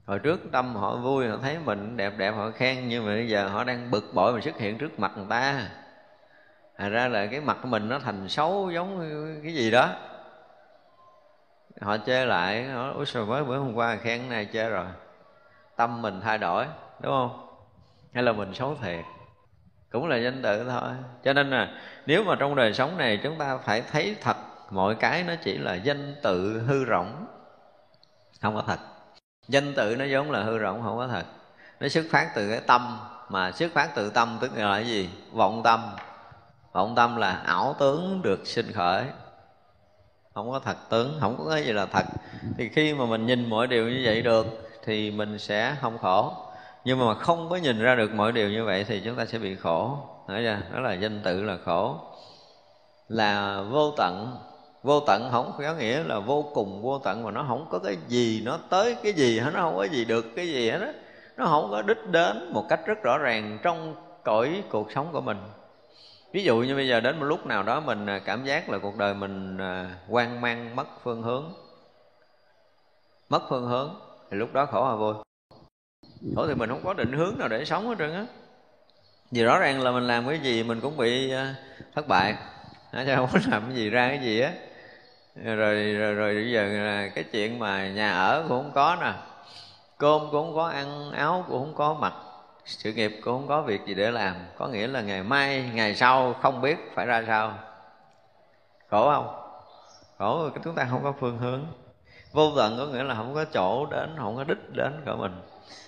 Hồi 0.06 0.20
trước 0.20 0.40
tâm 0.52 0.76
họ 0.76 0.96
vui, 0.96 1.28
họ 1.28 1.38
thấy 1.42 1.58
mình 1.66 1.98
đẹp 1.98 2.14
đẹp, 2.18 2.32
họ 2.32 2.52
khen, 2.52 2.88
nhưng 2.88 3.06
mà 3.06 3.12
bây 3.14 3.30
giờ 3.30 3.48
họ 3.48 3.64
đang 3.64 3.92
bực 3.92 4.04
bội 4.14 4.34
mà 4.34 4.42
xuất 4.42 4.58
hiện 4.58 4.78
trước 4.78 5.00
mặt 5.00 5.12
người 5.16 5.26
ta. 5.30 5.70
Thành 6.78 6.92
ra 6.92 7.08
là 7.08 7.26
cái 7.26 7.42
mặt 7.42 7.58
của 7.62 7.68
mình 7.68 7.90
nó 7.90 8.00
thành 8.00 8.30
xấu 8.30 8.72
giống 8.72 9.10
cái 9.44 9.54
gì 9.54 9.72
đó. 9.72 9.90
Họ 11.82 11.98
chê 11.98 12.26
lại, 12.26 12.64
họ 12.64 12.92
ôi 12.96 13.06
sao 13.06 13.26
mới 13.26 13.44
bữa 13.44 13.58
hôm 13.58 13.74
qua 13.74 13.96
khen 13.96 14.30
này 14.30 14.48
chê 14.54 14.70
rồi. 14.70 14.86
Tâm 15.76 16.02
mình 16.02 16.22
thay 16.22 16.38
đổi, 16.38 16.66
đúng 17.00 17.12
không? 17.12 17.48
Hay 18.14 18.24
là 18.24 18.32
mình 18.32 18.54
xấu 18.54 18.76
thiệt? 18.82 19.06
Cũng 19.92 20.08
là 20.08 20.18
danh 20.18 20.42
tự 20.42 20.70
thôi. 20.70 20.92
Cho 21.24 21.34
nên 21.34 21.50
là 21.50 21.70
nếu 22.06 22.24
mà 22.24 22.36
trong 22.40 22.56
đời 22.56 22.74
sống 22.74 22.98
này 22.98 23.20
chúng 23.24 23.38
ta 23.38 23.58
phải 23.58 23.82
thấy 23.92 24.16
thật 24.22 24.36
mọi 24.76 24.96
cái 24.96 25.24
nó 25.24 25.34
chỉ 25.44 25.58
là 25.58 25.76
danh 25.76 26.16
tự 26.24 26.64
hư 26.68 26.86
rỗng, 26.86 27.26
không 28.42 28.56
có 28.56 28.64
thật. 28.68 28.80
Danh 29.48 29.74
tự 29.74 29.96
nó 29.96 30.06
giống 30.06 30.32
là 30.32 30.44
hư 30.44 30.60
rỗng, 30.60 30.82
không 30.84 30.98
có 30.98 31.08
thật. 31.08 31.26
Nó 31.80 31.88
xuất 31.88 32.06
phát 32.12 32.32
từ 32.36 32.50
cái 32.50 32.62
tâm, 32.68 33.00
mà 33.30 33.52
xuất 33.52 33.72
phát 33.74 33.96
từ 33.96 34.10
tâm 34.10 34.38
tức 34.42 34.52
là 34.56 34.76
cái 34.76 34.88
gì? 34.88 35.10
Vọng 35.32 35.62
tâm. 35.64 35.96
Vọng 36.74 36.96
tâm 36.96 37.16
là 37.16 37.32
ảo 37.32 37.76
tướng 37.80 38.22
được 38.22 38.48
sinh 38.48 38.72
khởi. 38.72 39.06
Không 40.34 40.52
có 40.52 40.60
thật 40.60 40.78
tướng, 40.90 41.18
không 41.20 41.36
có 41.38 41.52
cái 41.52 41.64
gì 41.64 41.72
là 41.74 41.86
thật. 41.86 42.06
Thì 42.58 42.70
khi 42.70 42.94
mà 42.94 43.06
mình 43.06 43.26
nhìn 43.26 43.50
mọi 43.50 43.68
điều 43.68 43.90
như 43.90 44.02
vậy 44.06 44.22
được, 44.22 44.46
thì 44.84 45.12
mình 45.12 45.40
sẽ 45.40 45.76
không 45.82 45.98
khổ. 45.98 46.34
Nhưng 46.86 47.00
mà 47.00 47.14
không 47.16 47.50
có 47.50 47.56
nhìn 47.56 47.80
ra 47.80 47.96
được 47.96 48.14
mọi 48.14 48.32
điều 48.32 48.50
như 48.50 48.66
vậy 48.66 48.84
thì 48.84 49.02
chúng 49.06 49.16
ta 49.16 49.26
sẽ 49.26 49.40
bị 49.40 49.56
khổ. 49.56 49.98
Nói 50.28 50.42
ra 50.42 50.62
đó 50.74 50.80
là 50.80 50.94
danh 50.94 51.22
tự 51.24 51.44
là 51.44 51.58
khổ. 51.66 51.98
Là 53.08 53.62
vô 53.62 53.92
tận 53.98 54.38
vô 54.86 55.00
tận 55.00 55.30
không 55.32 55.52
có 55.58 55.74
nghĩa 55.74 56.04
là 56.04 56.20
vô 56.20 56.52
cùng 56.54 56.82
vô 56.82 57.00
tận, 57.00 57.24
mà 57.24 57.32
nó 57.32 57.46
không 57.48 57.68
có 57.70 57.80
cái 57.80 57.98
gì, 58.08 58.42
nó 58.46 58.60
tới 58.70 58.96
cái 59.04 59.14
gì 59.14 59.40
hết 59.40 59.52
nó 59.54 59.60
không 59.60 59.76
có 59.76 59.84
gì 59.84 60.06
được 60.06 60.26
cái 60.36 60.48
gì 60.48 60.70
hết 60.70 60.78
đó 60.78 60.92
nó 61.38 61.46
không 61.46 61.68
có 61.72 61.82
đích 61.82 62.08
đến 62.08 62.54
một 62.54 62.66
cách 62.70 62.80
rất 62.86 63.04
rõ 63.04 63.18
ràng 63.18 63.60
trong 63.64 63.96
cõi 64.24 64.64
cuộc 64.70 64.92
sống 64.92 65.10
của 65.12 65.22
mình. 65.22 65.38
Ví 66.32 66.44
dụ 66.44 66.58
như 66.58 66.76
bây 66.76 66.88
giờ 66.88 67.00
đến 67.00 67.20
một 67.20 67.26
lúc 67.26 67.46
nào 67.46 67.64
đó 67.64 67.80
mình 67.80 68.06
à, 68.06 68.20
cảm 68.20 68.46
giác 68.46 68.70
là 68.70 68.78
cuộc 68.78 68.98
đời 68.98 69.14
mình 69.14 69.58
à, 69.58 69.96
quan 70.10 70.42
mang, 70.42 70.76
mất 70.76 70.88
phương 71.04 71.22
hướng. 71.22 71.54
Mất 73.30 73.42
phương 73.50 73.68
hướng, 73.68 73.96
thì 74.32 74.38
lúc 74.38 74.54
đó 74.54 74.66
khổ 74.66 74.86
hay 74.86 74.98
vui. 74.98 75.14
Khổ 76.36 76.48
thì 76.48 76.56
mình 76.56 76.70
không 76.70 76.82
có 76.84 76.94
định 76.94 77.12
hướng 77.12 77.38
nào 77.38 77.48
để 77.48 77.66
sống 77.66 77.88
hết 77.88 77.96
trơn 78.00 78.14
á. 78.14 78.26
Vì 79.32 79.44
rõ 79.44 79.60
ràng 79.60 79.82
là 79.82 79.92
mình 79.92 80.08
làm 80.08 80.28
cái 80.28 80.40
gì 80.40 80.64
mình 80.64 80.82
cũng 80.82 80.98
bị 80.98 81.32
à, 81.32 81.56
thất 81.96 82.08
bại. 82.08 82.36
Chứ 82.92 83.14
không 83.16 83.30
có 83.34 83.40
làm 83.52 83.64
cái 83.66 83.76
gì 83.76 83.90
ra 83.90 84.08
cái 84.08 84.20
gì 84.20 84.40
á 84.40 84.52
rồi, 85.44 85.94
rồi 85.94 86.14
rồi 86.14 86.34
bây 86.34 86.52
giờ 86.52 86.68
là 86.68 87.08
cái 87.08 87.24
chuyện 87.24 87.60
mà 87.60 87.90
nhà 87.90 88.12
ở 88.12 88.46
cũng 88.50 88.64
không 88.64 88.72
có 88.76 88.98
nè. 89.02 89.14
Cơm 89.98 90.22
cũng 90.22 90.32
không 90.32 90.56
có 90.56 90.68
ăn 90.68 91.12
áo 91.12 91.46
cũng 91.48 91.60
không 91.60 91.76
có 91.76 91.94
mặc 91.94 92.14
sự 92.66 92.94
nghiệp 92.94 93.20
cũng 93.24 93.34
không 93.34 93.48
có 93.48 93.62
việc 93.62 93.86
gì 93.86 93.94
để 93.94 94.12
làm. 94.12 94.36
Có 94.58 94.68
nghĩa 94.68 94.88
là 94.88 95.02
ngày 95.02 95.24
mai 95.24 95.70
ngày 95.74 95.96
sau 95.96 96.34
không 96.34 96.62
biết 96.62 96.78
phải 96.94 97.06
ra 97.06 97.24
sao. 97.28 97.54
Khổ 98.90 99.12
không? 99.12 99.42
Khổ 100.18 100.50
chúng 100.64 100.76
ta 100.76 100.88
không 100.90 101.04
có 101.04 101.14
phương 101.20 101.38
hướng. 101.38 101.66
Vô 102.32 102.52
tận 102.56 102.78
có 102.78 102.86
nghĩa 102.86 103.04
là 103.04 103.16
không 103.16 103.34
có 103.34 103.46
chỗ 103.46 103.86
đến 103.86 104.16
không 104.18 104.36
có 104.36 104.44
đích 104.44 104.74
đến 104.74 105.02
của 105.06 105.16
mình 105.16 105.42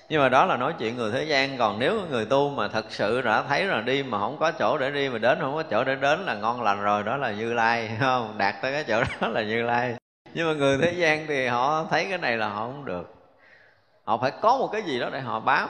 nhưng 0.09 0.21
mà 0.21 0.29
đó 0.29 0.45
là 0.45 0.57
nói 0.57 0.73
chuyện 0.79 0.97
người 0.97 1.11
thế 1.11 1.23
gian. 1.23 1.57
Còn 1.57 1.79
nếu 1.79 2.01
người 2.09 2.25
tu 2.25 2.49
mà 2.49 2.67
thật 2.67 2.85
sự 2.89 3.21
đã 3.21 3.43
thấy 3.43 3.65
là 3.65 3.81
đi 3.81 4.03
mà 4.03 4.19
không 4.19 4.37
có 4.39 4.51
chỗ 4.51 4.77
để 4.77 4.91
đi, 4.91 5.09
mà 5.09 5.17
đến 5.17 5.37
không 5.41 5.55
có 5.55 5.63
chỗ 5.63 5.83
để 5.83 5.95
đến 5.95 6.19
là 6.25 6.35
ngon 6.35 6.61
lành 6.61 6.81
rồi, 6.81 7.03
đó 7.03 7.17
là 7.17 7.31
như 7.31 7.53
lai, 7.53 7.91
không? 7.99 8.37
Đạt 8.37 8.55
tới 8.61 8.73
cái 8.73 8.83
chỗ 8.87 9.03
đó 9.21 9.27
là 9.27 9.43
như 9.43 9.63
lai. 9.63 9.95
Nhưng 10.33 10.47
mà 10.47 10.53
người 10.53 10.77
thế 10.81 10.91
gian 10.91 11.27
thì 11.27 11.47
họ 11.47 11.85
thấy 11.89 12.05
cái 12.09 12.17
này 12.17 12.37
là 12.37 12.47
họ 12.47 12.59
không 12.59 12.85
được. 12.85 13.13
Họ 14.03 14.17
phải 14.17 14.31
có 14.41 14.57
một 14.57 14.69
cái 14.71 14.81
gì 14.81 14.99
đó 14.99 15.09
để 15.09 15.19
họ 15.19 15.39
bám. 15.39 15.69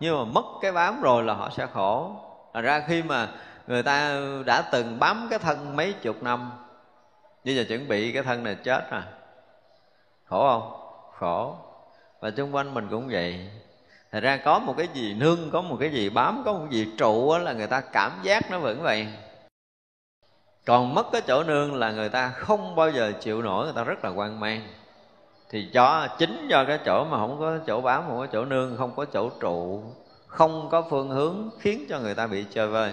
Nhưng 0.00 0.18
mà 0.18 0.24
mất 0.24 0.44
cái 0.62 0.72
bám 0.72 1.02
rồi 1.02 1.22
là 1.22 1.34
họ 1.34 1.50
sẽ 1.56 1.66
khổ. 1.72 2.16
Thật 2.54 2.60
ra 2.60 2.82
khi 2.88 3.02
mà 3.02 3.28
người 3.66 3.82
ta 3.82 4.20
đã 4.46 4.62
từng 4.72 4.98
bám 4.98 5.26
cái 5.30 5.38
thân 5.38 5.76
mấy 5.76 5.92
chục 5.92 6.22
năm, 6.22 6.52
bây 7.44 7.56
giờ 7.56 7.64
chuẩn 7.68 7.88
bị 7.88 8.12
cái 8.12 8.22
thân 8.22 8.44
này 8.44 8.54
chết 8.54 8.90
à 8.90 9.02
khổ 10.34 10.48
không? 10.48 10.72
Khổ 11.18 11.56
và 12.20 12.30
xung 12.36 12.54
quanh 12.54 12.74
mình 12.74 12.88
cũng 12.90 13.08
vậy. 13.08 13.48
Thật 14.12 14.20
ra 14.20 14.36
có 14.36 14.58
một 14.58 14.74
cái 14.76 14.88
gì 14.94 15.14
nương, 15.14 15.50
có 15.50 15.62
một 15.62 15.76
cái 15.80 15.90
gì 15.90 16.08
bám, 16.08 16.42
có 16.44 16.52
một 16.52 16.66
cái 16.70 16.78
gì 16.78 16.92
trụ 16.98 17.36
là 17.38 17.52
người 17.52 17.66
ta 17.66 17.80
cảm 17.80 18.12
giác 18.22 18.50
nó 18.50 18.58
vẫn 18.58 18.82
vậy. 18.82 19.06
Còn 20.66 20.94
mất 20.94 21.06
cái 21.12 21.22
chỗ 21.26 21.42
nương 21.42 21.74
là 21.74 21.90
người 21.90 22.08
ta 22.08 22.28
không 22.28 22.76
bao 22.76 22.90
giờ 22.90 23.12
chịu 23.20 23.42
nổi, 23.42 23.64
người 23.64 23.74
ta 23.76 23.84
rất 23.84 24.04
là 24.04 24.10
quan 24.10 24.40
mang. 24.40 24.60
Thì 25.50 25.68
cho 25.72 26.08
chính 26.18 26.48
do 26.48 26.64
cái 26.64 26.78
chỗ 26.84 27.04
mà 27.04 27.16
không 27.16 27.36
có 27.40 27.58
chỗ 27.66 27.80
bám, 27.80 28.02
không 28.06 28.18
có 28.18 28.26
chỗ 28.26 28.44
nương, 28.44 28.76
không 28.76 28.92
có 28.96 29.04
chỗ 29.04 29.30
trụ 29.40 29.82
Không 30.26 30.68
có 30.70 30.82
phương 30.90 31.08
hướng 31.08 31.50
khiến 31.60 31.86
cho 31.88 31.98
người 31.98 32.14
ta 32.14 32.26
bị 32.26 32.44
chơi 32.50 32.68
vơi. 32.68 32.92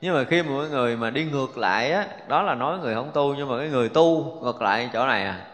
Nhưng 0.00 0.14
mà 0.14 0.24
khi 0.24 0.42
mọi 0.42 0.68
người 0.68 0.96
mà 0.96 1.10
đi 1.10 1.24
ngược 1.24 1.58
lại 1.58 1.92
á 1.92 2.06
đó 2.28 2.42
là 2.42 2.54
nói 2.54 2.78
người 2.78 2.94
không 2.94 3.10
tu 3.14 3.34
nhưng 3.34 3.48
mà 3.48 3.58
cái 3.58 3.68
người 3.68 3.88
tu 3.88 4.24
ngược 4.42 4.62
lại 4.62 4.90
chỗ 4.92 5.06
này 5.06 5.24
à 5.24 5.46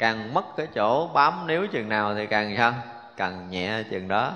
càng 0.00 0.34
mất 0.34 0.44
cái 0.56 0.66
chỗ 0.74 1.08
bám 1.14 1.46
níu 1.46 1.66
chừng 1.66 1.88
nào 1.88 2.14
thì 2.14 2.26
càng 2.26 2.54
sao 2.56 2.74
càng 3.16 3.50
nhẹ 3.50 3.82
chừng 3.90 4.08
đó. 4.08 4.32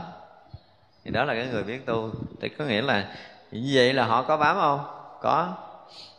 Thì 1.05 1.11
đó 1.11 1.25
là 1.25 1.35
cái 1.35 1.47
người 1.47 1.63
biết 1.63 1.87
tu. 1.87 2.11
Thì 2.41 2.49
có 2.49 2.65
nghĩa 2.65 2.83
là 2.83 3.05
như 3.51 3.71
vậy 3.75 3.93
là 3.93 4.05
họ 4.05 4.23
có 4.23 4.37
bám 4.37 4.57
không? 4.57 4.81
Có. 5.21 5.49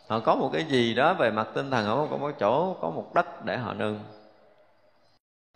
Họ 0.07 0.19
có 0.19 0.35
một 0.35 0.49
cái 0.53 0.63
gì 0.63 0.93
đó 0.93 1.13
về 1.13 1.31
mặt 1.31 1.47
tinh 1.53 1.72
thần, 1.72 1.85
họ 1.85 2.07
có 2.11 2.17
một 2.17 2.31
chỗ, 2.39 2.77
có 2.81 2.89
một 2.89 3.13
đất 3.13 3.45
để 3.45 3.57
họ 3.57 3.73
nương. 3.73 3.99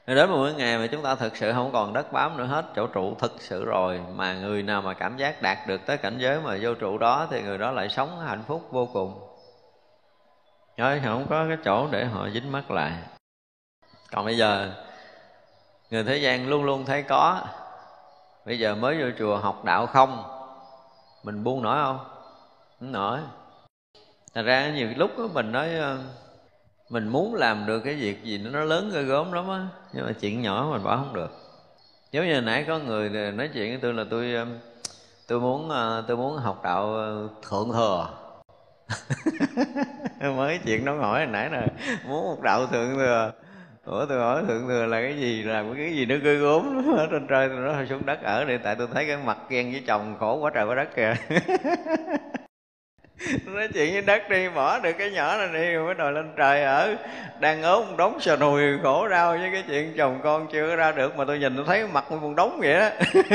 Đến 0.08 0.30
một 0.30 0.50
ngày 0.58 0.78
mà 0.78 0.88
chúng 0.88 1.04
ta 1.04 1.16
thực 1.16 1.38
sự 1.38 1.54
không 1.54 1.72
còn 1.72 1.94
đất 1.94 2.12
bám 2.12 2.38
nữa 2.38 2.46
hết, 2.46 2.66
chỗ 2.76 2.88
trụ 2.88 3.16
thực 3.20 3.36
sự 3.40 3.66
rồi, 3.66 4.02
mà 4.16 4.34
người 4.34 4.64
nào 4.64 4.82
mà 4.82 4.94
cảm 4.94 5.18
giác 5.18 5.42
đạt 5.42 5.58
được 5.68 5.86
tới 5.86 5.98
cảnh 5.98 6.18
giới 6.18 6.40
mà 6.42 6.58
vô 6.62 6.74
trụ 6.74 6.98
đó 6.98 7.28
thì 7.32 7.42
người 7.42 7.58
đó 7.58 7.72
lại 7.72 7.90
sống 7.90 8.20
hạnh 8.20 8.44
phúc 8.48 8.68
vô 8.72 8.86
cùng. 8.94 9.20
Chứ 10.78 11.00
không 11.04 11.26
có 11.30 11.46
cái 11.48 11.58
chỗ 11.66 11.88
để 11.92 12.06
họ 12.06 12.30
dính 12.30 12.52
mắc 12.52 12.72
lại 12.72 12.92
còn 14.12 14.26
bây 14.26 14.38
giờ, 14.38 14.72
người 15.90 16.04
thế 16.04 16.18
gian 16.18 16.50
luôn 16.50 16.64
luôn 16.64 16.86
thấy 16.86 17.04
có. 17.04 17.42
Bây 18.46 18.60
giờ 18.60 18.76
mới 18.76 19.02
vô 19.02 19.10
chùa 19.20 19.38
học 19.38 19.66
đạo 19.66 19.88
không? 19.88 20.24
Mình 21.24 21.44
buông 21.44 21.62
nổi 21.62 21.78
không? 21.84 22.00
Không 22.80 22.92
nổi. 22.92 23.20
Thật 24.34 24.42
ra 24.42 24.70
nhiều 24.70 24.90
lúc 24.96 25.12
đó 25.18 25.28
mình 25.34 25.52
nói 25.52 25.76
ờ, 25.76 26.00
mình 26.90 27.08
muốn 27.08 27.36
làm 27.36 27.66
được 27.66 27.80
cái 27.80 27.96
việc 27.96 28.24
gì 28.24 28.38
nó 28.38 28.64
lớn 28.64 28.92
ghê 28.94 29.04
gớm 29.04 29.32
lắm 29.32 29.50
á, 29.50 29.68
nhưng 29.94 30.06
mà 30.06 30.12
chuyện 30.22 30.42
nhỏ 30.42 30.68
mình 30.72 30.84
bỏ 30.84 30.98
không 30.98 31.14
được. 31.14 31.32
Giống 32.12 32.28
như 32.28 32.42
nãy 32.42 32.66
có 32.68 32.80
người 32.80 33.10
nói 33.32 33.50
chuyện 33.54 33.70
với 33.70 33.80
tôi 33.82 33.94
là 33.94 34.04
tôi 34.10 34.34
ờ, 34.34 34.46
tôi 35.28 35.40
muốn 35.40 35.70
ờ, 35.70 36.04
tôi 36.08 36.18
muốn 36.18 36.38
học 36.38 36.62
đạo 36.64 36.96
thượng 37.50 37.72
thừa. 37.74 38.10
Mới 40.36 40.60
chuyện 40.66 40.86
nó 40.86 40.96
hỏi 40.96 41.20
hồi 41.20 41.28
nãy 41.28 41.50
là 41.50 41.68
muốn 42.08 42.28
học 42.30 42.42
đạo 42.42 42.68
thượng 42.68 42.96
thừa 42.96 43.32
ủa, 43.90 44.06
tôi 44.06 44.18
hỏi 44.18 44.44
thượng 44.48 44.68
thừa 44.68 44.86
là 44.86 45.02
cái 45.02 45.18
gì? 45.20 45.44
Làm 45.44 45.76
cái 45.76 45.96
gì 45.96 46.06
nó 46.06 46.16
ghê 46.24 46.36
gốm 46.36 46.96
ở 46.98 47.08
trên 47.12 47.28
trời 47.28 47.50
tôi 47.50 47.58
nói 47.58 47.88
xuống 47.90 48.06
đất 48.06 48.24
ở 48.24 48.46
đây 48.46 48.58
tại 48.58 48.76
tôi 48.76 48.88
thấy 48.94 49.08
cái 49.08 49.18
mặt 49.26 49.38
ghen 49.50 49.72
với 49.72 49.84
chồng 49.88 50.16
khổ 50.20 50.36
quá, 50.36 50.52
trời 50.54 50.66
quá 50.66 50.76
đất 50.76 50.96
kìa. 50.96 51.14
Nói, 53.46 53.68
chuyện 53.74 53.94
với 53.94 54.02
đất 54.02 54.30
đi, 54.30 54.50
bỏ 54.50 54.80
được 54.80 54.92
cái 54.98 55.12
nhỏ 55.12 55.38
này 55.38 55.48
đi 55.54 55.78
mới 55.78 55.94
đòi 55.94 56.12
lên 56.12 56.34
trời 56.38 56.64
ở. 56.64 56.96
Đang 57.40 57.62
ốm 57.62 57.88
một 57.90 57.96
đống 57.98 58.20
sờ 58.20 58.38
nùi, 58.38 58.62
khổ 58.84 59.08
đau 59.08 59.32
với 59.32 59.50
cái 59.54 59.64
chuyện 59.68 59.94
chồng 59.98 60.20
con 60.24 60.48
chưa 60.52 60.76
ra 60.76 60.92
được 60.92 61.18
mà 61.18 61.26
tôi 61.26 61.40
nhìn 61.40 61.56
tôi 61.56 61.66
thấy 61.68 61.88
mặt 61.88 62.12
một 62.12 62.34
đống 62.38 62.60
vậy 62.60 62.74
đó. 62.74 62.90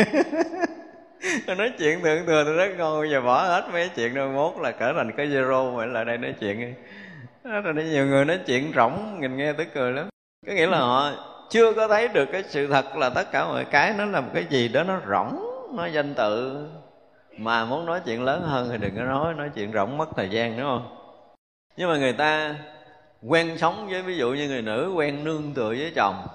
Tôi 1.47 1.57
nói, 1.57 1.73
chuyện 1.79 2.01
thượng 2.03 2.27
thừa 2.27 2.43
tôi 2.45 2.55
rất 2.55 2.79
ngon, 2.79 3.01
bây 3.01 3.11
giờ 3.11 3.21
bỏ 3.21 3.43
hết 3.43 3.69
mấy 3.73 3.91
chuyện 3.97 4.15
đâu, 4.15 4.29
mốt 4.29 4.53
là 4.63 4.71
cỡ 4.71 4.93
thành 4.97 5.11
cái 5.17 5.27
zero 5.27 5.77
mà 5.77 5.87
lại 5.87 6.05
đây 6.05 6.19
nói 6.19 6.35
chuyện 6.41 6.75
rồi 7.45 7.75
nhiều 7.75 8.07
người 8.07 8.25
nói 8.25 8.39
chuyện 8.47 8.73
rỗng, 8.77 9.21
nhìn 9.21 9.37
nghe 9.37 9.53
tới 9.53 9.67
cười 9.75 9.93
lắm 9.93 10.09
có 10.47 10.53
nghĩa 10.53 10.67
là 10.67 10.79
họ 10.79 11.11
chưa 11.51 11.73
có 11.73 11.89
thấy 11.89 12.09
được 12.09 12.29
cái 12.33 12.43
sự 12.49 12.67
thật 12.67 12.97
là 12.97 13.11
tất 13.11 13.33
cả 13.33 13.45
mọi 13.45 13.65
cái 13.65 13.95
nó 13.99 14.05
là 14.05 14.21
một 14.21 14.31
cái 14.35 14.47
gì 14.51 14.69
đó 14.69 14.83
nó 14.83 15.01
rỗng, 15.09 15.45
nó 15.77 15.87
danh 15.87 16.15
tự. 16.15 16.67
Mà 17.37 17.65
muốn 17.65 17.87
nói 17.87 18.01
chuyện 18.05 18.25
lớn 18.25 18.43
hơn 18.43 18.69
thì 18.71 18.79
đừng 18.79 18.97
có 18.97 19.03
nói 19.03 19.35
nói 19.35 19.51
chuyện 19.55 19.73
rỗng 19.73 19.99
mất 19.99 20.09
thời 20.17 20.31
gian, 20.31 20.57
đúng 20.57 20.67
không? 20.67 20.97
Nhưng 21.77 21.91
mà 21.91 21.97
người 21.97 22.13
ta 22.13 22.55
quen 23.23 23.59
sống 23.59 23.87
với, 23.91 24.03
ví 24.03 24.17
dụ 24.17 24.33
như 24.33 24.49
người 24.49 24.63
nữ 24.63 24.93
quen 24.97 25.25
nương 25.25 25.55
tựa 25.55 25.69
với 25.69 25.93
chồng. 25.97 26.27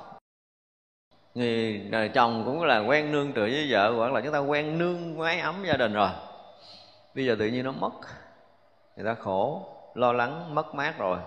Người, 1.36 1.78
đời 1.90 2.10
chồng 2.10 2.44
cũng 2.46 2.64
là 2.64 2.80
quen 2.80 3.12
nương 3.12 3.32
tựa 3.34 3.46
với 3.46 3.68
vợ, 3.70 3.92
hoặc 3.92 4.14
là 4.14 4.22
chúng 4.22 4.34
ta 4.34 4.40
quen 4.40 4.78
nương 4.78 5.18
mái 5.18 5.40
ấm 5.40 5.56
gia 5.66 5.78
đình 5.78 5.94
rồi. 5.94 6.10
Bây 7.16 7.26
giờ 7.26 7.36
tự 7.40 7.48
nhiên 7.48 7.64
nó 7.64 7.72
mất. 7.72 7.92
Người 8.96 9.06
ta 9.06 9.14
khổ, 9.14 9.66
lo 9.96 10.14
lắng, 10.14 10.56
mất 10.56 10.76
mát 10.76 10.98
rồi. 10.98 11.18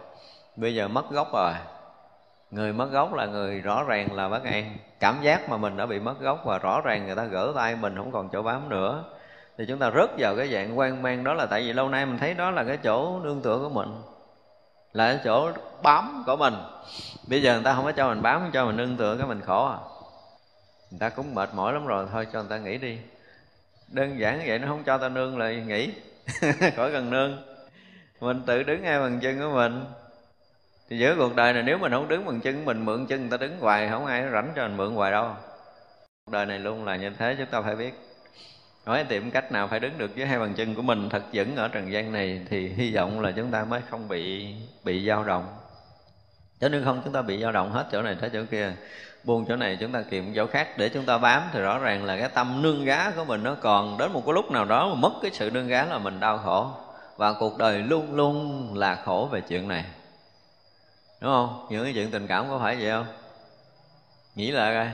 Bây 0.56 0.74
giờ 0.74 0.88
mất 0.88 1.10
gốc 1.10 1.32
rồi 1.32 1.52
người 2.52 2.72
mất 2.72 2.90
gốc 2.90 3.14
là 3.14 3.26
người 3.26 3.60
rõ 3.60 3.82
ràng 3.82 4.12
là 4.12 4.28
bất 4.28 4.44
an. 4.44 4.76
Cảm 5.00 5.22
giác 5.22 5.48
mà 5.48 5.56
mình 5.56 5.76
đã 5.76 5.86
bị 5.86 5.98
mất 5.98 6.20
gốc 6.20 6.42
và 6.44 6.58
rõ 6.58 6.80
ràng 6.80 7.06
người 7.06 7.14
ta 7.14 7.24
gỡ 7.24 7.52
tay, 7.56 7.76
mình 7.76 7.96
không 7.96 8.12
còn 8.12 8.28
chỗ 8.32 8.42
bám 8.42 8.68
nữa. 8.68 9.04
Thì 9.58 9.64
chúng 9.68 9.78
ta 9.78 9.90
rớt 9.90 10.10
vào 10.18 10.36
cái 10.36 10.48
dạng 10.48 10.78
quan 10.78 11.02
mang 11.02 11.24
đó 11.24 11.34
là 11.34 11.46
tại 11.46 11.60
vì 11.60 11.72
lâu 11.72 11.88
nay 11.88 12.06
mình 12.06 12.18
thấy 12.18 12.34
đó 12.34 12.50
là 12.50 12.64
cái 12.64 12.76
chỗ 12.76 13.20
nương 13.20 13.42
tựa 13.42 13.58
của 13.58 13.68
mình, 13.68 13.88
là 14.92 15.12
cái 15.12 15.20
chỗ 15.24 15.50
bám 15.82 16.22
của 16.26 16.36
mình. 16.36 16.54
Bây 17.28 17.42
giờ 17.42 17.54
người 17.54 17.64
ta 17.64 17.74
không 17.74 17.84
có 17.84 17.92
cho 17.92 18.08
mình 18.08 18.22
bám 18.22 18.50
cho 18.52 18.66
mình 18.66 18.76
nương 18.76 18.96
tựa, 18.96 19.16
cái 19.16 19.26
mình 19.26 19.40
khổ 19.40 19.66
à. 19.66 19.78
Người 20.90 20.98
ta 21.00 21.08
cũng 21.08 21.34
mệt 21.34 21.48
mỏi 21.54 21.72
lắm 21.72 21.86
rồi, 21.86 22.06
thôi 22.12 22.26
cho 22.32 22.40
người 22.40 22.50
ta 22.50 22.58
nghỉ 22.58 22.78
đi. 22.78 22.98
Đơn 23.88 24.18
giản 24.18 24.42
vậy, 24.46 24.58
nó 24.58 24.68
không 24.68 24.84
cho 24.84 24.98
ta 24.98 25.08
nương 25.08 25.38
là 25.38 25.52
nghỉ. 25.52 25.92
Khỏi 26.76 26.92
cần 26.92 27.10
nương. 27.10 27.42
Mình 28.20 28.42
tự 28.46 28.62
đứng 28.62 28.82
ngay 28.82 29.00
bằng 29.00 29.20
chân 29.20 29.38
của 29.38 29.54
mình 29.54 29.84
thì 30.92 30.98
giữa 30.98 31.14
cuộc 31.18 31.36
đời 31.36 31.52
này 31.52 31.62
nếu 31.62 31.78
mình 31.78 31.92
không 31.92 32.08
đứng 32.08 32.24
bằng 32.26 32.40
chân 32.40 32.64
mình, 32.64 32.84
mượn 32.84 33.06
chân 33.06 33.20
người 33.20 33.30
ta 33.30 33.36
đứng 33.36 33.58
hoài, 33.60 33.88
không 33.88 34.06
ai 34.06 34.24
rảnh 34.32 34.52
cho 34.56 34.62
mình 34.62 34.76
mượn 34.76 34.94
hoài 34.94 35.12
đâu. 35.12 35.28
Cuộc 36.26 36.32
đời 36.32 36.46
này 36.46 36.58
luôn 36.58 36.84
là 36.84 36.96
như 36.96 37.10
thế, 37.18 37.34
chúng 37.38 37.46
ta 37.46 37.60
phải 37.62 37.76
biết. 37.76 37.94
Nói 38.86 39.04
tìm 39.04 39.30
cách 39.30 39.52
nào 39.52 39.68
phải 39.68 39.80
đứng 39.80 39.98
được 39.98 40.10
với 40.16 40.26
hai 40.26 40.38
bàn 40.38 40.54
chân 40.54 40.74
của 40.74 40.82
mình, 40.82 41.08
thật 41.08 41.22
vững 41.32 41.56
ở 41.56 41.68
trần 41.68 41.92
gian 41.92 42.12
này 42.12 42.40
thì 42.50 42.68
hy 42.68 42.94
vọng 42.94 43.20
là 43.20 43.32
chúng 43.36 43.50
ta 43.50 43.64
mới 43.64 43.80
không 43.90 44.08
bị 44.08 44.54
bị 44.84 45.06
dao 45.06 45.24
động. 45.24 45.44
Cho 46.60 46.68
nên 46.68 46.84
không 46.84 47.00
chúng 47.04 47.12
ta 47.12 47.22
bị 47.22 47.42
dao 47.42 47.52
động 47.52 47.72
hết 47.72 47.86
chỗ 47.92 48.02
này 48.02 48.16
tới 48.20 48.30
chỗ 48.32 48.40
kia, 48.50 48.72
buông 49.24 49.44
chỗ 49.48 49.56
này 49.56 49.76
chúng 49.80 49.92
ta 49.92 50.02
kiệm 50.02 50.34
chỗ 50.34 50.46
khác 50.46 50.68
để 50.78 50.88
chúng 50.88 51.06
ta 51.06 51.18
bám, 51.18 51.42
thì 51.52 51.60
rõ 51.60 51.78
ràng 51.78 52.04
là 52.04 52.16
cái 52.16 52.28
tâm 52.28 52.62
nương 52.62 52.84
gá 52.84 53.10
của 53.10 53.24
mình 53.24 53.42
nó 53.42 53.56
còn 53.60 53.98
đến 53.98 54.12
một 54.12 54.22
cái 54.26 54.34
lúc 54.34 54.50
nào 54.50 54.64
đó 54.64 54.88
mà 54.88 54.94
mất 54.94 55.12
cái 55.22 55.30
sự 55.34 55.50
nương 55.50 55.68
gá 55.68 55.84
là 55.84 55.98
mình 55.98 56.20
đau 56.20 56.38
khổ. 56.38 56.70
Và 57.16 57.32
cuộc 57.32 57.58
đời 57.58 57.78
luôn 57.78 58.14
luôn 58.14 58.68
là 58.74 58.94
khổ 59.04 59.28
về 59.32 59.40
chuyện 59.40 59.68
này 59.68 59.84
đúng 61.22 61.30
không? 61.30 61.66
Những 61.70 61.84
cái 61.84 61.92
chuyện 61.92 62.10
tình 62.10 62.26
cảm 62.26 62.48
có 62.48 62.58
phải 62.58 62.76
vậy 62.76 62.90
không? 62.90 63.06
Nghĩ 64.34 64.50
lại 64.50 64.74
coi. 64.74 64.88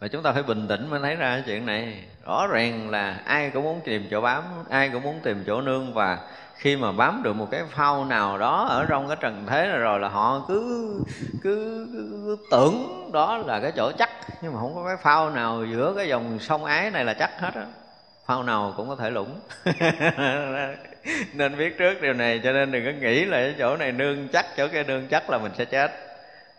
Và 0.00 0.08
chúng 0.08 0.22
ta 0.22 0.32
phải 0.32 0.42
bình 0.42 0.68
tĩnh 0.68 0.90
mới 0.90 1.00
thấy 1.00 1.16
ra 1.16 1.30
cái 1.34 1.42
chuyện 1.46 1.66
này. 1.66 2.04
Rõ 2.26 2.46
ràng 2.46 2.90
là 2.90 3.20
ai 3.24 3.50
cũng 3.50 3.62
muốn 3.62 3.80
tìm 3.84 4.08
chỗ 4.10 4.20
bám 4.20 4.44
ai 4.70 4.88
cũng 4.88 5.02
muốn 5.02 5.20
tìm 5.22 5.44
chỗ 5.46 5.60
nương 5.60 5.94
và 5.94 6.18
khi 6.56 6.76
mà 6.76 6.92
bám 6.92 7.22
được 7.22 7.32
một 7.32 7.48
cái 7.50 7.62
phao 7.70 8.04
nào 8.04 8.38
đó 8.38 8.66
ở 8.68 8.86
trong 8.88 9.08
cái 9.08 9.16
trần 9.20 9.46
thế 9.46 9.66
này 9.68 9.78
rồi 9.78 10.00
là 10.00 10.08
họ 10.08 10.44
cứ 10.48 10.94
cứ, 11.42 11.86
cứ 11.92 12.36
tưởng 12.50 13.10
đó 13.12 13.38
là 13.38 13.60
cái 13.60 13.72
chỗ 13.76 13.92
chắc. 13.98 14.10
Nhưng 14.42 14.52
mà 14.52 14.60
không 14.60 14.74
có 14.74 14.84
cái 14.86 14.96
phao 14.96 15.30
nào 15.30 15.64
giữa 15.64 15.94
cái 15.96 16.08
dòng 16.08 16.38
sông 16.38 16.64
ái 16.64 16.90
này 16.90 17.04
là 17.04 17.14
chắc 17.14 17.40
hết 17.40 17.54
á. 17.54 17.66
Phao 18.26 18.42
nào 18.42 18.74
cũng 18.76 18.88
có 18.88 18.96
thể 18.96 19.10
lũng. 19.10 19.40
nên 21.32 21.58
biết 21.58 21.78
trước 21.78 22.02
điều 22.02 22.12
này 22.12 22.40
cho 22.44 22.52
nên 22.52 22.72
đừng 22.72 22.84
có 22.84 22.90
nghĩ 22.90 23.24
là 23.24 23.36
cái 23.36 23.54
chỗ 23.58 23.76
này 23.76 23.92
nương 23.92 24.28
chắc 24.28 24.46
chỗ 24.56 24.68
kia 24.68 24.82
nương 24.82 25.06
chắc 25.06 25.30
là 25.30 25.38
mình 25.38 25.52
sẽ 25.58 25.64
chết. 25.64 25.92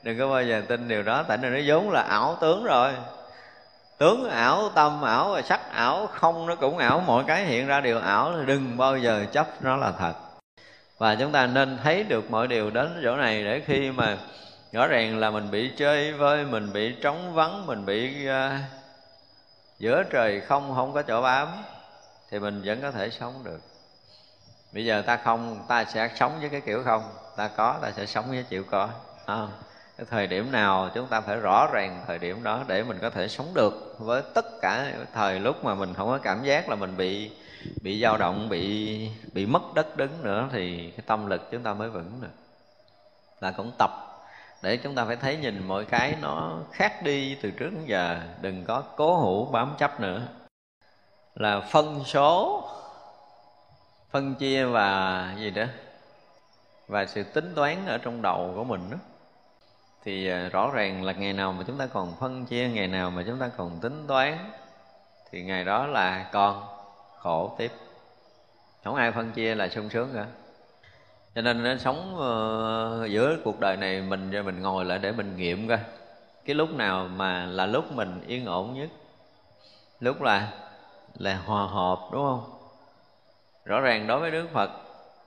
Đừng 0.04 0.20
có 0.20 0.30
bao 0.30 0.44
giờ 0.44 0.62
tin 0.68 0.88
điều 0.88 1.04
đó 1.04 1.24
tại 1.28 1.38
nên 1.38 1.54
nó 1.54 1.60
vốn 1.66 1.92
là 1.92 2.02
ảo 2.02 2.38
tướng 2.42 2.64
rồi. 2.64 2.92
Tướng 3.98 4.30
ảo 4.30 4.70
tâm 4.76 5.02
ảo 5.02 5.32
và 5.32 5.42
sắc 5.42 5.72
ảo 5.72 6.08
không 6.08 6.46
nó 6.46 6.56
cũng 6.56 6.78
ảo. 6.78 7.04
Mọi 7.08 7.24
cái 7.28 7.46
hiện 7.46 7.68
ra 7.68 7.82
đều 7.82 8.00
ảo 8.00 8.34
đừng 8.46 8.78
bao 8.78 8.98
giờ 8.98 9.26
chấp 9.32 9.64
nó 9.64 9.76
là 9.76 9.92
thật. 10.00 10.14
Và 10.98 11.16
chúng 11.16 11.32
ta 11.32 11.48
nên 11.48 11.78
thấy 11.84 12.04
được 12.04 12.32
mọi 12.32 12.48
điều 12.48 12.70
đến 12.70 13.02
chỗ 13.04 13.16
này 13.16 13.44
để 13.44 13.62
khi 13.66 13.92
mà 13.92 14.18
rõ 14.72 14.88
ràng 14.88 15.20
là 15.20 15.32
mình 15.32 15.52
bị 15.52 15.72
chơi 15.78 16.14
vơi 16.14 16.46
mình 16.46 16.74
bị 16.74 16.96
trống 17.02 17.34
vắng 17.34 17.66
mình 17.66 17.86
bị 17.86 18.28
uh, 18.28 18.52
giữa 19.80 20.04
trời 20.10 20.42
không 20.42 20.74
không 20.76 20.94
có 20.94 21.02
chỗ 21.02 21.22
bám 21.22 21.48
thì 22.32 22.40
mình 22.40 22.62
vẫn 22.66 22.82
có 22.82 22.92
thể 22.92 23.10
sống 23.10 23.34
được 23.44 23.71
bây 24.74 24.86
giờ 24.86 25.02
ta 25.02 25.18
không 25.18 25.66
ta 25.68 25.86
sẽ 25.86 26.10
sống 26.16 26.40
với 26.40 26.50
cái 26.50 26.62
kiểu 26.62 26.84
không? 26.84 27.04
Ta 27.38 27.48
có 27.48 27.80
ta 27.82 27.92
sẽ 27.92 28.06
sống 28.06 28.26
với 28.30 28.44
chịu 28.44 28.64
có 28.72 28.90
à, 29.26 29.48
cái 29.98 30.08
thời 30.10 30.28
điểm 30.28 30.52
nào 30.52 30.90
chúng 30.94 31.08
ta 31.08 31.22
phải 31.22 31.38
rõ 31.38 31.68
ràng 31.74 32.04
thời 32.08 32.20
điểm 32.20 32.44
đó 32.44 32.64
để 32.68 32.84
mình 32.84 32.98
có 33.02 33.10
thể 33.10 33.28
sống 33.28 33.54
được 33.54 33.96
với 34.00 34.22
tất 34.34 34.46
cả 34.62 34.94
thời 35.14 35.40
lúc 35.40 35.66
mà 35.66 35.76
mình 35.76 35.94
không 35.94 36.08
có 36.08 36.18
cảm 36.18 36.44
giác 36.44 36.70
là 36.70 36.76
mình 36.76 36.98
bị 36.98 37.32
bị 37.82 38.02
dao 38.02 38.18
động 38.18 38.50
bị 38.50 39.10
bị 39.34 39.46
mất 39.46 39.62
đất 39.76 39.98
đứng 39.98 40.24
nữa 40.24 40.50
thì 40.52 40.92
cái 40.92 41.04
tâm 41.06 41.30
lực 41.30 41.52
chúng 41.52 41.64
ta 41.64 41.74
mới 41.74 41.90
vững 41.90 42.22
được. 42.22 42.28
Là 43.40 43.52
cũng 43.52 43.72
tập 43.80 43.92
để 44.64 44.78
chúng 44.78 44.96
ta 44.96 45.06
phải 45.06 45.16
thấy 45.16 45.38
nhìn 45.38 45.68
mọi 45.68 45.86
cái 45.86 46.16
nó 46.22 46.60
khác 46.72 47.04
đi 47.04 47.36
từ 47.42 47.52
trước 47.52 47.70
đến 47.72 47.86
giờ 47.86 48.20
đừng 48.42 48.66
có 48.66 48.84
cố 48.96 49.16
hữu 49.18 49.46
bám 49.46 49.76
chấp 49.78 50.00
nữa. 50.00 50.22
Là 51.36 51.60
phân 51.60 52.04
số 52.06 52.64
phân 54.12 54.36
chia 54.36 54.66
và 54.66 55.36
gì 55.40 55.52
đó, 55.52 55.64
và 56.88 57.06
sự 57.06 57.24
tính 57.24 57.54
toán 57.56 57.86
ở 57.86 57.98
trong 57.98 58.22
đầu 58.22 58.54
của 58.56 58.64
mình 58.64 58.90
đó, 58.92 58.98
thì 60.04 60.28
à, 60.30 60.50
rõ 60.52 60.72
ràng 60.74 61.04
là 61.04 61.14
ngày 61.14 61.34
nào 61.34 61.52
mà 61.52 61.64
chúng 61.68 61.78
ta 61.78 61.88
còn 61.88 62.14
phân 62.20 62.46
chia, 62.46 62.70
ngày 62.70 62.88
nào 62.88 63.12
mà 63.12 63.24
chúng 63.28 63.40
ta 63.40 63.50
còn 63.58 63.80
tính 63.80 64.08
toán, 64.08 64.38
thì 65.32 65.44
ngày 65.44 65.64
đó 65.64 65.88
là 65.88 66.30
còn 66.32 66.64
khổ 67.18 67.56
tiếp. 67.58 67.72
Không 68.84 68.96
ai 68.96 69.12
phân 69.12 69.32
chia 69.32 69.56
là 69.56 69.70
sung 69.70 69.90
sướng 69.90 70.10
cả. 70.14 70.26
Cho 71.36 71.42
nên 71.42 71.64
nó 71.64 71.78
sống 71.78 72.16
ờ, 72.20 73.08
giữa 73.10 73.38
cuộc 73.44 73.60
đời 73.60 73.78
này 73.78 74.02
mình 74.02 74.30
cho 74.34 74.44
mình 74.44 74.62
ngồi 74.62 74.86
lại 74.86 75.00
để 75.00 75.12
mình 75.12 75.38
nghiệm 75.38 75.68
coi, 75.68 75.80
cái 76.46 76.56
lúc 76.56 76.70
nào 76.74 77.08
mà 77.08 77.46
là 77.46 77.66
lúc 77.66 77.92
mình 77.92 78.22
yên 78.28 78.46
ổn 78.46 78.74
nhất. 78.74 78.90
Lúc 80.00 80.22
là 80.22 80.54
là 81.18 81.36
hòa 81.46 81.68
hợp, 81.68 82.00
đúng 82.12 82.24
không? 82.24 82.61
Rõ 83.66 83.80
ràng 83.80 84.08
đối 84.08 84.20
với 84.20 84.32
đức 84.32 84.48
phật, 84.54 84.72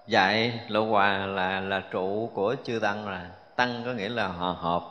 dạy 0.07 0.61
lộ 0.69 0.85
hòa 0.85 1.27
là 1.27 1.61
là 1.61 1.83
trụ 1.91 2.31
của 2.35 2.55
chư 2.65 2.79
tăng 2.79 3.09
là 3.09 3.31
tăng 3.57 3.83
có 3.85 3.93
nghĩa 3.93 4.09
là 4.09 4.27
hòa 4.27 4.53
hợp. 4.53 4.83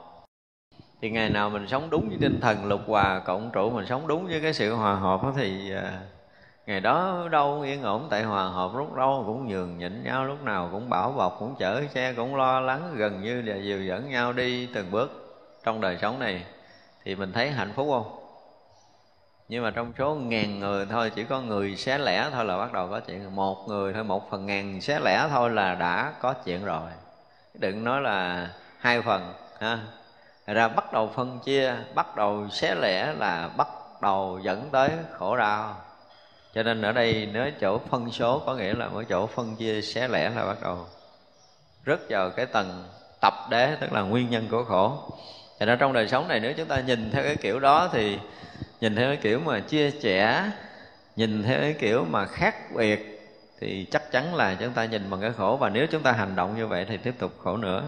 Thì 1.02 1.10
ngày 1.10 1.30
nào 1.30 1.50
mình 1.50 1.68
sống 1.68 1.90
đúng 1.90 2.10
với 2.10 2.18
tinh 2.22 2.40
thần 2.42 2.66
lục 2.66 2.82
hòa, 2.88 3.20
cộng 3.26 3.50
trụ 3.54 3.70
mình 3.70 3.86
sống 3.86 4.08
đúng 4.08 4.28
với 4.28 4.42
cái 4.42 4.54
sự 4.54 4.76
hòa 4.76 4.96
hợp 4.96 5.24
đó 5.24 5.34
thì 5.36 5.72
à, 5.76 6.00
ngày 6.66 6.80
đó 6.80 7.28
đâu 7.32 7.62
yên 7.62 7.82
ổn. 7.82 8.08
Tại 8.10 8.24
hòa 8.24 8.44
hợp 8.44 8.72
lúc 8.76 8.94
đâu 8.94 9.24
cũng 9.26 9.48
nhường 9.48 9.78
nhịn 9.78 10.04
nhau, 10.04 10.26
lúc 10.26 10.44
nào 10.44 10.70
cũng 10.72 10.90
bảo 10.90 11.12
bọc, 11.12 11.36
cũng 11.40 11.56
chở 11.60 11.84
xe, 11.94 12.14
cũng 12.14 12.36
lo 12.36 12.60
lắng, 12.60 12.94
gần 12.96 13.22
như 13.22 13.42
là 13.42 13.56
dìu 13.56 13.84
dẫn 13.84 14.10
nhau 14.10 14.34
đi 14.34 14.66
từng 14.74 14.92
bước 14.92 15.38
trong 15.64 15.82
đời 15.82 15.98
sống 16.02 16.20
này. 16.20 16.46
Thì 17.04 17.16
mình 17.16 17.32
thấy 17.34 17.52
hạnh 17.52 17.72
phúc 17.76 17.88
không? 17.92 18.23
Nhưng 19.54 19.64
mà 19.64 19.72
trong 19.72 19.94
số 19.98 20.16
ngàn 20.16 20.60
người 20.60 20.86
thôi, 20.86 21.12
chỉ 21.16 21.24
có 21.24 21.42
người 21.42 21.76
xé 21.76 21.98
lẻ 21.98 22.30
thôi 22.32 22.46
là 22.46 22.58
bắt 22.58 22.74
đầu 22.74 22.88
có 22.88 23.00
chuyện. 23.00 23.36
Một 23.36 23.68
người 23.68 23.94
thôi, 23.94 24.04
một 24.04 24.30
phần 24.32 24.46
ngàn 24.46 24.82
xé 24.82 25.00
lẻ 25.00 25.28
thôi 25.30 25.50
là 25.50 25.76
đã 25.76 26.14
có 26.22 26.34
chuyện 26.34 26.66
rồi. 26.66 26.90
Đừng 27.54 27.84
nói 27.84 28.02
là 28.02 28.50
hai 28.80 29.02
phần, 29.02 29.34
ha. 29.60 29.80
Ra 30.48 30.68
bắt 30.68 30.94
đầu 30.94 31.12
phân 31.16 31.40
chia, 31.40 31.76
bắt 31.96 32.16
đầu 32.16 32.48
xé 32.50 32.76
lẻ 32.76 33.14
là 33.14 33.50
bắt 33.58 33.68
đầu 34.02 34.40
dẫn 34.44 34.70
tới 34.72 34.90
khổ 35.12 35.38
đau. 35.38 35.76
Cho 36.54 36.64
nên 36.64 36.82
ở 36.82 36.92
đây 36.92 37.30
nếu 37.34 37.52
chỗ 37.62 37.78
phân 37.90 38.12
số 38.12 38.40
có 38.46 38.56
nghĩa 38.56 38.74
là 38.74 38.86
ở 38.94 39.04
chỗ 39.04 39.28
phân 39.28 39.56
chia 39.56 39.82
xé 39.82 40.08
lẻ 40.08 40.30
là 40.30 40.46
bắt 40.46 40.58
đầu. 40.62 40.86
Rất 41.84 42.00
vào 42.10 42.30
cái 42.30 42.46
tầng 42.46 42.84
tập 43.22 43.34
đế, 43.50 43.76
tức 43.82 43.94
là 43.94 44.02
nguyên 44.02 44.30
nhân 44.30 44.48
của 44.52 44.64
khổ. 44.64 45.12
Thì 45.64 45.68
ra 45.68 45.76
trong 45.76 45.94
đời 45.94 46.08
sống 46.08 46.28
này 46.28 46.40
nếu 46.40 46.54
chúng 46.54 46.68
ta 46.68 46.80
nhìn 46.80 47.12
theo 47.12 47.24
cái 47.24 47.36
kiểu 47.36 47.60
đó 47.60 47.90
thì 47.94 48.20
nhìn 48.82 48.96
theo 48.96 49.08
cái 49.08 49.18
kiểu 49.18 49.40
mà 49.40 49.60
chia 49.60 49.92
sẻ, 49.92 50.52
nhìn 51.16 51.44
theo 51.44 51.62
cái 51.62 51.76
kiểu 51.80 52.06
mà 52.10 52.26
khác 52.26 52.56
biệt 52.76 53.30
thì 53.60 53.88
chắc 53.92 54.12
chắn 54.12 54.36
là 54.36 54.56
chúng 54.60 54.74
ta 54.74 54.86
nhìn 54.86 55.10
bằng 55.10 55.22
cái 55.22 55.32
khổ. 55.38 55.58
Và 55.58 55.70
nếu 55.70 55.88
chúng 55.92 56.04
ta 56.04 56.12
hành 56.12 56.36
động 56.36 56.58
như 56.58 56.68
vậy 56.68 56.86
thì 56.90 56.98
tiếp 56.98 57.14
tục 57.20 57.32
khổ 57.44 57.58
nữa. 57.58 57.84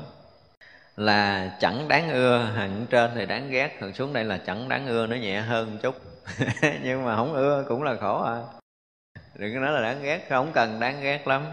Là 0.96 1.52
chẳng 1.60 1.88
đáng 1.88 2.10
ưa, 2.10 2.52
hẳn 2.56 2.86
trên 2.90 3.12
thì 3.16 3.26
đáng 3.26 3.50
ghét. 3.50 3.78
Hẳn 3.82 3.94
xuống 3.94 4.14
đây 4.14 4.24
là 4.24 4.38
chẳng 4.38 4.70
đáng 4.70 4.88
ưa, 4.88 5.08
nó 5.08 5.16
nhẹ 5.16 5.42
hơn 5.42 5.78
chút. 5.82 5.96
Nhưng 6.84 7.06
mà 7.06 7.16
không 7.16 7.34
ưa 7.34 7.66
cũng 7.68 7.84
là 7.84 7.96
khổ 8.02 8.24
à. 8.24 8.38
Đừng 9.36 9.54
có 9.54 9.60
nói 9.60 9.72
là 9.72 9.82
đáng 9.82 10.04
ghét, 10.04 10.26
không 10.30 10.52
cần 10.54 10.80
đáng 10.80 11.02
ghét 11.02 11.28
lắm 11.28 11.46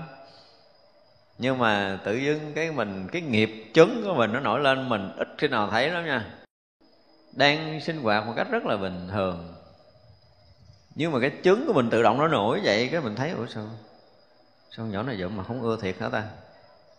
nhưng 1.39 1.59
mà 1.59 1.99
tự 2.05 2.17
dưng 2.17 2.53
cái 2.55 2.71
mình, 2.71 3.09
cái 3.13 3.23
nghiệp 3.23 3.71
chứng 3.75 4.03
của 4.05 4.15
mình 4.15 4.33
nó 4.33 4.41
nổi 4.41 4.61
lên, 4.61 4.89
mình 4.89 5.13
ít 5.17 5.29
khi 5.39 5.49
nào 5.49 5.69
thấy 5.71 5.89
lắm 5.89 6.07
nha. 6.07 6.25
Đang 7.33 7.81
sinh 7.81 8.03
hoạt 8.03 8.27
một 8.27 8.33
cách 8.37 8.47
rất 8.51 8.67
là 8.67 8.77
bình 8.77 9.09
thường. 9.13 9.55
Nhưng 10.95 11.13
mà 11.13 11.21
cái 11.21 11.31
chứng 11.31 11.67
của 11.67 11.73
mình 11.73 11.91
tự 11.91 12.03
động 12.03 12.19
nó 12.19 12.29
nổi 12.29 12.61
vậy, 12.65 12.89
cái 12.93 13.01
mình 13.01 13.17
thấy, 13.17 13.31
ủa 13.31 13.47
sao? 13.47 13.65
Sao 14.77 14.87
nhỏ 14.87 15.03
này 15.03 15.17
vậy 15.19 15.29
mà 15.29 15.45
không 15.45 15.63
ưa 15.63 15.77
thiệt 15.83 15.97
hả 16.01 16.09
ta? 16.09 16.23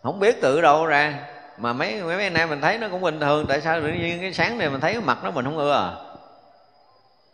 Không 0.02 0.20
biết 0.20 0.40
tự 0.40 0.60
đâu 0.60 0.86
ra. 0.86 1.26
Mà 1.58 1.72
mấy 1.72 2.02
mấy 2.02 2.16
mấy 2.16 2.30
nay 2.30 2.46
mình 2.46 2.60
thấy 2.60 2.78
nó 2.78 2.88
cũng 2.88 3.00
bình 3.00 3.20
thường. 3.20 3.46
Tại 3.48 3.60
sao 3.60 3.80
tự 3.80 3.88
nhiên 3.88 4.20
cái 4.20 4.32
sáng 4.32 4.58
này 4.58 4.70
mình 4.70 4.80
thấy 4.80 4.92
cái 4.92 5.02
mặt 5.02 5.18
nó 5.24 5.30
mình 5.30 5.44
không 5.44 5.58
ưa 5.58 5.72
à? 5.72 5.92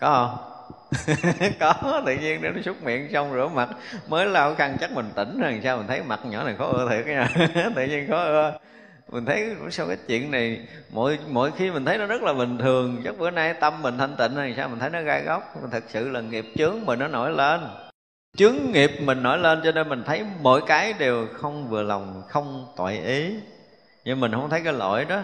Có 0.00 0.12
không? 0.12 0.49
có, 1.60 2.02
tự 2.06 2.14
nhiên 2.14 2.42
nó 2.42 2.62
xúc 2.64 2.76
miệng 2.82 3.08
xong 3.12 3.32
rửa 3.32 3.48
mặt. 3.54 3.68
Mới 4.08 4.26
lau 4.26 4.54
khăn 4.54 4.76
chắc 4.80 4.92
mình 4.92 5.10
tỉnh 5.14 5.40
rồi, 5.40 5.60
sao 5.64 5.76
mình 5.76 5.86
thấy 5.86 6.02
mặt 6.02 6.20
nhỏ 6.24 6.44
này 6.44 6.54
khó 6.58 6.66
ưa 6.66 6.88
thiệt 6.90 7.06
nha. 7.06 7.28
Tự 7.76 7.84
nhiên 7.84 8.08
khó 8.08 8.24
ưa. 8.24 8.58
Mình 9.08 9.24
thấy 9.24 9.54
sao 9.70 9.86
cái 9.86 9.96
chuyện 10.08 10.30
này, 10.30 10.60
mỗi 10.90 11.18
mỗi 11.28 11.50
khi 11.56 11.70
mình 11.70 11.84
thấy 11.84 11.98
nó 11.98 12.06
rất 12.06 12.22
là 12.22 12.32
bình 12.32 12.58
thường, 12.58 13.02
chắc 13.04 13.18
bữa 13.18 13.30
nay 13.30 13.54
tâm 13.54 13.82
mình 13.82 13.98
thanh 13.98 14.16
tịnh 14.16 14.34
rồi, 14.34 14.54
sao 14.56 14.68
mình 14.68 14.78
thấy 14.78 14.90
nó 14.90 15.02
gai 15.02 15.22
góc. 15.22 15.56
Mình 15.60 15.70
thật 15.70 15.84
sự 15.88 16.08
là 16.10 16.20
nghiệp 16.20 16.44
chướng 16.58 16.86
mình 16.86 16.98
nó 16.98 17.08
nổi 17.08 17.30
lên. 17.30 17.60
Chướng 18.36 18.56
nghiệp 18.72 18.90
mình 19.00 19.22
nổi 19.22 19.38
lên 19.38 19.60
cho 19.64 19.72
nên 19.72 19.88
mình 19.88 20.02
thấy 20.06 20.24
mỗi 20.40 20.62
cái 20.66 20.92
đều 20.92 21.26
không 21.32 21.68
vừa 21.68 21.82
lòng, 21.82 22.22
không 22.28 22.66
tội 22.76 22.98
ý. 22.98 23.34
Nhưng 24.04 24.20
mình 24.20 24.32
không 24.32 24.50
thấy 24.50 24.60
cái 24.64 24.72
lỗi 24.72 25.04
đó 25.04 25.22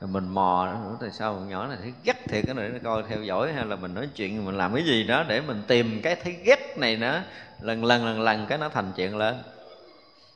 rồi 0.00 0.10
mình 0.10 0.28
mò 0.28 0.68
nữa 0.72 0.96
tại 1.00 1.10
sao 1.10 1.34
nhỏ 1.34 1.66
này 1.66 1.78
thấy 1.82 1.92
ghét 2.04 2.28
thiệt 2.28 2.44
cái 2.46 2.54
này 2.54 2.68
nó 2.68 2.78
coi 2.84 3.02
theo 3.08 3.22
dõi 3.22 3.52
hay 3.52 3.64
là 3.64 3.76
mình 3.76 3.94
nói 3.94 4.08
chuyện, 4.14 4.44
mình 4.44 4.58
làm 4.58 4.74
cái 4.74 4.84
gì 4.84 5.04
đó 5.04 5.24
để 5.28 5.40
mình 5.40 5.62
tìm 5.66 6.00
cái 6.02 6.16
thấy 6.16 6.36
ghét 6.44 6.78
này 6.78 6.96
nó, 6.96 7.18
lần 7.60 7.84
lần 7.84 8.04
lần 8.04 8.20
lần 8.20 8.46
cái 8.46 8.58
nó 8.58 8.68
thành 8.68 8.92
chuyện 8.96 9.16
lên. 9.16 9.34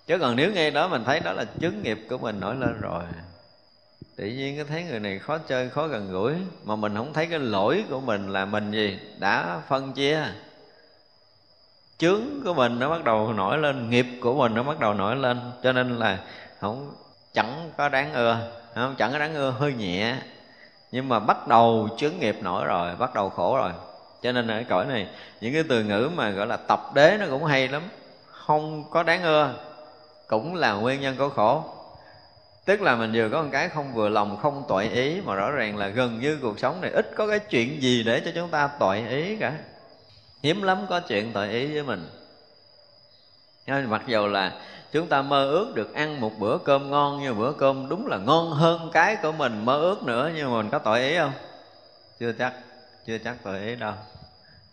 Chứ 0.07 0.19
còn 0.19 0.37
nếu 0.37 0.53
nghe 0.53 0.71
đó 0.71 0.89
mình 0.89 1.05
thấy 1.05 1.21
đó 1.21 1.33
là 1.33 1.45
chứng 1.45 1.83
nghiệp 1.83 2.07
của 2.09 2.19
mình 2.19 2.41
nổi 2.41 2.57
lên 2.57 2.81
rồi. 2.81 3.03
Tự 4.17 4.27
nhiên 4.27 4.57
cái 4.57 4.65
thấy 4.65 4.85
người 4.85 5.01
này 5.01 5.19
khó 5.19 5.39
chơi, 5.39 5.69
khó 5.69 5.87
gần 5.87 6.13
gũi, 6.13 6.35
mà 6.65 6.77
mình 6.77 6.95
không 6.95 7.13
thấy 7.13 7.27
cái 7.27 7.39
lỗi 7.39 7.85
của 7.91 8.01
mình 8.01 8.29
là 8.29 8.45
mình 8.45 8.71
gì? 8.71 8.99
Đã 9.19 9.61
phân 9.69 9.93
chia. 9.93 10.25
Chướng 11.99 12.23
của 12.45 12.55
mình 12.55 12.79
nó 12.79 12.91
bắt 12.91 13.05
đầu 13.05 13.33
nổi 13.33 13.59
lên, 13.59 13.91
nghiệp 13.91 14.07
của 14.21 14.35
mình 14.35 14.55
nó 14.55 14.63
bắt 14.63 14.81
đầu 14.81 14.95
nổi 14.95 15.17
lên, 15.17 15.41
cho 15.63 15.73
nên 15.73 15.99
là 15.99 16.19
không, 16.61 16.95
chẳng 17.35 17.71
có 17.77 17.89
đáng 17.89 18.13
ưa 18.13 18.58
không? 18.79 18.95
Chẳng 18.99 19.13
có 19.13 19.19
đáng 19.19 19.35
ưa 19.35 19.51
hơi 19.51 19.73
nhẹ. 19.73 20.17
Nhưng 20.93 21.09
mà 21.09 21.19
bắt 21.19 21.49
đầu 21.49 21.89
chướng 21.99 22.19
nghiệp 22.19 22.37
nổi 22.43 22.65
rồi, 22.65 22.97
bắt 22.97 23.15
đầu 23.15 23.31
khổ 23.31 23.57
rồi. 23.57 23.73
Cho 24.23 24.33
nên 24.33 24.49
ở 24.49 24.63
cõi 24.69 24.87
này, 24.87 25.09
những 25.41 25.55
cái 25.55 25.63
từ 25.69 25.85
ngữ 25.85 26.11
mà 26.15 26.31
gọi 26.31 26.47
là 26.47 26.57
tập 26.57 26.81
đế 26.95 27.17
nó 27.21 27.27
cũng 27.31 27.45
hay 27.45 27.69
lắm. 27.69 27.83
Không 28.27 28.85
có 28.91 29.03
đáng 29.03 29.23
ưa 29.23 29.55
cũng 30.27 30.55
là 30.55 30.73
nguyên 30.73 31.01
nhân 31.01 31.17
của 31.17 31.29
khổ. 31.29 31.65
Tức 32.65 32.81
là 32.81 32.97
mình 32.97 33.13
vừa 33.15 33.29
có 33.29 33.43
một 33.43 33.49
cái 33.53 33.69
không 33.69 33.95
vừa 33.95 34.09
lòng, 34.09 34.37
không 34.37 34.65
tội 34.69 34.89
ý, 34.89 35.21
mà 35.21 35.35
rõ 35.35 35.51
ràng 35.51 35.77
là 35.77 35.89
gần 35.89 36.21
như 36.21 36.39
cuộc 36.43 36.59
sống 36.59 36.81
này 36.81 36.91
ít 36.91 37.11
có 37.17 37.27
cái 37.27 37.39
chuyện 37.39 37.83
gì 37.83 38.03
để 38.03 38.23
cho 38.25 38.31
chúng 38.35 38.49
ta 38.49 38.71
tội 38.79 39.05
ý 39.09 39.37
cả. 39.37 39.53
Hiếm 40.43 40.63
lắm 40.63 40.87
có 40.89 41.01
chuyện 41.01 41.33
tội 41.33 41.49
ý 41.49 41.67
với 41.75 41.83
mình. 41.83 42.09
Mặc 43.67 44.03
dù 44.07 44.27
là 44.27 44.53
chúng 44.93 45.07
ta 45.07 45.23
mơ 45.23 45.45
ước 45.45 45.75
được 45.75 45.95
ăn 45.95 46.21
một 46.21 46.33
bữa 46.39 46.59
cơm 46.59 46.91
ngon 46.91 47.21
như 47.21 47.35
bữa 47.35 47.53
cơm 47.53 47.89
đúng 47.89 48.07
là 48.07 48.19
ngon 48.19 48.51
hơn 48.51 48.91
cái 48.93 49.17
của 49.17 49.33
mình. 49.33 49.65
Mơ 49.65 49.79
ước 49.81 50.03
nữa, 50.03 50.31
nhưng 50.37 50.51
mà 50.51 50.57
mình 50.57 50.71
có 50.71 50.79
tội 50.79 51.01
ý 51.01 51.17
không? 51.17 51.33
Chưa 52.21 52.33
chắc 52.33 52.53
chưa 53.07 53.19
chắc 53.19 53.37
tội 53.43 53.61
ý 53.61 53.77
đâu. 53.77 53.93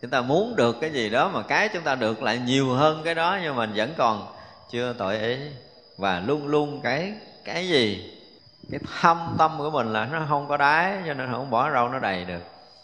Chúng 0.01 0.11
ta 0.11 0.21
muốn 0.21 0.55
được 0.55 0.77
cái 0.81 0.89
gì 0.89 1.09
đó 1.09 1.29
mà 1.29 1.41
cái 1.41 1.69
chúng 1.69 1.83
ta 1.83 1.95
được 1.95 2.23
lại 2.23 2.37
nhiều 2.45 2.69
hơn 2.69 3.01
cái 3.03 3.15
đó, 3.15 3.39
nhưng 3.43 3.55
mình 3.55 3.71
vẫn 3.75 3.93
còn 3.97 4.27
chưa 4.71 4.93
tội 4.93 5.19
ý. 5.19 5.37
Và 5.97 6.19
luôn 6.19 6.47
luôn 6.47 6.81
cái 6.83 7.13
cái 7.43 7.67
gì? 7.67 8.11
Cái 8.71 8.79
thâm 9.01 9.35
tâm 9.37 9.51
của 9.57 9.69
mình 9.69 9.93
là 9.93 10.05
nó 10.05 10.25
không 10.29 10.47
có 10.47 10.57
đáy, 10.57 10.97
cho 11.07 11.13
nên 11.13 11.31
không 11.31 11.49
bỏ 11.49 11.71
rau 11.71 11.89
nó 11.89 11.99
đầy 11.99 12.25
được. 12.25 12.41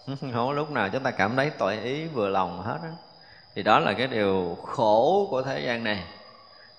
Không 0.34 0.52
lúc 0.52 0.72
nào 0.72 0.90
chúng 0.90 1.04
ta 1.04 1.12
cảm 1.12 1.36
thấy 1.36 1.50
tội 1.50 1.78
ý 1.78 2.06
vừa 2.06 2.30
lòng 2.30 2.62
hết 2.62 2.78
đó. 2.84 2.90
thì 3.56 3.64
đó 3.64 3.80
là 3.80 3.94
cái 3.94 4.08
điều 4.08 4.58
khổ 4.64 5.28
của 5.30 5.42
thế 5.42 5.60
gian 5.60 5.84
này 5.84 6.04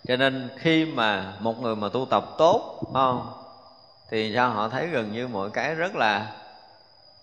cho 0.08 0.16
nên 0.16 0.48
khi 0.56 0.84
mà 0.84 1.34
một 1.40 1.60
người 1.60 1.76
mà 1.76 1.88
tu 1.88 2.06
tập 2.10 2.24
tốt 2.38 2.82
không? 2.92 3.32
Thì 4.10 4.32
sao 4.34 4.50
họ 4.50 4.68
thấy 4.68 4.86
gần 4.86 5.12
như 5.12 5.28
mọi 5.28 5.50
cái 5.50 5.74
rất 5.74 5.94
là 5.96 6.32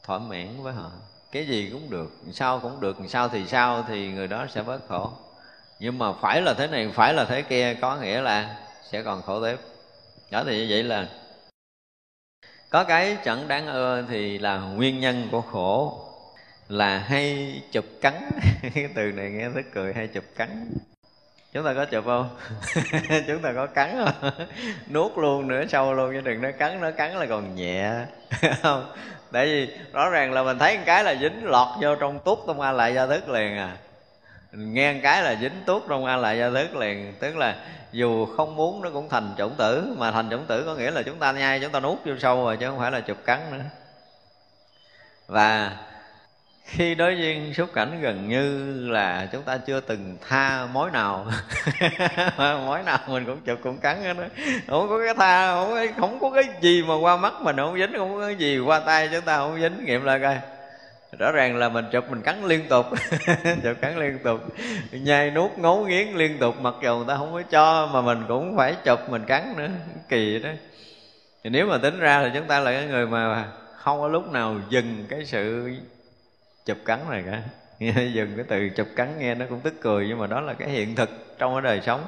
thỏa 0.04 0.20
mãn 0.20 0.64
với 0.64 0.74
họ. 0.74 0.92
Cái 1.32 1.48
gì 1.48 1.70
cũng 1.72 1.90
được, 1.90 2.12
sao 2.34 2.60
cũng 2.60 2.80
được, 2.80 2.98
sao 3.08 3.30
thì 3.30 3.48
sao 3.48 3.86
thì 3.88 4.08
người 4.12 4.28
đó 4.28 4.46
sẽ 4.50 4.64
bớt 4.64 4.88
khổ. 4.88 5.12
Nhưng 5.80 5.98
mà 5.98 6.14
phải 6.14 6.42
là 6.42 6.54
thế 6.54 6.68
này, 6.68 6.90
phải 6.94 7.14
là 7.14 7.26
thế 7.26 7.42
kia, 7.42 7.74
có 7.82 7.96
nghĩa 7.96 8.22
là 8.22 8.58
sẽ 8.92 9.04
còn 9.04 9.22
khổ 9.22 9.46
tiếp. 9.46 9.58
Đó 10.32 10.44
thì 10.46 10.58
như 10.58 10.68
vậy 10.70 10.84
là 10.84 11.08
có 12.70 12.84
cái 12.84 13.18
chẳng 13.24 13.48
đáng 13.48 13.68
ưa 13.68 14.06
thì 14.10 14.38
là 14.38 14.58
nguyên 14.58 15.00
nhân 15.00 15.28
của 15.32 15.42
khổ 15.42 16.06
là 16.68 16.98
hay 16.98 17.62
chụp 17.72 17.86
cắn. 18.02 18.30
Cái 18.74 18.90
từ 18.96 19.12
này 19.12 19.32
nghe 19.32 19.50
rất 19.50 19.66
cười, 19.74 19.94
hay 19.94 20.08
chụp 20.08 20.24
cắn 20.36 20.74
chúng 21.54 21.66
ta 21.66 21.74
có 21.74 21.86
chụp 21.86 22.06
không? 22.06 22.30
Chúng 23.28 23.42
ta 23.42 23.54
có 23.56 23.66
cắn 23.66 24.06
không? 24.06 24.32
Nuốt 24.94 25.18
luôn 25.18 25.48
nữa, 25.48 25.64
sâu 25.70 25.94
luôn, 25.94 26.14
chứ 26.14 26.22
đừng 26.22 26.42
nói 26.42 26.52
cắn 26.52 26.82
nó 26.82 26.92
cắn 26.92 27.12
là 27.12 27.26
còn 27.26 27.56
nhẹ. 27.56 27.92
Không, 28.62 28.92
tại 29.32 29.46
vì 29.46 29.74
rõ 29.94 30.10
ràng 30.10 30.34
là 30.34 30.44
mình 30.44 30.60
thấy 30.60 30.78
một 30.78 30.84
cái 30.86 31.04
là 31.04 31.16
dính 31.16 31.46
lọt 31.46 31.68
vô 31.82 31.96
trong 31.96 32.20
tút 32.20 32.40
trong 32.48 32.62
a 32.62 32.72
lại 32.72 32.94
gia 32.94 33.06
thức 33.06 33.30
liền 33.30 33.58
à. 33.58 33.78
Nghe 34.52 34.94
một 34.94 35.00
cái 35.04 35.24
là 35.24 35.36
dính 35.42 35.64
tuốt 35.66 35.84
trong 35.90 36.06
a 36.06 36.16
lại 36.18 36.38
gia 36.38 36.50
thức 36.50 36.76
liền, 36.76 37.14
tức 37.20 37.38
là 37.38 37.56
dù 37.92 38.26
không 38.26 38.56
muốn 38.56 38.82
nó 38.82 38.90
cũng 38.90 39.10
thành 39.10 39.34
chủng 39.38 39.56
tử, 39.58 39.96
mà 39.98 40.12
thành 40.12 40.30
chủng 40.30 40.46
tử 40.46 40.64
có 40.66 40.76
nghĩa 40.76 40.92
là 40.92 41.02
chúng 41.02 41.20
ta 41.20 41.32
nhai, 41.32 41.60
chúng 41.60 41.72
ta 41.72 41.80
nuốt 41.80 41.98
vô 42.06 42.14
sâu 42.20 42.46
rồi, 42.46 42.58
chứ 42.58 42.68
không 42.68 42.80
phải 42.80 42.92
là 42.92 43.00
chụp 43.00 43.18
cắn 43.26 43.40
nữa. 43.52 43.64
Và 45.28 45.78
khi 46.70 46.96
đối 46.96 47.18
duyên 47.18 47.54
xúc 47.54 47.70
cảnh 47.74 48.02
gần 48.02 48.30
như 48.30 48.74
là 48.90 49.28
chúng 49.32 49.44
ta 49.44 49.58
chưa 49.58 49.80
từng 49.80 50.18
tha 50.30 50.68
mối 50.74 50.92
nào. 50.92 51.26
Mối 52.38 52.84
nào 52.84 53.00
mình 53.08 53.26
cũng 53.26 53.42
chụp 53.46 53.60
cũng 53.64 53.78
cắn 53.78 54.04
hết 54.04 54.14
đó 54.14 54.24
không 54.68 54.90
có 54.90 55.00
cái 55.06 55.14
tha 55.14 55.54
không 55.54 55.70
có, 55.70 55.86
không 55.98 56.20
có 56.20 56.32
cái 56.36 56.44
gì 56.62 56.84
mà 56.88 56.94
qua 57.02 57.18
mắt 57.18 57.34
mình 57.42 57.56
không 57.56 57.80
dính 57.80 57.94
không 57.98 58.16
có 58.16 58.22
cái 58.26 58.36
gì 58.36 58.60
qua 58.60 58.80
tay 58.80 59.10
chúng 59.12 59.22
ta 59.22 59.38
không 59.38 59.62
dính. 59.62 59.86
Nghiệm 59.86 60.04
lại 60.04 60.20
coi. 60.20 60.38
Rõ 61.20 61.32
ràng 61.32 61.56
là 61.56 61.70
mình 61.70 61.86
chụp 61.92 62.04
mình 62.10 62.22
cắn 62.22 62.44
liên 62.44 62.68
tục. 62.70 62.86
Chụp 63.64 63.78
cắn 63.82 63.98
liên 64.00 64.20
tục. 64.24 64.40
Nhai 64.92 65.32
nuốt 65.32 65.52
ngấu 65.58 65.86
nghiến 65.86 66.08
liên 66.08 66.38
tục 66.38 66.62
mặc 66.62 66.74
dù 66.84 66.98
người 66.98 67.06
ta 67.08 67.18
không 67.18 67.34
có 67.34 67.42
cho 67.42 67.90
mà 67.94 68.02
mình 68.02 68.24
cũng 68.28 68.58
phải 68.58 68.76
chụp 68.86 69.00
mình 69.10 69.26
cắn 69.26 69.54
nữa. 69.58 69.68
Kỳ 70.10 70.40
đó. 70.40 70.50
Thì 71.44 71.50
nếu 71.50 71.66
mà 71.66 71.78
tính 71.78 72.00
ra 72.00 72.24
thì 72.24 72.30
chúng 72.34 72.48
ta 72.48 72.60
là 72.60 72.72
cái 72.72 72.86
người 72.86 73.08
mà 73.08 73.46
không 73.76 74.00
có 74.02 74.08
lúc 74.08 74.32
nào 74.32 74.56
dừng 74.70 75.06
cái 75.10 75.26
sự 75.26 75.72
chụp 76.70 76.86
cắn 76.86 77.00
này 77.10 77.24
cả. 77.26 77.42
Dừng 78.14 78.34
cái 78.36 78.46
từ 78.48 78.70
chụp 78.70 78.88
cắn 78.96 79.20
nghe 79.20 79.36
nó 79.36 79.46
cũng 79.50 79.60
tức 79.60 79.74
cười, 79.82 80.08
nhưng 80.08 80.20
mà 80.20 80.28
đó 80.28 80.42
là 80.42 80.54
cái 80.54 80.70
hiện 80.70 80.96
thực 80.96 81.36
trong 81.38 81.54
cái 81.54 81.62
đời 81.62 81.82
sống. 81.82 82.02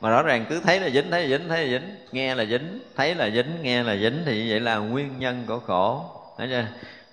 Mà 0.00 0.10
rõ 0.10 0.22
ràng 0.22 0.46
cứ 0.48 0.60
thấy 0.60 0.80
là 0.80 0.90
dính, 0.90 1.10
thấy 1.10 1.28
là 1.28 1.38
dính, 1.38 1.48
thấy 1.48 1.66
là 1.66 1.70
dính. 1.70 1.96
Nghe 2.12 2.34
là 2.34 2.44
dính, 2.44 2.80
thấy 2.96 3.14
là 3.14 3.30
dính, 3.30 3.62
nghe 3.62 3.82
là 3.82 3.96
dính 3.96 4.22
thì 4.26 4.44
như 4.44 4.50
vậy 4.50 4.60
là 4.60 4.76
nguyên 4.76 5.18
nhân 5.18 5.44
của 5.46 5.58
khổ. 5.58 6.04
Thấy 6.38 6.48
chưa? 6.50 6.66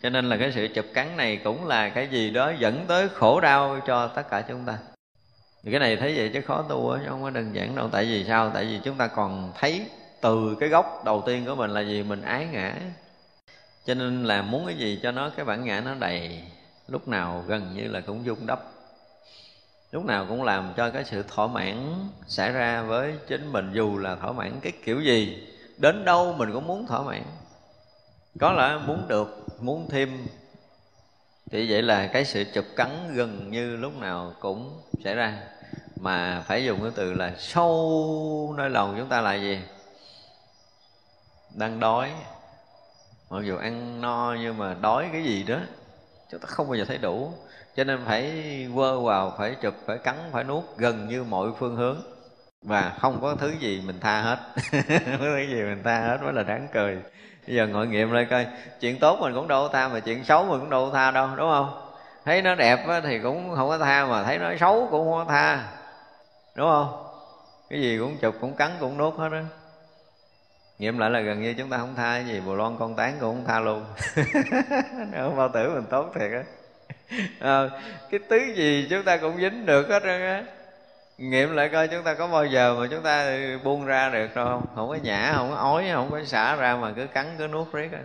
cho 0.03 0.09
nên 0.09 0.29
là 0.29 0.37
cái 0.37 0.51
sự 0.51 0.67
chụp 0.67 0.85
cắn 0.93 1.17
này 1.17 1.41
cũng 1.43 1.67
là 1.67 1.89
cái 1.89 2.07
gì 2.07 2.29
đó 2.29 2.53
dẫn 2.59 2.85
tới 2.87 3.09
khổ 3.09 3.39
đau 3.41 3.79
cho 3.87 4.07
tất 4.07 4.29
cả 4.29 4.41
chúng 4.41 4.65
ta. 4.65 4.77
Thì 5.63 5.71
cái 5.71 5.79
này 5.79 5.97
thấy 5.97 6.13
vậy 6.17 6.31
chứ 6.33 6.41
khó 6.41 6.61
tu 6.69 6.89
á, 6.89 6.99
chứ 7.03 7.09
không 7.09 7.23
có 7.23 7.29
đơn 7.29 7.55
giản 7.55 7.75
đâu. 7.75 7.89
Tại 7.91 8.05
vì 8.05 8.25
sao? 8.27 8.51
Tại 8.53 8.65
vì 8.65 8.79
chúng 8.83 8.97
ta 8.97 9.07
còn 9.07 9.51
thấy 9.59 9.85
từ 10.21 10.57
cái 10.59 10.69
gốc 10.69 11.01
đầu 11.05 11.23
tiên 11.25 11.45
của 11.45 11.55
mình 11.55 11.71
là 11.71 11.81
gì? 11.81 12.03
Mình 12.03 12.21
ái 12.21 12.47
ngã. 12.51 12.73
Cho 13.85 13.93
nên 13.93 14.23
là 14.23 14.41
muốn 14.41 14.65
cái 14.65 14.75
gì 14.75 14.99
cho 15.03 15.11
nó, 15.11 15.29
cái 15.29 15.45
bản 15.45 15.65
ngã 15.65 15.81
nó 15.85 15.95
đầy 15.99 16.43
lúc 16.91 17.07
nào 17.07 17.43
gần 17.47 17.73
như 17.75 17.87
là 17.87 18.01
cũng 18.01 18.25
dung 18.25 18.47
đắp. 18.47 18.61
Lúc 19.91 20.05
nào 20.05 20.25
cũng 20.29 20.43
làm 20.43 20.73
cho 20.77 20.89
cái 20.89 21.03
sự 21.05 21.23
thỏa 21.27 21.47
mãn 21.47 22.07
xảy 22.27 22.51
ra 22.51 22.81
với 22.81 23.15
chính 23.27 23.51
mình, 23.51 23.71
dù 23.73 23.97
là 23.97 24.15
thỏa 24.15 24.31
mãn 24.31 24.59
cái 24.61 24.71
kiểu 24.85 25.01
gì, 25.01 25.47
đến 25.77 26.05
đâu 26.05 26.33
mình 26.33 26.53
cũng 26.53 26.67
muốn 26.67 26.87
thỏa 26.87 27.01
mãn. 27.01 27.23
Có 28.39 28.51
là 28.51 28.77
muốn 28.77 29.07
được, 29.07 29.47
muốn 29.59 29.89
thêm, 29.89 30.27
thì 31.51 31.71
vậy 31.71 31.81
là 31.81 32.07
cái 32.07 32.25
sự 32.25 32.43
chụp 32.53 32.65
cắn 32.75 33.13
gần 33.13 33.51
như 33.51 33.75
lúc 33.77 33.97
nào 33.97 34.33
cũng 34.39 34.81
xảy 35.03 35.15
ra. 35.15 35.43
Mà 35.95 36.43
phải 36.47 36.65
dùng 36.65 36.81
cái 36.81 36.91
từ 36.95 37.13
là 37.13 37.33
sâu 37.37 38.53
nơi 38.57 38.69
lòng 38.69 38.95
chúng 38.97 39.09
ta 39.09 39.21
là 39.21 39.35
gì? 39.35 39.59
Đang 41.55 41.79
đói. 41.79 42.11
Mặc 43.29 43.43
dù 43.45 43.57
ăn 43.57 44.01
no 44.01 44.35
nhưng 44.41 44.57
mà 44.57 44.75
đói 44.81 45.09
cái 45.11 45.23
gì 45.23 45.43
đó 45.43 45.57
chúng 46.31 46.39
ta 46.39 46.47
không 46.47 46.67
bao 46.67 46.75
giờ 46.75 46.85
thấy 46.87 46.97
đủ. 46.97 47.33
Cho 47.75 47.83
nên 47.83 47.99
phải 48.05 48.31
vơ 48.73 48.99
vào, 48.99 49.35
phải 49.37 49.55
chụp, 49.61 49.73
phải 49.85 49.97
cắn, 49.97 50.15
phải 50.31 50.43
nuốt 50.43 50.63
gần 50.77 51.07
như 51.07 51.23
mọi 51.23 51.49
phương 51.59 51.75
hướng. 51.75 52.01
Và 52.65 52.95
không 52.99 53.21
có 53.21 53.35
thứ 53.35 53.53
gì 53.59 53.83
mình 53.85 53.99
tha 53.99 54.21
hết. 54.21 54.39
Không 54.81 55.19
có 55.19 55.25
thứ 55.25 55.39
gì 55.49 55.61
mình 55.61 55.81
tha 55.83 55.99
hết, 55.99 56.17
mới 56.23 56.33
là 56.33 56.43
đáng 56.43 56.67
cười. 56.73 56.97
Bây 57.47 57.55
giờ 57.55 57.67
ngồi 57.67 57.87
nghiệm 57.87 58.11
lại 58.11 58.27
coi, 58.29 58.47
chuyện 58.79 58.99
tốt 58.99 59.17
mình 59.21 59.33
cũng 59.35 59.47
đâu 59.47 59.67
có 59.67 59.73
tha 59.73 59.87
mà 59.87 59.99
chuyện 59.99 60.23
xấu 60.23 60.45
mình 60.45 60.59
cũng 60.59 60.69
đâu 60.69 60.85
có 60.85 60.93
tha 60.93 61.11
đâu, 61.11 61.29
đúng 61.37 61.49
không? 61.49 61.91
Thấy 62.25 62.41
nó 62.41 62.55
đẹp 62.55 63.01
thì 63.03 63.19
cũng 63.19 63.55
không 63.55 63.69
có 63.69 63.77
tha 63.77 64.05
mà 64.05 64.23
thấy 64.23 64.37
nó 64.37 64.51
xấu 64.59 64.87
cũng 64.91 65.05
không 65.05 65.25
có 65.27 65.33
tha. 65.33 65.67
Đúng 66.55 66.69
không? 66.69 67.03
Cái 67.69 67.81
gì 67.81 67.97
cũng 67.99 68.17
chụp, 68.17 68.35
cũng 68.41 68.55
cắn, 68.55 68.71
cũng 68.79 68.97
nuốt 68.97 69.15
hết 69.15 69.29
đó 69.29 69.39
nghiệm 70.81 70.97
lại 70.97 71.09
là 71.09 71.19
gần 71.19 71.41
như 71.41 71.53
chúng 71.53 71.69
ta 71.69 71.77
không 71.77 71.95
tha 71.95 72.13
cái 72.13 72.25
gì 72.25 72.41
bồ 72.45 72.55
loan 72.55 72.75
con 72.79 72.95
tán 72.95 73.17
cũng 73.19 73.35
không 73.35 73.45
tha 73.47 73.59
luôn. 73.59 73.85
Không 75.17 75.37
bao 75.37 75.49
tử 75.53 75.69
mình 75.69 75.85
tốt 75.89 76.11
thiệt 76.15 76.31
á. 76.31 76.43
À, 77.39 77.69
cái 78.11 78.19
thứ 78.29 78.53
gì 78.55 78.87
chúng 78.89 79.03
ta 79.03 79.17
cũng 79.17 79.37
dính 79.41 79.65
được 79.65 79.89
hết 79.89 80.03
trơn 80.03 80.21
á. 80.21 80.43
Nghiệm 81.17 81.55
lại 81.55 81.69
coi 81.69 81.87
chúng 81.87 82.03
ta 82.03 82.13
có 82.13 82.27
bao 82.27 82.45
giờ 82.45 82.75
mà 82.79 82.87
chúng 82.91 83.03
ta 83.03 83.37
buông 83.63 83.85
ra 83.85 84.09
được 84.09 84.35
đâu 84.35 84.45
không? 84.45 84.65
Không 84.75 84.89
có 84.89 84.97
nhả 85.03 85.33
không 85.35 85.49
có 85.49 85.55
ói 85.55 85.85
không 85.93 86.11
có 86.11 86.23
xả 86.23 86.55
ra 86.55 86.75
mà 86.75 86.91
cứ 86.95 87.07
cắn 87.07 87.25
cứ 87.37 87.47
nuốt 87.47 87.73
riết 87.73 87.89
á. 87.91 88.01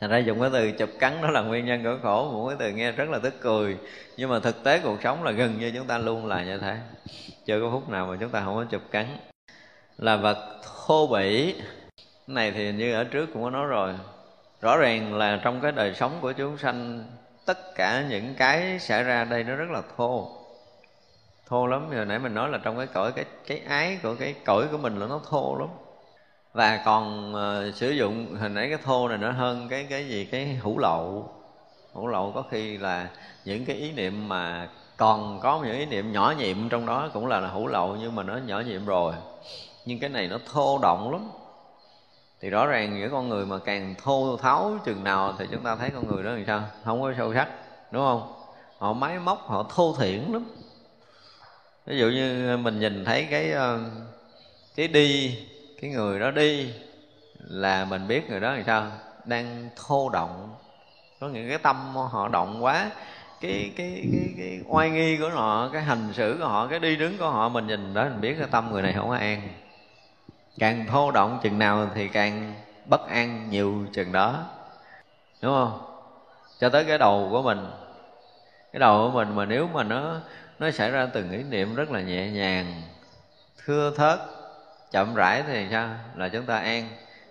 Thành 0.00 0.10
ra 0.10 0.18
dùng 0.18 0.40
cái 0.40 0.50
từ 0.52 0.72
chụp 0.72 0.90
cắn 0.98 1.22
đó 1.22 1.30
là 1.30 1.40
nguyên 1.40 1.66
nhân 1.66 1.84
của 1.84 1.98
khổ. 2.02 2.30
Một 2.32 2.48
cái 2.48 2.56
từ 2.58 2.76
nghe 2.76 2.92
rất 2.92 3.08
là 3.08 3.18
tức 3.18 3.34
cười. 3.40 3.78
Nhưng 4.16 4.30
mà 4.30 4.40
thực 4.40 4.64
tế 4.64 4.78
cuộc 4.78 5.02
sống 5.02 5.22
là 5.22 5.30
gần 5.30 5.58
như 5.58 5.72
chúng 5.74 5.86
ta 5.86 5.98
luôn 5.98 6.26
là 6.26 6.44
như 6.44 6.58
thế. 6.58 6.76
Chưa 7.46 7.60
có 7.60 7.70
phút 7.72 7.88
nào 7.88 8.06
mà 8.06 8.16
chúng 8.20 8.30
ta 8.30 8.42
không 8.44 8.54
có 8.54 8.64
chụp 8.70 8.82
cắn 8.90 9.06
là 9.98 10.16
vật 10.16 10.60
thô 10.86 11.06
bỉ. 11.06 11.54
Cái 11.96 12.34
này 12.34 12.50
thì 12.50 12.72
như 12.72 12.94
ở 12.94 13.04
trước 13.04 13.26
cũng 13.32 13.42
có 13.42 13.50
nói 13.50 13.66
rồi. 13.66 13.94
Rõ 14.60 14.76
ràng 14.76 15.14
là 15.14 15.40
trong 15.42 15.60
cái 15.60 15.72
đời 15.72 15.94
sống 15.94 16.18
của 16.20 16.32
chúng 16.32 16.58
sanh 16.58 17.04
tất 17.46 17.74
cả 17.74 18.04
những 18.10 18.34
cái 18.34 18.78
xảy 18.78 19.04
ra 19.04 19.24
đây 19.24 19.44
nó 19.44 19.54
rất 19.54 19.70
là 19.70 19.82
thô. 19.96 20.28
Thô 21.46 21.66
lắm 21.66 21.90
hồi 21.96 22.04
nãy 22.04 22.18
mình 22.18 22.34
nói 22.34 22.48
là 22.48 22.58
trong 22.58 22.76
cái 22.76 22.86
cõi 22.86 23.12
cái 23.12 23.24
cái 23.46 23.58
ái 23.68 23.98
của 24.02 24.14
cái 24.14 24.34
cõi 24.44 24.66
của 24.70 24.78
mình 24.78 24.98
là 24.98 25.06
nó 25.06 25.20
thô 25.30 25.56
lắm. 25.60 25.68
Và 26.52 26.82
còn 26.84 27.34
uh, 27.34 27.74
sử 27.74 27.90
dụng 27.90 28.34
hình 28.34 28.54
nãy 28.54 28.68
cái 28.68 28.78
thô 28.84 29.08
này 29.08 29.18
nó 29.18 29.30
hơn 29.30 29.68
cái 29.70 29.86
cái 29.90 30.08
gì? 30.08 30.24
Cái 30.24 30.46
hữu 30.46 30.78
lậu. 30.78 31.32
Hữu 31.94 32.06
lậu 32.06 32.32
có 32.34 32.42
khi 32.50 32.78
là 32.78 33.08
những 33.44 33.64
cái 33.64 33.76
ý 33.76 33.92
niệm 33.92 34.28
mà 34.28 34.68
còn 34.96 35.40
có 35.40 35.60
những 35.64 35.78
ý 35.78 35.86
niệm 35.86 36.12
nhỏ 36.12 36.34
nhiệm 36.38 36.68
trong 36.68 36.86
đó 36.86 37.10
cũng 37.12 37.26
là, 37.26 37.40
là 37.40 37.48
hữu 37.48 37.66
lậu 37.66 37.96
nhưng 38.00 38.14
mà 38.14 38.22
nó 38.22 38.36
nhỏ 38.36 38.60
nhiệm 38.60 38.86
rồi 38.86 39.14
nhưng 39.84 39.98
cái 39.98 40.10
này 40.10 40.28
nó 40.28 40.38
thô 40.52 40.78
động 40.78 41.12
lắm. 41.12 41.30
Thì 42.40 42.50
rõ 42.50 42.66
ràng 42.66 42.98
những 42.98 43.10
con 43.10 43.28
người 43.28 43.46
mà 43.46 43.58
càng 43.58 43.94
thô 44.02 44.36
tháo 44.36 44.78
chừng 44.84 45.04
nào 45.04 45.34
thì 45.38 45.46
chúng 45.52 45.62
ta 45.62 45.76
thấy 45.76 45.90
con 45.90 46.08
người 46.08 46.24
đó 46.24 46.30
làm 46.30 46.44
sao? 46.46 46.62
Không 46.84 47.02
có 47.02 47.12
sâu 47.18 47.34
sắc, 47.34 47.48
đúng 47.90 48.02
không? 48.02 48.32
Họ 48.78 48.92
máy 48.92 49.18
móc, 49.18 49.46
họ 49.46 49.66
thô 49.74 49.94
thiển 49.98 50.20
lắm. 50.32 50.44
Ví 51.86 51.98
dụ 51.98 52.06
như 52.06 52.56
mình 52.56 52.80
nhìn 52.80 53.04
thấy 53.04 53.26
cái 53.30 53.52
ờ, 53.52 53.80
cái 54.76 54.88
đi, 54.88 55.38
cái 55.80 55.90
người 55.90 56.20
đó 56.20 56.30
đi 56.30 56.72
là 57.38 57.84
mình 57.84 58.08
biết 58.08 58.30
người 58.30 58.40
đó 58.40 58.52
làm 58.52 58.64
sao? 58.66 58.86
Đang 59.24 59.68
thô 59.86 60.08
động. 60.08 60.54
Có 61.20 61.28
những 61.28 61.48
cái 61.48 61.58
tâm 61.58 61.94
họ 61.94 62.28
động 62.28 62.64
quá. 62.64 62.90
Cái 63.40 63.72
cái 63.76 64.08
cái 64.12 64.34
cái 64.38 64.60
oai 64.68 64.90
nghi 64.90 65.16
của 65.16 65.28
họ, 65.28 65.68
cái 65.72 65.82
hành 65.82 66.12
xử 66.12 66.36
của 66.38 66.48
họ, 66.48 66.66
cái 66.66 66.78
đi 66.78 66.96
đứng 66.96 67.18
của 67.18 67.30
họ, 67.30 67.48
mình 67.48 67.66
nhìn 67.66 67.94
đó, 67.94 68.04
mình 68.04 68.20
biết 68.20 68.34
cái 68.38 68.48
tâm 68.50 68.70
người 68.72 68.82
này 68.82 68.92
không 68.92 69.08
có 69.08 69.14
an 69.16 69.48
càng 70.58 70.86
thô 70.86 71.10
động 71.10 71.38
chừng 71.42 71.58
nào 71.58 71.88
thì 71.94 72.08
càng 72.08 72.54
bất 72.86 73.08
an 73.08 73.50
nhiều 73.50 73.86
chừng 73.92 74.12
đó. 74.12 74.44
Đúng 75.42 75.54
không? 75.54 75.80
Cho 76.60 76.68
tới 76.68 76.84
cái 76.84 76.98
đầu 76.98 77.28
của 77.30 77.42
mình. 77.42 77.70
Cái 78.72 78.80
đầu 78.80 79.10
của 79.10 79.16
mình 79.16 79.36
mà 79.36 79.44
nếu 79.44 79.68
mà 79.72 79.82
nó 79.82 80.20
nó 80.58 80.70
xảy 80.70 80.90
ra 80.90 81.06
từng 81.12 81.30
ý 81.30 81.42
niệm 81.42 81.74
rất 81.74 81.90
là 81.90 82.00
nhẹ 82.00 82.30
nhàng, 82.30 82.82
thưa 83.64 83.92
thớt, 83.96 84.18
chậm 84.90 85.14
rãi 85.14 85.42
thì 85.46 85.66
sao? 85.70 85.88
Là 86.14 86.28
chúng 86.28 86.46
ta 86.46 86.56
an. 86.56 86.88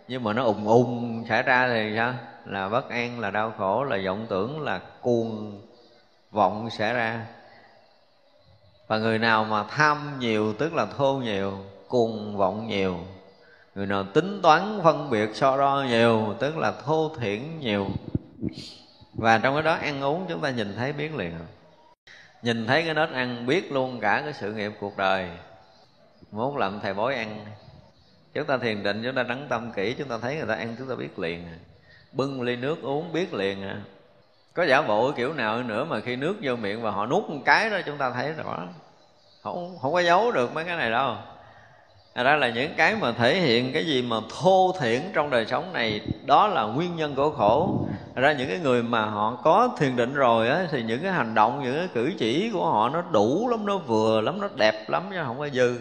Nhưng 0.08 0.24
mà 0.24 0.34
nó 0.34 0.44
ùng 0.44 0.68
ùng 0.68 1.26
xảy 1.30 1.44
ra 1.44 1.68
thì 1.68 1.94
sao? 1.98 2.14
Là 2.46 2.70
bất 2.70 2.90
an, 2.90 3.20
là 3.20 3.32
đau 3.32 3.54
khổ, 3.58 3.84
là 3.84 3.98
vọng 4.06 4.26
tưởng, 4.30 4.62
là 4.62 4.80
cuồng 5.02 5.62
vọng 6.32 6.70
xảy 6.70 6.94
ra. 6.94 7.26
Và 8.88 8.98
người 8.98 9.20
nào 9.20 9.44
mà 9.44 9.64
tham 9.70 10.20
nhiều, 10.20 10.54
tức 10.54 10.74
là 10.74 10.86
thô 10.98 11.14
nhiều, 11.14 11.58
cuồng 11.88 12.38
vọng 12.38 12.68
nhiều 12.68 12.98
người 13.76 13.86
nào 13.86 14.04
tính 14.04 14.40
toán, 14.44 14.80
phân 14.84 15.10
biệt 15.10 15.30
so 15.34 15.58
đo 15.58 15.86
nhiều, 15.88 16.36
tức 16.40 16.58
là 16.58 16.72
thô 16.86 17.16
thiển 17.20 17.60
nhiều. 17.60 17.88
Và 19.14 19.38
trong 19.38 19.54
cái 19.54 19.64
đó 19.64 19.74
ăn 19.74 20.02
uống 20.02 20.26
chúng 20.30 20.42
ta 20.42 20.50
nhìn 20.50 20.76
thấy 20.76 20.94
biết 20.94 21.16
liền. 21.16 21.34
Nhìn 22.42 22.68
thấy 22.68 22.84
cái 22.84 22.94
nết 22.94 23.10
ăn 23.10 23.46
biết 23.46 23.72
luôn 23.72 24.00
cả 24.00 24.22
cái 24.24 24.34
sự 24.34 24.54
nghiệp 24.54 24.72
cuộc 24.80 24.98
đời. 24.98 25.30
Muốn 26.32 26.58
làm 26.58 26.80
thầy 26.80 26.94
bói 26.94 27.16
ăn. 27.16 27.46
Chúng 28.34 28.46
ta 28.46 28.58
thiền 28.58 28.84
định, 28.84 29.02
chúng 29.04 29.16
ta 29.16 29.24
đắng 29.24 29.46
tâm 29.50 29.72
kỹ, 29.76 29.96
chúng 29.98 30.08
ta 30.08 30.18
thấy 30.18 30.36
người 30.36 30.48
ta 30.48 30.56
ăn, 30.56 30.76
chúng 30.80 30.90
ta 30.90 30.96
biết 30.96 31.20
liền. 31.20 31.48
Bưng 32.12 32.42
ly 32.42 32.56
nước 32.56 32.82
uống 32.82 33.14
biết 33.14 33.34
liền. 33.34 33.64
À 33.64 33.82
có 34.54 34.64
giả 34.64 34.82
bộ 34.82 35.12
kiểu 35.12 35.34
nào 35.34 35.64
nữa 35.64 35.86
mà 35.86 36.00
khi 36.00 36.16
nước 36.16 36.36
vô 36.42 36.56
miệng 36.56 36.82
và 36.82 36.92
họ 36.92 37.06
nuốt 37.06 37.30
một 37.30 37.40
cái 37.46 37.70
đó, 37.70 37.78
chúng 37.86 37.98
ta 37.98 38.12
thấy 38.12 38.34
rõ. 38.34 38.68
Không 39.44 39.78
không 39.82 39.94
có 39.94 40.02
giấu 40.02 40.32
được 40.32 40.54
mấy 40.54 40.64
cái 40.64 40.78
này 40.78 40.92
đâu. 40.92 41.16
Thật 42.16 42.24
ra 42.24 42.36
là 42.36 42.50
những 42.50 42.72
cái 42.78 42.96
mà 42.96 43.12
thể 43.12 43.36
hiện 43.40 43.74
cái 43.74 43.86
gì 43.86 44.02
mà 44.02 44.18
thô 44.42 44.76
thiển 44.80 45.02
trong 45.14 45.30
đời 45.30 45.46
sống 45.46 45.74
này 45.74 46.02
Đó 46.26 46.48
là 46.48 46.64
nguyên 46.64 46.96
nhân 46.96 47.16
của 47.16 47.30
khổ. 47.30 47.86
Thật 48.16 48.22
ra 48.22 48.34
những 48.34 48.50
cái 48.50 48.60
người 48.60 48.84
mà 48.84 49.06
họ 49.06 49.38
có 49.44 49.70
thiền 49.78 49.96
định 49.96 50.14
rồi 50.14 50.50
á 50.50 50.68
Thì 50.72 50.84
những 50.84 51.02
cái 51.04 51.12
hành 51.12 51.34
động, 51.34 51.64
những 51.64 51.76
cái 51.76 51.88
cử 51.94 52.12
chỉ 52.18 52.50
của 52.54 52.66
họ 52.66 52.90
Nó 52.90 53.04
đủ 53.12 53.48
lắm, 53.52 53.66
nó 53.66 53.78
vừa 53.78 54.22
lắm, 54.22 54.42
nó 54.42 54.48
đẹp 54.56 54.90
lắm 54.90 55.04
chứ 55.12 55.18
không 55.26 55.40
có 55.40 55.50
dư. 55.50 55.80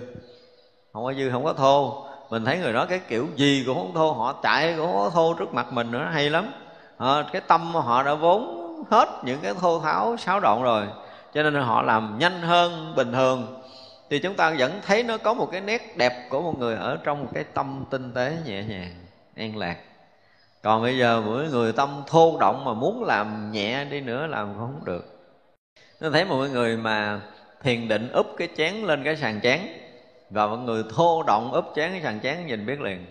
Không 0.92 1.04
có 1.04 1.12
dư, 1.12 1.30
không 1.30 1.44
có 1.44 1.52
thô. 1.52 2.04
Mình 2.30 2.44
thấy 2.44 2.58
người 2.58 2.72
đó 2.72 2.86
cái 2.86 3.00
kiểu 3.08 3.28
gì 3.36 3.64
cũng 3.66 3.76
không 3.76 3.94
thô. 3.94 4.12
Họ 4.12 4.32
chạy 4.42 4.74
cũng 4.76 4.86
không 4.86 4.96
có 4.96 5.10
thô 5.10 5.34
trước 5.34 5.54
mặt 5.54 5.72
mình 5.72 5.90
nữa, 5.90 6.08
hay 6.12 6.30
lắm. 6.30 6.52
À, 6.98 7.24
Cái 7.32 7.42
tâm 7.46 7.74
họ 7.74 8.02
đã 8.02 8.14
vốn 8.14 8.84
hết 8.90 9.08
những 9.24 9.40
cái 9.42 9.54
thô 9.60 9.80
tháo 9.80 10.16
xáo 10.16 10.40
động 10.40 10.62
rồi. 10.62 10.86
Cho 11.34 11.42
nên 11.42 11.54
họ 11.54 11.82
làm 11.82 12.18
nhanh 12.18 12.42
hơn 12.42 12.92
bình 12.96 13.12
thường 13.12 13.61
thì 14.12 14.18
chúng 14.18 14.34
ta 14.34 14.54
vẫn 14.58 14.80
thấy 14.86 15.02
nó 15.02 15.18
có 15.18 15.34
một 15.34 15.48
cái 15.52 15.60
nét 15.60 15.96
đẹp 15.96 16.26
của 16.30 16.42
một 16.42 16.58
người 16.58 16.76
ở 16.76 16.98
trong 17.04 17.20
một 17.20 17.30
cái 17.34 17.44
tâm 17.44 17.84
tinh 17.90 18.12
tế 18.14 18.36
nhẹ 18.46 18.62
nhàng 18.62 18.94
an 19.36 19.56
lạc. 19.56 19.76
Còn 20.62 20.82
bây 20.82 20.98
giờ 20.98 21.22
mỗi 21.26 21.48
người 21.48 21.72
tâm 21.72 22.02
thô 22.06 22.36
động 22.40 22.64
mà 22.64 22.72
muốn 22.72 23.04
làm 23.04 23.52
nhẹ 23.52 23.84
đi 23.84 24.00
nữa 24.00 24.26
làm 24.26 24.54
không 24.58 24.80
được. 24.84 25.32
Nó 26.00 26.10
thấy 26.10 26.24
mọi 26.24 26.48
người 26.50 26.76
mà 26.76 27.20
thiền 27.62 27.88
định 27.88 28.12
úp 28.12 28.26
cái 28.36 28.48
chén 28.56 28.74
lên 28.74 29.04
cái 29.04 29.16
sàn 29.16 29.40
chén 29.40 29.60
và 30.30 30.46
mọi 30.46 30.58
người 30.58 30.82
thô 30.96 31.22
động 31.22 31.52
úp 31.52 31.72
chén 31.76 31.92
cái 31.92 32.00
sàn 32.02 32.20
chén 32.20 32.46
nhìn 32.46 32.66
biết 32.66 32.80
liền. 32.80 33.06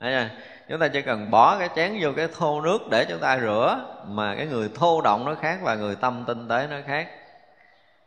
Thấy 0.00 0.12
chưa? 0.12 0.28
chúng 0.68 0.80
ta 0.80 0.88
chỉ 0.88 1.02
cần 1.02 1.30
bỏ 1.30 1.58
cái 1.58 1.68
chén 1.76 1.98
vô 2.00 2.10
cái 2.16 2.28
thô 2.38 2.60
nước 2.60 2.78
để 2.90 3.06
chúng 3.08 3.20
ta 3.20 3.38
rửa 3.38 3.80
mà 4.06 4.34
cái 4.36 4.46
người 4.46 4.70
thô 4.74 5.00
động 5.00 5.24
nó 5.24 5.34
khác 5.34 5.58
và 5.62 5.74
người 5.74 5.96
tâm 5.96 6.24
tinh 6.26 6.48
tế 6.48 6.66
nó 6.70 6.76
khác. 6.86 7.08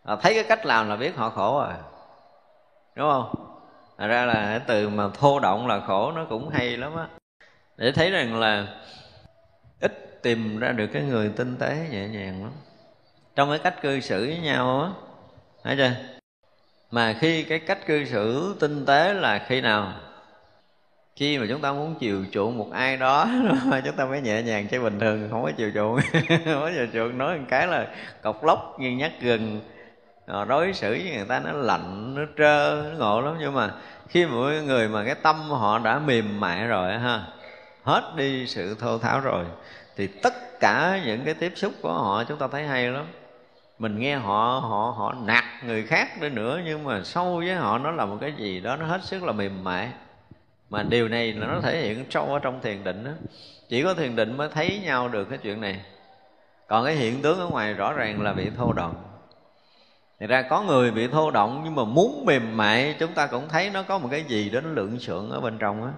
À, 0.03 0.15
thấy 0.15 0.33
cái 0.33 0.43
cách 0.43 0.65
làm 0.65 0.89
là 0.89 0.95
biết 0.95 1.15
họ 1.15 1.29
khổ 1.29 1.59
rồi 1.59 1.73
đúng 2.95 3.09
không? 3.11 3.35
Thật 3.97 4.07
ra 4.07 4.25
là 4.25 4.33
cái 4.33 4.59
từ 4.67 4.89
mà 4.89 5.09
thô 5.13 5.39
động 5.39 5.67
là 5.67 5.79
khổ, 5.79 6.11
nó 6.11 6.25
cũng 6.29 6.49
hay 6.49 6.77
lắm 6.77 6.95
á. 6.95 7.07
Để 7.77 7.91
thấy 7.91 8.11
rằng 8.11 8.39
là 8.39 8.67
ít 9.79 10.21
tìm 10.21 10.59
ra 10.59 10.71
được 10.71 10.87
cái 10.87 11.03
người 11.03 11.29
tinh 11.29 11.57
tế 11.57 11.87
nhẹ 11.91 12.07
nhàng 12.07 12.43
lắm. 12.43 12.51
Trong 13.35 13.49
cái 13.49 13.59
cách 13.59 13.81
cư 13.81 13.99
xử 13.99 14.25
với 14.25 14.39
nhau 14.39 14.81
á, 14.81 14.89
thấy 15.63 15.75
chưa? 15.77 15.91
Mà 16.91 17.15
khi 17.19 17.43
cái 17.43 17.59
cách 17.59 17.85
cư 17.85 18.05
xử 18.05 18.55
tinh 18.59 18.85
tế 18.85 19.13
là 19.13 19.45
khi 19.47 19.61
nào? 19.61 19.93
Khi 21.15 21.37
mà 21.37 21.45
chúng 21.49 21.61
ta 21.61 21.73
muốn 21.73 21.95
chiều 21.99 22.25
chuộng 22.31 22.57
một 22.57 22.71
ai 22.71 22.97
đó, 22.97 23.27
chúng 23.85 23.95
ta 23.95 24.05
mới 24.05 24.21
nhẹ 24.21 24.41
nhàng, 24.41 24.67
chứ 24.67 24.81
bình 24.81 24.99
thường 24.99 25.27
không 25.31 25.43
có 25.43 25.51
chiều 25.57 25.71
chuộng. 25.73 25.99
Không 26.29 26.61
có 26.61 26.71
chiều 26.75 26.87
chuộng, 26.93 27.17
nói 27.17 27.37
một 27.37 27.45
cái 27.49 27.67
là 27.67 27.87
cọc 28.21 28.43
lóc 28.43 28.75
như 28.79 28.91
nhát 28.91 29.11
gừng 29.21 29.61
Ờ, 30.25 30.45
đối 30.45 30.73
xử 30.73 30.89
với 30.89 31.15
người 31.15 31.25
ta 31.25 31.39
nó 31.39 31.51
lạnh, 31.51 32.15
nó 32.15 32.21
trơ, 32.37 32.83
nó 32.91 32.97
ngộ 32.97 33.21
lắm. 33.21 33.35
Nhưng 33.39 33.53
mà 33.53 33.71
khi 34.09 34.25
mỗi 34.25 34.61
người 34.61 34.87
mà 34.87 35.03
cái 35.05 35.15
tâm 35.15 35.49
họ 35.49 35.79
đã 35.79 35.99
mềm 35.99 36.39
mại 36.39 36.67
rồi 36.67 36.97
ha, 36.99 37.23
hết 37.83 38.13
đi 38.15 38.47
sự 38.47 38.75
thô 38.75 38.97
tháo 38.97 39.19
rồi, 39.19 39.45
thì 39.95 40.07
tất 40.07 40.59
cả 40.59 41.01
những 41.05 41.21
cái 41.25 41.33
tiếp 41.33 41.53
xúc 41.55 41.73
của 41.81 41.93
họ 41.93 42.23
chúng 42.23 42.37
ta 42.37 42.47
thấy 42.47 42.67
hay 42.67 42.87
lắm. 42.87 43.05
Mình 43.79 43.99
nghe 43.99 44.15
họ 44.15 44.59
họ 44.63 44.93
họ 44.97 45.15
nạt 45.25 45.43
người 45.65 45.83
khác 45.83 46.21
đi 46.21 46.29
nữa, 46.29 46.61
nhưng 46.65 46.83
mà 46.83 47.01
sâu 47.03 47.37
với 47.37 47.55
họ 47.55 47.77
nó 47.77 47.91
là 47.91 48.05
một 48.05 48.17
cái 48.21 48.33
gì 48.37 48.59
đó, 48.59 48.75
nó 48.75 48.85
hết 48.85 49.03
sức 49.03 49.23
là 49.23 49.31
mềm 49.31 49.63
mại. 49.63 49.89
Mà 50.69 50.83
điều 50.83 51.07
này 51.07 51.33
là 51.33 51.47
nó 51.47 51.61
thể 51.61 51.81
hiện 51.81 52.05
sâu 52.09 52.25
ở 52.33 52.39
trong 52.39 52.61
thiền 52.61 52.83
định 52.83 53.03
đó 53.03 53.11
chỉ 53.69 53.83
có 53.83 53.93
thiền 53.93 54.15
định 54.15 54.37
mới 54.37 54.49
thấy 54.49 54.81
nhau 54.83 55.07
được 55.07 55.25
cái 55.29 55.37
chuyện 55.37 55.61
này. 55.61 55.81
Còn 56.67 56.85
cái 56.85 56.95
hiện 56.95 57.21
tướng 57.21 57.39
ở 57.39 57.47
ngoài 57.47 57.73
rõ 57.73 57.93
ràng 57.93 58.21
là 58.21 58.33
bị 58.33 58.49
thô 58.57 58.73
đòn 58.73 58.91
thì 60.19 60.27
ra 60.27 60.41
có 60.41 60.61
người 60.61 60.91
bị 60.91 61.07
thô 61.07 61.31
động 61.31 61.61
nhưng 61.63 61.75
mà 61.75 61.83
muốn 61.83 62.25
mềm 62.25 62.57
mại 62.57 62.95
chúng 62.99 63.13
ta 63.13 63.27
cũng 63.27 63.49
thấy 63.49 63.69
nó 63.69 63.83
có 63.83 63.97
một 63.97 64.07
cái 64.11 64.23
gì 64.23 64.49
đó 64.49 64.61
nó 64.61 64.69
lượng 64.69 64.99
sượng 64.99 65.31
ở 65.31 65.41
bên 65.41 65.57
trong 65.57 65.83
á. 65.83 65.91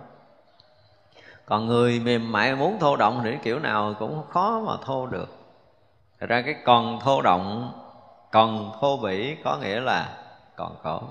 Còn 1.46 1.66
người 1.68 2.00
mềm 2.00 2.32
mại 2.32 2.56
muốn 2.56 2.80
thô 2.80 2.96
động 2.96 3.22
thì 3.24 3.38
kiểu 3.44 3.60
nào 3.60 3.96
cũng 4.00 4.24
khó 4.30 4.62
mà 4.68 4.74
thô 4.86 5.08
được. 5.08 5.30
Thật 6.20 6.28
ra 6.30 6.42
cái 6.42 6.56
còn 6.66 7.00
thô 7.00 7.22
động 7.22 7.72
còn 8.32 8.72
thô 8.82 8.98
bỉ 8.98 9.36
có 9.44 9.58
nghĩa 9.58 9.80
là 9.80 10.18
còn 10.56 10.76
khổ. 10.84 11.02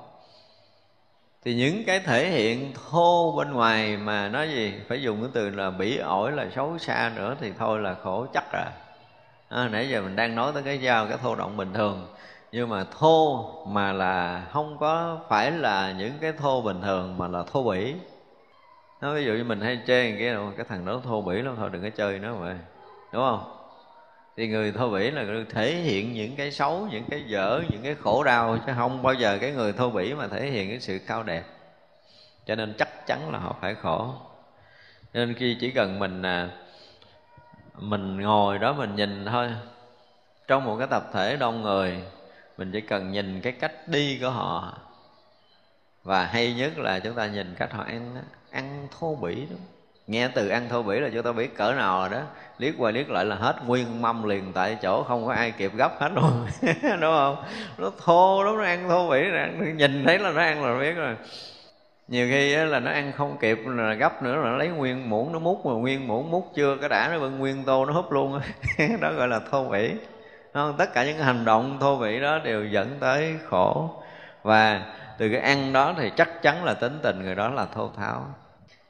Thì 1.44 1.54
những 1.54 1.84
cái 1.86 2.00
thể 2.00 2.30
hiện 2.30 2.72
thô 2.90 3.34
bên 3.36 3.52
ngoài 3.52 3.96
mà 3.96 4.28
nói 4.28 4.48
gì? 4.48 4.74
Phải 4.88 5.02
dùng 5.02 5.20
cái 5.20 5.30
từ 5.34 5.50
là 5.50 5.70
bỉ 5.70 5.98
ổi 5.98 6.32
là 6.32 6.46
xấu 6.54 6.78
xa 6.78 7.12
nữa 7.16 7.36
thì 7.40 7.52
thôi 7.58 7.80
là 7.80 7.94
khổ 8.02 8.26
chắc 8.34 8.52
rồi. 8.52 8.66
À, 9.48 9.68
nãy 9.68 9.88
giờ 9.88 10.02
mình 10.02 10.16
đang 10.16 10.34
nói 10.34 10.52
tới 10.54 10.62
cái 10.62 10.78
dao 10.78 11.06
cái 11.06 11.18
thô 11.22 11.34
động 11.34 11.56
bình 11.56 11.72
thường 11.72 12.06
nhưng 12.54 12.68
mà 12.68 12.84
thô 12.98 13.50
mà 13.66 13.92
là 13.92 14.46
không 14.52 14.78
có 14.78 15.20
phải 15.28 15.50
là 15.50 15.92
những 15.92 16.12
cái 16.20 16.32
thô 16.32 16.62
bình 16.62 16.80
thường 16.82 17.18
mà 17.18 17.28
là 17.28 17.42
thô 17.52 17.62
bỉ. 17.62 17.94
Nó 19.00 19.14
ví 19.14 19.24
dụ 19.24 19.32
như 19.32 19.44
mình 19.44 19.60
hay 19.60 19.80
chê 19.86 20.10
cái 20.18 20.36
cái 20.56 20.66
thằng 20.68 20.84
đó 20.84 21.00
thô 21.04 21.22
bỉ 21.22 21.42
lắm, 21.42 21.54
thôi 21.58 21.70
đừng 21.72 21.82
có 21.82 21.90
chơi 21.96 22.18
nó 22.18 22.34
vậy 22.34 22.54
đúng 23.12 23.22
không? 23.22 23.56
Thì 24.36 24.48
người 24.48 24.72
thô 24.72 24.90
bỉ 24.90 25.10
là 25.10 25.24
thể 25.50 25.74
hiện 25.74 26.12
những 26.12 26.36
cái 26.36 26.50
xấu, 26.50 26.88
những 26.90 27.04
cái 27.10 27.22
dở, 27.26 27.60
những 27.70 27.82
cái 27.82 27.94
khổ 27.94 28.24
đau, 28.24 28.58
chứ 28.66 28.72
không 28.76 29.02
bao 29.02 29.14
giờ 29.14 29.38
cái 29.40 29.52
người 29.52 29.72
thô 29.72 29.90
bỉ 29.90 30.14
mà 30.14 30.28
thể 30.28 30.46
hiện 30.46 30.70
cái 30.70 30.80
sự 30.80 30.98
cao 31.06 31.22
đẹp. 31.22 31.44
Cho 32.46 32.54
nên 32.54 32.74
chắc 32.78 33.06
chắn 33.06 33.32
là 33.32 33.38
họ 33.38 33.56
phải 33.60 33.74
khổ. 33.74 34.14
Nên 35.12 35.34
khi 35.34 35.56
chỉ 35.60 35.70
cần 35.70 35.98
mình 35.98 36.22
à, 36.22 36.50
mình 37.78 38.20
ngồi 38.20 38.58
đó 38.58 38.72
mình 38.72 38.96
nhìn 38.96 39.24
thôi, 39.24 39.50
trong 40.48 40.64
một 40.64 40.76
cái 40.78 40.86
tập 40.90 41.10
thể 41.12 41.36
đông 41.36 41.62
người 41.62 42.02
mình 42.58 42.70
chỉ 42.72 42.80
cần 42.80 43.12
nhìn 43.12 43.40
cái 43.40 43.52
cách 43.52 43.72
đi 43.88 44.18
của 44.20 44.30
họ. 44.30 44.78
Và 46.04 46.24
hay 46.24 46.54
nhất 46.54 46.78
là 46.78 46.98
chúng 46.98 47.14
ta 47.14 47.26
nhìn 47.26 47.54
cách 47.58 47.72
họ 47.72 47.82
ăn 47.82 48.16
ăn 48.50 48.88
thô 48.98 49.14
bỉ 49.14 49.46
đó. 49.50 49.56
Nghe 50.06 50.28
từ 50.28 50.48
ăn 50.48 50.68
thô 50.68 50.82
bỉ 50.82 51.00
là 51.00 51.10
chúng 51.12 51.22
ta 51.22 51.32
biết 51.32 51.56
cỡ 51.56 51.72
nào 51.72 52.00
rồi 52.00 52.08
đó. 52.08 52.26
Liếc 52.58 52.74
qua 52.78 52.90
liếc 52.90 53.10
lại 53.10 53.24
là 53.24 53.36
hết 53.36 53.56
nguyên 53.66 54.02
mâm 54.02 54.22
liền 54.22 54.52
tại 54.52 54.76
chỗ, 54.82 55.02
không 55.02 55.26
có 55.26 55.32
ai 55.32 55.50
kịp 55.50 55.72
gấp 55.76 56.00
hết 56.00 56.10
luôn. 56.14 56.46
Đúng 56.82 57.14
không? 57.14 57.36
Nó 57.78 57.90
thô 58.04 58.42
lắm 58.44 58.56
nó 58.56 58.64
ăn 58.64 58.88
thô 58.88 59.10
bỉ 59.10 59.22
nhìn 59.74 60.04
thấy 60.04 60.18
là 60.18 60.30
nó 60.30 60.40
ăn 60.40 60.64
là 60.64 60.80
biết 60.80 60.92
rồi. 60.92 61.16
Nhiều 62.08 62.28
khi 62.30 62.56
là 62.56 62.80
nó 62.80 62.90
ăn 62.90 63.12
không 63.12 63.36
kịp 63.40 63.58
là 63.66 63.94
gấp 63.94 64.22
nữa 64.22 64.36
là 64.36 64.42
nó 64.42 64.56
lấy 64.56 64.68
nguyên 64.68 65.10
muỗng, 65.10 65.32
nó 65.32 65.38
múc 65.38 65.66
mà 65.66 65.72
nguyên 65.72 66.08
muỗng 66.08 66.30
múc 66.30 66.52
chưa, 66.54 66.76
cái 66.80 66.88
đã 66.88 67.08
nó 67.08 67.18
bưng 67.18 67.38
nguyên 67.38 67.64
tô 67.64 67.86
nó 67.86 67.92
húp 67.92 68.12
luôn 68.12 68.40
đó 69.00 69.12
gọi 69.12 69.28
là 69.28 69.40
thô 69.50 69.68
bỉ 69.68 69.90
không? 70.54 70.76
tất 70.78 70.94
cả 70.94 71.04
những 71.04 71.18
hành 71.18 71.44
động 71.44 71.78
thô 71.80 71.98
bỉ 71.98 72.20
đó 72.20 72.38
đều 72.38 72.66
dẫn 72.66 72.96
tới 73.00 73.34
khổ. 73.48 73.90
Và 74.42 74.92
từ 75.18 75.28
cái 75.28 75.40
ăn 75.40 75.72
đó 75.72 75.94
thì 75.98 76.10
chắc 76.16 76.42
chắn 76.42 76.64
là 76.64 76.74
tính 76.74 76.98
tình 77.02 77.22
người 77.22 77.34
đó 77.34 77.48
là 77.48 77.66
thô 77.66 77.90
tháo. 77.96 78.26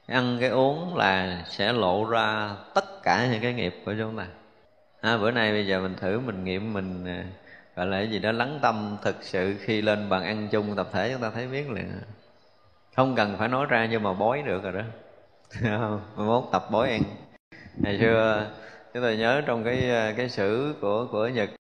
Ăn 0.07 0.37
cái 0.41 0.49
uống 0.49 0.97
là 0.97 1.43
sẽ 1.47 1.73
lộ 1.73 2.05
ra 2.11 2.51
tất 2.75 3.03
cả 3.03 3.27
những 3.33 3.43
cái 3.43 3.53
nghiệp 3.53 3.75
của 3.85 3.95
chúng 3.99 4.17
ta. 4.17 4.27
À, 5.01 5.17
bữa 5.17 5.31
nay 5.31 5.53
bây 5.53 5.67
giờ 5.67 5.81
mình 5.81 5.95
thử 6.01 6.21
mình 6.21 6.45
nghiệm 6.45 6.73
mình 6.73 7.07
à, 7.07 7.25
gọi 7.77 7.87
là 7.87 7.99
cái 7.99 8.11
gì 8.11 8.19
đó 8.19 8.33
lắng 8.33 8.59
tâm 8.63 8.97
thực 9.03 9.17
sự 9.21 9.57
khi 9.61 9.83
lên 9.83 10.09
bàn 10.09 10.25
ăn 10.25 10.49
chung 10.51 10.77
tập 10.77 10.89
thể 10.93 11.13
chúng 11.13 11.23
ta 11.23 11.31
thấy 11.35 11.47
biết 11.47 11.71
liền. 11.71 11.93
Không 12.97 13.15
cần 13.15 13.37
phải 13.39 13.49
nói 13.49 13.67
ra 13.69 13.87
nhưng 13.91 14.03
mà 14.03 14.13
bói 14.13 14.43
được 14.43 14.63
rồi 14.63 14.73
đó. 14.73 14.83
Mai 16.17 16.27
mốt 16.27 16.45
tập 16.53 16.67
bói 16.71 16.91
ăn. 16.91 17.03
Ngày 17.77 17.99
xưa 18.01 18.47
chúng 18.95 19.03
tôi 19.03 19.17
nhớ 19.17 19.43
trong 19.47 19.65
cái 19.65 19.91
ờ, 19.91 20.13
cái 20.17 20.29
sử 20.29 20.75
của 20.81 21.07
của 21.13 21.29
nhật 21.29 21.51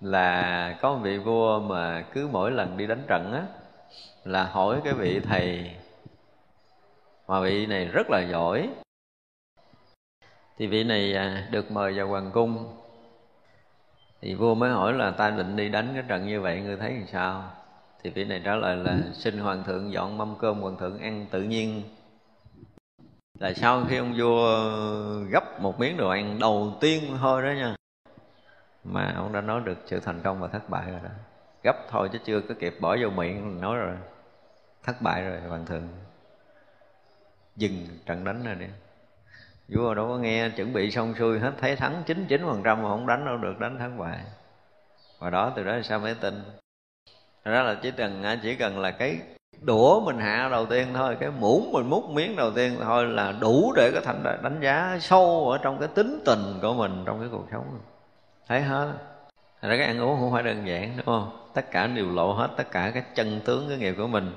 là 0.00 0.78
có 0.82 0.92
một 0.92 1.00
vị 1.02 1.18
vua 1.18 1.60
mà 1.60 2.04
cứ 2.12 2.28
mỗi 2.32 2.50
lần 2.50 2.76
đi 2.76 2.86
đánh 2.86 3.02
trận 3.06 3.32
á, 3.32 3.46
là 4.24 4.44
hỏi 4.44 4.80
cái 4.84 4.92
vị 4.92 5.20
thầy 5.20 5.70
mà 7.28 7.40
vị 7.40 7.66
này 7.66 7.84
rất 7.84 8.10
là 8.10 8.20
giỏi. 8.30 8.68
Thì 10.58 10.66
vị 10.66 10.84
này 10.84 11.14
ờ, 11.14 11.40
được 11.50 11.70
mời 11.70 11.92
vào 11.92 12.08
hoàng 12.08 12.30
cung. 12.34 12.76
Thì 14.20 14.34
vua 14.34 14.54
mới 14.54 14.70
hỏi 14.70 14.92
là 14.92 15.10
ta 15.10 15.30
định 15.30 15.56
đi 15.56 15.68
đánh 15.68 15.90
cái 15.94 16.04
trận 16.08 16.26
như 16.26 16.40
vậy, 16.40 16.60
ngươi 16.60 16.76
thấy 16.76 16.90
làm 16.90 17.06
sao? 17.12 17.52
Thì 18.02 18.10
vị 18.10 18.24
này 18.24 18.42
trả 18.44 18.54
lời 18.54 18.76
là, 18.76 18.98
xin 19.12 19.38
hoàng 19.38 19.64
thượng 19.64 19.92
dọn 19.92 20.18
mâm 20.18 20.34
cơm 20.38 20.60
hoàng 20.60 20.76
thượng 20.76 20.98
ăn 20.98 21.26
tự 21.30 21.42
nhiên 21.42 21.82
là 23.38 23.52
sau 23.52 23.84
khi 23.88 23.96
ông 23.96 24.14
vua 24.18 24.68
gấp 25.30 25.60
một 25.60 25.80
miếng 25.80 25.96
đồ 25.96 26.08
ăn 26.08 26.38
đầu 26.38 26.72
tiên 26.80 27.16
thôi 27.20 27.42
đó 27.42 27.50
nha. 27.50 27.74
Mà 28.84 29.12
ông 29.16 29.32
đã 29.32 29.40
nói 29.40 29.60
được 29.64 29.78
sự 29.86 30.00
thành 30.00 30.20
công 30.22 30.40
và 30.40 30.48
thất 30.48 30.70
bại 30.70 30.90
rồi 30.90 31.00
đó. 31.02 31.10
Gấp 31.64 31.76
thôi 31.90 32.08
chứ 32.12 32.18
chưa 32.24 32.40
có 32.40 32.54
kịp 32.60 32.74
bỏ 32.80 32.96
vô 33.02 33.10
miệng, 33.10 33.60
nói 33.60 33.76
rồi. 33.76 33.96
Thất 34.82 35.02
bại 35.02 35.22
rồi, 35.22 35.40
hoàng 35.40 35.66
thượng. 35.66 35.88
Dừng 37.56 37.86
trận 38.06 38.24
đánh 38.24 38.44
rồi 38.44 38.54
đi. 38.54 38.66
Vua 39.68 39.94
đâu 39.94 40.08
có 40.08 40.18
nghe, 40.18 40.50
chuẩn 40.50 40.72
bị 40.72 40.90
xong 40.90 41.14
xuôi 41.18 41.38
hết, 41.38 41.52
thấy 41.60 41.76
thắng 41.76 42.02
chín 42.06 42.26
chín 42.28 42.42
phần 42.46 42.62
trăm 42.64 42.82
mà 42.82 42.88
không 42.88 43.06
đánh 43.06 43.24
đâu 43.24 43.36
được, 43.36 43.58
đánh 43.58 43.78
thắng 43.78 43.98
bại 43.98 44.18
và 45.18 45.30
đó 45.30 45.52
từ 45.56 45.64
đó 45.64 45.78
sao 45.82 45.98
mới 45.98 46.14
tin? 46.14 46.42
Đó 47.44 47.62
là 47.62 47.76
chỉ 47.82 47.90
cần 47.90 48.24
chỉ 48.42 48.56
cần 48.56 48.78
là 48.78 48.90
cái 48.90 49.18
đũa 49.64 50.00
mình 50.00 50.18
hạ 50.18 50.48
đầu 50.50 50.66
tiên 50.66 50.88
thôi, 50.94 51.16
cái 51.20 51.30
muỗng 51.30 51.72
mình 51.72 51.90
múc 51.90 52.10
miếng 52.10 52.36
đầu 52.36 52.50
tiên 52.50 52.76
thôi 52.82 53.06
là 53.06 53.32
đủ 53.32 53.72
để 53.76 53.90
có 53.94 54.00
thành 54.04 54.22
đánh 54.42 54.60
giá 54.60 54.98
sâu 55.00 55.50
ở 55.50 55.58
trong 55.58 55.78
cái 55.78 55.88
tính 55.88 56.22
tình 56.24 56.58
của 56.62 56.74
mình 56.74 57.02
trong 57.06 57.20
cái 57.20 57.28
cuộc 57.32 57.46
sống. 57.52 57.78
Thấy 58.48 58.62
hết. 58.62 58.92
Thành 59.62 59.70
ra 59.70 59.76
cái 59.76 59.86
ăn 59.86 60.00
uống 60.00 60.20
không 60.20 60.32
phải 60.32 60.42
đơn 60.42 60.66
giản, 60.66 60.92
đúng 60.96 61.06
không? 61.06 61.50
Tất 61.54 61.70
cả 61.70 61.86
đều 61.86 62.10
lộ 62.10 62.32
hết 62.32 62.48
tất 62.56 62.70
cả 62.70 62.90
cái 62.94 63.02
chân 63.14 63.40
tướng, 63.44 63.68
cái 63.68 63.78
nghiệp 63.78 63.94
của 63.98 64.06
mình. 64.06 64.32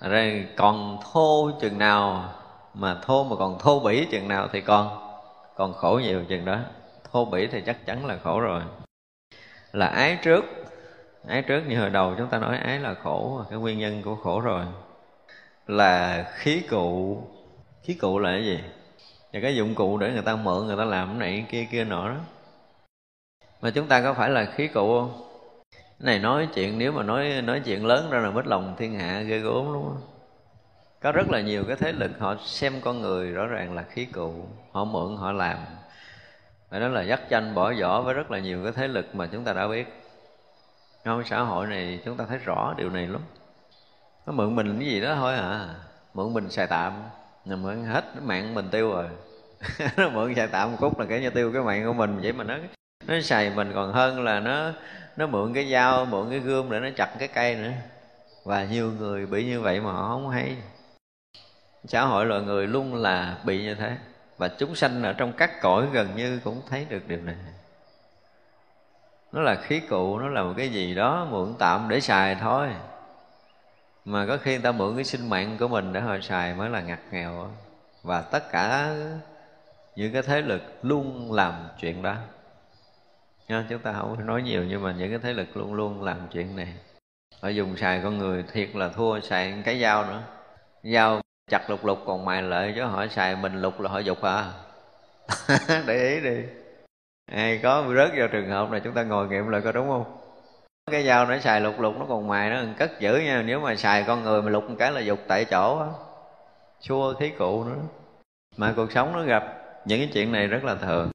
Thật 0.00 0.08
ra 0.08 0.32
còn 0.56 0.98
thô 1.12 1.50
chừng 1.60 1.78
nào 1.78 2.32
mà 2.74 2.96
thô 3.02 3.24
mà 3.24 3.36
còn 3.36 3.58
thô 3.58 3.80
bỉ 3.80 4.06
chừng 4.10 4.28
nào 4.28 4.48
thì 4.52 4.60
còn 4.60 4.88
còn 5.56 5.72
khổ 5.72 6.00
nhiều 6.02 6.24
chừng 6.28 6.44
đó. 6.44 6.58
Thô 7.12 7.24
bỉ 7.24 7.46
thì 7.46 7.62
chắc 7.66 7.86
chắn 7.86 8.06
là 8.06 8.16
khổ 8.24 8.40
rồi. 8.40 8.62
Là 9.72 9.86
ái 9.86 10.18
trước 10.22 10.44
ái 11.28 11.42
trước 11.42 11.60
như 11.68 11.80
hồi 11.80 11.90
đầu 11.90 12.14
chúng 12.18 12.28
ta 12.28 12.38
nói 12.38 12.58
ái 12.58 12.80
là 12.80 12.94
khổ, 12.94 13.44
cái 13.50 13.58
nguyên 13.58 13.78
nhân 13.78 14.02
của 14.02 14.14
khổ 14.14 14.40
rồi. 14.40 14.64
Là 15.66 16.24
khí 16.34 16.62
cụ. 16.70 17.18
Khí 17.82 17.94
cụ 17.94 18.18
là 18.18 18.30
cái 18.30 18.44
gì? 18.44 18.60
Là 19.32 19.40
cái 19.40 19.56
dụng 19.56 19.74
cụ 19.74 19.98
để 19.98 20.12
người 20.12 20.22
ta 20.22 20.36
mượn, 20.36 20.66
người 20.66 20.76
ta 20.76 20.84
làm 20.84 21.08
cái 21.08 21.18
này 21.18 21.46
kia 21.50 21.66
kia 21.70 21.84
nọ 21.84 22.08
đó. 22.08 22.16
Mà 23.60 23.70
chúng 23.70 23.86
ta 23.86 24.02
có 24.02 24.14
phải 24.14 24.30
là 24.30 24.44
khí 24.44 24.68
cụ 24.68 25.00
không? 25.00 25.30
Cái 25.72 26.06
này 26.06 26.18
nói 26.18 26.48
chuyện, 26.54 26.78
nếu 26.78 26.92
mà 26.92 27.02
nói 27.02 27.42
nói 27.42 27.60
chuyện 27.64 27.86
lớn 27.86 28.10
ra 28.10 28.18
là 28.18 28.30
mất 28.30 28.46
lòng 28.46 28.74
thiên 28.78 28.98
hạ, 28.98 29.20
ghê 29.20 29.38
gớm 29.38 29.72
đúng 29.72 29.84
không 29.84 30.14
có 31.04 31.12
rất 31.12 31.30
là 31.30 31.40
nhiều 31.40 31.64
cái 31.64 31.76
thế 31.76 31.92
lực 31.92 32.10
họ 32.18 32.36
xem 32.44 32.80
con 32.80 33.00
người 33.02 33.30
rõ 33.30 33.46
ràng 33.46 33.74
là 33.74 33.82
khí 33.82 34.04
cụ, 34.04 34.32
họ 34.72 34.84
mượn, 34.84 35.16
họ 35.16 35.32
làm. 35.32 35.56
Phải 36.70 36.80
nói 36.80 36.90
là 36.90 37.02
dắt 37.02 37.20
tranh 37.28 37.54
bỏ 37.54 37.72
vỏ 37.80 38.02
với 38.02 38.14
rất 38.14 38.30
là 38.30 38.38
nhiều 38.38 38.62
cái 38.62 38.72
thế 38.72 38.88
lực 38.88 39.14
mà 39.14 39.26
chúng 39.26 39.44
ta 39.44 39.52
đã 39.52 39.68
biết 39.68 40.03
trong 41.04 41.24
xã 41.24 41.40
hội 41.40 41.66
này 41.66 42.00
chúng 42.04 42.16
ta 42.16 42.24
thấy 42.28 42.38
rõ 42.38 42.74
điều 42.76 42.90
này 42.90 43.06
lắm. 43.06 43.20
Nó 44.26 44.32
mượn 44.32 44.56
mình 44.56 44.78
cái 44.78 44.88
gì 44.88 45.00
đó 45.00 45.14
thôi 45.14 45.34
à. 45.34 45.74
Mượn 46.14 46.34
mình 46.34 46.50
xài 46.50 46.66
tạm. 46.66 46.92
Là 47.44 47.56
mượn 47.56 47.84
hết 47.84 48.04
mạng 48.22 48.54
mình 48.54 48.68
tiêu 48.70 48.90
rồi. 48.90 49.08
Nó 49.96 50.08
mượn 50.08 50.34
xài 50.34 50.46
tạm 50.48 50.72
một 50.72 50.76
khúc 50.80 50.98
là 50.98 51.06
cái 51.06 51.20
như 51.20 51.30
tiêu 51.30 51.52
cái 51.52 51.62
mạng 51.62 51.84
của 51.86 51.92
mình. 51.92 52.18
Vậy 52.22 52.32
mà 52.32 52.44
nó 52.44 52.56
nó 53.06 53.20
xài 53.20 53.50
mình 53.50 53.72
còn 53.74 53.92
hơn 53.92 54.24
là 54.24 54.40
nó 54.40 54.72
nó 55.16 55.26
mượn 55.26 55.54
cái 55.54 55.70
dao, 55.70 56.04
mượn 56.04 56.30
cái 56.30 56.38
gươm 56.38 56.70
để 56.70 56.80
nó 56.80 56.88
chặt 56.96 57.16
cái 57.18 57.28
cây 57.28 57.54
nữa. 57.54 57.72
Và 58.44 58.64
nhiều 58.64 58.92
người 58.98 59.26
bị 59.26 59.44
như 59.44 59.60
vậy 59.60 59.80
mà 59.80 59.92
họ 59.92 60.08
không 60.08 60.28
hay. 60.28 60.56
Xã 61.84 62.02
hội 62.02 62.26
loài 62.26 62.42
người 62.42 62.66
luôn 62.66 62.94
là 62.94 63.38
bị 63.44 63.62
như 63.62 63.74
thế. 63.74 63.96
Và 64.38 64.48
chúng 64.48 64.74
sanh 64.74 65.02
ở 65.02 65.12
trong 65.12 65.32
các 65.32 65.60
cõi 65.60 65.86
gần 65.92 66.08
như 66.16 66.40
cũng 66.44 66.62
thấy 66.68 66.86
được 66.90 67.08
điều 67.08 67.20
này 67.20 67.36
nó 69.34 69.42
là 69.42 69.54
khí 69.54 69.80
cụ 69.80 70.18
nó 70.18 70.28
là 70.28 70.42
một 70.42 70.54
cái 70.56 70.68
gì 70.68 70.94
đó 70.94 71.26
mượn 71.30 71.54
tạm 71.58 71.88
để 71.88 72.00
xài 72.00 72.34
thôi. 72.34 72.68
Mà 74.04 74.26
có 74.26 74.36
khi 74.36 74.50
người 74.50 74.62
ta 74.62 74.72
mượn 74.72 74.94
cái 74.94 75.04
sinh 75.04 75.28
mạng 75.28 75.56
của 75.60 75.68
mình 75.68 75.92
để 75.92 76.00
họ 76.00 76.16
xài 76.22 76.54
mới 76.54 76.70
là 76.70 76.80
ngặt 76.80 77.00
nghèo. 77.10 77.50
Và 78.02 78.20
tất 78.20 78.50
cả 78.52 78.94
những 79.96 80.12
cái 80.12 80.22
thế 80.22 80.42
lực 80.42 80.62
luôn 80.82 81.32
làm 81.32 81.54
chuyện 81.80 82.02
đó. 82.02 82.14
Nha, 83.48 83.64
chúng 83.68 83.78
ta 83.78 83.92
không 83.92 84.26
nói 84.26 84.42
nhiều 84.42 84.64
nhưng 84.64 84.82
mà 84.82 84.92
những 84.92 85.10
cái 85.10 85.18
thế 85.18 85.32
lực 85.32 85.56
luôn 85.56 85.74
luôn 85.74 86.02
làm 86.02 86.18
chuyện 86.32 86.56
này. 86.56 86.74
Họ 87.42 87.48
dùng 87.48 87.76
xài 87.76 88.00
con 88.04 88.18
người 88.18 88.44
thiệt 88.52 88.76
là 88.76 88.88
thua 88.88 89.20
xài 89.20 89.54
cái 89.64 89.80
dao 89.80 90.04
nữa. 90.04 90.22
Dao 90.82 91.20
chặt 91.50 91.70
lục 91.70 91.84
lục 91.84 91.98
còn 92.06 92.24
mài 92.24 92.42
lợi 92.42 92.72
chứ 92.76 92.82
họ 92.82 93.06
xài 93.06 93.36
mình 93.36 93.62
lục 93.62 93.80
là 93.80 93.90
họ 93.90 93.98
dục 93.98 94.22
à. 94.22 94.52
Để 95.86 96.08
ý 96.08 96.20
đi 96.20 96.63
ai 97.32 97.60
có 97.62 97.84
rớt 97.96 98.10
vào 98.16 98.28
trường 98.28 98.50
hợp 98.50 98.70
này 98.70 98.80
chúng 98.84 98.94
ta 98.94 99.02
ngồi 99.02 99.28
nghiệm 99.28 99.48
lại 99.48 99.60
coi 99.60 99.72
đúng 99.72 99.88
không? 99.88 100.04
Cái 100.90 101.04
dao 101.04 101.26
nó 101.26 101.38
xài 101.38 101.60
lục 101.60 101.80
lục, 101.80 101.94
nó 101.98 102.06
còn 102.08 102.28
mài 102.28 102.50
nó 102.50 102.62
cất 102.78 103.00
giữ 103.00 103.16
nha. 103.16 103.42
Nếu 103.42 103.60
mà 103.60 103.76
xài 103.76 104.04
con 104.06 104.22
người 104.22 104.42
mà 104.42 104.50
lục 104.50 104.70
một 104.70 104.76
cái 104.78 104.92
là 104.92 105.00
dục 105.00 105.18
tại 105.28 105.44
chỗ 105.44 105.78
á. 105.78 105.86
Xua 106.80 107.14
khí 107.14 107.30
cụ 107.38 107.64
nữa. 107.64 107.76
Mà 108.56 108.72
cuộc 108.76 108.92
sống 108.92 109.12
nó 109.12 109.22
gặp 109.22 109.44
những 109.84 110.00
cái 110.00 110.08
chuyện 110.12 110.32
này 110.32 110.46
rất 110.46 110.64
là 110.64 110.74
thường. 110.74 111.10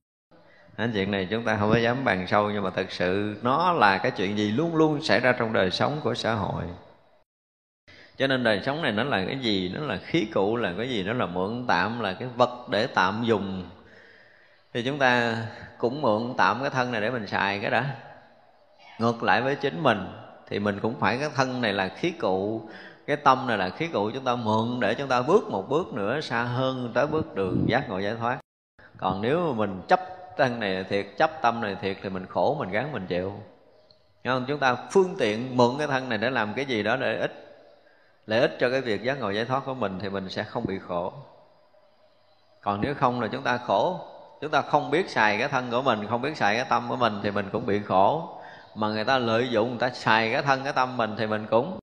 Cái 0.77 0.89
chuyện 0.93 1.11
này 1.11 1.27
chúng 1.31 1.43
ta 1.43 1.57
không 1.59 1.71
có 1.71 1.77
dám 1.77 2.03
bàn 2.03 2.27
sâu, 2.27 2.51
nhưng 2.51 2.63
mà 2.63 2.69
thật 2.69 2.91
sự 2.91 3.35
nó 3.41 3.73
là 3.73 3.97
cái 3.97 4.11
chuyện 4.11 4.37
gì 4.37 4.51
luôn 4.51 4.75
luôn 4.75 5.01
xảy 5.01 5.19
ra 5.19 5.31
trong 5.31 5.53
đời 5.53 5.71
sống 5.71 5.99
của 6.03 6.13
xã 6.13 6.33
hội. 6.33 6.63
Cho 8.17 8.27
nên 8.27 8.43
đời 8.43 8.61
sống 8.65 8.81
này 8.81 8.91
nó 8.91 9.03
là 9.03 9.25
cái 9.27 9.39
gì? 9.39 9.71
Nó 9.75 9.85
là 9.85 9.97
khí 9.97 10.27
cụ, 10.33 10.55
là 10.55 10.73
cái 10.77 10.89
gì? 10.89 11.03
Nó 11.03 11.13
là 11.13 11.25
mượn 11.25 11.65
tạm, 11.67 11.99
là 11.99 12.13
cái 12.19 12.27
vật 12.35 12.69
để 12.69 12.87
tạm 12.87 13.23
dùng. 13.23 13.69
Thì 14.73 14.83
chúng 14.83 14.99
ta 14.99 15.37
cũng 15.79 16.01
mượn 16.01 16.33
tạm 16.37 16.61
cái 16.61 16.69
thân 16.69 16.91
này 16.91 17.01
để 17.01 17.11
mình 17.11 17.27
xài 17.27 17.59
cái 17.59 17.71
đã. 17.71 17.95
Ngược 18.99 19.23
lại 19.23 19.41
với 19.41 19.55
chính 19.55 19.83
mình, 19.83 20.07
thì 20.47 20.59
mình 20.59 20.79
cũng 20.81 20.99
phải 20.99 21.17
cái 21.17 21.29
thân 21.35 21.61
này 21.61 21.73
là 21.73 21.87
khí 21.87 22.11
cụ, 22.11 22.61
cái 23.07 23.17
tâm 23.17 23.47
này 23.47 23.57
là 23.57 23.69
khí 23.69 23.87
cụ 23.87 24.11
chúng 24.13 24.23
ta 24.23 24.35
mượn 24.35 24.79
để 24.79 24.95
chúng 24.95 25.07
ta 25.07 25.21
bước 25.21 25.49
một 25.49 25.69
bước 25.69 25.93
nữa 25.93 26.21
xa 26.21 26.43
hơn 26.43 26.91
tới 26.93 27.07
bước 27.07 27.35
đường 27.35 27.65
giác 27.67 27.89
ngộ 27.89 27.99
giải 27.99 28.15
thoát. 28.19 28.39
Còn 28.97 29.21
nếu 29.21 29.47
mà 29.47 29.53
mình 29.53 29.81
chấp 29.87 29.99
thân 30.37 30.59
này 30.59 30.83
thiệt, 30.83 31.07
chấp 31.17 31.31
tâm 31.41 31.61
này 31.61 31.75
thiệt 31.81 31.97
thì 32.01 32.09
mình 32.09 32.25
khổ, 32.25 32.55
mình 32.59 32.69
gắng, 32.69 32.91
mình 32.91 33.07
chịu. 33.07 33.33
Nghe 34.23 34.31
không? 34.31 34.45
chúng 34.47 34.59
ta 34.59 34.75
phương 34.91 35.15
tiện 35.19 35.57
mượn 35.57 35.77
cái 35.77 35.87
thân 35.87 36.09
này 36.09 36.17
để 36.17 36.29
làm 36.29 36.53
cái 36.53 36.65
gì 36.65 36.83
đó 36.83 36.95
để 36.95 37.19
ích 37.19 37.45
lợi 38.25 38.39
ích 38.39 38.57
cho 38.59 38.69
cái 38.69 38.81
việc 38.81 39.03
giác 39.03 39.19
ngộ 39.19 39.29
giải 39.29 39.45
thoát 39.45 39.65
của 39.65 39.73
mình 39.73 39.99
thì 40.01 40.09
mình 40.09 40.29
sẽ 40.29 40.43
không 40.43 40.65
bị 40.65 40.79
khổ. 40.79 41.13
Còn 42.61 42.81
nếu 42.81 42.93
không 42.95 43.21
là 43.21 43.27
chúng 43.27 43.43
ta 43.43 43.57
khổ 43.57 43.99
chúng 44.41 44.51
ta 44.51 44.61
không 44.61 44.91
biết 44.91 45.09
xài 45.09 45.37
cái 45.37 45.47
thân 45.47 45.71
của 45.71 45.81
mình, 45.81 46.07
không 46.09 46.21
biết 46.21 46.37
xài 46.37 46.55
cái 46.55 46.65
tâm 46.69 46.89
của 46.89 46.95
mình 46.95 47.19
thì 47.23 47.31
mình 47.31 47.49
cũng 47.51 47.65
bị 47.65 47.79
khổ. 47.87 48.29
Mà 48.75 48.87
người 48.87 49.05
ta 49.05 49.17
lợi 49.17 49.49
dụng, 49.49 49.69
người 49.69 49.79
ta 49.79 49.89
xài 49.89 50.31
cái 50.31 50.41
thân, 50.41 50.63
cái 50.63 50.73
tâm 50.73 50.97
mình 50.97 51.15
thì 51.17 51.27
mình 51.27 51.45
cũng 51.49 51.79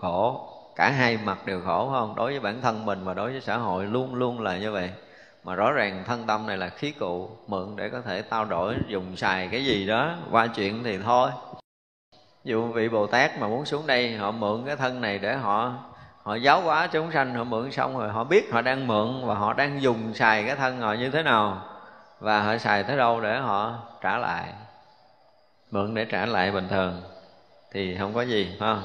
khổ. 0.00 0.48
Cả 0.76 0.90
hai 0.90 1.18
mặt 1.24 1.46
đều 1.46 1.60
khổ 1.64 1.88
không? 1.92 2.14
Đối 2.16 2.30
với 2.30 2.40
bản 2.40 2.60
thân 2.62 2.86
mình 2.86 3.04
và 3.04 3.14
đối 3.14 3.32
với 3.32 3.40
xã 3.40 3.56
hội 3.56 3.84
luôn 3.84 4.14
luôn 4.14 4.40
là 4.40 4.58
như 4.58 4.72
vậy. 4.72 4.90
Mà 5.44 5.54
rõ 5.54 5.72
ràng 5.72 6.04
thân 6.06 6.26
tâm 6.26 6.46
này 6.46 6.56
là 6.56 6.68
khí 6.68 6.90
cụ 6.90 7.30
mượn 7.46 7.76
để 7.76 7.88
có 7.88 8.00
thể 8.00 8.22
trao 8.30 8.44
đổi, 8.44 8.74
dùng 8.88 9.16
xài 9.16 9.48
cái 9.48 9.64
gì 9.64 9.86
đó, 9.86 10.14
qua 10.30 10.46
chuyện 10.46 10.84
thì 10.84 10.98
thôi. 10.98 11.30
Ví 12.44 12.50
dụ 12.50 12.66
vị 12.66 12.88
bồ 12.88 13.06
tát 13.06 13.40
mà 13.40 13.48
muốn 13.48 13.64
xuống 13.64 13.86
đây, 13.86 14.16
họ 14.16 14.30
mượn 14.30 14.62
cái 14.66 14.76
thân 14.76 15.00
này 15.00 15.18
để 15.18 15.36
họ 15.36 15.72
họ 16.22 16.34
giáo 16.34 16.60
hóa 16.60 16.86
chúng 16.86 17.12
sanh, 17.12 17.34
họ 17.34 17.44
mượn 17.44 17.72
xong 17.72 17.98
rồi 17.98 18.08
họ 18.08 18.24
biết 18.24 18.52
họ 18.52 18.62
đang 18.62 18.86
mượn 18.86 19.22
và 19.24 19.34
họ 19.34 19.52
đang 19.52 19.82
dùng 19.82 20.14
xài 20.14 20.44
cái 20.44 20.56
thân 20.56 20.80
họ 20.80 20.92
như 20.92 21.10
thế 21.10 21.22
nào 21.22 21.62
và 22.20 22.42
họ 22.42 22.58
xài 22.58 22.82
tới 22.82 22.96
đâu 22.96 23.20
để 23.20 23.38
họ 23.38 23.78
trả 24.00 24.18
lại? 24.18 24.52
Mượn 25.70 25.94
để 25.94 26.04
trả 26.04 26.26
lại 26.26 26.50
bình 26.50 26.68
thường. 26.68 27.02
Thì 27.72 27.96
không 27.98 28.14
có 28.14 28.22
gì, 28.22 28.56
ha? 28.60 28.76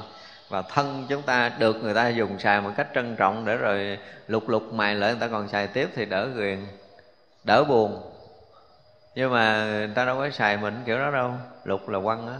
Và 0.48 0.62
thân 0.62 1.06
chúng 1.08 1.22
ta 1.22 1.48
được 1.58 1.76
người 1.76 1.94
ta 1.94 2.08
dùng 2.08 2.38
xài 2.38 2.60
một 2.60 2.70
cách 2.76 2.88
trân 2.94 3.16
trọng 3.16 3.44
để 3.44 3.56
rồi 3.56 3.98
lục 4.26 4.48
lục 4.48 4.72
mài 4.72 4.94
lại 4.94 5.10
người 5.12 5.20
ta 5.20 5.28
còn 5.28 5.48
xài 5.48 5.66
tiếp 5.66 5.90
thì 5.94 6.04
đỡ 6.04 6.28
quyền 6.36 6.66
đỡ 7.44 7.64
buồn. 7.64 8.12
Nhưng 9.14 9.32
mà 9.32 9.64
người 9.64 9.90
ta 9.94 10.04
đâu 10.04 10.16
có 10.16 10.30
xài 10.30 10.56
mình 10.56 10.82
kiểu 10.86 10.98
đó 10.98 11.10
đâu. 11.10 11.32
Lục 11.64 11.88
là 11.88 12.00
quăng 12.00 12.28
á. 12.28 12.38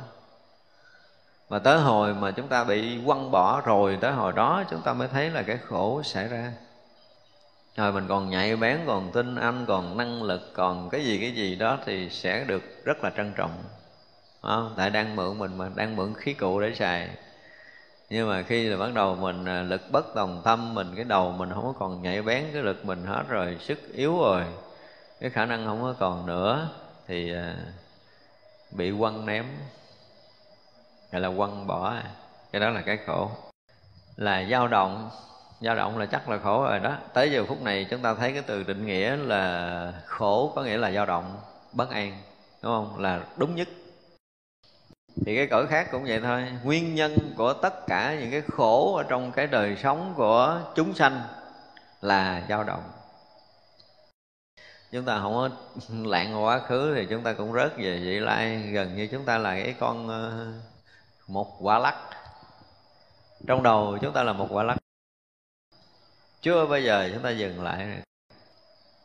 Mà 1.49 1.59
tới 1.59 1.79
hồi 1.79 2.15
mà 2.15 2.31
chúng 2.31 2.49
ta 2.49 2.65
bị 2.65 3.01
quăng 3.07 3.31
bỏ 3.31 3.61
rồi, 3.65 3.99
tới 4.01 4.13
hồi 4.13 4.33
đó 4.33 4.65
chúng 4.71 4.83
ta 4.83 4.93
mới 4.93 5.09
thấy 5.09 5.31
là 5.31 5.43
cái 5.43 5.59
khổ 5.69 6.03
xảy 6.03 6.29
ra 6.29 6.53
rồi 7.77 7.93
mình 7.93 8.05
còn 8.09 8.31
nhạy 8.31 8.57
bén, 8.57 8.81
còn 8.87 9.13
tin 9.13 9.37
anh, 9.37 9.65
còn 9.69 9.97
năng 9.97 10.23
lực, 10.23 10.51
còn 10.55 10.91
cái 10.91 11.05
gì 11.05 11.19
cái 11.21 11.33
gì 11.33 11.57
đó 11.57 11.79
thì 11.85 12.11
sẽ 12.11 12.45
được 12.45 12.85
rất 12.85 13.05
là 13.05 13.11
trân 13.17 13.33
trọng. 13.37 13.65
Không? 14.43 14.75
tại 14.77 14.91
đang 14.91 15.17
mượn 15.17 15.39
mình 15.39 15.59
mà, 15.59 15.71
đang 15.75 15.97
mượn 15.97 16.15
khí 16.15 16.35
cụ 16.35 16.61
để 16.61 16.75
xài. 16.75 17.09
Nhưng 18.11 18.29
mà 18.29 18.43
khi 18.43 18.69
là 18.69 18.77
bắt 18.77 18.95
đầu 18.95 19.15
mình 19.15 19.45
à, 19.45 19.63
lực 19.63 19.83
bất 19.91 20.15
đồng 20.15 20.43
tâm 20.45 20.75
mình, 20.75 20.93
cái 20.97 21.05
đầu 21.05 21.33
mình 21.33 21.51
không 21.55 21.65
có 21.65 21.73
còn 21.79 22.03
nhạy 22.03 22.23
bén, 22.23 22.45
cái 22.53 22.63
lực 22.63 22.85
mình 22.85 23.05
hết 23.07 23.25
rồi, 23.29 23.57
sức 23.61 23.79
yếu 23.93 24.19
rồi, 24.19 24.45
cái 25.21 25.31
khả 25.31 25.47
năng 25.47 25.67
không 25.67 25.83
có 25.83 25.95
còn 25.99 26.27
nữa, 26.27 26.69
thì 27.07 27.35
à, 27.35 27.57
bị 28.71 28.93
quăng 28.99 29.27
ném. 29.27 29.45
Gọi 31.13 31.21
là 31.21 31.31
quăng 31.37 31.67
bỏ. 31.67 31.95
Cái 32.53 32.61
đó 32.61 32.71
là 32.71 32.81
cái 32.81 32.99
khổ. 33.07 33.31
Là 34.17 34.45
dao 34.51 34.69
động 34.69 35.11
dao 35.63 35.77
động 35.77 35.99
là 35.99 36.07
chắc 36.07 36.29
là 36.29 36.39
khổ 36.39 36.63
rồi 36.63 36.81
đó. 36.81 36.97
Tới 37.13 37.33
giờ 37.33 37.45
phút 37.45 37.63
này 37.63 37.87
chúng 37.91 38.01
ta 38.01 38.15
thấy 38.15 38.33
cái 38.33 38.43
từ 38.43 38.63
định 38.63 38.87
nghĩa 38.87 39.17
là 39.17 39.93
khổ 40.07 40.53
có 40.55 40.63
nghĩa 40.63 40.77
là 40.77 40.91
dao 40.91 41.07
động, 41.07 41.37
bất 41.73 41.91
an, 41.91 42.19
đúng 42.63 42.73
không? 42.73 42.99
Là 42.99 43.21
đúng 43.37 43.55
nhất. 43.55 43.69
Thì 45.27 45.37
cái 45.37 45.47
cõi 45.47 45.67
khác 45.67 45.89
cũng 45.93 46.05
vậy 46.05 46.21
thôi. 46.21 46.45
Nguyên 46.65 46.95
nhân 46.95 47.17
của 47.37 47.53
tất 47.53 47.87
cả 47.87 48.17
những 48.21 48.31
cái 48.31 48.43
khổ 48.49 48.97
ở 48.97 49.03
trong 49.03 49.33
cái 49.33 49.47
đời 49.47 49.77
sống 49.83 50.15
của 50.17 50.61
chúng 50.75 50.95
sanh 50.95 51.21
là 52.01 52.43
dao 52.49 52.65
động. 52.65 52.83
Chúng 54.93 55.05
ta 55.05 55.19
không 55.21 55.35
có 55.35 55.49
lạng 55.89 56.45
quá 56.45 56.59
khứ 56.59 56.95
thì 56.97 57.07
chúng 57.11 57.23
ta 57.23 57.33
cũng 57.33 57.53
rớt 57.53 57.77
về 57.77 57.99
vị 57.99 58.19
lai. 58.19 58.57
Gần 58.57 58.97
như 58.97 59.09
chúng 59.13 59.25
ta 59.25 59.39
là 59.39 59.55
cái 59.55 59.75
con 59.81 60.09
ờ, 60.09 60.53
một 61.29 61.57
quả 61.61 61.79
lắc. 61.79 61.95
Trong 63.47 63.63
đầu 63.63 63.99
chúng 64.03 64.13
ta 64.13 64.23
là 64.23 64.33
một 64.33 64.47
quả 64.51 64.63
lắc 64.63 64.77
chưa 66.43 66.67
bao 66.67 66.81
giờ 66.81 67.11
chúng 67.15 67.23
ta 67.23 67.31
dừng 67.31 67.63
lại. 67.63 67.87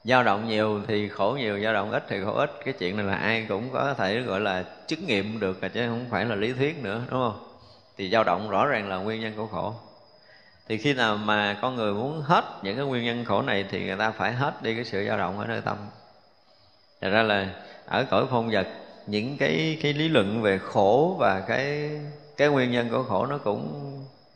Dao 0.03 0.23
động 0.23 0.47
nhiều 0.47 0.81
thì 0.87 1.09
khổ 1.09 1.35
nhiều, 1.39 1.63
dao 1.63 1.73
động 1.73 1.91
ít 1.91 2.03
thì 2.09 2.17
khổ 2.25 2.33
ít. 2.33 2.51
Cái 2.65 2.73
chuyện 2.79 2.97
này 2.97 3.05
là 3.05 3.15
ai 3.15 3.45
cũng 3.49 3.69
có 3.73 3.93
thể 3.93 4.19
gọi 4.21 4.39
là 4.39 4.63
chứng 4.87 5.05
nghiệm 5.05 5.39
được 5.39 5.61
chứ 5.73 5.87
không 5.87 6.05
phải 6.09 6.25
là 6.25 6.35
lý 6.35 6.53
thuyết 6.53 6.83
nữa, 6.83 7.01
đúng 7.09 7.19
không? 7.19 7.43
Thì 7.97 8.09
dao 8.09 8.23
động 8.23 8.49
rõ 8.49 8.65
ràng 8.65 8.89
là 8.89 8.95
nguyên 8.95 9.21
nhân 9.21 9.33
của 9.35 9.47
khổ. 9.47 9.73
Thì 10.67 10.77
khi 10.77 10.93
nào 10.93 11.17
mà 11.17 11.57
con 11.61 11.75
người 11.75 11.93
muốn 11.93 12.21
hết 12.21 12.45
những 12.63 12.77
cái 12.77 12.85
nguyên 12.85 13.05
nhân 13.05 13.25
khổ 13.25 13.41
này 13.41 13.65
thì 13.69 13.85
người 13.85 13.97
ta 13.97 14.11
phải 14.11 14.33
hết 14.33 14.63
đi 14.63 14.75
cái 14.75 14.85
sự 14.85 15.05
dao 15.07 15.17
động 15.17 15.39
ở 15.39 15.45
nơi 15.45 15.61
tâm. 15.61 15.77
Thật 17.01 17.09
ra 17.09 17.23
là 17.23 17.49
ở 17.85 18.05
cõi 18.09 18.25
phong 18.29 18.49
vật, 18.51 18.67
những 19.07 19.37
cái 19.37 19.77
cái 19.81 19.93
lý 19.93 20.09
luận 20.09 20.41
về 20.41 20.57
khổ 20.57 21.15
và 21.19 21.39
cái 21.47 21.91
cái 22.37 22.47
nguyên 22.47 22.71
nhân 22.71 22.89
của 22.89 23.03
khổ 23.03 23.25
nó 23.25 23.37
cũng 23.37 23.93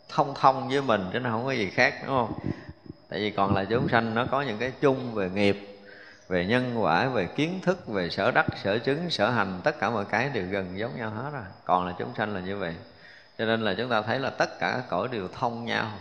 thông 0.10 0.34
thông 0.36 0.70
với 0.70 0.82
mình, 0.82 1.06
chứ 1.14 1.20
nó 1.20 1.30
không 1.30 1.46
có 1.46 1.52
gì 1.52 1.70
khác, 1.70 1.96
đúng 2.06 2.16
không? 2.16 2.34
Tại 3.12 3.20
vì 3.20 3.32
còn 3.32 3.56
là 3.56 3.66
chúng 3.66 3.90
sanh, 3.90 4.16
nó 4.16 4.26
có 4.32 4.42
những 4.42 4.58
cái 4.58 4.72
chung 4.82 5.14
về 5.14 5.30
nghiệp, 5.30 5.80
về 6.30 6.46
nhân 6.46 6.84
quả, 6.84 7.08
về 7.08 7.26
kiến 7.26 7.60
thức, 7.64 7.88
về 7.88 8.10
sở 8.10 8.32
đắc, 8.32 8.46
sở 8.64 8.78
chứng, 8.78 9.10
sở 9.10 9.30
hành, 9.30 9.60
tất 9.64 9.80
cả 9.80 9.90
mọi 9.90 10.06
cái 10.06 10.30
đều 10.34 10.46
gần 10.46 10.78
giống 10.80 10.98
nhau 10.98 11.10
hết 11.10 11.30
rồi. 11.34 11.44
Còn 11.66 11.88
là 11.88 11.94
chúng 12.00 12.10
sanh 12.18 12.34
là 12.34 12.40
như 12.40 12.58
vậy. 12.58 12.74
Cho 13.38 13.46
nên 13.46 13.62
là 13.62 13.74
chúng 13.74 13.90
ta 13.90 14.02
thấy 14.02 14.20
là 14.20 14.30
tất 14.30 14.60
cả 14.60 14.72
các 14.72 14.84
cõi 14.90 15.08
đều 15.12 15.28
thông 15.40 15.66
nhau. 15.66 15.92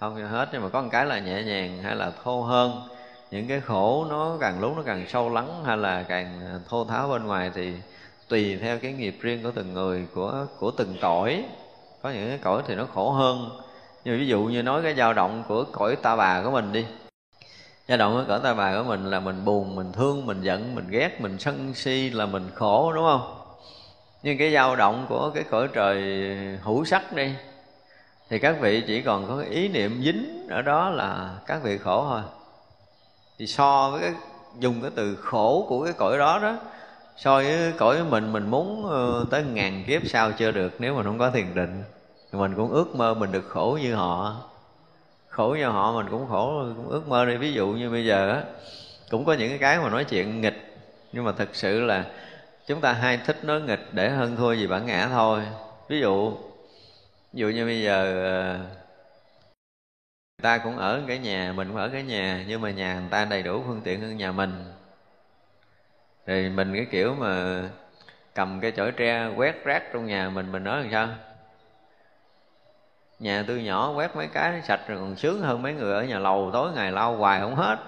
Thông 0.00 0.18
nhau 0.18 0.28
hết, 0.28 0.48
nhưng 0.52 0.62
mà 0.62 0.68
có 0.68 0.82
một 0.82 0.88
cái 0.92 1.06
là 1.06 1.18
nhẹ 1.18 1.42
nhàng 1.42 1.82
hay 1.82 1.96
là 1.96 2.12
thô 2.24 2.42
hơn. 2.42 2.88
Những 3.30 3.48
cái 3.48 3.60
khổ 3.60 4.06
nó 4.10 4.36
càng 4.40 4.60
lúc 4.60 4.76
nó 4.76 4.82
càng 4.82 5.04
sâu 5.08 5.30
lắng 5.30 5.64
hay 5.66 5.76
là 5.76 6.02
càng 6.02 6.60
thô 6.68 6.84
tháo 6.84 7.08
bên 7.08 7.26
ngoài 7.26 7.50
thì 7.54 7.72
tùy 8.28 8.58
theo 8.58 8.78
cái 8.78 8.92
nghiệp 8.92 9.18
riêng 9.20 9.42
của 9.42 9.50
từng 9.50 9.74
người, 9.74 10.06
của 10.14 10.46
của 10.58 10.70
từng 10.70 10.96
cõi. 11.00 11.44
Có 12.02 12.10
những 12.10 12.28
cái 12.28 12.38
cõi 12.38 12.62
thì 12.66 12.74
nó 12.74 12.86
khổ 12.94 13.10
hơn 13.10 13.50
nhưng 14.04 14.18
ví 14.18 14.26
dụ 14.26 14.42
như 14.42 14.62
nói 14.62 14.82
cái 14.82 14.94
dao 14.94 15.12
động 15.12 15.42
của 15.48 15.64
cõi 15.72 15.96
ta 15.96 16.16
bà 16.16 16.42
của 16.42 16.50
mình 16.50 16.72
đi. 16.72 16.86
Dao 17.88 17.98
động 17.98 18.12
của 18.12 18.24
cõi 18.28 18.40
ta 18.42 18.54
bà 18.54 18.76
của 18.76 18.84
mình 18.84 19.10
là 19.10 19.20
mình 19.20 19.44
buồn, 19.44 19.76
mình 19.76 19.92
thương, 19.92 20.26
mình 20.26 20.42
giận, 20.42 20.74
mình 20.74 20.86
ghét, 20.90 21.20
mình 21.20 21.38
sân 21.38 21.74
si, 21.74 22.10
là 22.10 22.26
mình 22.26 22.50
khổ, 22.54 22.92
đúng 22.92 23.04
không? 23.04 23.36
Nhưng 24.22 24.38
cái 24.38 24.52
dao 24.52 24.76
động 24.76 25.06
của 25.08 25.30
cái 25.34 25.44
cõi 25.50 25.68
trời 25.72 26.02
hữu 26.62 26.84
sắc 26.84 27.12
đi, 27.12 27.32
thì 28.30 28.38
các 28.38 28.56
vị 28.60 28.82
chỉ 28.86 29.02
còn 29.02 29.28
có 29.28 29.44
ý 29.50 29.68
niệm 29.68 30.02
dính 30.04 30.46
ở 30.50 30.62
đó 30.62 30.90
là 30.90 31.38
các 31.46 31.62
vị 31.62 31.78
khổ 31.78 32.06
thôi. 32.08 32.20
Thì 33.38 33.46
so 33.46 33.90
với 33.90 34.00
cái, 34.00 34.12
dùng 34.58 34.82
cái 34.82 34.90
từ 34.94 35.16
khổ 35.16 35.66
của 35.68 35.84
cái 35.84 35.92
cõi 35.92 36.18
đó 36.18 36.38
đó, 36.42 36.56
so 37.16 37.34
với 37.34 37.72
cõi 37.78 38.04
mình 38.04 38.32
mình 38.32 38.50
muốn 38.50 38.86
ờ, 38.90 39.24
tới 39.30 39.42
ngàn 39.42 39.84
kiếp 39.86 40.02
sau 40.06 40.32
chưa 40.32 40.50
được, 40.50 40.72
nếu 40.78 40.94
mà 40.94 41.02
không 41.02 41.18
có 41.18 41.30
thiền 41.30 41.54
định 41.54 41.82
mình 42.32 42.54
cũng 42.56 42.70
ước 42.70 42.96
mơ 42.96 43.14
mình 43.14 43.32
được 43.32 43.44
khổ 43.48 43.78
như 43.82 43.94
họ. 43.94 44.36
Khổ 45.28 45.56
như 45.58 45.66
họ 45.68 45.92
mình 45.92 46.06
cũng 46.10 46.28
khổ, 46.28 46.64
cũng 46.76 46.88
ước 46.88 47.08
mơ 47.08 47.24
đi. 47.24 47.36
Ví 47.36 47.52
dụ 47.52 47.66
như 47.68 47.90
bây 47.90 48.06
giờ 48.06 48.30
á, 48.30 48.42
cũng 49.10 49.24
có 49.24 49.32
những 49.32 49.58
cái 49.58 49.78
mà 49.78 49.90
nói 49.90 50.04
chuyện 50.04 50.40
nghịch. 50.40 50.74
Nhưng 51.12 51.24
mà 51.24 51.32
thực 51.32 51.54
sự 51.54 51.80
là 51.80 52.04
chúng 52.66 52.80
ta 52.80 52.92
hay 52.92 53.20
thích 53.26 53.44
nói 53.44 53.60
nghịch 53.60 53.88
để 53.92 54.10
hơn 54.10 54.36
thua 54.36 54.52
gì 54.52 54.66
bản 54.66 54.86
ngã 54.86 55.08
thôi. 55.08 55.42
Ví 55.88 56.00
dụ 56.00 56.30
ví 57.32 57.40
dụ 57.40 57.48
như 57.48 57.64
bây 57.64 57.82
giờ 57.82 58.24
ờ, 58.24 58.58
người 60.38 60.42
ta 60.42 60.58
cũng 60.58 60.76
ở 60.78 61.02
cái 61.08 61.18
nhà, 61.18 61.52
mình 61.56 61.68
cũng 61.68 61.76
ở 61.76 61.88
cái 61.88 62.02
nhà, 62.02 62.44
nhưng 62.48 62.60
mà 62.60 62.70
nhà 62.70 62.94
người 63.00 63.10
ta 63.10 63.24
đầy 63.24 63.42
đủ 63.42 63.62
phương 63.66 63.80
tiện 63.84 64.00
hơn 64.00 64.16
nhà 64.16 64.32
mình. 64.32 64.64
Thì 66.26 66.48
mình 66.48 66.74
cái 66.76 66.86
kiểu 66.90 67.14
mà 67.14 67.62
cầm 68.34 68.60
cái 68.60 68.72
chổi 68.76 68.92
tre 68.92 69.28
quét 69.36 69.64
rác 69.64 69.82
trong 69.92 70.06
nhà 70.06 70.30
mình 70.30 70.52
mình 70.52 70.64
nói 70.64 70.80
làm 70.82 70.90
sao? 70.92 71.08
Nhà 73.20 73.44
tôi 73.46 73.62
nhỏ 73.62 73.92
quét 73.96 74.16
mấy 74.16 74.26
cái 74.26 74.62
sạch 74.62 74.80
rồi 74.88 74.98
còn 74.98 75.16
sướng 75.16 75.40
hơn 75.40 75.62
mấy 75.62 75.72
người 75.72 75.94
ở 75.94 76.04
nhà 76.04 76.18
lầu 76.18 76.50
tối 76.52 76.70
ngày 76.74 76.92
lau 76.92 77.16
hoài 77.16 77.40
không 77.40 77.54
hết. 77.54 77.78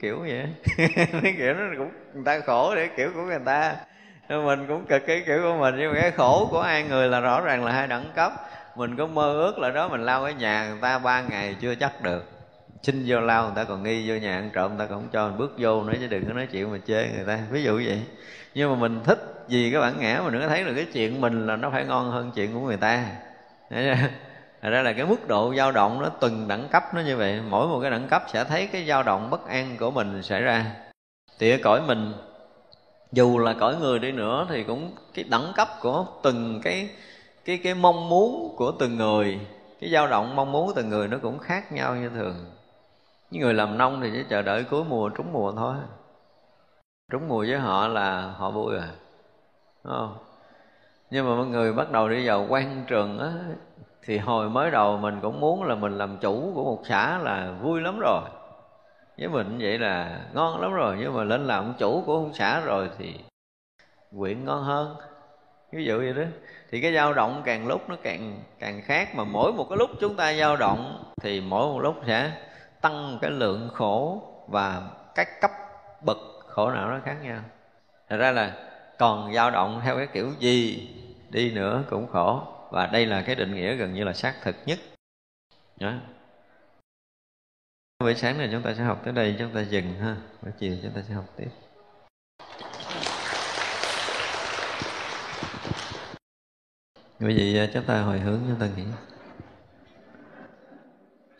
Kiểu 0.00 0.18
vậy. 0.18 0.46
Mấy 1.22 1.34
kiểu 1.38 1.54
nó 1.54 1.64
cũng, 1.78 1.90
người 2.14 2.24
ta 2.24 2.40
khổ 2.46 2.74
để 2.74 2.88
kiểu 2.96 3.10
của 3.14 3.22
người 3.22 3.38
ta. 3.44 3.76
Mình 4.28 4.66
cũng 4.68 4.86
cực 4.86 5.02
cái 5.06 5.22
kiểu 5.26 5.42
của 5.42 5.56
mình, 5.60 5.74
nhưng 5.78 5.92
mà 5.92 6.00
cái 6.00 6.10
khổ 6.10 6.48
của 6.50 6.62
hai 6.62 6.82
người 6.82 7.08
là 7.08 7.20
rõ 7.20 7.40
ràng 7.40 7.64
là 7.64 7.72
hai 7.72 7.86
đẳng 7.86 8.04
cấp. 8.14 8.32
Mình 8.76 8.96
có 8.96 9.06
mơ 9.06 9.32
ước 9.32 9.58
là 9.58 9.70
đó 9.70 9.88
mình 9.88 10.04
lau 10.04 10.24
cái 10.24 10.34
nhà 10.34 10.68
người 10.68 10.78
ta 10.80 10.98
ba 10.98 11.22
ngày 11.22 11.56
chưa 11.60 11.74
chắc 11.74 12.02
được. 12.02 12.24
Xin 12.82 13.04
vô 13.06 13.20
lau, 13.20 13.44
người 13.44 13.52
ta 13.56 13.64
còn 13.64 13.82
nghi 13.82 14.10
vô 14.10 14.14
nhà 14.14 14.36
ăn 14.36 14.50
trộm, 14.52 14.76
người 14.76 14.86
ta 14.86 14.90
còn 14.90 15.00
không 15.00 15.08
cho 15.12 15.28
mình 15.28 15.38
bước 15.38 15.54
vô 15.58 15.82
nữa 15.82 15.94
chứ 16.00 16.06
đừng 16.06 16.26
có 16.26 16.32
nói 16.32 16.46
chuyện 16.52 16.72
mà 16.72 16.78
chê 16.86 17.08
người 17.16 17.24
ta. 17.26 17.38
Ví 17.50 17.62
dụ 17.62 17.74
vậy. 17.86 18.02
Nhưng 18.54 18.70
mà 18.70 18.76
mình 18.76 19.00
thích 19.04 19.18
vì 19.48 19.70
cái 19.70 19.80
bản 19.80 19.94
ngã 19.98 20.20
mình 20.24 20.32
đừng 20.32 20.42
có 20.42 20.48
thấy 20.48 20.64
là 20.64 20.72
cái 20.76 20.86
chuyện 20.92 21.20
mình 21.20 21.46
là 21.46 21.56
nó 21.56 21.70
phải 21.70 21.84
ngon 21.84 22.10
hơn 22.10 22.30
chuyện 22.34 22.54
của 22.54 22.60
người 22.60 22.76
ta. 22.76 23.04
Thật 23.70 24.70
ra 24.70 24.82
là 24.82 24.92
cái 24.92 25.06
mức 25.06 25.28
độ 25.28 25.54
dao 25.56 25.72
động 25.72 26.02
nó 26.02 26.08
từng 26.08 26.48
đẳng 26.48 26.68
cấp 26.68 26.82
nó 26.94 27.00
như 27.00 27.16
vậy. 27.16 27.40
Mỗi 27.48 27.68
một 27.68 27.80
cái 27.80 27.90
đẳng 27.90 28.08
cấp 28.08 28.22
sẽ 28.28 28.44
thấy 28.44 28.66
cái 28.66 28.86
dao 28.86 29.02
động 29.02 29.30
bất 29.30 29.46
an 29.46 29.76
của 29.80 29.90
mình 29.90 30.22
xảy 30.22 30.42
ra. 30.42 30.76
Thì 31.38 31.50
ở 31.50 31.58
cõi 31.62 31.80
mình, 31.86 32.12
Dù 33.12 33.38
là 33.38 33.54
cõi 33.60 33.76
người 33.76 33.98
đi 33.98 34.12
nữa 34.12 34.46
Thì 34.50 34.64
cũng 34.64 34.92
cái 35.14 35.24
đẳng 35.30 35.52
cấp 35.56 35.68
của 35.80 36.06
từng 36.22 36.60
cái 36.64 36.90
cái 37.44 37.58
cái 37.64 37.74
mong 37.74 38.08
muốn 38.08 38.54
của 38.56 38.72
từng 38.78 38.96
người, 38.96 39.40
Cái 39.80 39.90
dao 39.90 40.06
động 40.06 40.36
mong 40.36 40.52
muốn 40.52 40.66
của 40.66 40.72
từng 40.76 40.88
người 40.88 41.08
nó 41.08 41.18
cũng 41.22 41.38
khác 41.38 41.72
nhau 41.72 41.96
như 41.96 42.08
thường. 42.08 42.46
Những 43.30 43.42
người 43.42 43.54
làm 43.54 43.78
nông 43.78 44.00
thì 44.00 44.10
chỉ 44.12 44.24
chờ 44.28 44.42
đợi 44.42 44.64
cuối 44.64 44.84
mùa, 44.84 45.08
trúng 45.08 45.32
mùa 45.32 45.52
thôi. 45.52 45.76
Trúng 47.12 47.28
mùa 47.28 47.44
với 47.48 47.58
họ 47.58 47.88
là 47.88 48.20
họ 48.36 48.50
vui 48.50 48.74
rồi 48.74 48.84
Đúng 49.84 49.92
không? 49.92 50.25
Nhưng 51.10 51.28
mà 51.28 51.36
mọi 51.36 51.46
người 51.46 51.72
bắt 51.72 51.90
đầu 51.90 52.08
đi 52.08 52.28
vào 52.28 52.46
quan 52.48 52.84
trường 52.86 53.18
á, 53.18 53.32
thì 54.02 54.18
hồi 54.18 54.50
mới 54.50 54.70
đầu 54.70 54.96
mình 54.96 55.18
cũng 55.22 55.40
muốn 55.40 55.64
là 55.64 55.74
mình 55.74 55.98
làm 55.98 56.16
chủ 56.18 56.52
của 56.54 56.64
một 56.64 56.82
xã 56.84 57.18
là 57.18 57.52
vui 57.62 57.80
lắm 57.80 57.98
rồi. 58.00 58.22
Với 59.18 59.28
mình 59.28 59.58
vậy 59.60 59.78
là 59.78 60.20
ngon 60.34 60.60
lắm 60.60 60.72
rồi, 60.72 60.96
nhưng 61.00 61.14
mà 61.14 61.24
lên 61.24 61.46
làm 61.46 61.74
chủ 61.78 62.02
của 62.06 62.20
một 62.20 62.30
xã 62.34 62.60
rồi 62.60 62.90
thì 62.98 63.14
quyện 64.18 64.44
ngon 64.44 64.62
hơn. 64.62 64.96
Ví 65.72 65.84
dụ 65.84 65.98
vậy 65.98 66.12
đó. 66.12 66.22
Thì 66.70 66.80
cái 66.80 66.94
dao 66.94 67.14
động 67.14 67.42
càng 67.44 67.66
lúc 67.66 67.88
nó 67.88 67.96
càng 68.02 68.42
càng 68.58 68.82
khác 68.84 69.14
mà 69.14 69.24
mỗi 69.24 69.52
một 69.52 69.66
cái 69.70 69.76
lúc 69.76 69.90
chúng 70.00 70.16
ta 70.16 70.34
dao 70.34 70.56
động 70.56 71.04
thì 71.22 71.40
mỗi 71.40 71.66
một 71.66 71.80
lúc 71.80 71.96
sẽ 72.06 72.32
tăng 72.80 73.18
cái 73.22 73.30
lượng 73.30 73.68
khổ 73.72 74.22
và 74.48 74.82
các 75.14 75.40
cấp 75.40 75.50
bậc 76.04 76.18
khổ 76.46 76.70
não 76.70 76.90
nó 76.90 76.98
khác 77.04 77.16
nhau. 77.22 77.40
Thật 78.08 78.16
ra 78.16 78.32
là 78.32 78.52
còn 78.98 79.34
dao 79.34 79.50
động 79.50 79.80
theo 79.84 79.96
cái 79.96 80.06
kiểu 80.06 80.32
gì, 80.38 80.88
đi 81.30 81.50
nữa 81.50 81.84
cũng 81.90 82.06
khổ. 82.06 82.42
Và 82.70 82.86
đây 82.86 83.06
là 83.06 83.22
cái 83.22 83.34
định 83.34 83.54
nghĩa 83.54 83.74
gần 83.74 83.94
như 83.94 84.04
là 84.04 84.12
xác 84.12 84.34
thực 84.42 84.56
nhất. 84.66 84.78
Đó. 85.80 85.92
buổi 87.98 88.14
sáng 88.14 88.38
này 88.38 88.48
chúng 88.52 88.62
ta 88.62 88.74
sẽ 88.74 88.84
học 88.84 89.00
tới 89.04 89.12
đây, 89.12 89.36
chúng 89.38 89.50
ta 89.54 89.60
dừng 89.60 89.94
ha. 90.00 90.16
Buổi 90.42 90.52
chiều 90.58 90.76
chúng 90.82 90.92
ta 90.92 91.02
sẽ 91.08 91.14
học 91.14 91.24
tiếp. 91.36 91.48
Quý 97.20 97.34
vị 97.34 97.58
à, 97.58 97.66
chúng 97.74 97.84
ta 97.84 98.02
hồi 98.02 98.18
hướng, 98.18 98.40
chúng 98.48 98.60
ta 98.60 98.68
nghĩ. 98.76 98.84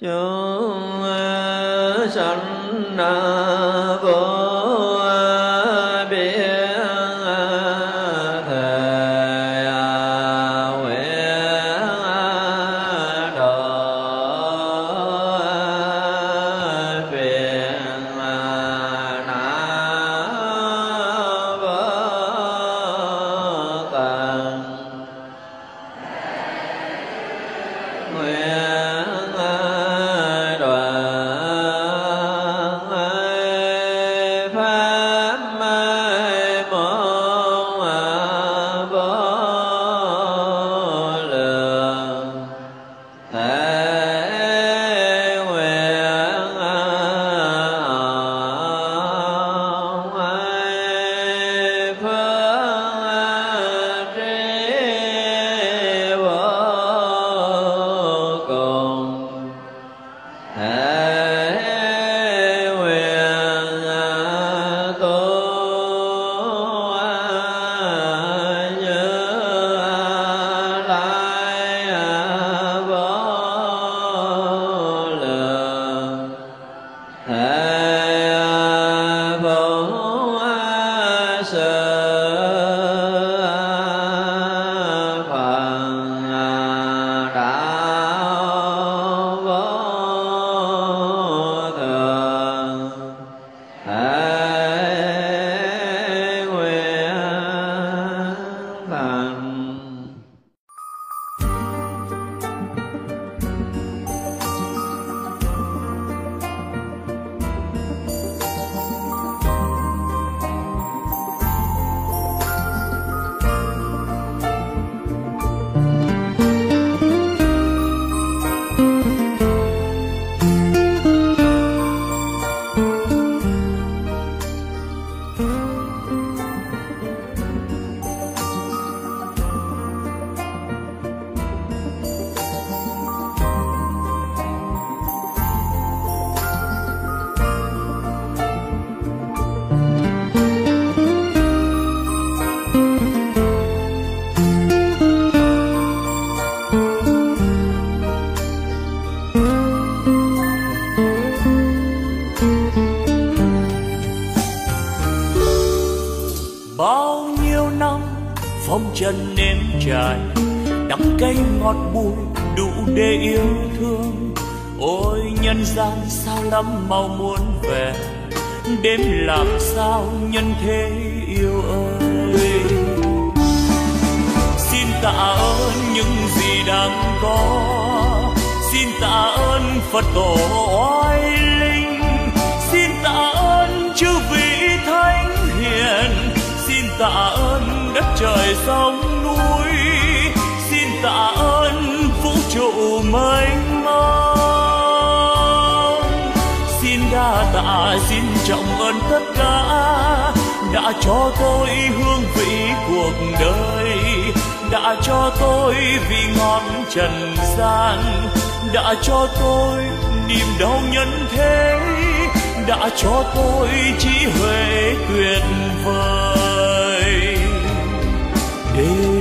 Chúng 0.01 1.03
à, 1.03 2.07
sanh 2.11 2.97
à, 2.99 3.97
vô 4.03 4.56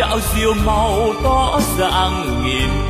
đạo 0.00 0.20
siêu 0.20 0.54
màu 0.66 1.14
tỏ 1.24 1.60
dạng 1.78 2.42
nghìn 2.44 2.89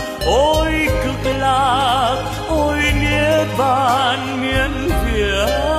ôi 0.25 0.87
cực 1.03 1.33
lạc, 1.39 2.15
ôi 2.47 2.79
nghĩa 3.01 3.45
bàn 3.57 4.41
miên 4.41 4.89
việt 5.05 5.71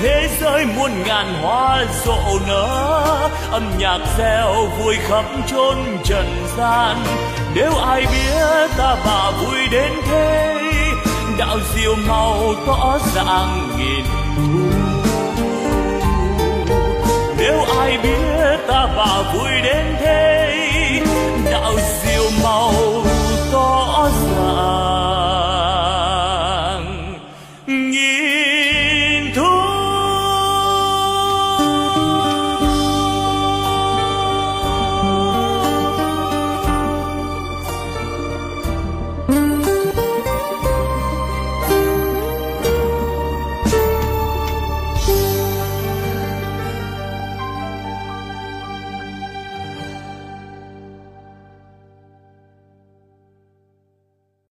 thế 0.00 0.28
giới 0.40 0.64
muôn 0.76 0.90
ngàn 1.06 1.34
hoa 1.42 1.84
rộ 2.04 2.38
nở, 2.48 3.28
âm 3.50 3.70
nhạc 3.78 3.98
reo 4.18 4.54
vui 4.78 4.96
khắp 5.08 5.24
chốn 5.46 5.76
trần 6.04 6.46
gian. 6.56 6.96
Nếu 7.54 7.72
ai 7.76 8.00
biết 8.00 8.70
ta 8.78 8.96
bà 9.06 9.30
vui 9.30 9.58
đến 9.70 9.92
thế, 10.10 10.56
đạo 11.38 11.58
diệu 11.74 11.94
màu 12.08 12.54
tỏ 12.66 12.98
ràng 13.14 13.68
nghìn 13.78 14.04
thu. 14.36 14.78
Nếu 17.38 17.64
ai 17.80 17.98
biết 18.02 18.56
ta 18.68 18.86
bà 18.96 19.32
vui 19.32 19.50
đến 19.62 19.96
thế 20.00 20.47